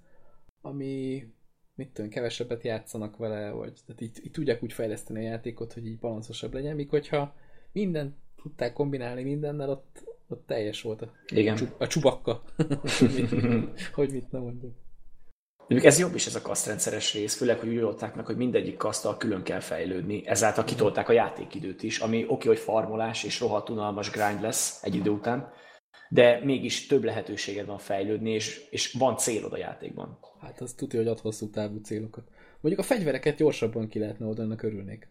ami 0.61 1.23
mit 1.75 1.89
tudom, 1.89 2.09
kevesebbet 2.09 2.63
játszanak 2.63 3.17
vele, 3.17 3.51
vagy 3.51 3.73
tehát 3.85 4.01
így, 4.01 4.19
így 4.23 4.31
tudják 4.31 4.63
úgy 4.63 4.73
fejleszteni 4.73 5.19
a 5.19 5.29
játékot, 5.29 5.73
hogy 5.73 5.87
így 5.87 5.99
balanszosabb 5.99 6.53
legyen, 6.53 6.75
míg 6.75 6.89
hogyha 6.89 7.35
mindent 7.71 8.15
tudták 8.35 8.73
kombinálni 8.73 9.23
mindennel, 9.23 9.69
ott, 9.69 10.03
ott 10.27 10.45
teljes 10.47 10.81
volt 10.81 11.01
a, 11.01 11.11
Igen. 11.27 11.57
a 11.77 11.87
csubakka. 11.87 12.43
hogy 13.93 14.11
mit 14.11 14.31
nem 14.31 14.41
mondjuk. 14.41 14.73
Mondjuk 15.69 15.91
ez 15.91 15.99
jobb 15.99 16.15
is 16.15 16.25
ez 16.25 16.35
a 16.35 16.41
kasztrendszeres 16.41 17.13
rész, 17.13 17.35
főleg, 17.35 17.59
hogy 17.59 17.69
úgy 17.69 17.75
oldották 17.75 18.15
meg, 18.15 18.25
hogy 18.25 18.37
mindegyik 18.37 18.77
kasztal 18.77 19.17
külön 19.17 19.43
kell 19.43 19.59
fejlődni, 19.59 20.27
ezáltal 20.27 20.63
kitolták 20.63 21.09
a 21.09 21.13
játékidőt 21.13 21.83
is, 21.83 21.99
ami 21.99 22.25
oké, 22.27 22.47
hogy 22.47 22.59
farmolás 22.59 23.23
és 23.23 23.39
rohadt 23.39 23.69
unalmas 23.69 24.09
grind 24.09 24.41
lesz 24.41 24.83
egy 24.83 24.95
idő 24.95 25.09
után, 25.09 25.51
de 26.09 26.39
mégis 26.43 26.87
több 26.87 27.03
lehetőséged 27.03 27.65
van 27.65 27.77
fejlődni, 27.77 28.31
és, 28.31 28.67
és 28.69 28.93
van 28.93 29.17
célod 29.17 29.53
a 29.53 29.57
játékban. 29.57 30.19
Hát 30.41 30.61
az 30.61 30.73
tudja, 30.73 30.99
hogy 30.99 31.07
ad 31.07 31.19
hosszú 31.19 31.49
távú 31.49 31.77
célokat. 31.81 32.27
Mondjuk 32.61 32.85
a 32.85 32.87
fegyvereket 32.87 33.35
gyorsabban 33.35 33.87
ki 33.87 33.99
lehetne 33.99 34.25
oldani, 34.25 34.47
annak 34.47 34.63
örülnék. 34.63 35.07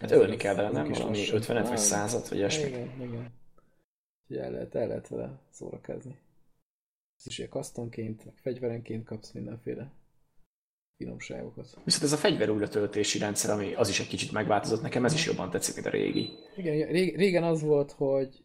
Hát 0.00 0.10
ölni 0.10 0.36
kell 0.36 0.54
vele, 0.54 0.70
nem? 0.70 0.88
Valami 0.88 1.16
lassan. 1.16 1.36
50 1.36 1.62
vagy 1.62 1.72
Ah, 1.72 1.76
100 1.76 2.28
vagy 2.28 2.38
ilyesmi. 2.38 2.68
Igen, 2.68 2.90
igen. 3.00 3.32
El 4.42 4.50
lehet, 4.50 4.74
el 4.74 4.86
lehet 4.86 5.08
vele 5.08 5.40
szórakázni. 5.50 6.18
Is 7.24 7.38
ilyen 7.38 7.50
kasztonként, 7.50 8.24
meg 8.24 8.34
fegyverenként 8.36 9.04
kapsz 9.04 9.32
mindenféle 9.32 9.92
finomságokat. 10.96 11.78
Viszont 11.84 12.04
ez 12.04 12.12
a 12.12 12.16
fegyver 12.16 12.50
újratöltési 12.50 13.18
rendszer, 13.18 13.50
ami 13.50 13.74
az 13.74 13.88
is 13.88 14.00
egy 14.00 14.08
kicsit 14.08 14.32
megváltozott, 14.32 14.82
nekem 14.82 15.04
ez 15.04 15.12
is 15.12 15.26
jobban 15.26 15.50
tetszik, 15.50 15.74
mint 15.74 15.86
a 15.86 15.90
régi. 15.90 16.30
Igen, 16.56 16.88
ré- 16.88 17.16
régen 17.16 17.42
az 17.44 17.62
volt, 17.62 17.92
hogy 17.92 18.44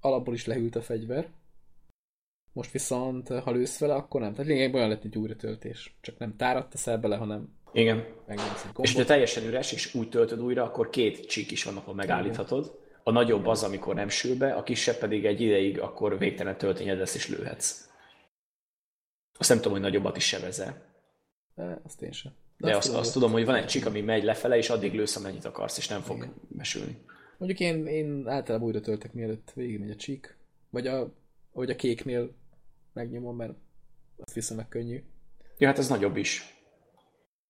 alapból 0.00 0.34
is 0.34 0.46
lehűlt 0.46 0.76
a 0.76 0.82
fegyver, 0.82 1.28
most 2.56 2.70
viszont, 2.70 3.28
ha 3.28 3.50
lősz 3.50 3.78
vele, 3.78 3.94
akkor 3.94 4.20
nem. 4.20 4.32
Tehát 4.32 4.46
lényegében 4.46 4.74
olyan 4.74 4.88
lett, 4.88 5.04
egy 5.04 5.16
újratöltés. 5.16 5.96
Csak 6.00 6.18
nem 6.18 6.36
tárat 6.36 6.70
teszel 6.70 6.98
bele, 6.98 7.16
hanem 7.16 7.48
Igen. 7.72 8.04
És 8.28 8.72
gombot. 8.72 9.06
teljesen 9.06 9.44
üres, 9.44 9.72
és 9.72 9.94
úgy 9.94 10.08
töltöd 10.08 10.40
újra, 10.40 10.64
akkor 10.64 10.90
két 10.90 11.26
csík 11.26 11.50
is 11.50 11.64
van, 11.64 11.76
ahol 11.76 11.94
megállíthatod. 11.94 12.78
A 13.02 13.10
nagyobb 13.10 13.46
az, 13.46 13.62
amikor 13.62 13.94
nem 13.94 14.08
sül 14.08 14.36
be, 14.36 14.52
a 14.52 14.62
kisebb 14.62 14.96
pedig 14.96 15.24
egy 15.24 15.40
ideig, 15.40 15.80
akkor 15.80 16.18
végtelen 16.18 16.58
töltényed 16.58 16.98
lesz, 16.98 17.14
és 17.14 17.28
lőhetsz. 17.28 17.88
Azt 19.38 19.48
nem 19.48 19.58
tudom, 19.58 19.72
hogy 19.72 19.80
nagyobbat 19.80 20.16
is 20.16 20.26
sevezel. 20.26 20.82
De 21.54 21.80
azt 21.84 22.02
én 22.02 22.12
sem. 22.12 22.32
De 22.56 22.76
azt, 22.76 22.86
tudom, 22.86 23.00
azt 23.00 23.12
tudom, 23.12 23.32
hogy 23.32 23.44
van 23.44 23.54
egy 23.54 23.66
csík, 23.66 23.86
ami 23.86 24.00
megy 24.00 24.24
lefele, 24.24 24.56
és 24.56 24.70
addig 24.70 24.94
lősz, 24.94 25.16
amennyit 25.16 25.44
akarsz, 25.44 25.78
és 25.78 25.88
nem 25.88 26.00
fog 26.00 26.34
mesülni. 26.48 27.04
Mondjuk 27.38 27.60
én, 27.60 27.86
én 27.86 28.28
általában 28.28 28.66
újra 28.66 28.80
töltek, 28.80 29.12
mielőtt 29.12 29.52
végigmegy 29.54 29.90
a 29.90 29.96
csík. 29.96 30.38
Vagy 30.70 30.86
a, 30.86 31.14
vagy 31.52 31.70
a 31.70 31.76
kéknél 31.76 32.34
megnyomom, 32.92 33.36
mert 33.36 33.54
azt 34.16 34.34
viszonylag 34.34 34.68
könnyű. 34.68 35.04
Ja, 35.58 35.66
hát 35.66 35.78
ez 35.78 35.88
nagyobb 35.88 36.16
is. 36.16 36.54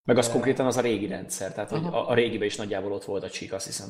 Meg 0.05 0.19
az 0.19 0.31
konkrétan 0.31 0.67
az 0.67 0.77
a 0.77 0.81
régi 0.81 1.07
rendszer, 1.07 1.55
tehát 1.55 1.71
hogy 1.71 1.85
a, 1.85 2.09
a 2.09 2.15
régiben 2.15 2.47
is 2.47 2.57
nagyjából 2.57 2.93
ott 2.93 3.05
volt 3.05 3.23
a 3.23 3.31
csík, 3.31 3.53
azt 3.53 3.67
hiszem. 3.67 3.89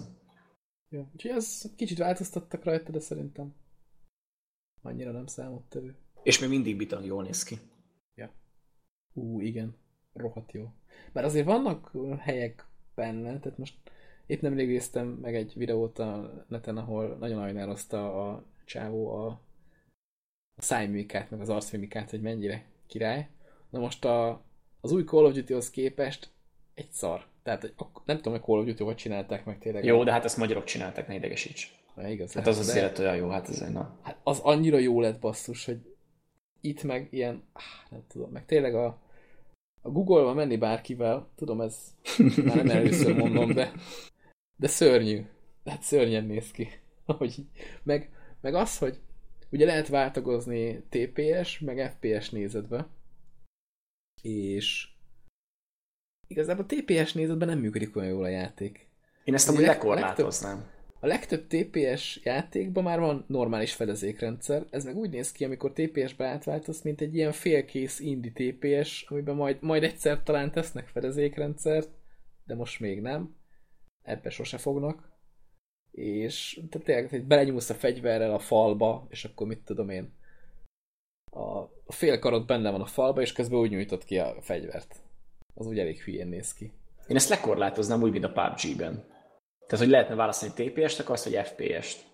Ja. 0.88 1.10
Úgyhogy 1.12 1.30
ez 1.30 1.62
kicsit 1.76 1.98
változtattak 1.98 2.64
rajta, 2.64 2.90
de 2.92 3.00
szerintem 3.00 3.54
annyira 4.82 5.10
nem 5.12 5.26
számottevő. 5.26 5.96
És 6.22 6.38
még 6.38 6.48
mindig 6.48 6.76
bitang 6.76 7.04
jól 7.04 7.22
néz 7.22 7.42
ki. 7.42 7.58
Ú, 9.16 9.40
igen. 9.40 9.76
Rohadt 10.12 10.52
jó. 10.52 10.72
Mert 11.12 11.26
azért 11.26 11.46
vannak 11.46 11.92
helyek 12.18 12.66
benne, 12.94 13.38
tehát 13.38 13.58
most 13.58 13.74
épp 14.26 14.40
nemrég 14.40 14.68
néztem 14.68 15.06
meg 15.06 15.34
egy 15.34 15.52
videót 15.56 15.98
a 15.98 16.44
neten, 16.48 16.76
ahol 16.76 17.16
nagyon 17.20 17.42
ajnározta 17.42 18.28
a 18.28 18.44
csávó 18.64 19.10
a, 19.14 19.26
a 20.54 20.62
szájmimikát, 20.62 21.30
meg 21.30 21.40
az 21.40 21.48
arcmimikát, 21.48 22.10
hogy 22.10 22.20
mennyire 22.20 22.64
király. 22.86 23.28
Na 23.70 23.78
most 23.78 24.04
a, 24.04 24.44
az 24.80 24.92
új 24.92 25.04
Call 25.04 25.24
of 25.24 25.32
Duty-hoz 25.32 25.70
képest 25.70 26.30
egy 26.74 26.90
szar. 26.90 27.26
Tehát 27.42 27.74
nem 28.04 28.16
tudom, 28.16 28.32
hogy 28.32 28.42
Call 28.42 28.58
of 28.58 28.66
Duty 28.66 28.84
hogy 28.84 28.96
csinálták 28.96 29.44
meg 29.44 29.58
tényleg. 29.58 29.84
Jó, 29.84 30.04
de 30.04 30.12
hát 30.12 30.24
ezt 30.24 30.36
magyarok 30.36 30.64
csinálták, 30.64 31.08
ne 31.08 31.14
idegesíts. 31.14 31.74
Ja, 31.96 32.08
igaz, 32.08 32.32
Hát 32.32 32.46
az 32.46 32.54
de- 32.54 32.60
az 32.60 32.76
élet 32.76 32.98
olyan 32.98 33.16
jó, 33.16 33.28
hát 33.28 33.48
ez 33.48 33.60
egy 33.60 33.72
na. 33.72 33.98
Hát 34.02 34.20
az 34.22 34.38
annyira 34.38 34.78
jó 34.78 35.00
lett 35.00 35.20
basszus, 35.20 35.64
hogy 35.64 35.96
itt 36.60 36.82
meg 36.82 37.08
ilyen, 37.10 37.42
áh, 37.52 37.90
nem 37.90 38.04
tudom, 38.08 38.30
meg 38.30 38.44
tényleg 38.46 38.74
a, 38.74 38.98
a 39.86 39.90
Google-ba 39.90 40.34
menni 40.34 40.56
bárkivel, 40.56 41.28
tudom, 41.34 41.60
ez 41.60 41.94
már 42.44 42.56
nem 42.56 42.70
először 42.70 43.16
mondom, 43.16 43.52
de, 43.52 43.72
de 44.56 44.66
szörnyű. 44.66 45.24
Hát 45.64 45.82
szörnyen 45.82 46.24
néz 46.24 46.50
ki. 46.50 46.68
Hogy, 47.18 47.38
így- 47.38 47.78
meg, 47.82 48.10
meg 48.40 48.54
az, 48.54 48.78
hogy 48.78 49.00
ugye 49.50 49.64
lehet 49.64 49.88
váltogozni 49.88 50.82
TPS, 50.88 51.58
meg 51.58 51.90
FPS 51.90 52.30
nézetbe, 52.30 52.88
és 54.22 54.88
igazából 56.26 56.66
TPS 56.66 57.12
nézetben 57.12 57.48
nem 57.48 57.58
működik 57.58 57.96
olyan 57.96 58.08
jól 58.08 58.24
a 58.24 58.28
játék. 58.28 58.88
Én 59.24 59.34
ezt 59.34 59.48
amúgy 59.48 59.64
lekorlátoznám. 59.64 60.70
A 61.06 61.08
legtöbb 61.08 61.46
TPS 61.46 62.20
játékban 62.24 62.82
már 62.82 63.00
van 63.00 63.24
normális 63.28 63.74
fedezékrendszer, 63.74 64.66
ez 64.70 64.84
meg 64.84 64.96
úgy 64.96 65.10
néz 65.10 65.32
ki, 65.32 65.44
amikor 65.44 65.72
TPS-be 65.72 66.26
átváltasz, 66.26 66.82
mint 66.82 67.00
egy 67.00 67.14
ilyen 67.14 67.32
félkész 67.32 68.00
indie 68.00 68.32
TPS, 68.32 69.04
amiben 69.08 69.34
majd, 69.34 69.62
majd 69.62 69.82
egyszer 69.82 70.22
talán 70.22 70.52
tesznek 70.52 70.86
fedezékrendszert, 70.86 71.88
de 72.44 72.54
most 72.54 72.80
még 72.80 73.00
nem. 73.00 73.36
Ebbe 74.02 74.30
sose 74.30 74.58
fognak. 74.58 75.10
És 75.90 76.60
tehát 76.70 76.86
tényleg, 76.86 77.08
hogy 77.08 77.24
belenyúlsz 77.24 77.70
a 77.70 77.74
fegyverrel 77.74 78.34
a 78.34 78.38
falba, 78.38 79.06
és 79.10 79.24
akkor 79.24 79.46
mit 79.46 79.64
tudom 79.64 79.88
én, 79.88 80.12
a, 81.32 81.58
a 81.86 81.92
félkarod 81.92 82.46
benne 82.46 82.70
van 82.70 82.80
a 82.80 82.86
falba, 82.86 83.20
és 83.20 83.32
közben 83.32 83.58
úgy 83.58 83.70
nyújtott 83.70 84.04
ki 84.04 84.18
a 84.18 84.36
fegyvert. 84.40 85.02
Az 85.54 85.66
úgy 85.66 85.78
elég 85.78 86.00
hülyén 86.00 86.28
néz 86.28 86.54
ki. 86.54 86.72
Én 87.06 87.16
ezt 87.16 87.28
lekorlátoznám 87.28 88.02
úgy, 88.02 88.12
mint 88.12 88.24
a 88.24 88.32
PUBG-ben. 88.32 89.14
Tehát, 89.66 89.84
hogy 89.84 89.94
lehetne 89.94 90.14
választani 90.14 90.52
TPS-t, 90.70 91.00
akarsz, 91.00 91.24
vagy 91.24 91.46
FPS-t. 91.46 92.04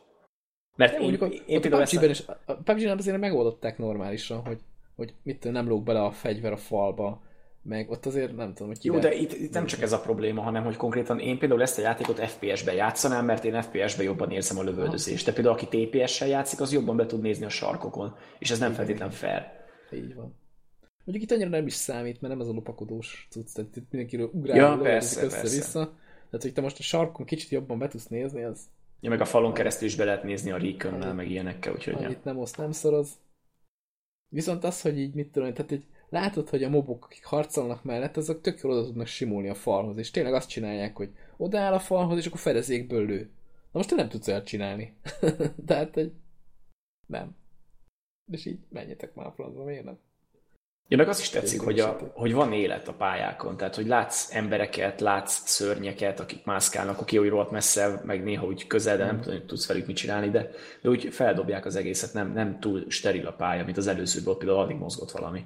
Mert 0.76 0.92
én, 0.92 1.00
mondjuk 1.00 1.22
a, 1.22 1.26
én 1.26 1.42
én 1.46 1.60
például 1.60 1.82
a 1.82 1.84
PUBG-ben 1.84 2.10
ezt 2.10 2.20
is, 2.20 2.26
a 2.44 2.54
PUBG-ben 2.54 2.98
azért 2.98 3.18
megoldották 3.18 3.78
normálisan, 3.78 4.40
hogy, 4.46 4.58
hogy 4.96 5.14
mit 5.22 5.52
nem 5.52 5.68
lóg 5.68 5.82
bele 5.82 6.02
a 6.02 6.10
fegyver 6.10 6.52
a 6.52 6.56
falba, 6.56 7.22
meg 7.62 7.90
ott 7.90 8.06
azért 8.06 8.36
nem 8.36 8.54
tudom, 8.54 8.68
hogy 8.68 8.84
Jó, 8.84 8.94
kivel- 8.94 9.10
de 9.10 9.18
itt, 9.20 9.32
itt 9.32 9.52
nem 9.52 9.66
csak 9.66 9.82
ez 9.82 9.92
a 9.92 10.00
probléma, 10.00 10.42
hanem 10.42 10.64
hogy 10.64 10.76
konkrétan 10.76 11.18
én 11.18 11.38
például 11.38 11.62
ezt 11.62 11.78
a 11.78 11.82
játékot 11.82 12.18
FPS-ben 12.18 12.74
játszanám, 12.74 13.24
mert 13.24 13.44
én 13.44 13.62
FPS-ben 13.62 14.04
jobban 14.04 14.30
érzem 14.30 14.58
a 14.58 14.62
lövöldözést. 14.62 15.26
De 15.26 15.32
például 15.32 15.54
aki 15.54 15.86
TPS-sel 15.86 16.28
játszik, 16.28 16.60
az 16.60 16.72
jobban 16.72 16.96
be 16.96 17.06
tud 17.06 17.20
nézni 17.20 17.44
a 17.44 17.48
sarkokon, 17.48 18.16
és 18.38 18.50
ez 18.50 18.58
nem 18.58 18.72
feltétlenül 18.72 19.14
fair. 19.14 19.42
Így 19.92 20.14
van. 20.14 20.40
Mondjuk 21.04 21.30
itt 21.30 21.36
annyira 21.36 21.48
nem 21.48 21.66
is 21.66 21.74
számít, 21.74 22.20
mert 22.20 22.34
nem 22.34 22.42
ez 22.42 22.48
a 22.48 22.52
lopakodós 22.52 23.26
cucc, 23.30 23.54
tehát 23.54 23.76
itt 23.76 23.90
mindenkiről 23.90 24.30
ugrál, 24.32 24.56
Ja, 24.56 24.78
persze, 24.82 25.24
össze-vissza. 25.24 25.92
Tehát, 26.32 26.46
hogy 26.46 26.52
te 26.52 26.60
most 26.60 26.78
a 26.78 26.82
sarkon 26.82 27.26
kicsit 27.26 27.50
jobban 27.50 27.78
be 27.78 27.88
tudsz 27.88 28.06
nézni, 28.06 28.42
az 28.42 28.68
Ja, 29.00 29.10
meg 29.10 29.20
a 29.20 29.24
falon 29.24 29.52
keresztül 29.52 29.88
is 29.88 29.96
be 29.96 30.04
lehet 30.04 30.22
nézni 30.22 30.50
a 30.50 30.59
recon 30.59 31.14
meg 31.14 31.30
ilyenekkel, 31.30 31.72
úgyhogy 31.72 31.92
ja. 31.92 32.06
annyit 32.06 32.24
nem 32.24 32.38
oszt, 32.38 32.56
nem 32.56 32.72
szoroz. 32.72 33.18
Viszont 34.28 34.64
az, 34.64 34.80
hogy 34.80 34.98
így 34.98 35.14
mit 35.14 35.32
tudom, 35.32 35.52
tehát 35.52 35.70
így 35.70 35.84
látod, 36.09 36.48
hogy 36.48 36.64
a 36.64 36.68
mobok, 36.68 37.04
akik 37.04 37.24
harcolnak 37.24 37.84
mellett, 37.84 38.16
azok 38.16 38.40
tök 38.40 38.60
jól 38.60 38.72
oda 38.72 38.84
tudnak 38.84 39.06
simulni 39.06 39.48
a 39.48 39.54
falhoz, 39.54 39.96
és 39.96 40.10
tényleg 40.10 40.34
azt 40.34 40.48
csinálják, 40.48 40.96
hogy 40.96 41.10
odaáll 41.36 41.72
a 41.72 41.78
falhoz, 41.78 42.18
és 42.18 42.26
akkor 42.26 42.40
fedezékből 42.40 43.06
lő. 43.06 43.20
Na 43.72 43.78
most 43.78 43.88
te 43.88 43.94
nem 43.94 44.09
tudsz 44.09 44.28
olyat 44.28 44.46
csinálni. 44.46 44.96
Tehát, 45.66 45.94
hogy 45.94 46.12
nem. 47.06 47.36
És 48.32 48.44
így 48.44 48.59
menjetek 48.68 49.14
már 49.14 49.26
a 49.26 49.32
francba, 49.32 49.64
miért 49.64 49.84
nem? 49.84 49.98
Ja, 50.88 50.96
meg 50.96 51.09
az 51.09 51.20
is 51.20 51.28
tetszik, 51.28 51.60
hogy, 51.60 51.80
a, 51.80 51.96
hogy 52.14 52.32
van 52.32 52.52
élet 52.52 52.88
a 52.88 52.94
pályákon, 52.94 53.56
tehát 53.56 53.74
hogy 53.74 53.86
látsz 53.86 54.34
embereket, 54.34 55.00
látsz 55.00 55.48
szörnyeket, 55.48 56.20
akik 56.20 56.44
mászkálnak, 56.44 57.00
oké, 57.00 57.16
hogy 57.16 57.28
rohadt 57.28 57.50
messze, 57.50 58.00
meg 58.04 58.22
néha 58.22 58.46
úgy 58.46 58.66
közel, 58.66 58.96
de 58.96 59.04
nem 59.04 59.22
hogy 59.22 59.46
tudsz 59.46 59.66
velük 59.66 59.86
mit 59.86 59.96
csinálni, 59.96 60.30
de, 60.30 60.50
de 60.82 60.88
úgy 60.88 61.09
feldobják 61.14 61.64
az 61.64 61.76
egészet, 61.76 62.12
nem, 62.12 62.32
nem 62.32 62.60
túl 62.60 62.90
steril 62.90 63.26
a 63.26 63.32
pálya, 63.32 63.64
mint 63.64 63.76
az 63.76 63.86
előzőből, 63.86 64.36
például 64.36 64.59
addig 64.59 64.76
mozgott 64.76 65.10
valami. 65.10 65.44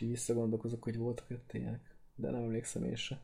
Így 0.00 0.08
visszagondolkozok, 0.08 0.82
hogy 0.82 0.96
voltak 0.96 1.30
ott 1.30 1.52
ilyenek. 1.52 1.96
De 2.14 2.30
nem 2.30 2.42
emlékszem 2.42 2.84
én 2.84 2.96
se. 2.96 3.20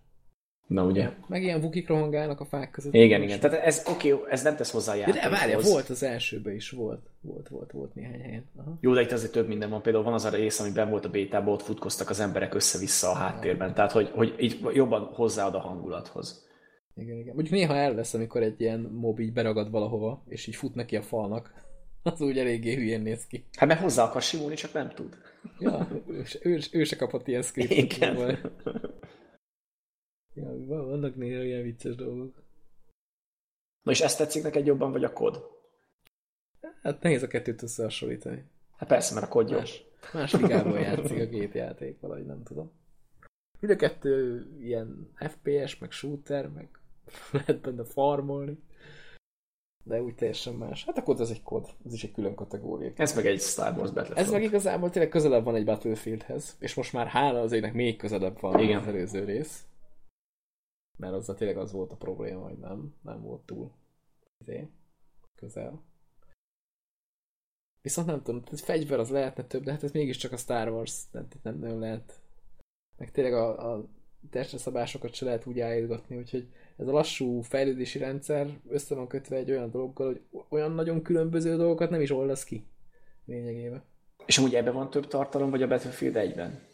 Na 0.68 0.84
ugye? 0.84 1.10
Meg 1.26 1.42
ilyen 1.42 1.60
vukik 1.60 1.88
rohangálnak 1.88 2.40
a 2.40 2.44
fák 2.44 2.70
között. 2.70 2.94
Igen, 2.94 3.22
igen. 3.22 3.40
Tehát 3.40 3.64
ez 3.64 3.82
oké, 3.86 4.12
okay, 4.12 4.30
ez 4.30 4.42
nem 4.42 4.56
tesz 4.56 4.70
hozzá 4.70 4.92
a 4.92 4.94
De, 4.94 5.00
játékhoz. 5.00 5.30
de 5.30 5.36
várjál, 5.36 5.60
volt 5.60 5.88
az 5.88 6.02
elsőben 6.02 6.54
is, 6.54 6.70
volt. 6.70 7.00
Volt, 7.20 7.48
volt, 7.48 7.72
volt 7.72 7.94
néhány 7.94 8.20
helyen. 8.20 8.44
Aha. 8.56 8.78
Jó, 8.80 8.94
de 8.94 9.00
itt 9.00 9.12
azért 9.12 9.32
több 9.32 9.48
minden 9.48 9.70
van. 9.70 9.82
Például 9.82 10.04
van 10.04 10.12
az 10.12 10.24
a 10.24 10.30
rész, 10.30 10.60
ami 10.60 10.70
ben 10.70 10.90
volt 10.90 11.04
a 11.04 11.10
bétában, 11.10 11.52
ott 11.52 11.62
futkoztak 11.62 12.10
az 12.10 12.20
emberek 12.20 12.54
össze-vissza 12.54 13.10
a 13.10 13.14
háttérben. 13.14 13.74
Tehát, 13.74 13.92
hogy, 13.92 14.10
hogy 14.14 14.34
így 14.38 14.66
jobban 14.72 15.02
hozzáad 15.12 15.54
a 15.54 15.60
hangulathoz. 15.60 16.46
Igen, 16.96 17.18
igen. 17.18 17.34
Mondjuk 17.34 17.54
néha 17.54 17.74
elvesz, 17.74 18.14
amikor 18.14 18.42
egy 18.42 18.60
ilyen 18.60 18.80
mob 18.80 19.20
így 19.20 19.32
beragad 19.32 19.70
valahova, 19.70 20.22
és 20.28 20.46
így 20.46 20.56
fut 20.56 20.74
neki 20.74 20.96
a 20.96 21.02
falnak. 21.02 21.52
Az 22.02 22.20
úgy 22.20 22.38
eléggé 22.38 22.74
hülyén 22.74 23.00
néz 23.00 23.26
ki. 23.26 23.44
Hát 23.56 23.68
mert 23.68 23.80
hozzá 23.80 24.04
akar 24.04 24.22
simulni, 24.22 24.54
csak 24.54 24.72
nem 24.72 24.90
tud. 24.94 25.16
Ja, 25.58 25.88
ő, 26.08 26.24
ő, 26.42 26.58
ő 26.72 26.84
se 26.84 26.96
kapott 26.96 27.28
ilyen 27.28 27.42
scriptet. 27.42 27.78
Igen. 27.78 28.38
Ja, 30.38 30.66
van- 30.66 30.88
vannak 30.88 31.16
néha 31.16 31.42
ilyen 31.42 31.62
vicces 31.62 31.94
dolgok. 31.94 32.42
Na 33.82 33.90
és 33.90 34.00
ezt 34.00 34.18
tetszik 34.18 34.42
neked 34.42 34.66
jobban, 34.66 34.92
vagy 34.92 35.04
a 35.04 35.12
kod? 35.12 35.56
Hát 36.82 37.02
nehéz 37.02 37.22
a 37.22 37.26
kettőt 37.26 37.62
összehasonlítani. 37.62 38.44
Hát 38.76 38.88
persze, 38.88 39.14
mert 39.14 39.34
a 39.34 39.40
jobb. 39.40 39.50
Más, 39.50 39.84
más 40.12 40.32
ligában 40.32 40.80
játszik 40.80 41.20
a 41.20 41.28
két 41.28 41.54
játék, 41.54 42.00
valahogy 42.00 42.26
nem 42.26 42.42
tudom. 42.42 42.70
Mind 43.60 43.72
a 43.72 43.76
kettő 43.76 44.46
ilyen 44.60 45.10
FPS, 45.14 45.78
meg 45.78 45.90
shooter, 45.90 46.48
meg 46.48 46.68
lehet 47.32 47.60
benne 47.60 47.84
farmolni. 47.84 48.58
De 49.84 50.02
úgy 50.02 50.14
teljesen 50.14 50.54
más. 50.54 50.84
Hát 50.84 50.98
akkor 50.98 51.20
ez 51.20 51.30
egy 51.30 51.42
kod, 51.42 51.66
ez 51.86 51.92
is 51.92 52.04
egy 52.04 52.12
külön 52.12 52.34
kategória. 52.34 52.92
Ez 52.96 53.14
meg 53.14 53.26
egy 53.26 53.40
Star 53.40 53.76
Wars 53.76 53.90
Battlefront. 53.90 54.18
Ez 54.18 54.30
meg 54.30 54.42
igazából 54.42 54.90
tényleg 54.90 55.10
közelebb 55.10 55.44
van 55.44 55.54
egy 55.54 55.64
Battlefieldhez, 55.64 56.56
és 56.60 56.74
most 56.74 56.92
már 56.92 57.06
hála 57.06 57.40
az 57.40 57.52
égnek 57.52 57.72
még 57.72 57.96
közelebb 57.96 58.40
van 58.40 58.60
Igen. 58.60 58.80
az 58.80 58.86
előző 58.86 59.24
rész. 59.24 59.62
Mert 60.98 61.14
azzal 61.14 61.34
tényleg 61.34 61.56
az 61.56 61.72
volt 61.72 61.92
a 61.92 61.96
probléma, 61.96 62.42
hogy 62.42 62.58
nem, 62.58 62.94
nem 63.02 63.22
volt 63.22 63.46
túl 63.46 63.72
izé, 64.38 64.68
közel. 65.34 65.82
Viszont 67.82 68.06
nem 68.06 68.22
tudom, 68.22 68.42
ez 68.50 68.60
fegyver 68.60 68.98
az 68.98 69.10
lehetne 69.10 69.44
több, 69.44 69.62
de 69.64 69.70
hát 69.70 69.82
ez 69.82 69.92
mégiscsak 69.92 70.32
a 70.32 70.36
Star 70.36 70.68
Wars, 70.68 71.02
itt 71.12 71.42
nem 71.42 71.58
nagyon 71.58 71.78
lehet. 71.78 72.20
Meg 72.96 73.10
tényleg 73.10 73.32
a, 73.32 73.72
a 73.72 73.88
testre 74.30 74.58
szabásokat 74.58 75.14
se 75.14 75.24
lehet 75.24 75.46
úgy 75.46 75.60
állítgatni, 75.60 76.16
úgyhogy 76.16 76.48
ez 76.76 76.86
a 76.86 76.92
lassú 76.92 77.40
fejlődési 77.40 77.98
rendszer 77.98 78.60
össze 78.68 78.94
van 78.94 79.06
kötve 79.06 79.36
egy 79.36 79.50
olyan 79.50 79.70
dologgal, 79.70 80.06
hogy 80.06 80.22
olyan 80.48 80.72
nagyon 80.72 81.02
különböző 81.02 81.56
dolgokat 81.56 81.90
nem 81.90 82.00
is 82.00 82.10
oldasz 82.10 82.44
ki 82.44 82.66
lényegében. 83.24 83.82
És 84.26 84.38
amúgy 84.38 84.54
ebben 84.54 84.74
van 84.74 84.90
több 84.90 85.06
tartalom, 85.06 85.50
vagy 85.50 85.62
a 85.62 85.66
Battlefield 85.66 86.14
1-ben? 86.18 86.66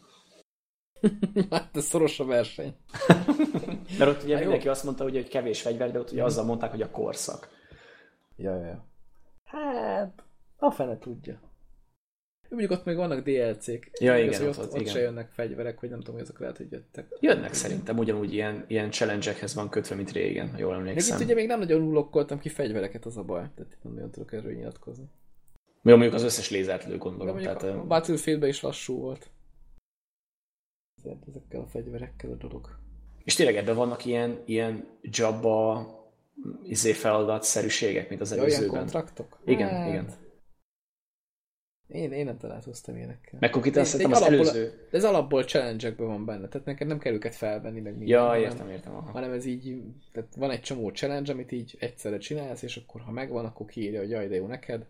hát 1.49 1.77
ez 1.77 1.85
szoros 1.85 2.19
a 2.19 2.25
verseny. 2.25 2.75
Mert 3.97 4.11
ott 4.11 4.23
ugye 4.23 4.33
jó. 4.33 4.39
mindenki 4.39 4.67
azt 4.67 4.83
mondta, 4.83 5.05
ugye, 5.05 5.21
hogy 5.21 5.29
kevés 5.29 5.61
fegyver, 5.61 5.91
de 5.91 5.99
ott 5.99 6.11
ugye 6.11 6.23
azzal 6.23 6.45
mondták, 6.45 6.71
hogy 6.71 6.81
a 6.81 6.89
korszak. 6.91 7.49
Ja, 8.35 8.55
ja, 8.55 8.65
ja. 8.65 8.85
Hát, 9.43 10.23
a 10.57 10.71
fene 10.71 10.97
tudja. 10.99 11.39
Mondjuk 12.49 12.71
ott 12.71 12.85
még 12.85 12.95
vannak 12.95 13.23
DLC-k. 13.23 13.89
Ja, 13.99 14.17
igen, 14.17 14.39
hogy 14.39 14.47
ott- 14.47 14.57
ott, 14.57 14.73
ott 14.73 14.79
igen. 14.79 14.93
se 14.93 14.99
jönnek 14.99 15.29
fegyverek, 15.31 15.79
vagy 15.79 15.89
nem 15.89 15.99
tudom, 15.99 16.13
hogy 16.13 16.23
azok 16.23 16.39
lehet, 16.39 16.57
hogy 16.57 16.71
jöttek. 16.71 17.17
Jönnek 17.19 17.53
szerintem, 17.53 17.97
ugyanúgy 17.97 18.33
ilyen, 18.33 18.65
ilyen 18.67 18.91
challenge-ekhez 18.91 19.53
van 19.53 19.69
kötve, 19.69 19.95
mint 19.95 20.11
régen, 20.11 20.51
ha 20.51 20.57
jól 20.57 20.71
Még 20.71 20.79
emlékszem. 20.79 21.17
itt 21.17 21.23
ugye 21.25 21.33
még 21.33 21.47
nem 21.47 21.59
nagyon 21.59 21.81
unlokkoltam 21.81 22.39
ki 22.39 22.49
fegyvereket, 22.49 23.05
az 23.05 23.17
a 23.17 23.23
baj. 23.23 23.49
Tehát 23.55 23.77
nem 23.81 23.93
nagyon 23.93 24.11
tudok 24.11 24.33
erről 24.33 24.53
nyilatkozni. 24.53 25.05
Jó, 25.81 25.91
mondjuk 25.91 26.13
az 26.13 26.23
összes 26.23 26.49
lézert 26.49 26.85
lő, 26.85 26.97
gondolom. 26.97 27.37
Tehát, 27.37 27.63
a 27.63 27.83
Battlefieldben 27.85 28.49
is 28.49 28.61
lassú 28.61 28.99
volt. 28.99 29.29
Ezért 30.97 31.27
ezekkel 31.27 31.61
a 31.61 31.65
fegyverekkel 31.67 32.31
a 32.31 32.35
dolog. 32.35 32.77
És 33.25 33.35
tényleg 33.35 33.55
ebben 33.55 33.75
vannak 33.75 34.05
ilyen, 34.05 34.41
ilyen 34.45 34.87
Jabba 35.01 35.87
izé 36.63 36.91
feladatszerűségek, 36.91 38.09
mint 38.09 38.21
az 38.21 38.31
Ja, 38.31 38.37
előzőben. 38.37 38.77
kontraktok? 38.79 39.39
Igen, 39.45 39.87
igen. 39.87 40.09
Én, 41.87 42.11
én 42.11 42.25
nem 42.25 42.37
találkoztam 42.37 42.95
ilyenekkel. 42.95 43.39
Meg 43.39 43.49
konkrétan 43.49 43.83
szerintem 43.83 44.15
az 44.15 44.21
alapból- 44.21 44.47
előző... 44.49 44.87
De 44.91 44.97
ez 44.97 45.03
alapból 45.03 45.43
challenge 45.43 45.93
van 45.97 46.25
benne, 46.25 46.47
tehát 46.47 46.65
neked 46.67 46.87
nem 46.87 46.99
kell 46.99 47.13
őket 47.13 47.35
felvenni, 47.35 47.79
meg 47.81 47.97
minden. 47.97 48.07
Ja, 48.17 48.25
hanem- 48.25 48.41
értem, 48.41 48.69
értem. 48.69 48.95
Aha. 48.95 49.11
hanem 49.11 49.31
ez 49.31 49.45
így, 49.45 49.81
tehát 50.11 50.35
van 50.35 50.51
egy 50.51 50.61
csomó 50.61 50.89
challenge, 50.89 51.31
amit 51.31 51.51
így 51.51 51.75
egyszerre 51.79 52.17
csinálsz, 52.17 52.61
és 52.61 52.77
akkor 52.77 53.01
ha 53.01 53.11
megvan, 53.11 53.45
akkor 53.45 53.65
kiírja, 53.65 53.99
hogy 53.99 54.09
jaj, 54.09 54.27
de 54.27 54.35
jó 54.35 54.47
neked, 54.47 54.85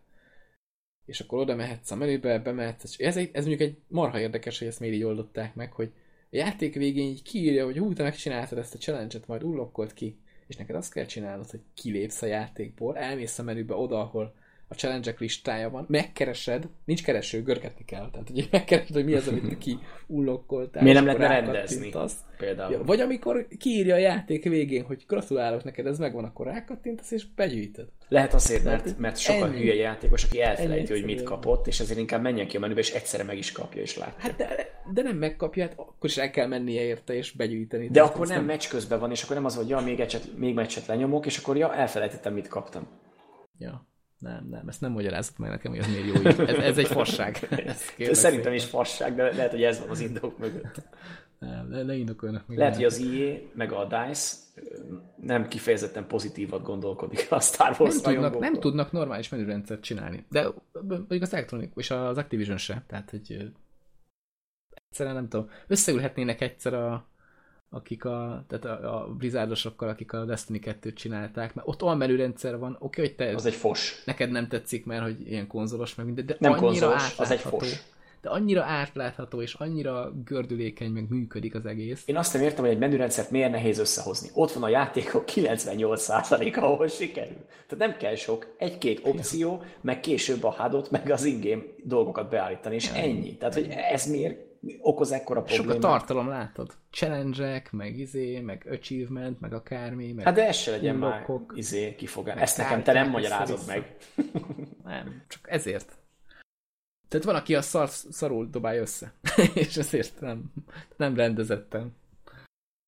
és 1.06 1.20
akkor 1.20 1.40
oda 1.40 1.56
mehetsz 1.56 1.91
a 1.91 1.95
menübe, 1.95 2.40
bemehetsz, 2.40 2.84
és 2.84 2.98
ez, 2.98 3.18
egy, 3.18 3.30
ez 3.34 3.45
mondjuk 3.45 3.70
egy 3.70 3.78
marha 3.88 4.20
érdekes, 4.20 4.60
hogy 4.60 4.68
ezt 4.68 4.80
miért 4.80 4.95
így 4.95 5.03
oldották 5.03 5.56
meg, 5.56 5.72
hogy 5.72 5.91
a 6.36 6.38
játék 6.38 6.76
végén 6.76 7.07
így 7.07 7.22
kiírja, 7.22 7.66
hogy 7.66 7.78
hú, 7.78 7.94
te 7.94 8.03
megcsináltad 8.03 8.57
ezt 8.57 8.74
a 8.74 8.78
challenge-et, 8.78 9.28
majd 9.28 9.44
unlockolt 9.44 9.94
ki, 9.94 10.18
és 10.48 10.56
neked 10.56 10.76
azt 10.76 10.94
kell 10.94 11.06
csinálnod, 11.06 11.49
hogy 11.49 11.62
kilépsz 11.74 12.22
a 12.22 12.26
játékból, 12.26 12.98
elmész 12.98 13.40
a 13.40 13.44
menübe 13.44 13.76
oda, 13.76 13.99
ahol 13.99 14.34
a 14.68 14.74
challenge 14.74 15.16
listája 15.18 15.70
van, 15.70 15.86
megkeresed, 15.88 16.70
nincs 16.86 17.04
kereső, 17.04 17.42
görgetni 17.44 17.86
kell, 17.86 18.10
tehát 18.12 18.30
hogy 18.30 18.48
megkeresed, 18.52 18.96
hogy 18.96 19.06
mi 19.06 19.14
az, 19.14 19.28
amit 19.28 19.58
ki 19.58 19.80
unlockoltál. 20.08 20.84
Miért 20.84 20.98
nem 20.98 21.06
lehetne 21.06 21.28
rendezni? 21.28 21.92
Például. 22.38 22.72
Ja, 22.72 22.84
vagy 22.84 23.00
amikor 23.00 23.48
kiírja 23.60 23.96
a 23.96 23.98
játék 23.98 24.44
végén, 24.44 24.84
hogy 24.84 25.04
gratulálok 25.08 25.64
neked, 25.64 25.86
ez 25.86 26.00
megvan, 26.00 26.24
akkor 26.24 26.46
rákattintasz 26.46 27.12
és 27.12 27.26
begyűjtöd. 27.36 27.88
Lehet 28.08 28.34
azért, 28.34 28.64
mert, 28.64 28.98
mert 28.98 29.18
sokkal 29.18 29.48
Ennyi. 29.48 29.58
hülye 29.58 29.74
játékos, 29.74 30.24
aki 30.24 30.42
elfelejti, 30.42 30.92
Ennyi 30.92 31.02
hogy 31.02 31.16
mit 31.16 31.24
kapott, 31.24 31.68
és 31.68 31.80
ezért 31.80 32.00
inkább 32.00 32.22
menjen 32.22 32.48
ki 32.48 32.58
a 32.58 32.60
menübe, 32.60 32.80
és 32.80 32.94
egyszerre 32.94 33.24
meg 33.24 33.38
is 33.38 33.52
kapja, 33.52 33.82
és 33.82 33.98
látja. 33.98 34.16
Hát 34.18 34.36
de, 34.36 34.68
de 34.94 35.02
nem 35.02 35.18
megkapja, 35.18 35.64
hát 35.64 35.74
akkor 35.76 36.10
is 36.10 36.18
el 36.18 36.30
kell 36.30 36.48
mennie 36.48 36.82
érte 36.82 37.14
és 37.14 37.32
begyűjteni. 37.32 37.88
De 37.88 38.02
akkor 38.02 38.22
ez 38.22 38.30
nem 38.30 38.46
meccs 38.46 38.68
közben 38.70 39.00
van, 39.00 39.12
és 39.12 39.24
akkor 39.24 39.36
nem 39.36 39.46
az, 39.46 39.56
hogy 39.56 39.70
ja, 39.70 39.80
még, 39.80 40.00
egyet, 40.00 40.38
még 40.38 40.54
meccset 40.54 40.86
lenyomok, 40.86 41.26
és 41.26 41.38
akkor 41.38 41.58
ja, 41.58 41.76
elfelejtettem, 41.76 42.34
mit 42.34 42.48
kaptam. 42.48 42.88
Ja, 43.58 43.88
nem, 44.20 44.48
nem, 44.50 44.68
ezt 44.68 44.82
nem 44.82 44.92
magyarázott 44.92 45.38
meg 45.38 45.50
nekem, 45.50 45.72
hogy 45.72 45.80
ez 45.80 45.88
miért 45.88 46.06
jó. 46.06 46.14
így. 46.14 46.40
Ez, 46.50 46.58
ez 46.58 46.78
egy 46.78 46.88
fasság. 46.88 47.48
Kérlek 47.98 48.16
szerintem 48.16 48.54
is 48.54 48.66
fasság, 48.66 49.16
de 49.16 49.24
lehet, 49.24 49.52
hogy 49.52 49.64
ez 49.64 49.80
van 49.80 49.90
az 49.90 50.00
indok 50.00 50.38
mögött. 50.38 50.82
Nem, 51.40 51.68
ne, 51.68 51.84
ne 51.84 51.96
indokolnak 51.96 52.48
meg. 52.48 52.58
Lehet, 52.58 52.76
hogy 52.76 52.84
az 52.84 53.00
EA 53.00 53.38
meg 53.54 53.72
a 53.72 53.86
DICE 53.86 54.36
nem 55.16 55.48
kifejezetten 55.48 56.08
pozitívat 56.08 56.64
gondolkodik 56.64 57.28
a 57.32 57.40
Star 57.40 57.76
Wars 57.80 58.02
nem 58.02 58.14
tudnak, 58.14 58.40
nem 58.40 58.60
tudnak 58.60 58.92
normális 58.92 59.30
menürendszert 59.30 59.82
csinálni. 59.82 60.26
De 60.30 60.48
mondjuk 60.82 61.22
az 61.22 61.34
Electronic 61.34 61.72
és 61.76 61.92
az 61.92 62.18
Activision 62.18 62.58
se. 62.58 62.84
Tehát, 62.88 63.10
hogy 63.10 63.54
egyszerűen 64.90 65.16
nem 65.16 65.28
tudom. 65.28 65.50
Összeülhetnének 65.68 66.42
egyszer 66.42 66.74
a 66.74 67.08
akik 67.76 68.06
a, 68.06 68.43
tehát 68.47 68.65
a, 68.65 69.02
a 69.03 69.07
Blizzardosokkal, 69.07 69.89
akik 69.89 70.14
a 70.14 70.26
Destiny 70.26 70.60
2-t 70.64 70.93
csinálták, 70.93 71.53
mert 71.53 71.68
ott 71.68 71.84
olyan 71.84 71.97
menürendszer 71.97 72.57
van, 72.60 72.76
oké, 72.80 73.02
hogy 73.02 73.15
te 73.15 73.34
Az 73.35 73.45
egy 73.45 73.53
fos. 73.53 74.02
neked 74.06 74.31
nem 74.31 74.47
tetszik, 74.47 74.85
mert 74.85 75.02
hogy 75.03 75.30
ilyen 75.31 75.47
konzolos, 75.47 75.95
meg 75.95 76.06
minden, 76.06 76.26
de 76.26 76.35
Nem 76.39 76.52
annyira 76.52 76.65
konzolos, 76.68 77.14
az 77.18 77.31
egy 77.31 77.38
átlátható. 77.38 77.57
fos. 77.57 77.84
De 78.22 78.31
annyira 78.31 78.64
átlátható, 78.64 79.41
és 79.41 79.53
annyira 79.53 80.11
gördülékeny, 80.26 80.91
meg 80.91 81.10
működik 81.10 81.56
az 81.56 81.65
egész. 81.65 82.03
Én 82.06 82.18
azt 82.18 82.34
nem 82.34 82.41
értem, 82.43 82.64
hogy 82.64 82.73
egy 82.73 82.80
menürendszert 82.80 83.31
miért 83.31 83.52
nehéz 83.52 83.80
összehozni. 83.80 84.30
Ott 84.34 84.52
van 84.52 84.64
a 84.64 84.69
játékok 84.69 85.23
98%-a, 85.27 86.60
ahol 86.64 86.88
sikerül. 86.88 87.38
Tehát 87.68 87.88
nem 87.88 87.97
kell 87.97 88.15
sok, 88.15 88.56
egy-két 88.57 88.99
opció, 89.03 89.64
meg 89.81 89.99
később 89.99 90.43
a 90.43 90.49
hadot, 90.49 90.91
meg 90.91 91.10
az 91.10 91.23
ingame 91.23 91.61
dolgokat 91.84 92.30
beállítani, 92.30 92.76
és 92.76 92.89
ennyi. 92.93 93.38
Tehát, 93.38 93.53
hogy 93.53 93.68
ez 93.91 94.06
miért 94.06 94.44
okoz 94.80 95.12
ekkora 95.12 95.40
Sok 95.40 95.50
a 95.50 95.54
problémát? 95.54 95.82
tartalom, 95.82 96.28
látod? 96.28 96.78
Challenge-ek, 96.92 97.72
meg 97.72 97.98
izé, 97.98 98.40
meg 98.40 98.68
achievement, 98.72 99.40
meg 99.40 99.54
akármi, 99.54 100.12
meg 100.12 100.26
Hát 100.26 100.36
de 100.36 100.48
ez 100.48 100.56
se 100.56 100.72
legyen 100.72 100.96
már 100.96 101.26
izé, 101.54 101.96
kifogás. 101.96 102.42
Ezt 102.42 102.58
nekem 102.58 102.84
te 102.84 102.94
nem 102.94 103.10
magyarázod 103.10 103.60
meg. 103.68 103.96
Nem, 104.84 105.24
csak 105.28 105.52
ezért. 105.52 105.98
Tehát 107.08 107.26
van, 107.26 107.36
aki 107.36 107.56
a 107.56 107.62
szar, 107.62 107.90
szarul 107.90 108.48
dobálja 108.50 108.82
össze, 108.82 109.14
és 109.54 109.78
ezért 109.78 110.20
nem, 110.20 110.54
nem 110.96 111.16
rendezetten. 111.16 111.96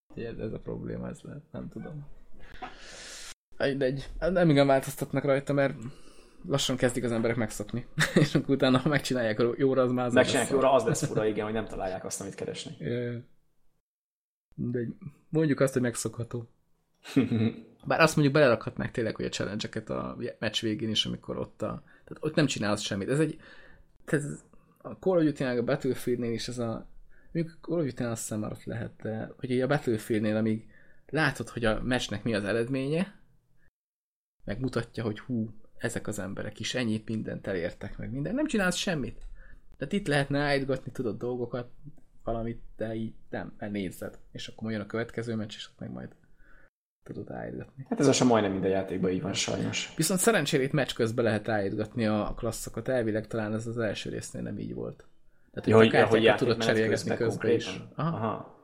Úgyhogy 0.10 0.26
Ez, 0.26 0.38
ez 0.38 0.54
a 0.54 0.60
probléma, 0.60 1.08
ez 1.08 1.20
lehet, 1.22 1.44
nem 1.52 1.70
tudom. 1.70 2.06
Egy, 3.58 3.82
egy, 3.82 4.10
nem 4.20 4.50
igen 4.50 4.68
változtatnak 4.68 5.24
rajta, 5.24 5.54
mert 5.54 5.76
lassan 6.46 6.76
kezdik 6.76 7.04
az 7.04 7.12
emberek 7.12 7.36
megszokni. 7.36 7.88
és 8.16 8.36
akkor 8.36 8.56
utána, 8.56 8.78
ha 8.78 8.90
megcsinálják 8.90 9.44
jóra, 9.58 9.82
az 9.82 9.92
már 9.92 10.06
az 10.06 10.14
Megcsinálják 10.14 10.52
jóra, 10.52 10.72
az 10.72 10.84
lesz 10.84 11.06
fura, 11.06 11.26
igen, 11.26 11.44
hogy 11.44 11.54
nem 11.54 11.66
találják 11.66 12.06
azt, 12.06 12.22
amit 12.22 12.36
keresnek. 12.36 12.78
De 14.56 14.80
mondjuk 15.30 15.60
azt, 15.60 15.74
hogy 15.74 15.82
megszokható. 15.82 16.50
Bár 17.86 18.02
azt 18.02 18.16
mondjuk 18.16 18.36
belerakhatnák 18.36 18.92
tényleg, 18.92 19.16
hogy 19.16 19.26
a 19.26 19.30
challenge 19.30 19.94
a 19.94 20.18
meccs 20.40 20.62
végén 20.62 20.90
is, 20.90 21.06
amikor 21.06 21.38
ott 21.38 21.62
a... 21.62 21.84
Tehát 21.86 22.18
ott 22.20 22.36
nem 22.36 22.46
csinálsz 22.46 22.82
semmit. 22.82 23.10
Ez 23.10 23.20
egy... 23.20 23.40
Tehát 24.06 24.26
ez, 24.26 24.44
a 24.78 24.90
Call 24.90 25.18
of 25.18 25.24
duty 25.24 25.44
a 25.44 25.64
Battlefieldnél 25.64 26.32
is 26.32 26.48
ez 26.48 26.60
a... 26.60 26.88
Mondjuk 27.32 27.58
Call 27.62 27.80
of 27.80 27.86
duty 27.86 28.04
azt 28.04 28.22
hiszem 28.22 28.40
már 28.40 28.52
ott 28.52 28.64
lehet, 28.64 28.92
de 29.02 29.32
hogy 29.38 29.62
a 29.62 29.68
Battlefieldnél, 29.68 30.36
amíg 30.36 30.68
látod, 31.10 31.50
hogy 31.50 31.66
a 31.66 31.82
meccsnek 31.82 32.24
mi 32.24 32.34
az 32.34 32.44
eredménye, 32.44 33.16
meg 34.44 34.60
mutatja, 34.60 35.04
hogy 35.04 35.20
hú, 35.20 35.50
ezek 35.78 36.08
az 36.08 36.20
emberek 36.20 36.60
is 36.60 36.76
ennyi 36.76 37.04
mindent 37.06 37.48
elértek, 37.48 37.98
meg 37.98 38.12
minden. 38.12 38.36
Nem 38.36 38.48
csinálsz 38.48 38.76
semmit. 38.76 39.26
Tehát 39.78 39.94
itt 39.94 40.08
lehetne 40.08 40.40
állítgatni, 40.40 40.92
tudod, 40.92 41.18
dolgokat, 41.18 41.70
valamit, 42.24 42.62
de 42.78 42.94
így 42.94 43.14
nem, 43.30 43.54
nézed. 43.60 44.20
És 44.32 44.48
akkor 44.48 44.72
jön 44.72 44.82
a 44.82 44.86
következő 44.86 45.36
meccs, 45.36 45.56
és 45.56 45.68
ott 45.68 45.80
meg 45.80 45.92
majd 45.92 46.10
tudod 47.04 47.30
ráírgatni. 47.30 47.86
Hát 47.90 48.00
ez 48.00 48.16
sem 48.16 48.28
majdnem 48.28 48.52
minden 48.52 48.72
játékban 48.72 49.12
így 49.12 49.22
van 49.22 49.34
sajnos. 49.34 49.94
Viszont 49.96 50.20
szerencsére 50.20 50.64
itt 50.64 50.72
meccs 50.72 50.94
közben 50.94 51.26
lehet 51.26 51.48
ráírgatni 51.48 52.06
a 52.06 52.34
klasszokat. 52.38 52.88
Elvileg 52.88 53.28
talán 53.28 53.54
ez 53.54 53.68
az 53.68 53.78
első 53.78 54.10
résznél 54.10 54.42
nem 54.42 54.60
így 54.60 54.74
volt. 54.74 55.08
Tehát, 55.52 55.82
hogy 55.82 55.92
Jó, 55.92 56.00
a 56.00 56.04
kártyákat 56.04 56.40
tudod 56.40 56.58
cserélgetni 56.58 57.16
közben 57.16 57.18
közben 57.18 57.52
is. 57.52 57.82
Aha. 57.96 58.16
Aha. 58.16 58.56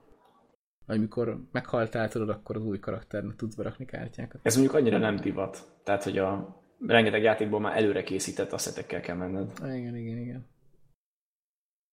Amikor 0.86 1.38
meghaltál, 1.52 2.10
tudod, 2.10 2.30
akkor 2.30 2.56
az 2.56 2.66
új 2.66 2.80
karakternek 2.80 3.36
tudsz 3.36 3.56
berakni 3.56 3.86
kártyákat. 3.86 4.40
Ez 4.44 4.56
mondjuk 4.56 4.76
annyira 4.76 4.98
nem 4.98 5.16
divat. 5.16 5.58
Tehát, 5.84 6.04
hogy 6.04 6.18
a 6.18 6.63
rengeteg 6.88 7.22
játékból 7.22 7.60
már 7.60 7.78
előre 7.78 8.04
készített 8.04 8.54
asszetekkel 8.54 9.02
kell 9.02 9.16
menned. 9.16 9.52
Igen, 9.58 9.96
igen, 9.96 10.18
igen. 10.18 10.46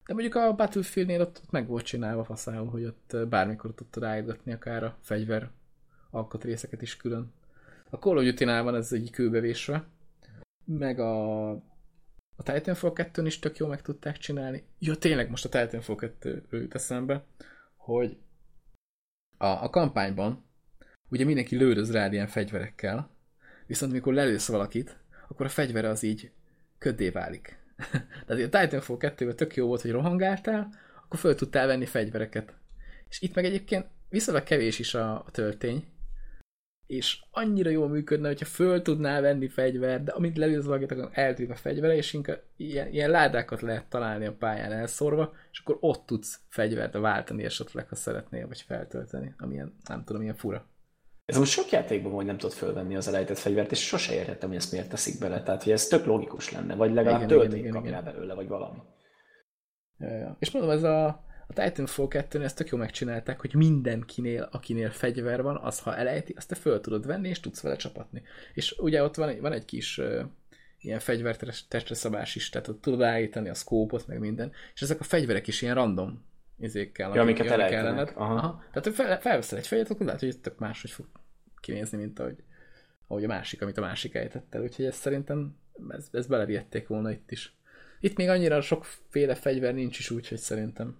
De 0.07 0.13
mondjuk 0.13 0.35
a 0.35 0.55
Battlefieldnél 0.55 1.21
ott, 1.21 1.41
ott 1.45 1.51
meg 1.51 1.67
volt 1.67 1.85
csinálva 1.85 2.25
faszául, 2.25 2.69
hogy 2.69 2.85
ott 2.85 3.29
bármikor 3.29 3.75
tudtad 3.75 4.03
ráírgatni 4.03 4.53
akár 4.53 4.85
a 4.85 4.97
fegyver 5.01 5.51
alkatrészeket 6.11 6.83
is 6.83 6.97
külön. 6.97 7.33
A 7.91 7.97
Call 7.97 8.17
of 8.17 8.25
Duty-nál 8.25 8.63
van 8.63 8.75
ez 8.75 8.93
egy 8.93 9.11
kőbevésve, 9.11 9.85
meg 10.65 10.99
a, 10.99 11.51
a 12.37 12.43
Titanfall 12.43 12.93
2-n 12.95 13.23
is 13.25 13.39
tök 13.39 13.57
jó 13.57 13.67
meg 13.67 13.83
tudták 13.83 14.17
csinálni. 14.17 14.65
Ja, 14.79 14.95
tényleg 14.95 15.31
most 15.31 15.45
a 15.45 15.49
Titanfall 15.49 15.97
2 15.97 16.45
jut 16.51 16.75
eszembe, 16.75 17.25
hogy 17.77 18.19
a, 19.37 19.47
a 19.47 19.71
kampányban 19.71 20.45
ugye 21.09 21.25
mindenki 21.25 21.57
lődöz 21.57 21.93
rád 21.93 22.13
ilyen 22.13 22.27
fegyverekkel, 22.27 23.11
viszont 23.71 23.93
mikor 23.93 24.15
lelősz 24.15 24.49
valakit, 24.49 24.97
akkor 25.29 25.47
a 25.47 25.49
fegyvere 25.49 25.89
az 25.89 26.03
így 26.03 26.31
köddé 26.79 27.09
válik. 27.09 27.59
Tehát 28.27 28.55
a 28.55 28.59
Titanfall 28.59 28.97
2 28.97 29.35
tök 29.35 29.55
jó 29.55 29.67
volt, 29.67 29.81
hogy 29.81 29.91
rohangáltál, 29.91 30.69
akkor 31.05 31.19
föl 31.19 31.35
tudtál 31.35 31.67
venni 31.67 31.87
fegyvereket. 31.87 32.55
És 33.09 33.21
itt 33.21 33.35
meg 33.35 33.45
egyébként 33.45 33.87
viszonylag 34.09 34.43
kevés 34.43 34.79
is 34.79 34.95
a, 34.95 35.25
töltény, 35.31 35.85
és 36.87 37.23
annyira 37.31 37.71
jól 37.71 37.89
működne, 37.89 38.27
hogyha 38.27 38.45
föl 38.45 38.83
tudnál 38.83 39.21
venni 39.21 39.49
fegyvert, 39.49 40.05
de 40.05 40.13
amint 40.13 40.37
lelősz 40.37 40.65
valakit, 40.65 40.91
akkor 40.91 41.11
eltűnik 41.13 41.53
a 41.53 41.57
fegyvere, 41.57 41.97
és 41.97 42.13
inkább 42.13 42.43
ilyen, 42.57 42.89
ilyen 42.89 43.11
ládákat 43.11 43.61
lehet 43.61 43.89
találni 43.89 44.27
a 44.27 44.37
pályán 44.37 44.73
elszórva, 44.73 45.35
és 45.53 45.59
akkor 45.59 45.77
ott 45.81 46.07
tudsz 46.07 46.41
fegyvert 46.49 46.95
váltani 46.95 47.45
esetleg, 47.45 47.89
ha 47.89 47.95
szeretnél, 47.95 48.47
vagy 48.47 48.61
feltölteni, 48.61 49.35
amilyen, 49.39 49.75
nem 49.89 50.05
tudom, 50.05 50.23
ilyen 50.23 50.37
fura. 50.37 50.69
Ez 51.31 51.39
most 51.39 51.53
sok 51.53 51.71
játékban, 51.71 52.13
hogy 52.13 52.25
nem 52.25 52.37
tudod 52.39 52.57
fölvenni 52.57 52.97
az 52.97 53.09
elejtett 53.09 53.39
fegyvert, 53.39 53.71
és 53.71 53.87
sose 53.87 54.15
értettem, 54.15 54.49
hogy 54.49 54.59
ezt 54.59 54.73
miért 54.73 54.89
teszik 54.89 55.19
bele. 55.19 55.43
Tehát, 55.43 55.63
hogy 55.63 55.73
ez 55.73 55.87
tök 55.87 56.05
logikus 56.05 56.53
lenne, 56.53 56.75
vagy 56.75 56.93
legalább 56.93 57.21
igen, 57.59 57.73
kapjál 57.73 58.03
belőle, 58.03 58.35
vagy 58.35 58.49
valami. 58.49 58.79
Ja, 59.99 60.09
ja. 60.17 60.37
És 60.39 60.51
mondom, 60.51 60.71
ez 60.71 60.83
a, 60.83 61.07
a 61.47 61.53
Titanfall 61.55 62.09
2 62.09 62.43
ezt 62.43 62.57
tök 62.57 62.69
jó 62.69 62.79
megcsinálták, 62.79 63.41
hogy 63.41 63.55
mindenkinél, 63.55 64.49
akinél 64.53 64.91
fegyver 64.91 65.43
van, 65.43 65.57
az 65.57 65.81
ha 65.81 65.97
elejti, 65.97 66.35
azt 66.37 66.49
te 66.49 66.55
föl 66.55 66.81
tudod 66.81 67.07
venni, 67.07 67.29
és 67.29 67.41
tudsz 67.41 67.61
vele 67.63 67.77
csapatni. 67.77 68.23
És 68.55 68.75
ugye 68.79 69.03
ott 69.03 69.15
van, 69.15 69.29
egy- 69.29 69.41
van 69.41 69.53
egy 69.53 69.65
kis 69.65 69.99
uh, 69.99 70.21
ilyen 70.81 70.99
fegyvertestre 70.99 71.95
szabás 71.95 72.35
is, 72.35 72.49
tehát 72.49 72.69
ott 72.69 72.81
tudod 72.81 73.03
állítani 73.03 73.49
a 73.49 73.55
szkópot, 73.55 74.07
meg 74.07 74.19
minden, 74.19 74.53
és 74.75 74.83
ezek 74.83 75.01
a 75.01 75.05
fegyverek 75.05 75.47
is 75.47 75.63
ilyen 75.63 75.75
random 75.75 76.25
izékkel, 76.59 77.15
Ja, 77.15 77.21
amiket 77.21 77.47
elejtenek. 77.47 78.17
Aha. 78.17 78.35
Aha. 78.35 78.63
Tehát 78.73 78.95
fel, 78.97 79.21
felveszel 79.21 79.59
egy 79.59 79.67
fegyvert, 79.67 79.91
akkor 79.91 80.07
lehet, 80.07 80.21
hogy 80.21 80.41
tök 80.41 80.59
máshogy 80.59 80.91
fog 80.91 81.07
kinézni, 81.61 81.99
mint 81.99 82.19
ahogy, 82.19 82.37
ahogy 83.07 83.25
a 83.25 83.29
másik, 83.29 83.63
amit 83.63 83.79
a 83.79 83.81
másik 83.81 84.15
ejtett 84.15 84.55
el. 84.55 84.63
Úgyhogy 84.63 84.85
ez 84.85 84.97
szerintem 84.97 85.57
ez, 85.89 86.09
ez 86.13 86.27
belevihették 86.27 86.87
volna 86.87 87.11
itt 87.11 87.31
is. 87.31 87.55
Itt 88.01 88.17
még 88.17 88.29
annyira 88.29 88.61
sokféle 88.61 89.35
fegyver 89.35 89.75
nincs 89.75 89.99
is 89.99 90.11
úgy, 90.11 90.29
hogy 90.29 90.39
szerintem 90.39 90.99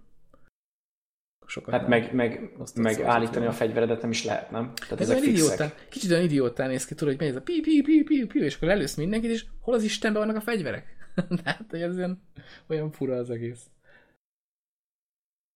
sokat 1.51 1.75
Hát 1.75 1.89
meg, 1.89 2.15
meg, 2.15 2.51
meg 2.75 3.01
állítani 3.01 3.47
a 3.47 3.53
fegyveredet 3.53 4.01
nem 4.01 4.11
is 4.11 4.25
lehet, 4.25 4.51
nem? 4.51 4.73
Tehát 4.75 5.01
Ez 5.01 5.11
ezek 5.11 5.27
idiótán, 5.27 5.73
kicsit 5.89 6.11
olyan 6.11 6.25
idiótán 6.25 6.69
néz 6.69 6.87
ki, 6.87 6.95
tudod, 6.95 7.09
hogy 7.15 7.23
megy 7.23 7.29
ez 7.29 7.41
a 7.41 7.43
pi 7.43 7.61
pi 7.61 7.83
pi 7.83 8.03
pi 8.03 8.27
pi 8.27 8.39
és 8.39 8.57
akkor 8.57 8.69
lelősz 8.69 8.95
mindenkit, 8.95 9.31
és 9.31 9.45
hol 9.61 9.75
az 9.75 9.83
Istenben 9.83 10.23
vannak 10.23 10.37
a 10.37 10.41
fegyverek? 10.41 10.97
Tehát, 11.43 11.65
hogy 11.71 11.83
ez 11.83 11.97
olyan, 11.97 12.23
olyan 12.67 12.91
fura 12.91 13.17
az 13.17 13.31
egész. 13.31 13.67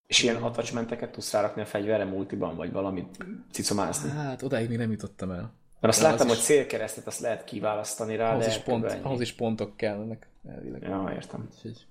És 0.06 0.22
ilyen 0.22 0.43
attachmenteket 0.43 1.12
tudsz 1.12 1.32
rárakni 1.32 1.62
a 1.62 1.66
fegyverre 1.66 2.05
multiban, 2.05 2.56
vagy 2.56 2.72
valamit 2.72 3.24
cicomázni. 3.51 4.10
Hát, 4.10 4.43
odáig 4.43 4.68
még 4.68 4.78
nem 4.78 4.90
jutottam 4.90 5.31
el. 5.31 5.52
Mert 5.81 5.94
azt 5.97 6.01
de 6.02 6.09
láttam, 6.09 6.26
az 6.26 6.32
hogy 6.32 6.40
is- 6.40 6.44
célkeresztet 6.44 7.06
azt 7.06 7.20
lehet 7.20 7.44
kiválasztani 7.44 8.16
rá, 8.16 8.31
Ahhoz 8.32 8.44
de 8.44 8.51
is, 8.51 8.59
pont, 8.59 8.85
ennyi. 8.85 9.02
ahhoz 9.05 9.20
is 9.20 9.32
pontok 9.32 9.76
kellenek 9.76 10.28
elvileg. 10.48 10.82
Ja, 10.82 11.10
értem. 11.14 11.48
Úgyhogy, 11.55 11.86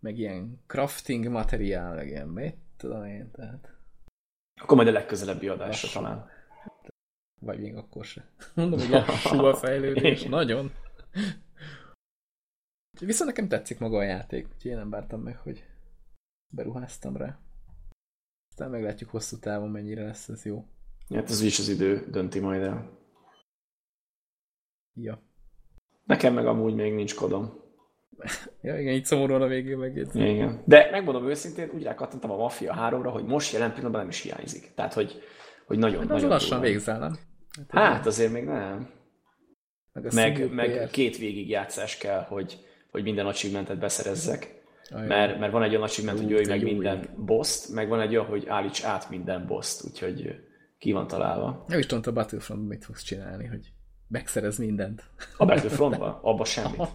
meg 0.00 0.18
ilyen 0.18 0.60
crafting 0.66 1.28
materiál, 1.28 1.94
meg 1.94 2.08
ilyen, 2.08 2.28
mit 2.28 2.56
tudom 2.76 3.04
én, 3.04 3.30
tehát, 3.30 3.72
Akkor 4.60 4.76
majd 4.76 4.88
a 4.88 4.92
legközelebbi 4.92 5.48
adásra 5.48 5.66
Lassan. 5.88 6.02
talán. 6.02 6.28
vagy 7.40 7.60
még 7.60 7.74
akkor 7.76 8.04
se. 8.04 8.24
Mondom, 8.54 8.78
hogy 8.78 8.88
lassú 8.88 9.44
a 9.44 9.54
fejlődés, 9.54 10.22
nagyon. 10.22 10.72
Viszont 13.00 13.28
nekem 13.30 13.48
tetszik 13.48 13.78
maga 13.78 13.98
a 13.98 14.02
játék, 14.02 14.46
úgyhogy 14.54 14.70
én 14.70 14.76
nem 14.76 14.90
bártam 14.90 15.20
meg, 15.20 15.36
hogy 15.38 15.64
beruháztam 16.48 17.16
rá. 17.16 17.38
Aztán 18.50 18.70
meglátjuk 18.70 19.10
hosszú 19.10 19.38
távon, 19.38 19.70
mennyire 19.70 20.04
lesz 20.04 20.28
ez 20.28 20.44
jó. 20.44 20.64
Hát 21.14 21.30
ez 21.30 21.40
is 21.40 21.58
az 21.58 21.68
idő 21.68 22.06
dönti 22.10 22.38
majd 22.38 22.62
el. 22.62 22.98
Ja. 24.94 25.22
Nekem 26.04 26.34
meg 26.34 26.46
amúgy 26.46 26.74
még 26.74 26.94
nincs 26.94 27.14
kodom. 27.14 27.64
Ja, 28.60 28.80
igen, 28.80 28.94
így 28.94 29.04
szomorúan 29.04 29.42
a 29.42 29.46
végén 29.46 29.78
megjegyzem. 29.78 30.22
Igen. 30.22 30.62
De 30.64 30.88
megmondom 30.90 31.28
őszintén, 31.28 31.70
úgy 31.74 31.82
rákattantam 31.82 32.30
a 32.30 32.36
Mafia 32.36 32.74
3-ra, 32.78 33.08
hogy 33.12 33.24
most 33.24 33.52
jelen 33.52 33.70
pillanatban 33.70 34.00
nem 34.00 34.10
is 34.10 34.20
hiányzik. 34.20 34.74
Tehát, 34.74 34.92
hogy, 34.92 35.22
hogy 35.66 35.78
nagyon, 35.78 35.98
Hát 35.98 36.08
nagyon 36.08 36.28
lassan 36.28 36.60
végzel, 36.60 36.98
nem? 36.98 37.16
Hát 37.68 38.06
azért 38.06 38.32
még 38.32 38.44
nem. 38.44 38.90
meg, 39.92 40.14
Meg, 40.14 40.52
meg 40.52 40.88
két 40.90 41.18
végig 41.18 41.48
játszás 41.48 41.98
kell, 41.98 42.22
hogy, 42.22 42.64
hogy 42.90 43.02
minden 43.02 43.26
achievementet 43.26 43.78
beszerezzek. 43.78 44.55
Ajaj. 44.90 45.06
Mert, 45.06 45.38
mert 45.38 45.52
van 45.52 45.62
egy 45.62 45.70
olyan 45.70 45.82
achievement, 45.82 46.24
hogy 46.24 46.42
de 46.42 46.48
meg 46.54 46.62
minden 46.62 47.08
boss 47.16 47.66
meg 47.68 47.88
van 47.88 48.00
egy 48.00 48.16
olyan, 48.16 48.26
hogy 48.26 48.46
állíts 48.48 48.84
át 48.84 49.10
minden 49.10 49.46
boss 49.46 49.82
úgyhogy 49.84 50.40
ki 50.78 50.92
van 50.92 51.06
találva. 51.06 51.64
Nem 51.68 51.78
is 51.78 51.86
tudom, 51.86 52.02
a 52.06 52.12
Battlefront 52.12 52.68
mit 52.68 52.84
fogsz 52.84 53.02
csinálni, 53.02 53.46
hogy 53.46 53.72
megszerez 54.08 54.58
mindent. 54.58 55.02
A 55.36 55.44
Battlefrontban, 55.44 56.18
abba 56.22 56.44
semmit. 56.44 56.88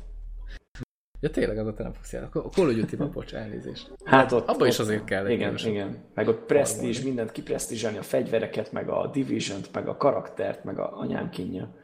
Ja, 1.19 1.30
tényleg 1.30 1.57
az 1.57 1.73
te 1.76 1.84
nem 1.84 1.93
fogsz 1.93 2.13
játszani. 2.13 2.45
A 2.45 2.49
Call 2.49 2.68
of 2.69 2.76
Duty-ban, 2.76 3.11
bocs, 3.13 3.34
elnézést. 3.34 3.91
Hát 4.03 4.31
ott, 4.31 4.47
Abba 4.47 4.68
is 4.68 4.80
ott- 4.80 4.85
azért 4.85 5.03
kell 5.03 5.26
egy 5.26 5.31
Igen, 5.31 5.47
erősebb 5.47 5.72
igen. 5.72 5.97
Meg 6.13 6.27
ott 6.27 6.51
harmónia. 6.51 7.03
mindent 7.03 7.31
kipresztízselni, 7.31 7.97
a 7.97 8.01
fegyvereket, 8.03 8.72
meg 8.72 8.89
a 8.89 9.07
Division-t, 9.07 9.73
meg 9.73 9.88
a 9.88 9.97
karaktert, 9.97 10.63
meg 10.63 10.80
a 10.80 10.97
anyám 10.97 11.30
kínja. 11.30 11.76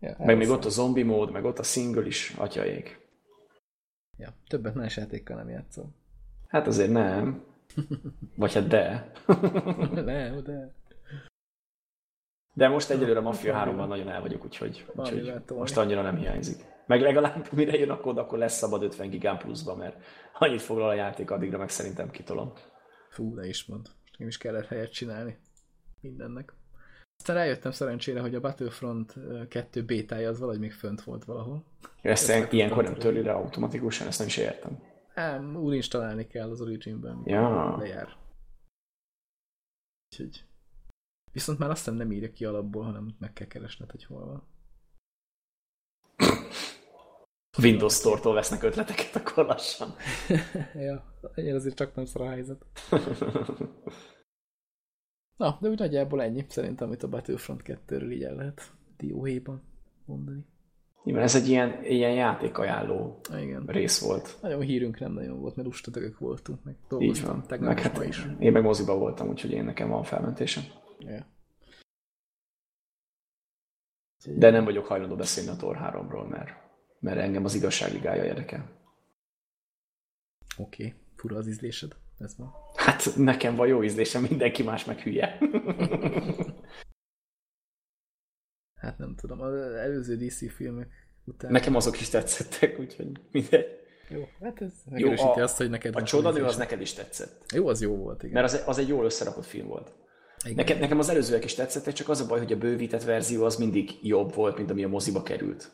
Ja, 0.00 0.16
Meg 0.18 0.36
még 0.36 0.48
ott 0.48 0.64
a 0.64 0.68
zombi 0.68 1.02
mód, 1.02 1.30
meg 1.32 1.44
ott 1.44 1.58
a 1.58 1.62
single 1.62 2.06
is, 2.06 2.34
atyaék. 2.36 3.00
Ja, 4.18 4.34
többet 4.48 4.74
más 4.74 4.96
játékkal 4.96 5.36
nem 5.36 5.48
játszom. 5.48 5.94
Hát 6.48 6.66
azért 6.66 6.90
nem. 6.90 7.44
Vagy 8.36 8.54
hát 8.54 8.66
de. 8.66 9.12
nem, 10.04 10.42
de... 10.42 10.76
De 12.54 12.68
most 12.68 12.90
egyelőre 12.90 13.18
a 13.18 13.22
Mafia 13.22 13.64
3-ban 13.64 13.86
nagyon 13.86 14.08
el 14.08 14.20
vagyok, 14.20 14.44
úgyhogy, 14.44 14.86
úgyhogy 14.94 15.34
most 15.48 15.76
annyira 15.76 16.02
nem 16.02 16.16
hiányzik. 16.16 16.64
Meg 16.86 17.00
legalább 17.00 17.52
mire 17.52 17.78
jön 17.78 17.90
a 17.90 18.00
kód, 18.00 18.18
akkor 18.18 18.38
lesz 18.38 18.56
szabad 18.56 18.82
50 18.82 19.10
gigán 19.10 19.38
pluszba, 19.38 19.74
mert 19.74 20.04
annyit 20.38 20.62
foglal 20.62 20.88
a 20.88 20.94
játék, 20.94 21.30
addigra 21.30 21.58
meg 21.58 21.68
szerintem 21.68 22.10
kitolom. 22.10 22.52
Fú, 23.10 23.34
ne 23.34 23.46
is 23.46 23.64
mond. 23.64 23.86
Most 23.86 24.10
nekem 24.10 24.26
is 24.28 24.38
kellett 24.38 24.66
helyet 24.66 24.92
csinálni. 24.92 25.38
Mindennek. 26.00 26.52
Aztán 27.18 27.36
rájöttem 27.36 27.70
szerencsére, 27.70 28.20
hogy 28.20 28.34
a 28.34 28.40
Battlefront 28.40 29.16
ö, 29.16 29.48
2 29.48 29.84
bétája 29.84 30.28
az 30.28 30.38
valahogy 30.38 30.60
még 30.60 30.72
fönt 30.72 31.02
volt 31.02 31.24
valahol. 31.24 31.64
Ezt 32.02 32.28
Ezt 32.28 32.52
ilyenkor 32.52 32.84
nem 32.84 32.94
törli 32.94 33.22
le 33.22 33.32
automatikusan, 33.32 34.06
ezt 34.06 34.18
nem 34.18 34.26
is 34.26 34.36
értem. 34.36 34.82
Nem, 35.14 35.56
úgy 35.56 35.74
installálni 35.74 36.26
kell 36.26 36.50
az 36.50 36.60
Origin-ben. 36.60 37.22
Ja. 37.24 37.76
Lejár. 37.76 38.16
Úgyhogy... 40.10 40.44
Viszont 41.32 41.58
már 41.58 41.70
azt 41.70 41.78
hiszem 41.78 41.94
nem 41.94 42.12
írja 42.12 42.32
ki 42.32 42.44
alapból, 42.44 42.84
hanem 42.84 43.16
meg 43.18 43.32
kell 43.32 43.46
keresned, 43.46 43.90
hogy 43.90 44.04
hol 44.04 44.26
van. 44.26 44.42
Windows 47.62 47.94
Store-tól 47.94 48.34
vesznek 48.34 48.62
ötleteket 48.62 49.16
akkor 49.16 49.46
lassan. 49.46 49.94
ja, 50.86 51.04
ennyire 51.34 51.54
azért 51.54 51.76
csak 51.76 51.94
nem 51.94 52.04
szar 52.04 52.22
a 52.22 52.28
helyzet. 52.28 52.64
Na, 55.38 55.58
de 55.60 55.68
úgy 55.68 55.78
nagyjából 55.78 56.22
ennyi, 56.22 56.44
szerintem, 56.48 56.86
amit 56.86 57.02
a 57.02 57.08
Battlefront 57.08 57.62
2-ről 57.64 58.12
így 58.12 58.22
el 58.22 58.34
lehet 58.34 58.72
dióhéjban 58.96 59.62
mondani. 60.04 60.44
Igen, 61.04 61.22
ez 61.22 61.34
egy 61.34 61.48
ilyen, 61.48 61.84
ilyen 61.84 62.12
játékajánló 62.12 63.20
igen. 63.36 63.64
rész 63.66 64.00
volt. 64.00 64.38
Nagyon 64.42 64.60
hírünk 64.60 64.98
nem 64.98 65.12
nagyon 65.12 65.40
volt, 65.40 65.56
mert 65.56 65.68
lustadögök 65.68 66.18
voltunk, 66.18 66.64
meg 66.64 66.74
Így 66.74 66.88
dolgoztam 66.88 67.30
van. 67.30 67.46
tegnap 67.46 67.68
Meg 67.68 67.78
is, 67.78 67.84
hát 67.84 68.04
is. 68.04 68.26
én 68.38 68.52
meg 68.52 68.62
moziba 68.62 68.98
voltam, 68.98 69.28
úgyhogy 69.28 69.50
én 69.50 69.64
nekem 69.64 69.88
van 69.88 70.02
felmentésem. 70.02 70.62
Ja. 70.98 71.26
De 74.34 74.50
nem 74.50 74.64
vagyok 74.64 74.86
hajlandó 74.86 75.16
beszélni 75.16 75.50
a 75.50 75.56
Tor 75.56 75.78
3-ról, 75.80 76.28
mert, 76.28 76.50
mert 77.00 77.18
engem 77.18 77.44
az 77.44 77.54
igazságligája 77.54 78.24
érdekel. 78.24 78.70
Oké, 80.58 80.86
okay. 80.86 80.98
fura 81.16 81.36
az 81.36 81.46
ízlésed. 81.46 81.96
Ez 82.18 82.36
van. 82.36 82.52
Hát 82.74 83.16
nekem 83.16 83.54
van 83.54 83.66
jó 83.66 83.82
ízlésem, 83.82 84.22
mindenki 84.22 84.62
más 84.62 84.84
meg 84.84 84.98
hülye. 85.00 85.38
hát 88.82 88.98
nem 88.98 89.14
tudom, 89.16 89.40
az 89.40 89.54
előző 89.54 90.16
DC 90.16 90.54
filmek 90.54 90.88
után... 91.24 91.50
Nekem 91.50 91.74
azok 91.74 92.00
is 92.00 92.08
tetszettek, 92.08 92.78
úgyhogy 92.78 93.10
mindegy. 93.30 93.66
Jó, 94.08 94.28
hát 94.40 94.62
ez 94.62 94.72
megerősíti 94.90 95.40
azt, 95.40 95.56
hogy 95.56 95.70
neked... 95.70 95.96
A 95.96 96.02
csodanő 96.02 96.44
az 96.44 96.56
neked 96.56 96.80
is 96.80 96.92
tetszett. 96.92 97.52
Jó, 97.54 97.68
az 97.68 97.80
jó 97.80 97.96
volt, 97.96 98.22
igen. 98.22 98.34
Mert 98.34 98.52
az, 98.54 98.62
az 98.66 98.78
egy 98.78 98.88
jól 98.88 99.04
összerakott 99.04 99.46
film 99.46 99.66
volt. 99.66 99.92
Igen. 100.44 100.54
Nekem, 100.54 100.78
nekem 100.78 100.98
az 100.98 101.08
előzőek 101.08 101.44
is 101.44 101.54
tetszettek, 101.54 101.94
csak 101.94 102.08
az 102.08 102.20
a 102.20 102.26
baj, 102.26 102.38
hogy 102.38 102.52
a 102.52 102.58
bővített 102.58 103.02
verzió 103.02 103.44
az 103.44 103.56
mindig 103.56 103.90
jobb 104.02 104.34
volt, 104.34 104.56
mint 104.56 104.70
ami 104.70 104.84
a 104.84 104.88
moziba 104.88 105.22
került. 105.22 105.70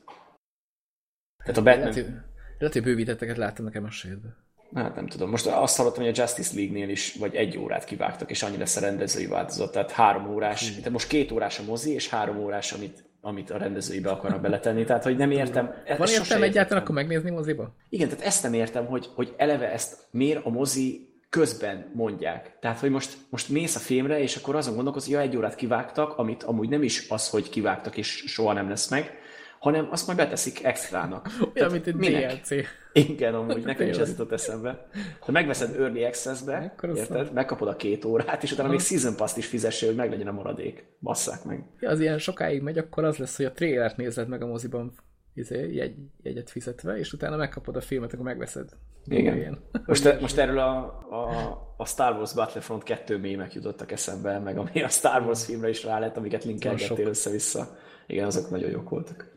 Tehát 1.37 1.57
a 1.57 1.62
Batman... 1.62 2.23
Lehet, 2.59 2.73
hogy 2.73 2.83
bővítetteket 2.83 3.37
láttam 3.37 3.65
nekem 3.65 3.85
a 3.85 3.91
sérbe. 3.91 4.44
Hát 4.75 4.95
nem 4.95 5.07
tudom. 5.07 5.31
Most 5.31 5.47
azt 5.47 5.77
hallottam, 5.77 6.05
hogy 6.05 6.13
a 6.19 6.21
Justice 6.23 6.55
League-nél 6.55 6.89
is 6.89 7.15
vagy 7.19 7.35
egy 7.35 7.59
órát 7.59 7.85
kivágtak, 7.85 8.31
és 8.31 8.43
annyi 8.43 8.57
lesz 8.57 8.77
a 8.77 8.81
rendezői 8.81 9.27
változat. 9.27 9.73
Tehát 9.73 9.91
három 9.91 10.35
órás, 10.35 10.69
hmm. 10.69 10.77
tehát 10.77 10.93
most 10.93 11.09
két 11.09 11.33
órás 11.33 11.59
a 11.59 11.63
mozi, 11.63 11.93
és 11.93 12.09
három 12.09 12.39
órás, 12.39 12.73
amit, 12.73 13.05
amit 13.21 13.51
a 13.51 13.57
rendezőibe 13.59 14.11
akarnak 14.11 14.41
beletenni. 14.41 14.85
Tehát, 14.85 15.05
hogy 15.05 15.17
nem 15.17 15.31
értem. 15.31 15.75
Van 15.99 16.09
értem 16.09 16.43
egyáltalán 16.43 16.83
akkor 16.83 16.95
megnézni 16.95 17.31
moziba? 17.31 17.75
Igen, 17.89 18.09
tehát 18.09 18.25
ezt 18.25 18.43
nem 18.43 18.55
értem, 18.55 18.87
hogy, 18.87 19.09
hogy 19.15 19.35
eleve 19.37 19.73
ezt 19.73 19.97
miért 20.11 20.45
a 20.45 20.51
mozi 20.51 21.13
közben 21.31 21.91
mondják. 21.95 22.57
Tehát, 22.61 22.79
hogy 22.79 22.91
most, 22.91 23.17
most 23.31 23.49
mész 23.49 23.77
a 23.77 23.79
filmre, 23.79 24.21
és 24.21 24.37
akkor 24.37 24.57
azon 24.57 24.75
gondolkozol, 24.75 25.15
hogy 25.15 25.25
ja, 25.25 25.31
egy 25.31 25.37
órát 25.37 25.55
kivágtak, 25.55 26.19
amit 26.19 26.43
amúgy 26.43 26.69
nem 26.69 26.83
is 26.83 27.07
az, 27.09 27.29
hogy 27.29 27.51
kivágtak, 27.51 27.97
és 27.97 28.25
soha 28.27 28.53
nem 28.53 28.69
lesz 28.69 28.91
meg, 28.91 29.23
hanem 29.65 29.89
azt 29.91 30.07
majd 30.07 30.19
beteszik 30.19 30.65
extrának. 30.65 31.28
Olyan, 31.55 31.70
mint 31.70 31.86
egy 31.86 31.97
DLC. 31.97 32.51
Igen, 32.93 33.35
amúgy 33.35 33.65
nekem 33.73 33.89
is 33.89 33.97
ez 33.97 34.09
jutott 34.09 34.32
eszembe. 34.32 34.86
Ha 35.19 35.32
megveszed 35.32 35.81
Early 35.81 36.05
Access-be, 36.05 36.74
érted? 36.95 37.32
Megkapod 37.32 37.69
a 37.69 37.77
két 37.77 38.05
órát, 38.05 38.43
és 38.43 38.53
utána 38.53 38.69
még 38.69 38.81
Season 38.81 39.16
Pass-t 39.16 39.36
is 39.36 39.47
fizessél, 39.47 39.89
hogy 39.89 39.97
meglegyen 39.97 40.27
a 40.27 40.32
maradék. 40.32 40.85
Basszák 41.01 41.45
meg. 41.45 41.65
Ja, 41.81 41.91
az 41.91 42.01
ilyen 42.01 42.19
sokáig 42.19 42.62
megy, 42.62 42.78
akkor 42.78 43.05
az 43.05 43.16
lesz, 43.16 43.36
hogy 43.36 43.47
a 43.47 43.53
trailert 43.53 43.97
nézed 43.97 44.28
meg 44.28 44.43
a 44.43 44.47
moziban 44.47 44.93
izé, 45.35 45.74
jegy, 45.74 45.95
jegyet 46.23 46.51
fizetve, 46.51 46.99
és 46.99 47.12
utána 47.12 47.36
megkapod 47.36 47.77
a 47.77 47.81
filmet, 47.81 48.12
akkor 48.12 48.24
megveszed. 48.24 48.69
Igen. 49.07 49.59
Most, 49.86 50.20
most 50.20 50.39
erről 50.39 50.59
a, 50.59 50.77
a, 51.11 51.74
a 51.77 51.86
Star 51.86 52.16
Wars 52.16 52.35
Battlefront 52.35 52.82
2 52.82 53.19
mémek 53.19 53.55
jutottak 53.55 53.93
eszembe, 53.93 54.39
meg 54.39 54.59
ami 54.59 54.82
a 54.82 54.89
Star 54.89 55.23
Wars 55.23 55.45
filmre 55.45 55.69
is 55.69 55.85
rá 55.85 55.99
lett, 55.99 56.16
amiket 56.16 56.45
linkelgettél 56.45 57.09
össze-vissza. 57.09 57.77
Igen, 58.07 58.27
azok 58.27 58.51
nagyon 58.51 58.70
jók 58.70 58.89
voltak. 58.89 59.34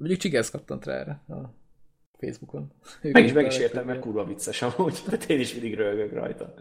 Mondjuk 0.00 0.20
Csigász 0.20 0.50
kattant 0.50 0.84
rá 0.84 0.94
erre 0.94 1.22
a 1.28 1.54
Facebookon. 2.18 2.72
meg 3.02 3.24
is, 3.24 3.32
meg 3.32 3.46
is 3.46 3.58
értem, 3.58 3.86
mert 3.86 4.00
kurva 4.00 4.24
vicces 4.24 4.62
amúgy, 4.62 5.02
de 5.08 5.18
én 5.26 5.40
is 5.40 5.52
mindig 5.52 5.74
rögök 5.74 6.12
rajta. 6.12 6.54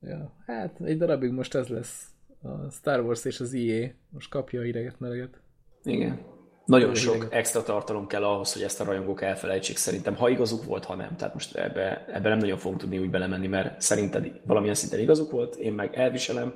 Ja, 0.00 0.36
hát 0.46 0.80
egy 0.80 0.98
darabig 0.98 1.30
most 1.30 1.54
ez 1.54 1.68
lesz. 1.68 2.06
A 2.42 2.70
Star 2.70 3.00
Wars 3.00 3.24
és 3.24 3.40
az 3.40 3.54
EA 3.54 3.88
most 4.08 4.30
kapja 4.30 4.60
a 4.60 4.64
ideget 4.64 5.00
meleget. 5.00 5.40
Igen. 5.82 6.20
Nagyon 6.64 6.94
sok 6.94 7.14
ideget. 7.14 7.32
extra 7.32 7.62
tartalom 7.62 8.06
kell 8.06 8.24
ahhoz, 8.24 8.52
hogy 8.52 8.62
ezt 8.62 8.80
a 8.80 8.84
rajongók 8.84 9.22
elfelejtsék 9.22 9.76
szerintem, 9.76 10.14
ha 10.14 10.28
igazuk 10.28 10.64
volt, 10.64 10.84
ha 10.84 10.94
nem. 10.94 11.16
Tehát 11.16 11.34
most 11.34 11.56
ebbe, 11.56 12.04
ebbe 12.06 12.28
nem 12.28 12.38
nagyon 12.38 12.58
fogunk 12.58 12.80
tudni 12.80 12.98
úgy 12.98 13.10
belemenni, 13.10 13.46
mert 13.46 13.80
szerinted 13.80 14.40
valamilyen 14.44 14.74
szinten 14.74 15.00
igazuk 15.00 15.30
volt, 15.30 15.54
én 15.54 15.72
meg 15.72 15.94
elviselem, 15.94 16.54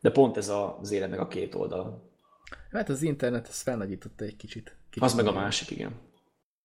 de 0.00 0.10
pont 0.10 0.36
ez 0.36 0.48
az 0.48 0.90
életnek 0.90 1.20
a 1.20 1.28
két 1.28 1.54
oldal. 1.54 2.12
Hát 2.70 2.88
az 2.88 3.02
internet 3.02 3.48
ezt 3.48 3.62
felnagyította 3.62 4.24
egy 4.24 4.36
kicsit. 4.36 4.76
Az 5.00 5.14
meg 5.14 5.26
a 5.26 5.32
másik, 5.32 5.70
igen. 5.70 5.92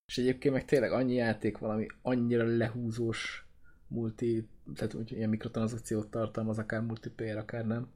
És 0.05 0.17
egyébként 0.17 0.53
meg 0.53 0.65
tényleg 0.65 0.91
annyi 0.91 1.13
játék 1.13 1.57
valami 1.57 1.87
annyira 2.01 2.57
lehúzós 2.57 3.45
multi, 3.87 4.47
tehát 4.75 4.93
úgy 4.93 5.11
ilyen 5.11 5.29
mikrotranszakciót 5.29 6.07
tartalmaz, 6.07 6.57
akár 6.57 6.81
multiplayer, 6.81 7.37
akár 7.37 7.65
nem. 7.65 7.91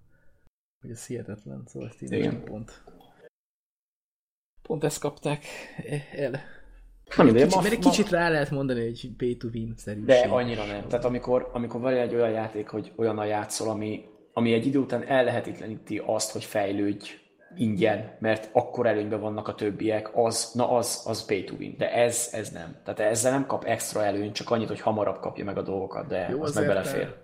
Hogy 0.81 0.91
ez 0.91 1.05
hihetetlen, 1.05 1.63
szóval 1.65 1.87
ezt 1.87 2.01
így 2.01 2.39
pont. 2.43 2.83
Pont 4.61 4.83
ezt 4.83 4.99
kapták 4.99 5.45
el. 6.11 6.41
Nem, 7.17 7.25
de 7.25 7.33
kicsit, 7.33 7.55
ma, 7.55 7.61
mert 7.61 7.73
egy 7.73 7.79
kicsit 7.79 8.11
ma... 8.11 8.17
rá 8.17 8.29
lehet 8.29 8.49
mondani, 8.49 8.83
hogy 8.83 9.11
pay 9.17 9.37
to 9.37 9.47
win 9.47 9.73
szerűség. 9.77 10.05
De 10.05 10.19
annyira 10.19 10.65
nem. 10.65 10.87
Tehát 10.87 11.05
amikor, 11.05 11.49
amikor 11.53 11.81
van 11.81 11.93
egy 11.93 12.13
olyan 12.13 12.31
játék, 12.31 12.67
hogy 12.67 12.93
olyan 12.95 13.17
a 13.17 13.25
játszol, 13.25 13.69
ami, 13.69 14.05
ami 14.33 14.53
egy 14.53 14.65
idő 14.65 14.79
után 14.79 15.03
ellehetetleníti 15.03 16.01
azt, 16.05 16.31
hogy 16.31 16.43
fejlődj, 16.43 17.11
ingyen, 17.55 18.17
mert 18.19 18.49
akkor 18.51 18.85
előnyben 18.85 19.19
vannak 19.19 19.47
a 19.47 19.55
többiek, 19.55 20.09
az, 20.13 20.51
na 20.53 20.71
az, 20.71 21.03
az 21.05 21.25
pay 21.25 21.43
to 21.43 21.55
win. 21.55 21.75
De 21.77 21.93
ez, 21.93 22.29
ez 22.31 22.49
nem. 22.49 22.75
Tehát 22.83 22.99
ezzel 22.99 23.31
nem 23.31 23.45
kap 23.45 23.63
extra 23.63 24.05
előnyt, 24.05 24.35
csak 24.35 24.49
annyit, 24.49 24.67
hogy 24.67 24.81
hamarabb 24.81 25.19
kapja 25.19 25.45
meg 25.45 25.57
a 25.57 25.61
dolgokat, 25.61 26.07
de 26.07 26.27
Jó, 26.31 26.41
az 26.41 26.55
meg 26.55 26.67
belefér. 26.67 27.15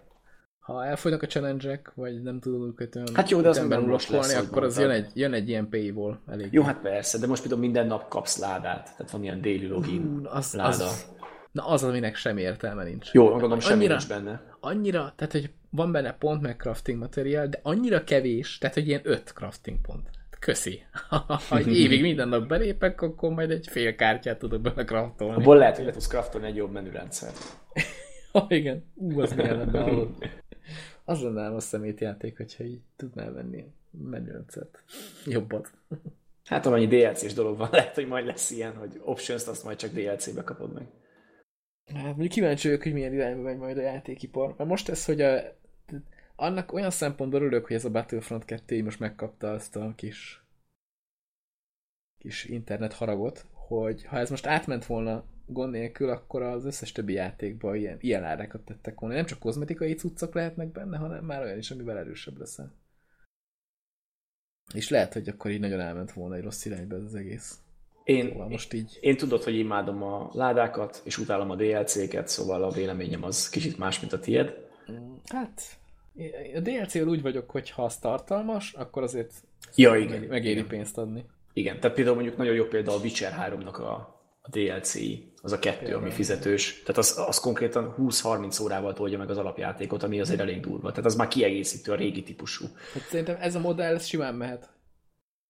Ha 0.59 0.85
elfogynak 0.85 1.21
a 1.21 1.27
challenge 1.27 1.81
vagy 1.95 2.21
nem 2.21 2.39
tudod 2.39 2.67
őket 2.67 2.95
olyan 2.95 3.07
hát 3.13 3.29
jó, 3.29 3.41
de 3.41 3.49
az 3.49 3.57
ember 3.57 3.79
lesz, 3.81 4.35
akkor 4.35 4.63
az 4.63 4.79
jön 4.79 4.89
egy, 4.89 5.11
jön 5.13 5.33
egy 5.33 5.49
ilyen 5.49 5.69
paywall 5.69 6.19
elég. 6.27 6.53
Jó, 6.53 6.63
hát 6.63 6.81
persze, 6.81 7.17
de 7.17 7.27
most 7.27 7.41
például 7.41 7.61
minden 7.61 7.87
nap 7.87 8.07
kapsz 8.07 8.37
ládát, 8.37 8.83
tehát 8.83 9.11
van 9.11 9.23
ilyen 9.23 9.41
daily 9.41 9.67
login 9.67 10.01
uh, 10.01 10.35
az, 10.35 10.53
láda. 10.53 10.85
Az, 10.85 11.07
na 11.51 11.65
az, 11.65 11.83
aminek 11.83 12.15
sem 12.15 12.37
értelme 12.37 12.83
nincs. 12.83 13.11
Jó, 13.11 13.29
gondolom 13.29 13.59
semmi 13.59 13.75
annyira, 13.75 13.93
nincs 13.93 14.07
benne. 14.07 14.41
Annyira, 14.59 15.13
tehát 15.15 15.31
hogy 15.31 15.51
van 15.69 15.91
benne 15.91 16.13
pont 16.13 16.41
meg 16.41 16.55
crafting 16.55 16.99
material, 16.99 17.47
de 17.47 17.59
annyira 17.63 18.03
kevés, 18.03 18.57
tehát 18.57 18.75
hogy 18.75 18.87
ilyen 18.87 19.01
öt 19.03 19.31
crafting 19.33 19.81
pont 19.81 20.09
köszi. 20.39 20.81
ha 21.49 21.57
egy 21.57 21.77
évig 21.77 22.01
minden 22.01 22.27
nap 22.27 22.47
belépek, 22.47 23.01
akkor 23.01 23.31
majd 23.31 23.51
egy 23.51 23.67
fél 23.67 23.95
kártyát 23.95 24.39
tudok 24.39 24.61
bele 24.61 24.83
kraftolni. 24.83 25.35
Abból 25.35 25.57
lehet, 25.57 25.75
hogy 25.75 25.85
le 25.85 25.91
tudsz 25.91 26.07
kraftolni 26.07 26.47
egy 26.47 26.55
jobb 26.55 26.71
menürendszer. 26.71 27.31
ha 28.31 28.45
igen, 28.49 28.85
ú, 28.95 29.21
az 29.21 29.33
milyen 29.33 29.57
lenne 29.57 30.07
Az 31.05 31.21
lenne 31.21 31.55
a 31.55 31.59
szemétjáték, 31.59 32.37
hogyha 32.37 32.63
így 32.63 32.81
tudnál 32.95 33.31
venni 33.31 33.65
menürendszert. 33.91 34.83
Jobbat. 35.25 35.71
Hát 36.45 36.65
amennyi 36.65 36.87
DLC-s 36.87 37.33
dolog 37.33 37.57
van, 37.57 37.69
lehet, 37.71 37.95
hogy 37.95 38.07
majd 38.07 38.25
lesz 38.25 38.51
ilyen, 38.51 38.75
hogy 38.75 39.01
options 39.03 39.47
azt 39.47 39.63
majd 39.63 39.77
csak 39.77 39.91
DLC-be 39.91 40.43
kapod 40.43 40.73
meg. 40.73 40.87
Hát 41.93 42.05
mondjuk 42.05 42.31
kíváncsi 42.31 42.67
vagyok, 42.67 42.83
hogy 42.83 42.93
milyen 42.93 43.13
irányba 43.13 43.41
megy 43.41 43.57
majd 43.57 43.77
a 43.77 43.81
játékipar. 43.81 44.53
Mert 44.57 44.69
most 44.69 44.89
ez, 44.89 45.05
hogy 45.05 45.21
a 45.21 45.58
annak 46.39 46.73
olyan 46.73 46.91
szempontból 46.91 47.41
örülök, 47.41 47.67
hogy 47.67 47.75
ez 47.75 47.85
a 47.85 47.89
Battlefront 47.89 48.45
2 48.45 48.83
most 48.83 48.99
megkapta 48.99 49.51
azt 49.51 49.75
a 49.75 49.93
kis 49.95 50.43
kis 52.17 52.45
internet 52.45 52.93
haragot, 52.93 53.45
hogy 53.51 54.05
ha 54.05 54.17
ez 54.17 54.29
most 54.29 54.45
átment 54.45 54.85
volna 54.85 55.23
gond 55.45 55.71
nélkül, 55.71 56.09
akkor 56.09 56.41
az 56.41 56.65
összes 56.65 56.91
többi 56.91 57.13
játékban 57.13 57.75
ilyen, 57.75 57.97
ilyen 58.01 58.23
árákat 58.23 58.61
tettek 58.61 58.99
volna. 58.99 59.15
Nem 59.15 59.25
csak 59.25 59.39
kozmetikai 59.39 59.93
cuccok 59.93 60.33
lehetnek 60.33 60.71
benne, 60.71 60.97
hanem 60.97 61.25
már 61.25 61.41
olyan 61.41 61.57
is, 61.57 61.71
amivel 61.71 61.97
erősebb 61.97 62.37
leszel. 62.37 62.73
És 64.73 64.89
lehet, 64.89 65.13
hogy 65.13 65.27
akkor 65.27 65.51
így 65.51 65.59
nagyon 65.59 65.79
elment 65.79 66.11
volna 66.11 66.35
egy 66.35 66.43
rossz 66.43 66.65
irányba 66.65 66.95
ez 66.95 67.03
az 67.03 67.15
egész. 67.15 67.59
Én, 68.03 68.29
szóval 68.29 68.47
most 68.47 68.73
így... 68.73 68.97
én 69.01 69.17
tudod, 69.17 69.43
hogy 69.43 69.55
imádom 69.55 70.03
a 70.03 70.29
ládákat, 70.33 71.01
és 71.03 71.17
utálom 71.17 71.49
a 71.49 71.55
DLC-ket, 71.55 72.27
szóval 72.27 72.63
a 72.63 72.71
véleményem 72.71 73.23
az 73.23 73.49
kicsit 73.49 73.77
más, 73.77 73.99
mint 73.99 74.13
a 74.13 74.19
tied. 74.19 74.53
Hát, 75.25 75.78
a 76.55 76.59
DLC-vel 76.59 77.07
úgy 77.07 77.21
vagyok, 77.21 77.49
hogy 77.49 77.69
ha 77.69 77.83
az 77.83 77.97
tartalmas, 77.97 78.73
akkor 78.73 79.03
azért 79.03 79.33
ja, 79.75 79.95
igen, 79.95 80.21
megéri 80.21 80.53
igen. 80.53 80.67
pénzt 80.67 80.97
adni. 80.97 81.25
Igen, 81.53 81.79
tehát 81.79 81.95
például 81.95 82.15
mondjuk 82.15 82.37
nagyon 82.37 82.53
jó 82.53 82.65
példa 82.65 82.93
a 82.93 82.99
Witcher 82.99 83.51
3-nak 83.51 83.79
a, 83.79 83.91
a 84.41 84.49
DLC, 84.49 84.95
az 85.41 85.51
a 85.51 85.59
kettő, 85.59 85.85
igen, 85.85 85.97
ami 85.97 86.11
fizetős. 86.11 86.79
Tehát 86.79 86.97
az, 86.97 87.17
az 87.27 87.39
konkrétan 87.39 87.95
20-30 87.97 88.61
órával 88.61 88.93
tolja 88.93 89.17
meg 89.17 89.29
az 89.29 89.37
alapjátékot, 89.37 90.03
ami 90.03 90.19
azért 90.19 90.39
elég 90.39 90.59
durva. 90.59 90.89
Tehát 90.89 91.05
az 91.05 91.15
már 91.15 91.27
kiegészítő, 91.27 91.91
a 91.91 91.95
régi 91.95 92.23
típusú. 92.23 92.65
Hát 92.93 93.03
szerintem 93.03 93.37
ez 93.39 93.55
a 93.55 93.59
modell 93.59 93.93
ez 93.93 94.05
simán 94.05 94.35
mehet. 94.35 94.69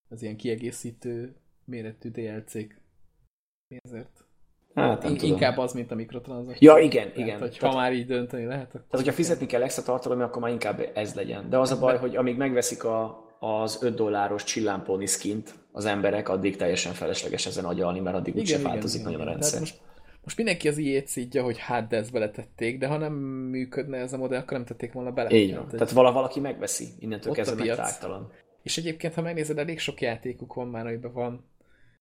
Az 0.10 0.22
ilyen 0.22 0.38
kiegészítő 0.38 1.36
méretű 1.66 2.10
DLC-k. 2.10 2.82
Miért? 3.68 4.29
Hát, 4.80 5.04
nem 5.04 5.16
Inkább 5.22 5.50
tudom. 5.50 5.66
az, 5.66 5.74
mint 5.74 5.92
a 5.92 5.96
mikrotranszakció. 5.96 6.72
Ja, 6.72 6.84
igen, 6.84 7.08
igen. 7.08 7.26
Tehát, 7.26 7.40
hogy 7.40 7.58
tehát, 7.60 7.76
ha 7.76 7.82
már 7.82 7.94
így 7.94 8.06
dönteni 8.06 8.46
lehet, 8.46 8.68
akkor... 8.68 8.82
Tehát, 8.90 9.06
hogyha 9.06 9.12
fizetni 9.12 9.46
kell 9.46 9.62
extra 9.62 9.84
tartalom, 9.84 10.22
akkor 10.22 10.42
már 10.42 10.52
inkább 10.52 10.92
ez 10.94 11.14
legyen. 11.14 11.50
De 11.50 11.58
az 11.58 11.72
a 11.72 11.80
baj, 11.80 11.98
hogy 11.98 12.16
amíg 12.16 12.38
megveszik 12.38 12.84
a, 12.84 13.28
az 13.40 13.80
5 13.82 13.96
dolláros 13.96 14.44
csillámpóni 14.44 15.06
skint 15.06 15.54
az 15.72 15.86
emberek, 15.86 16.30
addig 16.30 16.56
teljesen 16.56 16.94
felesleges 16.94 17.46
ezen 17.46 17.66
agyalni, 17.66 18.00
mert 18.00 18.16
addig 18.16 18.36
úgyse 18.36 18.60
változik 18.62 19.00
igen, 19.00 19.12
nagyon 19.12 19.22
igen. 19.22 19.34
a 19.34 19.38
rendszer. 19.38 19.60
Most, 19.60 19.80
most 20.24 20.38
mindenki 20.38 20.68
az 20.68 20.78
ilyet 20.78 21.08
szídja, 21.08 21.44
hogy 21.44 21.58
hát 21.58 21.88
de 21.88 21.98
ezt 21.98 22.12
beletették, 22.12 22.78
de 22.78 22.88
ha 22.88 22.98
nem 22.98 23.14
működne 23.14 23.98
ez 23.98 24.14
a 24.14 24.18
modell, 24.18 24.40
akkor 24.40 24.58
nem 24.58 24.66
tették 24.66 24.94
volna 24.94 25.12
bele. 25.12 25.30
Így 25.30 25.56
van. 25.56 25.68
Tehát 25.68 25.92
vala 25.92 26.12
valaki 26.12 26.40
megveszi, 26.40 26.88
innentől 27.00 27.34
kezdve 27.34 27.66
megtártalan. 27.66 28.32
És 28.64 28.78
egyébként, 28.78 29.14
ha 29.14 29.22
megnézed, 29.22 29.58
elég 29.58 29.80
sok 29.80 30.02
játékuk 30.02 30.54
van 30.54 30.68
már, 30.68 30.86
amiben 30.86 31.14
van 31.14 31.46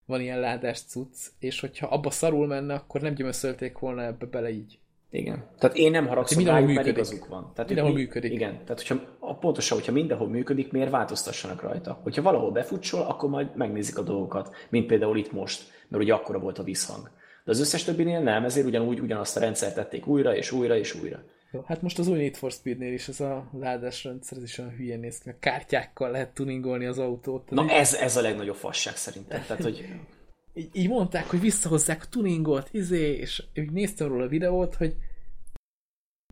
van 0.09 0.21
ilyen 0.21 0.41
ládás 0.41 0.81
cucc, 0.81 1.27
és 1.39 1.61
hogyha 1.61 1.87
abba 1.87 2.11
szarul 2.11 2.47
menne, 2.47 2.75
akkor 2.75 3.01
nem 3.01 3.15
gyömöszölték 3.15 3.79
volna 3.79 4.05
ebbe 4.05 4.27
bele 4.27 4.51
így. 4.51 4.79
Igen. 5.11 5.45
Tehát 5.59 5.77
én 5.77 5.91
nem 5.91 6.07
haragszom 6.07 6.45
rá, 6.45 6.61
mert 6.61 6.87
igazuk 6.87 7.27
van. 7.27 7.51
Tehát, 7.55 7.67
mindenhol 7.67 7.95
mi, 7.95 8.01
működik. 8.01 8.33
Igen. 8.33 8.53
Tehát 8.65 8.83
hogyha, 8.87 9.35
pontosan, 9.41 9.77
hogyha 9.77 9.93
mindenhol 9.93 10.29
működik, 10.29 10.73
miért 10.73 10.91
változtassanak 10.91 11.63
rajta? 11.63 12.01
Hogyha 12.03 12.23
valahol 12.23 12.51
befutsol, 12.51 13.01
akkor 13.01 13.29
majd 13.29 13.57
megnézik 13.57 13.99
a 13.99 14.03
dolgokat, 14.03 14.55
mint 14.69 14.87
például 14.87 15.19
itt 15.19 15.33
most, 15.33 15.71
mert 15.89 16.03
ugye 16.03 16.15
akkora 16.15 16.39
volt 16.39 16.59
a 16.59 16.63
visszhang. 16.63 17.11
De 17.45 17.51
az 17.51 17.61
összes 17.61 17.85
többinél 17.85 18.21
nem, 18.21 18.45
ezért 18.45 18.67
ugyanúgy 18.67 19.01
ugyanazt 19.01 19.37
a 19.37 19.41
rendszert 19.41 19.75
tették 19.75 20.07
újra 20.07 20.37
és 20.37 20.53
újra 20.53 20.77
és 20.77 20.95
újra. 20.95 21.23
Jó, 21.51 21.65
hát 21.67 21.83
most 21.83 21.99
az 21.99 22.09
új 22.09 22.19
Need 22.19 22.37
for 22.37 22.51
Speednél 22.51 22.93
is 22.93 23.09
ez 23.09 23.21
a 23.21 23.51
ládás 23.53 24.05
rendszer, 24.05 24.39
ez 24.39 24.45
is 24.45 24.59
olyan 24.59 24.71
hülyén 24.77 24.99
néz 24.99 25.19
ki, 25.19 25.31
kártyákkal 25.41 26.11
lehet 26.11 26.35
tuningolni 26.35 26.87
az 26.87 26.99
autót. 26.99 27.51
Na 27.51 27.71
ez, 27.71 27.95
ez 27.95 28.17
a 28.17 28.21
legnagyobb 28.21 28.57
fasság 28.57 28.97
szerintem. 28.97 29.43
Tehát, 29.47 29.63
hogy 29.63 29.85
így, 30.55 30.71
így 30.73 30.89
mondták, 30.89 31.31
hogy 31.31 31.41
visszahozzák 31.41 32.03
a 32.03 32.09
tuningot, 32.11 32.69
izé, 32.73 33.17
és 33.17 33.43
úgy 33.57 33.71
néztem 33.71 34.09
róla 34.09 34.25
a 34.25 34.29
videót, 34.29 34.75
hogy 34.75 34.95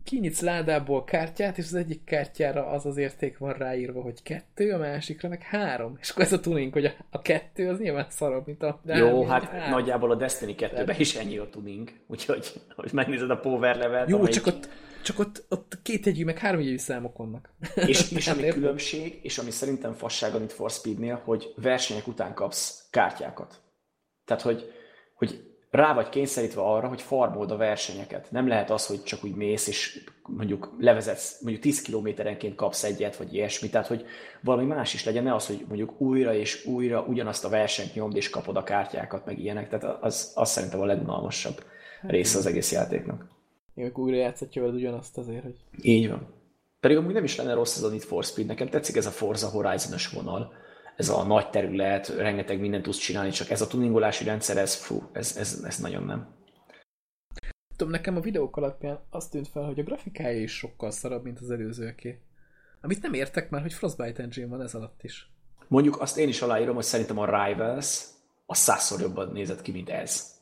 kinyitsz 0.03 0.41
ládából 0.41 1.03
kártyát, 1.03 1.57
és 1.57 1.65
az 1.65 1.73
egyik 1.73 2.03
kártyára 2.03 2.67
az 2.67 2.85
az 2.85 2.97
érték 2.97 3.37
van 3.37 3.53
ráírva, 3.53 4.01
hogy 4.01 4.23
kettő, 4.23 4.71
a 4.71 4.77
másikra 4.77 5.29
meg 5.29 5.41
három. 5.41 5.97
És 6.01 6.09
akkor 6.09 6.23
ez 6.23 6.33
a 6.33 6.39
tuning, 6.39 6.73
hogy 6.73 6.85
a, 6.85 6.91
a 7.09 7.21
kettő 7.21 7.69
az 7.69 7.79
nyilván 7.79 8.05
szarabb, 8.09 8.45
mint 8.45 8.63
a... 8.63 8.81
Jó, 8.85 9.25
hát 9.25 9.43
három. 9.43 9.69
nagyjából 9.69 10.11
a 10.11 10.15
Destiny 10.15 10.55
2-ben 10.57 10.99
is 10.99 11.15
ennyi 11.15 11.37
a 11.37 11.49
tuning, 11.49 11.91
úgyhogy 12.07 12.53
hogy 12.75 12.91
megnézed 12.93 13.29
a 13.29 13.37
power 13.37 13.77
level 13.77 14.05
Jó, 14.07 14.15
amelyik... 14.15 14.33
csak 14.33 14.45
ott, 14.45 14.69
csak 15.01 15.19
ott, 15.19 15.45
ott 15.49 15.79
két 15.81 16.05
jegyű, 16.05 16.23
meg 16.23 16.37
három 16.37 16.61
jegyű 16.61 16.77
számok 16.77 17.17
vannak. 17.17 17.49
És, 17.87 18.11
és 18.11 18.27
ami 18.27 18.47
különbség, 18.47 19.19
és 19.21 19.37
ami 19.37 19.51
szerintem 19.51 19.93
fasság 19.93 20.35
a 20.35 20.37
Need 20.37 20.51
for 20.51 20.69
Speednél, 20.69 21.21
hogy 21.23 21.53
versenyek 21.55 22.07
után 22.07 22.33
kapsz 22.33 22.87
kártyákat. 22.89 23.61
Tehát, 24.25 24.43
hogy, 24.43 24.71
hogy 25.13 25.47
rá 25.71 25.93
vagy 25.93 26.09
kényszerítve 26.09 26.61
arra, 26.61 26.87
hogy 26.87 27.01
farmold 27.01 27.51
a 27.51 27.57
versenyeket. 27.57 28.31
Nem 28.31 28.47
lehet 28.47 28.69
az, 28.69 28.85
hogy 28.85 29.03
csak 29.03 29.23
úgy 29.23 29.35
mész, 29.35 29.67
és 29.67 30.03
mondjuk 30.23 30.75
levezetsz, 30.79 31.41
mondjuk 31.41 31.63
10 31.63 31.81
kilométerenként 31.81 32.55
kapsz 32.55 32.83
egyet, 32.83 33.15
vagy 33.15 33.33
ilyesmi. 33.33 33.69
Tehát, 33.69 33.87
hogy 33.87 34.05
valami 34.41 34.65
más 34.65 34.93
is 34.93 35.05
legyen, 35.05 35.23
ne 35.23 35.35
az, 35.35 35.47
hogy 35.47 35.65
mondjuk 35.67 36.01
újra 36.01 36.33
és 36.33 36.65
újra 36.65 37.01
ugyanazt 37.01 37.45
a 37.45 37.49
versenyt 37.49 37.93
nyomd, 37.93 38.15
és 38.15 38.29
kapod 38.29 38.57
a 38.57 38.63
kártyákat, 38.63 39.25
meg 39.25 39.39
ilyenek. 39.39 39.69
Tehát 39.69 40.03
az, 40.03 40.31
az 40.35 40.49
szerintem 40.49 40.79
a 40.79 40.85
legunalmasabb 40.85 41.63
hát, 42.01 42.11
része 42.11 42.37
az 42.37 42.45
egész 42.45 42.71
játéknak. 42.71 43.36
Én 43.77 43.91
újra 43.95 44.17
játszhatja 44.17 44.61
veled 44.61 44.75
ugyanazt 44.75 45.17
azért, 45.17 45.43
hogy... 45.43 45.55
Így 45.81 46.09
van. 46.09 46.27
Pedig 46.79 46.97
amúgy 46.97 47.13
nem 47.13 47.23
is 47.23 47.35
lenne 47.35 47.53
rossz 47.53 47.77
ez 47.77 47.83
a 47.83 47.89
Need 47.89 48.01
for 48.01 48.23
Speed. 48.23 48.47
Nekem 48.47 48.69
tetszik 48.69 48.95
ez 48.95 49.05
a 49.05 49.09
Forza 49.09 49.47
Horizon-ös 49.47 50.07
vonal 50.09 50.53
ez 50.97 51.09
a 51.09 51.23
nagy 51.23 51.49
terület, 51.49 52.07
rengeteg 52.07 52.59
mindent 52.59 52.83
tudsz 52.83 52.97
csinálni, 52.97 53.29
csak 53.29 53.49
ez 53.49 53.61
a 53.61 53.67
tuningolási 53.67 54.23
rendszer, 54.23 54.57
ez, 54.57 54.75
fú, 54.75 55.09
ez, 55.11 55.37
ez, 55.37 55.61
ez 55.63 55.77
nagyon 55.77 56.03
nem. 56.03 56.35
Tudom, 57.75 57.93
nekem 57.93 58.15
a 58.15 58.19
videók 58.19 58.57
alapján 58.57 58.99
azt 59.09 59.31
tűnt 59.31 59.47
fel, 59.47 59.63
hogy 59.63 59.79
a 59.79 59.83
grafikája 59.83 60.41
is 60.41 60.51
sokkal 60.51 60.91
szarabb, 60.91 61.23
mint 61.23 61.39
az 61.39 61.51
előzőké. 61.51 62.21
Amit 62.81 63.01
nem 63.01 63.13
értek 63.13 63.49
már, 63.49 63.61
hogy 63.61 63.73
Frostbite 63.73 64.23
Engine 64.23 64.47
van 64.47 64.61
ez 64.61 64.75
alatt 64.75 65.03
is. 65.03 65.31
Mondjuk 65.67 66.01
azt 66.01 66.17
én 66.17 66.27
is 66.27 66.41
aláírom, 66.41 66.75
hogy 66.75 66.83
szerintem 66.83 67.17
a 67.17 67.45
Rivals 67.45 68.05
a 68.45 68.55
százszor 68.55 68.99
jobban 69.01 69.31
nézett 69.31 69.61
ki, 69.61 69.71
mint 69.71 69.89
ez. 69.89 70.35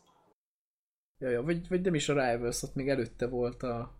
Ja, 1.26 1.32
ja, 1.32 1.44
vagy, 1.44 1.68
vagy 1.68 1.82
nem 1.82 1.96
is 1.96 2.10
a 2.10 2.14
Rivals, 2.14 2.64
ott 2.64 2.76
még 2.76 2.90
előtte 2.90 3.28
volt 3.28 3.64
a... 3.64 3.94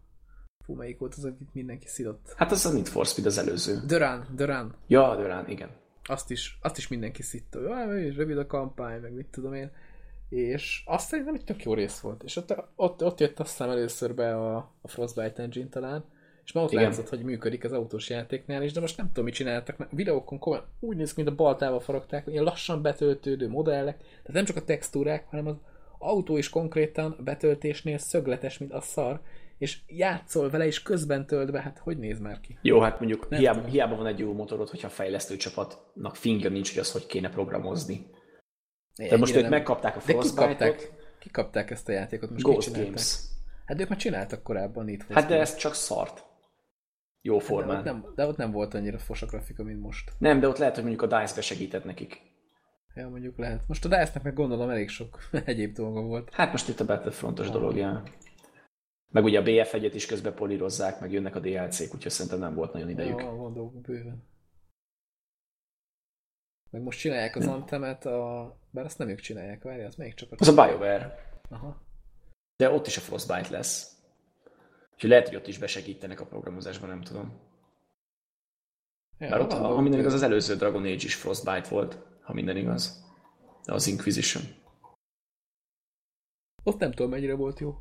Fú, 0.66 0.74
melyik 0.74 1.00
volt 1.00 1.14
az, 1.18 1.26
amit 1.26 1.54
mindenki 1.54 1.88
szidott? 1.88 2.34
Hát 2.38 2.52
az 2.52 2.66
a 2.66 2.72
Need 2.72 2.88
for 2.88 3.06
Speed 3.06 3.28
az 3.28 3.38
előző. 3.38 3.80
Durán, 3.88 4.28
Durán. 4.36 4.74
Ja, 4.88 5.16
Durán, 5.16 5.50
igen 5.50 5.70
azt 6.10 6.32
is, 6.32 6.58
azt 6.62 6.78
is 6.78 6.88
mindenki 6.88 7.22
szitta, 7.22 7.86
hogy 7.86 8.16
rövid 8.16 8.38
a 8.38 8.48
kampány, 8.48 9.00
meg 9.00 9.14
mit 9.14 9.26
tudom 9.26 9.54
én. 9.54 9.72
És 10.30 10.84
azt 10.86 11.08
szerintem 11.08 11.34
egy 11.34 11.44
tök 11.44 11.64
jó 11.64 11.74
rész 11.74 12.00
volt. 12.00 12.24
És 12.24 12.36
ott, 12.36 12.56
ott, 12.76 13.04
ott 13.04 13.20
jött 13.20 13.40
aztán 13.40 13.70
először 13.70 14.16
be 14.16 14.36
a, 14.36 14.56
a 14.82 14.88
Frostbite 14.88 15.44
Engine 15.44 15.70
talán, 15.70 16.04
és 16.46 16.52
már 16.52 16.64
ott 16.64 16.72
Igen. 16.72 16.84
látszott, 16.84 17.10
hogy 17.10 17.24
működik 17.24 17.64
az 17.64 17.72
autós 17.72 18.10
játéknál 18.10 18.64
is, 18.64 18.72
de 18.72 18.80
most 18.80 18.98
nem 18.98 19.08
tudom, 19.08 19.24
mit 19.24 19.34
csináltak, 19.34 19.78
mert 19.78 19.92
videókon 19.92 20.40
komolyan 20.40 20.66
úgy 20.80 20.98
néz 20.98 21.14
ki, 21.14 21.22
mint 21.22 21.34
a 21.34 21.44
baltával 21.44 21.80
faragták, 21.80 22.24
hogy 22.24 22.34
ilyen 22.34 22.46
lassan 22.46 22.82
betöltődő 22.82 23.50
modellek, 23.50 23.98
tehát 23.98 24.34
nem 24.34 24.46
csak 24.46 24.56
a 24.56 24.64
textúrák, 24.64 25.26
hanem 25.30 25.48
az 25.48 25.56
autó 26.06 26.38
is 26.38 26.50
konkrétan 26.50 27.16
betöltésnél 27.24 27.98
szögletes, 27.98 28.58
mint 28.58 28.74
a 28.74 28.82
szar, 28.82 29.22
és 29.58 29.80
játszol 29.88 30.50
vele, 30.50 30.66
és 30.66 30.82
közben 30.82 31.28
tölt 31.28 31.52
be, 31.52 31.62
hát 31.62 31.78
hogy 31.78 31.98
néz 31.98 32.20
már 32.20 32.40
ki? 32.40 32.58
Jó, 32.62 32.80
hát 32.80 33.00
mondjuk 33.00 33.28
hiába, 33.30 33.64
hiába 33.64 33.96
van 33.96 34.08
egy 34.08 34.20
jó 34.20 34.34
motorod, 34.34 34.70
hogyha 34.70 34.88
a 34.88 34.92
fejlesztő 34.92 35.36
csapatnak 35.38 36.16
finger 36.16 36.52
nincs, 36.52 36.70
hogy 36.70 36.80
az 36.80 36.92
hogy 36.92 37.06
kéne 37.06 37.30
programozni. 37.30 38.06
De 38.96 39.18
most 39.18 39.36
ők 39.36 39.42
nem... 39.42 39.50
megkapták 39.50 39.96
a 39.96 40.00
Frostbite-ot. 40.00 40.94
Kikapták 41.20 41.72
ezt 41.72 41.90
a 41.90 41.92
játékot, 41.92 42.30
most 42.30 42.44
Ghost 42.44 42.74
Games. 42.74 43.20
Hát 43.66 43.82
ők 43.82 43.90
már 43.90 43.98
csináltak 43.98 44.44
korábban 44.44 44.88
itt. 44.88 45.06
Hát 45.10 45.28
de 45.28 45.40
ez 45.40 45.56
csak 45.56 45.74
szart. 45.74 46.26
Jó 47.22 47.40
formán. 47.40 47.76
Hát 47.76 47.84
de, 47.84 47.92
ott 47.92 48.02
nem, 48.04 48.14
de 48.16 48.28
ott 48.28 48.38
nem 48.38 48.52
volt 48.52 48.74
annyira 48.74 48.98
fos 48.98 49.22
a 49.22 49.26
grafika, 49.26 49.64
mint 49.64 49.82
most. 49.82 50.12
Nem, 50.18 50.40
de 50.40 50.48
ott 50.48 50.58
lehet, 50.58 50.76
hogy 50.76 50.84
mondjuk 50.84 51.12
a 51.12 51.20
DICE 51.20 51.36
besegített 51.36 51.84
nekik. 51.84 52.22
Ja, 52.96 53.10
mondjuk 53.10 53.38
lehet. 53.38 53.68
Most 53.68 53.86
a 53.86 53.88
DICE-nek 53.88 54.24
meg 54.24 54.34
gondolom 54.34 54.70
elég 54.70 54.90
sok 54.90 55.20
egyéb 55.46 55.74
dolga 55.74 56.02
volt. 56.02 56.34
Hát 56.34 56.52
most 56.52 56.70
itt 56.70 56.80
a 56.80 56.86
Battlefrontos 56.86 57.50
dolog, 57.50 57.76
ja. 57.76 58.04
Meg 59.12 59.24
ugye 59.24 59.40
a 59.40 59.44
BF1-et 59.44 59.92
is 59.94 60.06
közben 60.06 60.34
polírozzák, 60.36 61.00
meg 61.00 61.12
jönnek 61.12 61.36
a 61.36 61.40
DLC-k, 61.40 61.94
úgyhogy 61.94 62.12
szerintem 62.12 62.40
nem 62.40 62.54
volt 62.54 62.74
nagyon 62.74 62.90
idejük. 62.90 63.20
Ja, 63.20 63.32
van 63.32 63.54
dolgok 63.54 63.82
bőven. 63.82 64.24
Meg 66.70 66.82
most 66.82 67.00
csinálják 67.00 67.36
az 67.36 67.48
Antemet, 67.48 68.06
a... 68.06 68.58
bár 68.72 68.86
azt 68.86 68.98
nem 68.98 69.10
ők 69.10 69.20
csinálják, 69.20 69.64
várj, 69.64 69.84
az 69.84 69.96
melyik 69.96 70.14
csapat? 70.14 70.42
Az 70.42 70.48
a 70.48 70.54
BioWare. 70.54 71.32
Aha. 71.50 71.82
De 72.58 72.72
ott 72.72 72.88
is 72.88 72.98
a 72.98 73.02
Frostbite 73.02 73.50
lesz. 73.50 73.96
Úgyhogy 74.94 75.10
lehet, 75.10 75.28
hogy 75.28 75.38
ott 75.38 75.48
is 75.48 75.58
besegítenek 75.58 76.20
a 76.20 76.26
programozásban, 76.26 76.90
nem 76.90 77.02
tudom. 77.02 77.40
Ja, 79.18 79.30
Bár 79.30 79.40
ott, 79.40 79.52
ha 79.52 79.82
minden 79.82 80.00
igaz, 80.00 80.14
az 80.14 80.24
előző 80.24 80.56
Dragon 80.56 80.82
Age 80.82 80.94
is 80.94 81.16
Frostbite 81.16 81.70
volt, 81.70 81.98
ha 82.26 82.34
minden 82.34 82.58
igaz. 82.58 83.04
Az 83.66 83.88
Inquisition. 83.88 84.44
Ott 86.64 86.80
nem 86.80 86.92
tudom, 86.92 87.12
mennyire 87.12 87.36
volt 87.36 87.60
jó. 87.60 87.76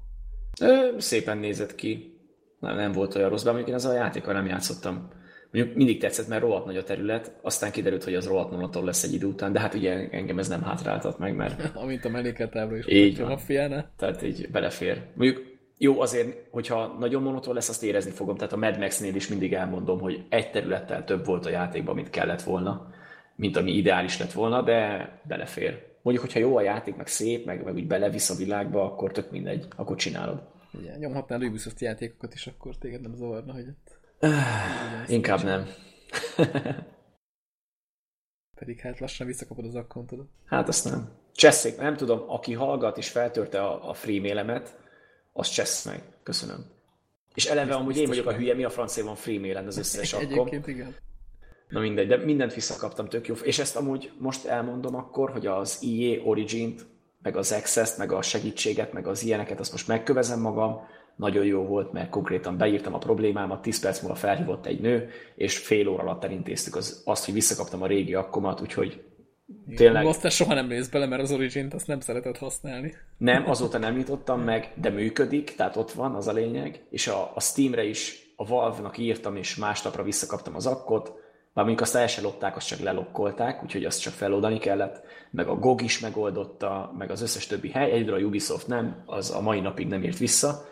Ö, 0.61 0.89
szépen 0.99 1.39
nézett 1.39 1.75
ki. 1.75 2.19
Nem, 2.61 2.77
nem 2.77 2.93
volt 2.93 3.15
olyan 3.15 3.29
rossz, 3.29 3.43
bár 3.43 3.55
mondjuk 3.55 3.71
én 3.71 3.85
az 3.85 3.91
a 3.91 3.95
játékkal 3.95 4.35
nem 4.35 4.47
játszottam. 4.47 5.09
Mondjuk 5.53 5.77
mindig 5.77 6.01
tetszett, 6.01 6.29
mert 6.29 6.43
rohadt 6.43 6.67
nagy 6.67 6.77
a 6.77 6.85
terület, 6.85 7.39
aztán 7.43 7.71
kiderült, 7.71 8.05
hogy 8.05 8.15
az 8.15 8.27
rohadt 8.27 8.51
monoton 8.51 8.85
lesz 8.85 9.03
egy 9.03 9.13
idő 9.13 9.27
után, 9.27 9.53
de 9.53 9.61
hát 9.61 9.75
ugye 9.75 10.09
engem 10.11 10.39
ez 10.39 10.49
nem 10.49 10.63
hátráltat 10.63 11.19
meg, 11.19 11.37
mert... 11.37 11.71
Amint 11.77 12.05
a 12.05 12.09
melléketábra 12.09 12.77
is 12.77 12.87
így 12.89 13.19
van. 13.19 13.31
a 13.31 13.37
fiána. 13.37 13.91
Tehát 13.97 14.23
így 14.23 14.51
belefér. 14.51 15.03
Mondjuk 15.15 15.43
jó, 15.79 16.01
azért, 16.01 16.49
hogyha 16.51 16.97
nagyon 16.99 17.23
monoton 17.23 17.55
lesz, 17.55 17.69
azt 17.69 17.83
érezni 17.83 18.11
fogom. 18.11 18.37
Tehát 18.37 18.53
a 18.53 18.57
Mad 18.57 18.79
Max-nél 18.79 19.15
is 19.15 19.29
mindig 19.29 19.53
elmondom, 19.53 20.01
hogy 20.01 20.25
egy 20.29 20.51
területtel 20.51 21.05
több 21.05 21.25
volt 21.25 21.47
a 21.47 21.51
játékban, 21.51 21.95
mint 21.95 22.11
kellett 22.11 22.43
volna, 22.43 22.93
mint 23.37 23.57
ami 23.57 23.73
ideális 23.73 24.19
lett 24.19 24.33
volna, 24.33 24.63
de 24.63 25.09
belefér. 25.29 25.93
Mondjuk, 26.03 26.27
hogyha 26.27 26.41
jó 26.41 26.57
a 26.57 26.61
játék, 26.61 26.97
meg 26.97 27.07
szép, 27.07 27.45
meg, 27.47 27.65
meg 27.65 27.75
úgy 27.75 27.87
belevisz 27.87 28.31
a 28.31 28.35
világba, 28.35 28.85
akkor 28.85 29.13
tök 29.13 29.31
mindegy, 29.31 29.67
akkor 29.77 29.97
csinálod. 29.97 30.43
Igen, 30.81 30.99
nyomhatnál 30.99 31.43
Ubisoft 31.43 31.81
játékokat 31.81 32.35
is, 32.35 32.47
akkor 32.47 32.77
téged 32.77 33.01
nem 33.01 33.15
zavarna, 33.15 33.53
hogy 33.53 33.67
ott... 33.69 33.99
Uh, 34.21 35.11
inkább 35.11 35.43
nem. 35.43 35.67
Pedig 38.55 38.81
hát 38.81 38.99
lassan 38.99 39.27
visszakapod 39.27 39.65
az 39.65 39.75
akkontodat. 39.75 40.27
Hát 40.45 40.69
azt 40.69 40.91
nem. 40.91 41.09
Cseszék, 41.33 41.77
nem 41.77 41.97
tudom, 41.97 42.25
aki 42.27 42.53
hallgat 42.53 42.99
és 42.99 43.09
feltörte 43.09 43.63
a, 43.63 43.89
a 43.89 43.95
free 43.95 44.21
mailemet, 44.21 44.79
az 45.33 45.49
csessz 45.49 45.85
meg. 45.85 46.03
Köszönöm. 46.23 46.65
És 47.35 47.45
eleve 47.45 47.75
amúgy 47.75 47.97
én 47.97 48.09
vagyok 48.09 48.27
a 48.27 48.35
hülye, 48.35 48.55
mi 48.55 48.65
a 48.65 48.71
francia 48.71 49.05
van 49.05 49.15
free 49.15 49.41
mailen 49.41 49.67
az 49.67 49.79
összes 49.79 50.13
akkom. 50.13 50.31
Egyébként 50.31 50.67
igen. 50.67 50.95
Na 51.75 51.81
mindegy, 51.81 52.07
de 52.07 52.17
mindent 52.17 52.55
visszakaptam, 52.55 53.09
tök 53.09 53.27
jó. 53.27 53.35
És 53.43 53.59
ezt 53.59 53.77
amúgy 53.77 54.11
most 54.19 54.45
elmondom 54.47 54.95
akkor, 54.95 55.31
hogy 55.31 55.47
az 55.47 55.79
EA 55.83 56.23
Origin-t, 56.25 56.87
meg 57.23 57.37
az 57.37 57.53
Access-t, 57.53 57.99
meg 57.99 58.13
a 58.13 58.23
segítséget, 58.23 58.93
meg 58.93 59.07
az 59.07 59.25
ilyeneket, 59.25 59.61
azt 59.61 59.73
most 59.73 59.89
megkövezem 59.89 60.41
magam. 60.41 60.81
Nagyon 61.17 61.45
jó 61.45 61.63
volt, 61.63 61.93
mert 61.93 62.11
konkrétan 62.11 62.57
beírtam 62.57 62.95
a 62.95 62.99
problémámat, 62.99 63.63
10 63.63 63.81
perc 63.81 64.01
múlva 64.01 64.17
felhívott 64.17 64.67
egy 64.67 64.81
nő, 64.81 65.09
és 65.35 65.59
fél 65.59 65.89
óra 65.89 66.03
alatt 66.03 66.25
elintéztük 66.25 66.77
az, 66.77 67.03
azt, 67.05 67.25
hogy 67.25 67.35
visszakaptam 67.35 67.83
a 67.83 67.87
régi 67.87 68.15
akkomat, 68.15 68.61
úgyhogy 68.61 69.03
Tényleg. 69.77 70.07
Aztán 70.07 70.31
soha 70.31 70.55
nem 70.55 70.67
mész 70.67 70.89
bele, 70.89 71.07
mert 71.07 71.23
az 71.23 71.33
Origin-t 71.33 71.75
azt 71.75 71.87
nem 71.87 72.01
szereted 72.01 72.37
használni. 72.37 72.95
Nem, 73.19 73.49
azóta 73.49 73.79
nem 73.79 73.97
nyitottam 73.97 74.41
meg, 74.41 74.73
de 74.75 74.91
működik, 74.91 75.55
tehát 75.55 75.77
ott 75.77 75.93
van, 75.93 76.15
az 76.15 76.29
a 76.29 76.33
lényeg. 76.33 76.85
És 76.91 77.07
a, 77.07 77.33
a 77.35 77.41
Steamre 77.41 77.85
is 77.85 78.33
a 78.37 78.47
Valve-nak 78.47 78.99
írtam, 78.99 79.37
és 79.37 79.57
másnapra 79.57 80.03
visszakaptam 80.03 80.55
az 80.55 80.67
akkot, 80.67 81.23
Mármint 81.55 81.81
azt 81.81 81.95
el 81.95 82.07
se 82.07 82.21
lopták, 82.21 82.57
azt 82.57 82.67
csak 82.67 82.79
lelokkolták, 82.79 83.63
úgyhogy 83.63 83.85
azt 83.85 84.01
csak 84.01 84.13
feloldani 84.13 84.59
kellett, 84.59 85.03
meg 85.31 85.49
a 85.49 85.55
GOG 85.55 85.83
is 85.83 85.99
megoldotta, 85.99 86.95
meg 86.99 87.11
az 87.11 87.23
összes 87.23 87.47
többi 87.47 87.71
hely, 87.71 87.91
egyre 87.91 88.15
a 88.15 88.19
Ubisoft 88.19 88.67
nem, 88.67 89.03
az 89.07 89.31
a 89.31 89.41
mai 89.41 89.61
napig 89.61 89.87
nem 89.87 90.03
ért 90.03 90.19
vissza, 90.19 90.67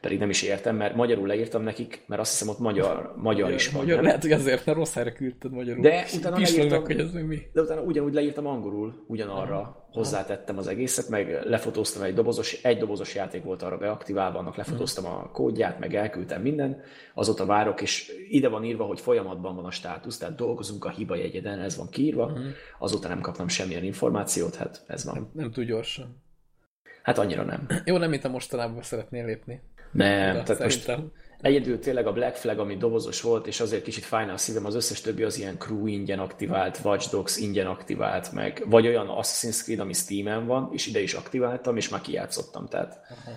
pedig 0.00 0.18
nem 0.18 0.30
is 0.30 0.42
értem, 0.42 0.76
mert 0.76 0.94
magyarul 0.94 1.26
leírtam 1.26 1.62
nekik, 1.62 2.02
mert 2.06 2.20
azt 2.20 2.30
hiszem 2.30 2.48
ott 2.48 2.58
magyar, 2.58 3.14
magyar 3.16 3.52
is 3.52 3.68
van. 3.68 3.82
Magyar, 3.82 4.02
lehet, 4.02 4.22
hogy 4.22 4.32
azért, 4.32 4.66
mert 4.66 4.78
rossz 4.78 4.94
helyre 4.94 5.12
küldted 5.12 5.52
magyarul. 5.52 5.82
De 5.82 6.04
utána, 6.14 6.38
leírtam, 6.38 6.84
hogy 6.84 7.00
ez 7.00 7.12
mi. 7.12 7.42
de 7.52 7.60
utána 7.60 7.80
ugyanúgy 7.80 8.14
leírtam 8.14 8.46
angolul, 8.46 9.04
ugyanarra 9.06 9.58
Aha. 9.58 9.88
hozzátettem 9.92 10.58
az 10.58 10.66
egészet, 10.66 11.08
meg 11.08 11.40
lefotóztam 11.44 12.02
egy 12.02 12.14
dobozos, 12.14 12.62
egy 12.62 12.78
dobozos 12.78 13.14
játék 13.14 13.42
volt 13.42 13.62
arra 13.62 13.78
beaktiválva, 13.78 14.38
annak 14.38 14.56
lefotóztam 14.56 15.06
a 15.06 15.30
kódját, 15.32 15.78
meg 15.78 15.94
elküldtem 15.94 16.42
minden, 16.42 16.80
azóta 17.14 17.46
várok, 17.46 17.80
és 17.80 18.12
ide 18.28 18.48
van 18.48 18.64
írva, 18.64 18.84
hogy 18.84 19.00
folyamatban 19.00 19.54
van 19.54 19.64
a 19.64 19.70
státusz, 19.70 20.18
tehát 20.18 20.36
dolgozunk 20.36 20.84
a 20.84 20.90
hiba 20.90 21.16
jegyeden, 21.16 21.60
ez 21.60 21.76
van 21.76 21.88
kiírva, 21.88 22.24
uh-huh. 22.24 22.44
azóta 22.78 23.08
nem 23.08 23.20
kaptam 23.20 23.48
semmilyen 23.48 23.84
információt, 23.84 24.54
hát 24.54 24.84
ez 24.86 25.04
van. 25.04 25.14
Nem, 25.14 25.30
nem 25.32 25.50
túl 25.50 25.64
gyorsan. 25.64 26.24
Hát 27.02 27.18
annyira 27.18 27.42
nem. 27.42 27.66
Jó, 27.84 27.96
nem, 27.96 28.10
mint 28.10 28.24
a 28.24 28.28
mostanában 28.28 28.82
szeretnél 28.82 29.24
lépni. 29.24 29.60
Nem, 29.96 30.44
tehát 30.44 30.62
most 30.62 30.90
Egyedül 31.40 31.78
tényleg 31.78 32.06
a 32.06 32.12
Black 32.12 32.36
Flag, 32.36 32.58
ami 32.58 32.76
dobozos 32.76 33.20
volt, 33.20 33.46
és 33.46 33.60
azért 33.60 33.82
kicsit 33.82 34.04
fájna 34.04 34.32
a 34.32 34.36
szívem, 34.36 34.64
az 34.64 34.74
összes 34.74 35.00
többi 35.00 35.22
az 35.22 35.38
ilyen 35.38 35.58
Crew 35.58 35.86
ingyen 35.86 36.18
aktivált, 36.18 36.80
Watch 36.84 37.10
Dogs 37.10 37.36
ingyen 37.36 37.66
aktivált, 37.66 38.32
meg 38.32 38.64
vagy 38.68 38.86
olyan 38.86 39.06
Assassin's 39.10 39.62
Creed, 39.62 39.78
ami 39.78 39.92
Steam-en 39.92 40.46
van, 40.46 40.72
és 40.72 40.86
ide 40.86 41.00
is 41.00 41.14
aktiváltam, 41.14 41.76
és 41.76 41.88
már 41.88 42.00
kijátszottam, 42.00 42.66
tehát 42.66 43.00
Aha. 43.10 43.36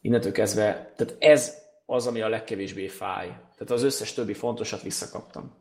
innentől 0.00 0.32
kezdve, 0.32 0.92
tehát 0.96 1.16
ez 1.18 1.54
az, 1.86 2.06
ami 2.06 2.20
a 2.20 2.28
legkevésbé 2.28 2.88
fáj. 2.88 3.26
Tehát 3.26 3.70
az 3.70 3.82
összes 3.82 4.12
többi 4.12 4.34
fontosat 4.34 4.82
visszakaptam. 4.82 5.54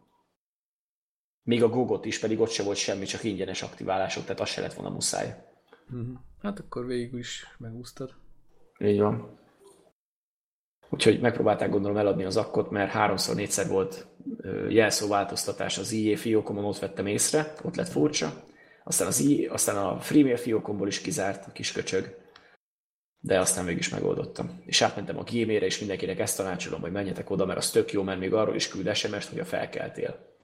Még 1.44 1.64
a 1.64 1.70
Gogot 1.70 2.06
is, 2.06 2.20
pedig 2.20 2.40
ott 2.40 2.50
se 2.50 2.64
volt 2.64 2.78
semmi, 2.78 3.06
csak 3.06 3.24
ingyenes 3.24 3.62
aktiválások, 3.62 4.24
tehát 4.24 4.40
az 4.40 4.50
se 4.50 4.62
lett 4.62 4.74
volna 4.74 4.94
muszáj. 4.94 5.44
Uh-huh. 5.90 6.18
Hát 6.42 6.60
akkor 6.60 6.86
végül 6.86 7.20
is 7.20 7.56
megúsztad. 7.58 8.14
Így 8.80 9.00
van. 9.00 9.40
Úgyhogy 10.90 11.20
megpróbálták 11.20 11.70
gondolom 11.70 11.98
eladni 11.98 12.24
az 12.24 12.38
akkot, 12.38 12.70
mert 12.70 12.92
háromszor, 12.92 13.36
négyszer 13.36 13.68
volt 13.68 14.08
jelszóváltoztatás 14.70 15.78
az 15.78 15.92
IE 15.92 16.18
fiókomon, 16.18 16.66
ott 16.66 16.80
vettem 16.80 17.06
észre, 17.06 17.54
ott 17.64 17.76
lett 17.76 17.88
furcsa. 17.88 18.34
Aztán, 18.84 19.08
az 19.08 19.20
IE, 19.20 19.52
aztán 19.52 19.78
a 19.78 20.00
Freemail 20.00 20.38
fiókomból 20.38 20.88
is 20.88 21.02
kizárt 21.02 21.48
a 21.48 21.52
kis 21.52 21.72
köcsög. 21.72 22.26
De 23.20 23.40
aztán 23.40 23.66
mégis 23.66 23.86
is 23.86 23.94
megoldottam. 23.94 24.62
És 24.66 24.82
átmentem 24.82 25.18
a 25.18 25.24
Gmail-re, 25.24 25.66
és 25.66 25.80
mindenkinek 25.80 26.20
ezt 26.20 26.38
tanácsolom, 26.38 26.82
hogy 26.82 26.92
menjetek 26.92 27.30
oda, 27.30 27.46
mert 27.46 27.58
az 27.58 27.70
tök 27.70 27.92
jó, 27.92 28.04
mert 28.04 28.20
még 28.20 28.34
arról 28.34 28.56
is 28.56 28.68
küld 28.68 28.96
SMS-t, 28.96 29.30
hogy 29.30 29.40
a 29.40 29.46
felkeltél. 29.46 30.36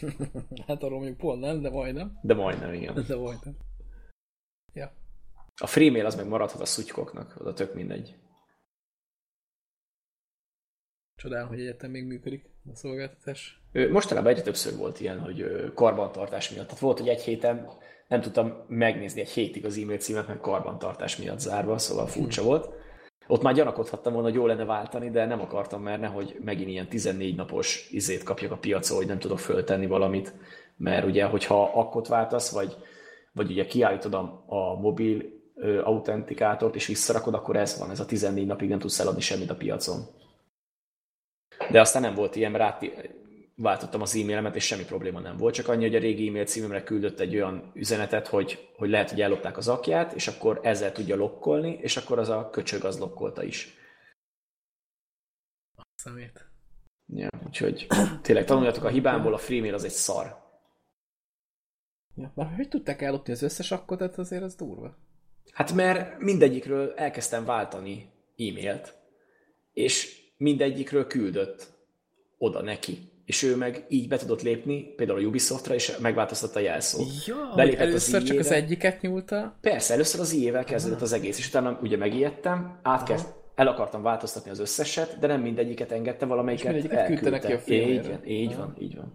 hát 0.66 0.82
arról 0.82 1.00
még 1.00 1.16
pont 1.16 1.40
nem, 1.40 1.60
de 1.62 1.70
majdnem. 1.70 2.18
De 2.22 2.34
majdnem, 2.34 2.72
igen. 2.72 3.04
De 3.06 3.16
majdnem. 3.16 3.56
Ja. 4.72 4.92
A 5.60 5.66
Freemail 5.66 6.06
az 6.06 6.14
meg 6.14 6.28
maradhat 6.28 6.60
a 6.60 6.64
szutykoknak, 6.64 7.34
az 7.38 7.46
a 7.46 7.52
tök 7.52 7.74
mindegy. 7.74 8.16
Csodálom, 11.18 11.48
hogy 11.48 11.60
egyetem 11.60 11.90
még 11.90 12.04
működik 12.04 12.44
a 12.72 12.74
szolgáltatás. 12.74 13.60
Mostanában 13.90 14.30
egyre 14.30 14.42
többször 14.42 14.76
volt 14.76 15.00
ilyen, 15.00 15.18
hogy 15.18 15.70
karbantartás 15.74 16.50
miatt. 16.50 16.66
Tehát 16.66 16.80
volt, 16.80 16.98
hogy 16.98 17.08
egy 17.08 17.20
héten 17.20 17.68
nem 18.08 18.20
tudtam 18.20 18.64
megnézni 18.68 19.20
egy 19.20 19.28
hétig 19.28 19.64
az 19.64 19.78
e-mail 19.78 19.98
címet, 19.98 20.26
mert 20.26 20.40
karbantartás 20.40 21.16
miatt 21.16 21.38
zárva, 21.38 21.78
szóval 21.78 22.06
furcsa 22.06 22.40
hmm. 22.40 22.50
volt. 22.50 22.68
Ott 23.26 23.42
már 23.42 23.54
gyanakodhattam 23.54 24.12
volna, 24.12 24.28
hogy 24.28 24.36
jó 24.36 24.46
lenne 24.46 24.64
váltani, 24.64 25.10
de 25.10 25.26
nem 25.26 25.40
akartam, 25.40 25.82
mert 25.82 26.00
nehogy 26.00 26.36
megint 26.44 26.68
ilyen 26.68 26.88
14 26.88 27.36
napos 27.36 27.88
izét 27.90 28.22
kapjak 28.22 28.52
a 28.52 28.56
piacon, 28.56 28.96
hogy 28.96 29.06
nem 29.06 29.18
tudok 29.18 29.38
föltenni 29.38 29.86
valamit. 29.86 30.34
Mert 30.76 31.06
ugye, 31.06 31.24
hogyha 31.24 31.62
akkot 31.74 32.08
váltasz, 32.08 32.52
vagy, 32.52 32.76
vagy 33.32 33.50
ugye 33.50 33.66
kiállítod 33.66 34.14
a, 34.14 34.44
a 34.46 34.80
mobil 34.80 35.22
autentikátort 35.84 36.74
és 36.74 36.86
visszarakod, 36.86 37.34
akkor 37.34 37.56
ez 37.56 37.78
van, 37.78 37.90
ez 37.90 38.00
a 38.00 38.06
14 38.06 38.46
napig 38.46 38.68
nem 38.68 38.78
tudsz 38.78 39.00
eladni 39.00 39.20
semmit 39.20 39.50
a 39.50 39.56
piacon. 39.56 39.96
De 41.70 41.80
aztán 41.80 42.02
nem 42.02 42.14
volt 42.14 42.36
ilyen, 42.36 42.50
mert 42.50 42.84
váltottam 43.58 44.00
az 44.00 44.16
e-mailemet, 44.16 44.54
és 44.54 44.64
semmi 44.64 44.84
probléma 44.84 45.20
nem 45.20 45.36
volt, 45.36 45.54
csak 45.54 45.68
annyi, 45.68 45.84
hogy 45.84 45.94
a 45.94 45.98
régi 45.98 46.28
e-mail 46.28 46.44
címemre 46.44 46.82
küldött 46.82 47.20
egy 47.20 47.34
olyan 47.34 47.70
üzenetet, 47.74 48.26
hogy, 48.26 48.68
hogy 48.76 48.90
lehet, 48.90 49.10
hogy 49.10 49.20
ellopták 49.20 49.56
az 49.56 49.68
akját, 49.68 50.12
és 50.12 50.28
akkor 50.28 50.60
ezzel 50.62 50.92
tudja 50.92 51.16
lokkolni, 51.16 51.78
és 51.80 51.96
akkor 51.96 52.18
az 52.18 52.28
a 52.28 52.50
köcsög 52.50 52.84
az 52.84 52.98
lokkolta 52.98 53.42
is. 53.42 53.76
A 55.76 55.82
szemét. 55.94 56.46
Ja, 57.06 57.28
úgyhogy 57.46 57.86
tényleg 58.22 58.44
tanuljatok 58.44 58.84
a 58.84 58.88
hibámból, 58.88 59.34
a 59.34 59.38
freemail 59.38 59.74
az 59.74 59.84
egy 59.84 59.90
szar. 59.90 60.46
Ja, 62.14 62.32
már 62.34 62.54
hogy 62.54 62.68
tudták 62.68 63.02
ellopni 63.02 63.32
az 63.32 63.42
összes 63.42 63.70
akkodat, 63.70 64.18
azért 64.18 64.42
az 64.42 64.54
durva. 64.54 64.96
Hát 65.52 65.72
mert 65.72 66.18
mindegyikről 66.18 66.94
elkezdtem 66.94 67.44
váltani 67.44 68.12
e-mailt, 68.36 68.94
és 69.72 70.17
mindegyikről 70.38 71.06
küldött 71.06 71.66
oda 72.38 72.62
neki. 72.62 72.98
És 73.24 73.42
ő 73.42 73.56
meg 73.56 73.84
így 73.88 74.08
be 74.08 74.16
tudott 74.16 74.42
lépni, 74.42 74.82
például 74.96 75.18
a 75.18 75.26
Ubisoftra, 75.26 75.74
és 75.74 75.96
megváltoztatta 75.96 76.58
a 76.58 76.62
jelszót. 76.62 77.06
Ja, 77.26 77.52
Belépett 77.56 77.80
először 77.80 78.14
az 78.14 78.28
csak 78.28 78.38
az 78.38 78.50
egyiket 78.50 79.00
nyúlta? 79.00 79.56
Persze, 79.60 79.94
először 79.94 80.20
az 80.20 80.32
IE-vel 80.32 80.64
kezdődött 80.64 81.00
az 81.00 81.12
egész, 81.12 81.38
és 81.38 81.48
utána 81.48 81.78
ugye 81.82 81.96
megijedtem, 81.96 82.78
átkezd, 82.82 83.26
el 83.54 83.66
akartam 83.66 84.02
változtatni 84.02 84.50
az 84.50 84.58
összeset, 84.58 85.18
de 85.18 85.26
nem 85.26 85.40
mindegyiket 85.40 85.92
engedte, 85.92 86.26
valamelyiket 86.26 86.74
és 86.74 86.84
elküldte. 86.84 87.30
neki 87.30 87.52
a 87.52 87.58
így, 87.66 88.06
van, 88.06 88.26
így 88.26 88.56
van, 88.56 88.76
így 88.78 88.96
van. 88.96 89.12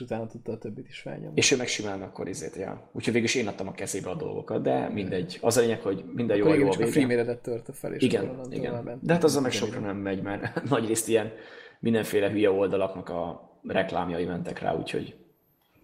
És 0.00 0.06
utána 0.06 0.26
tudta 0.26 0.52
a 0.52 0.58
többit 0.58 0.88
is 0.88 0.98
felnyomni. 1.00 1.32
És 1.34 1.50
ő 1.50 1.56
meg 1.56 1.66
simán 1.66 2.02
akkor 2.02 2.28
izét, 2.28 2.56
ja. 2.56 2.90
Úgyhogy 2.92 3.12
végül 3.12 3.28
is 3.28 3.34
én 3.34 3.46
adtam 3.46 3.68
a 3.68 3.72
kezébe 3.72 4.10
a 4.10 4.14
dolgokat, 4.14 4.62
de 4.62 4.88
mindegy. 4.88 5.38
Az 5.40 5.56
a 5.56 5.60
lényeg, 5.60 5.80
hogy 5.80 6.04
minden 6.14 6.36
jó, 6.36 6.54
jó 6.54 6.68
a 6.68 6.76
vége. 6.76 6.84
a 6.84 6.90
freemail 6.90 7.40
törte 7.40 7.72
fel, 7.72 7.94
és 7.94 8.02
igen, 8.02 8.52
igen. 8.52 8.98
De 9.02 9.12
hát 9.12 9.24
azzal 9.24 9.42
meg 9.42 9.52
sokra 9.52 9.80
nem 9.80 9.96
megy, 9.96 10.22
mert 10.22 10.62
nagyrészt 10.68 11.08
ilyen 11.08 11.32
mindenféle 11.80 12.30
hülye 12.30 12.50
oldalaknak 12.50 13.08
a 13.08 13.50
reklámjai 13.62 14.24
mentek 14.24 14.58
rá, 14.58 14.74
úgyhogy... 14.74 15.16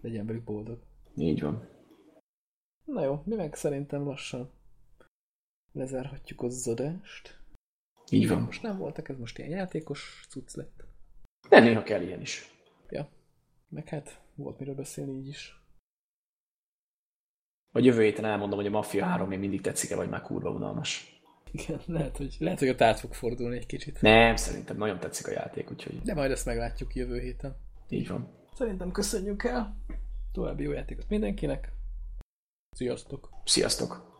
Legyen 0.00 0.26
velük 0.26 0.44
boldog. 0.44 0.78
Így 1.16 1.40
van. 1.40 1.68
Na 2.84 3.04
jó, 3.04 3.22
mi 3.24 3.34
meg 3.34 3.54
szerintem 3.54 4.04
lassan 4.04 4.50
lezárhatjuk 5.72 6.42
az 6.42 6.68
adást. 6.68 7.40
Így 8.10 8.28
van. 8.28 8.42
Most 8.42 8.62
nem 8.62 8.78
voltak, 8.78 9.08
ez 9.08 9.18
most 9.18 9.38
ilyen 9.38 9.50
játékos 9.50 10.24
cucc 10.28 10.54
lett. 10.54 10.84
De 11.48 11.60
néha 11.60 11.82
kell 11.82 12.02
ilyen 12.02 12.20
is. 12.20 12.54
Ja. 12.88 13.08
Meg 13.76 13.88
hát 13.88 14.20
volt 14.34 14.58
miről 14.58 14.74
beszélni 14.74 15.18
így 15.18 15.26
is. 15.26 15.60
Vagy 17.72 17.84
jövő 17.84 18.02
héten 18.02 18.24
elmondom, 18.24 18.58
hogy 18.58 18.66
a 18.66 18.70
Mafia 18.70 19.04
3 19.04 19.28
még 19.28 19.38
mindig 19.38 19.60
tetszik-e, 19.60 19.96
vagy 19.96 20.08
már 20.08 20.22
kurva 20.22 20.50
unalmas. 20.50 21.20
Igen, 21.50 21.80
lehet, 21.86 22.16
hogy, 22.16 22.36
lehet, 22.38 22.58
hogy 22.58 22.68
ott 22.68 22.80
át 22.80 23.00
fog 23.00 23.14
fordulni 23.14 23.56
egy 23.56 23.66
kicsit. 23.66 24.00
Nem, 24.00 24.36
szerintem 24.36 24.76
nagyon 24.76 25.00
tetszik 25.00 25.26
a 25.26 25.30
játék, 25.30 25.70
úgyhogy... 25.70 26.00
De 26.02 26.14
majd 26.14 26.30
ezt 26.30 26.46
meglátjuk 26.46 26.94
jövő 26.94 27.20
héten. 27.20 27.56
Így 27.88 28.08
van. 28.08 28.28
Szerintem 28.54 28.90
köszönjük 28.90 29.44
el. 29.44 29.76
További 30.32 30.62
jó 30.62 30.72
játékot 30.72 31.08
mindenkinek. 31.08 31.72
Sziasztok! 32.70 33.30
Sziasztok! 33.44 34.15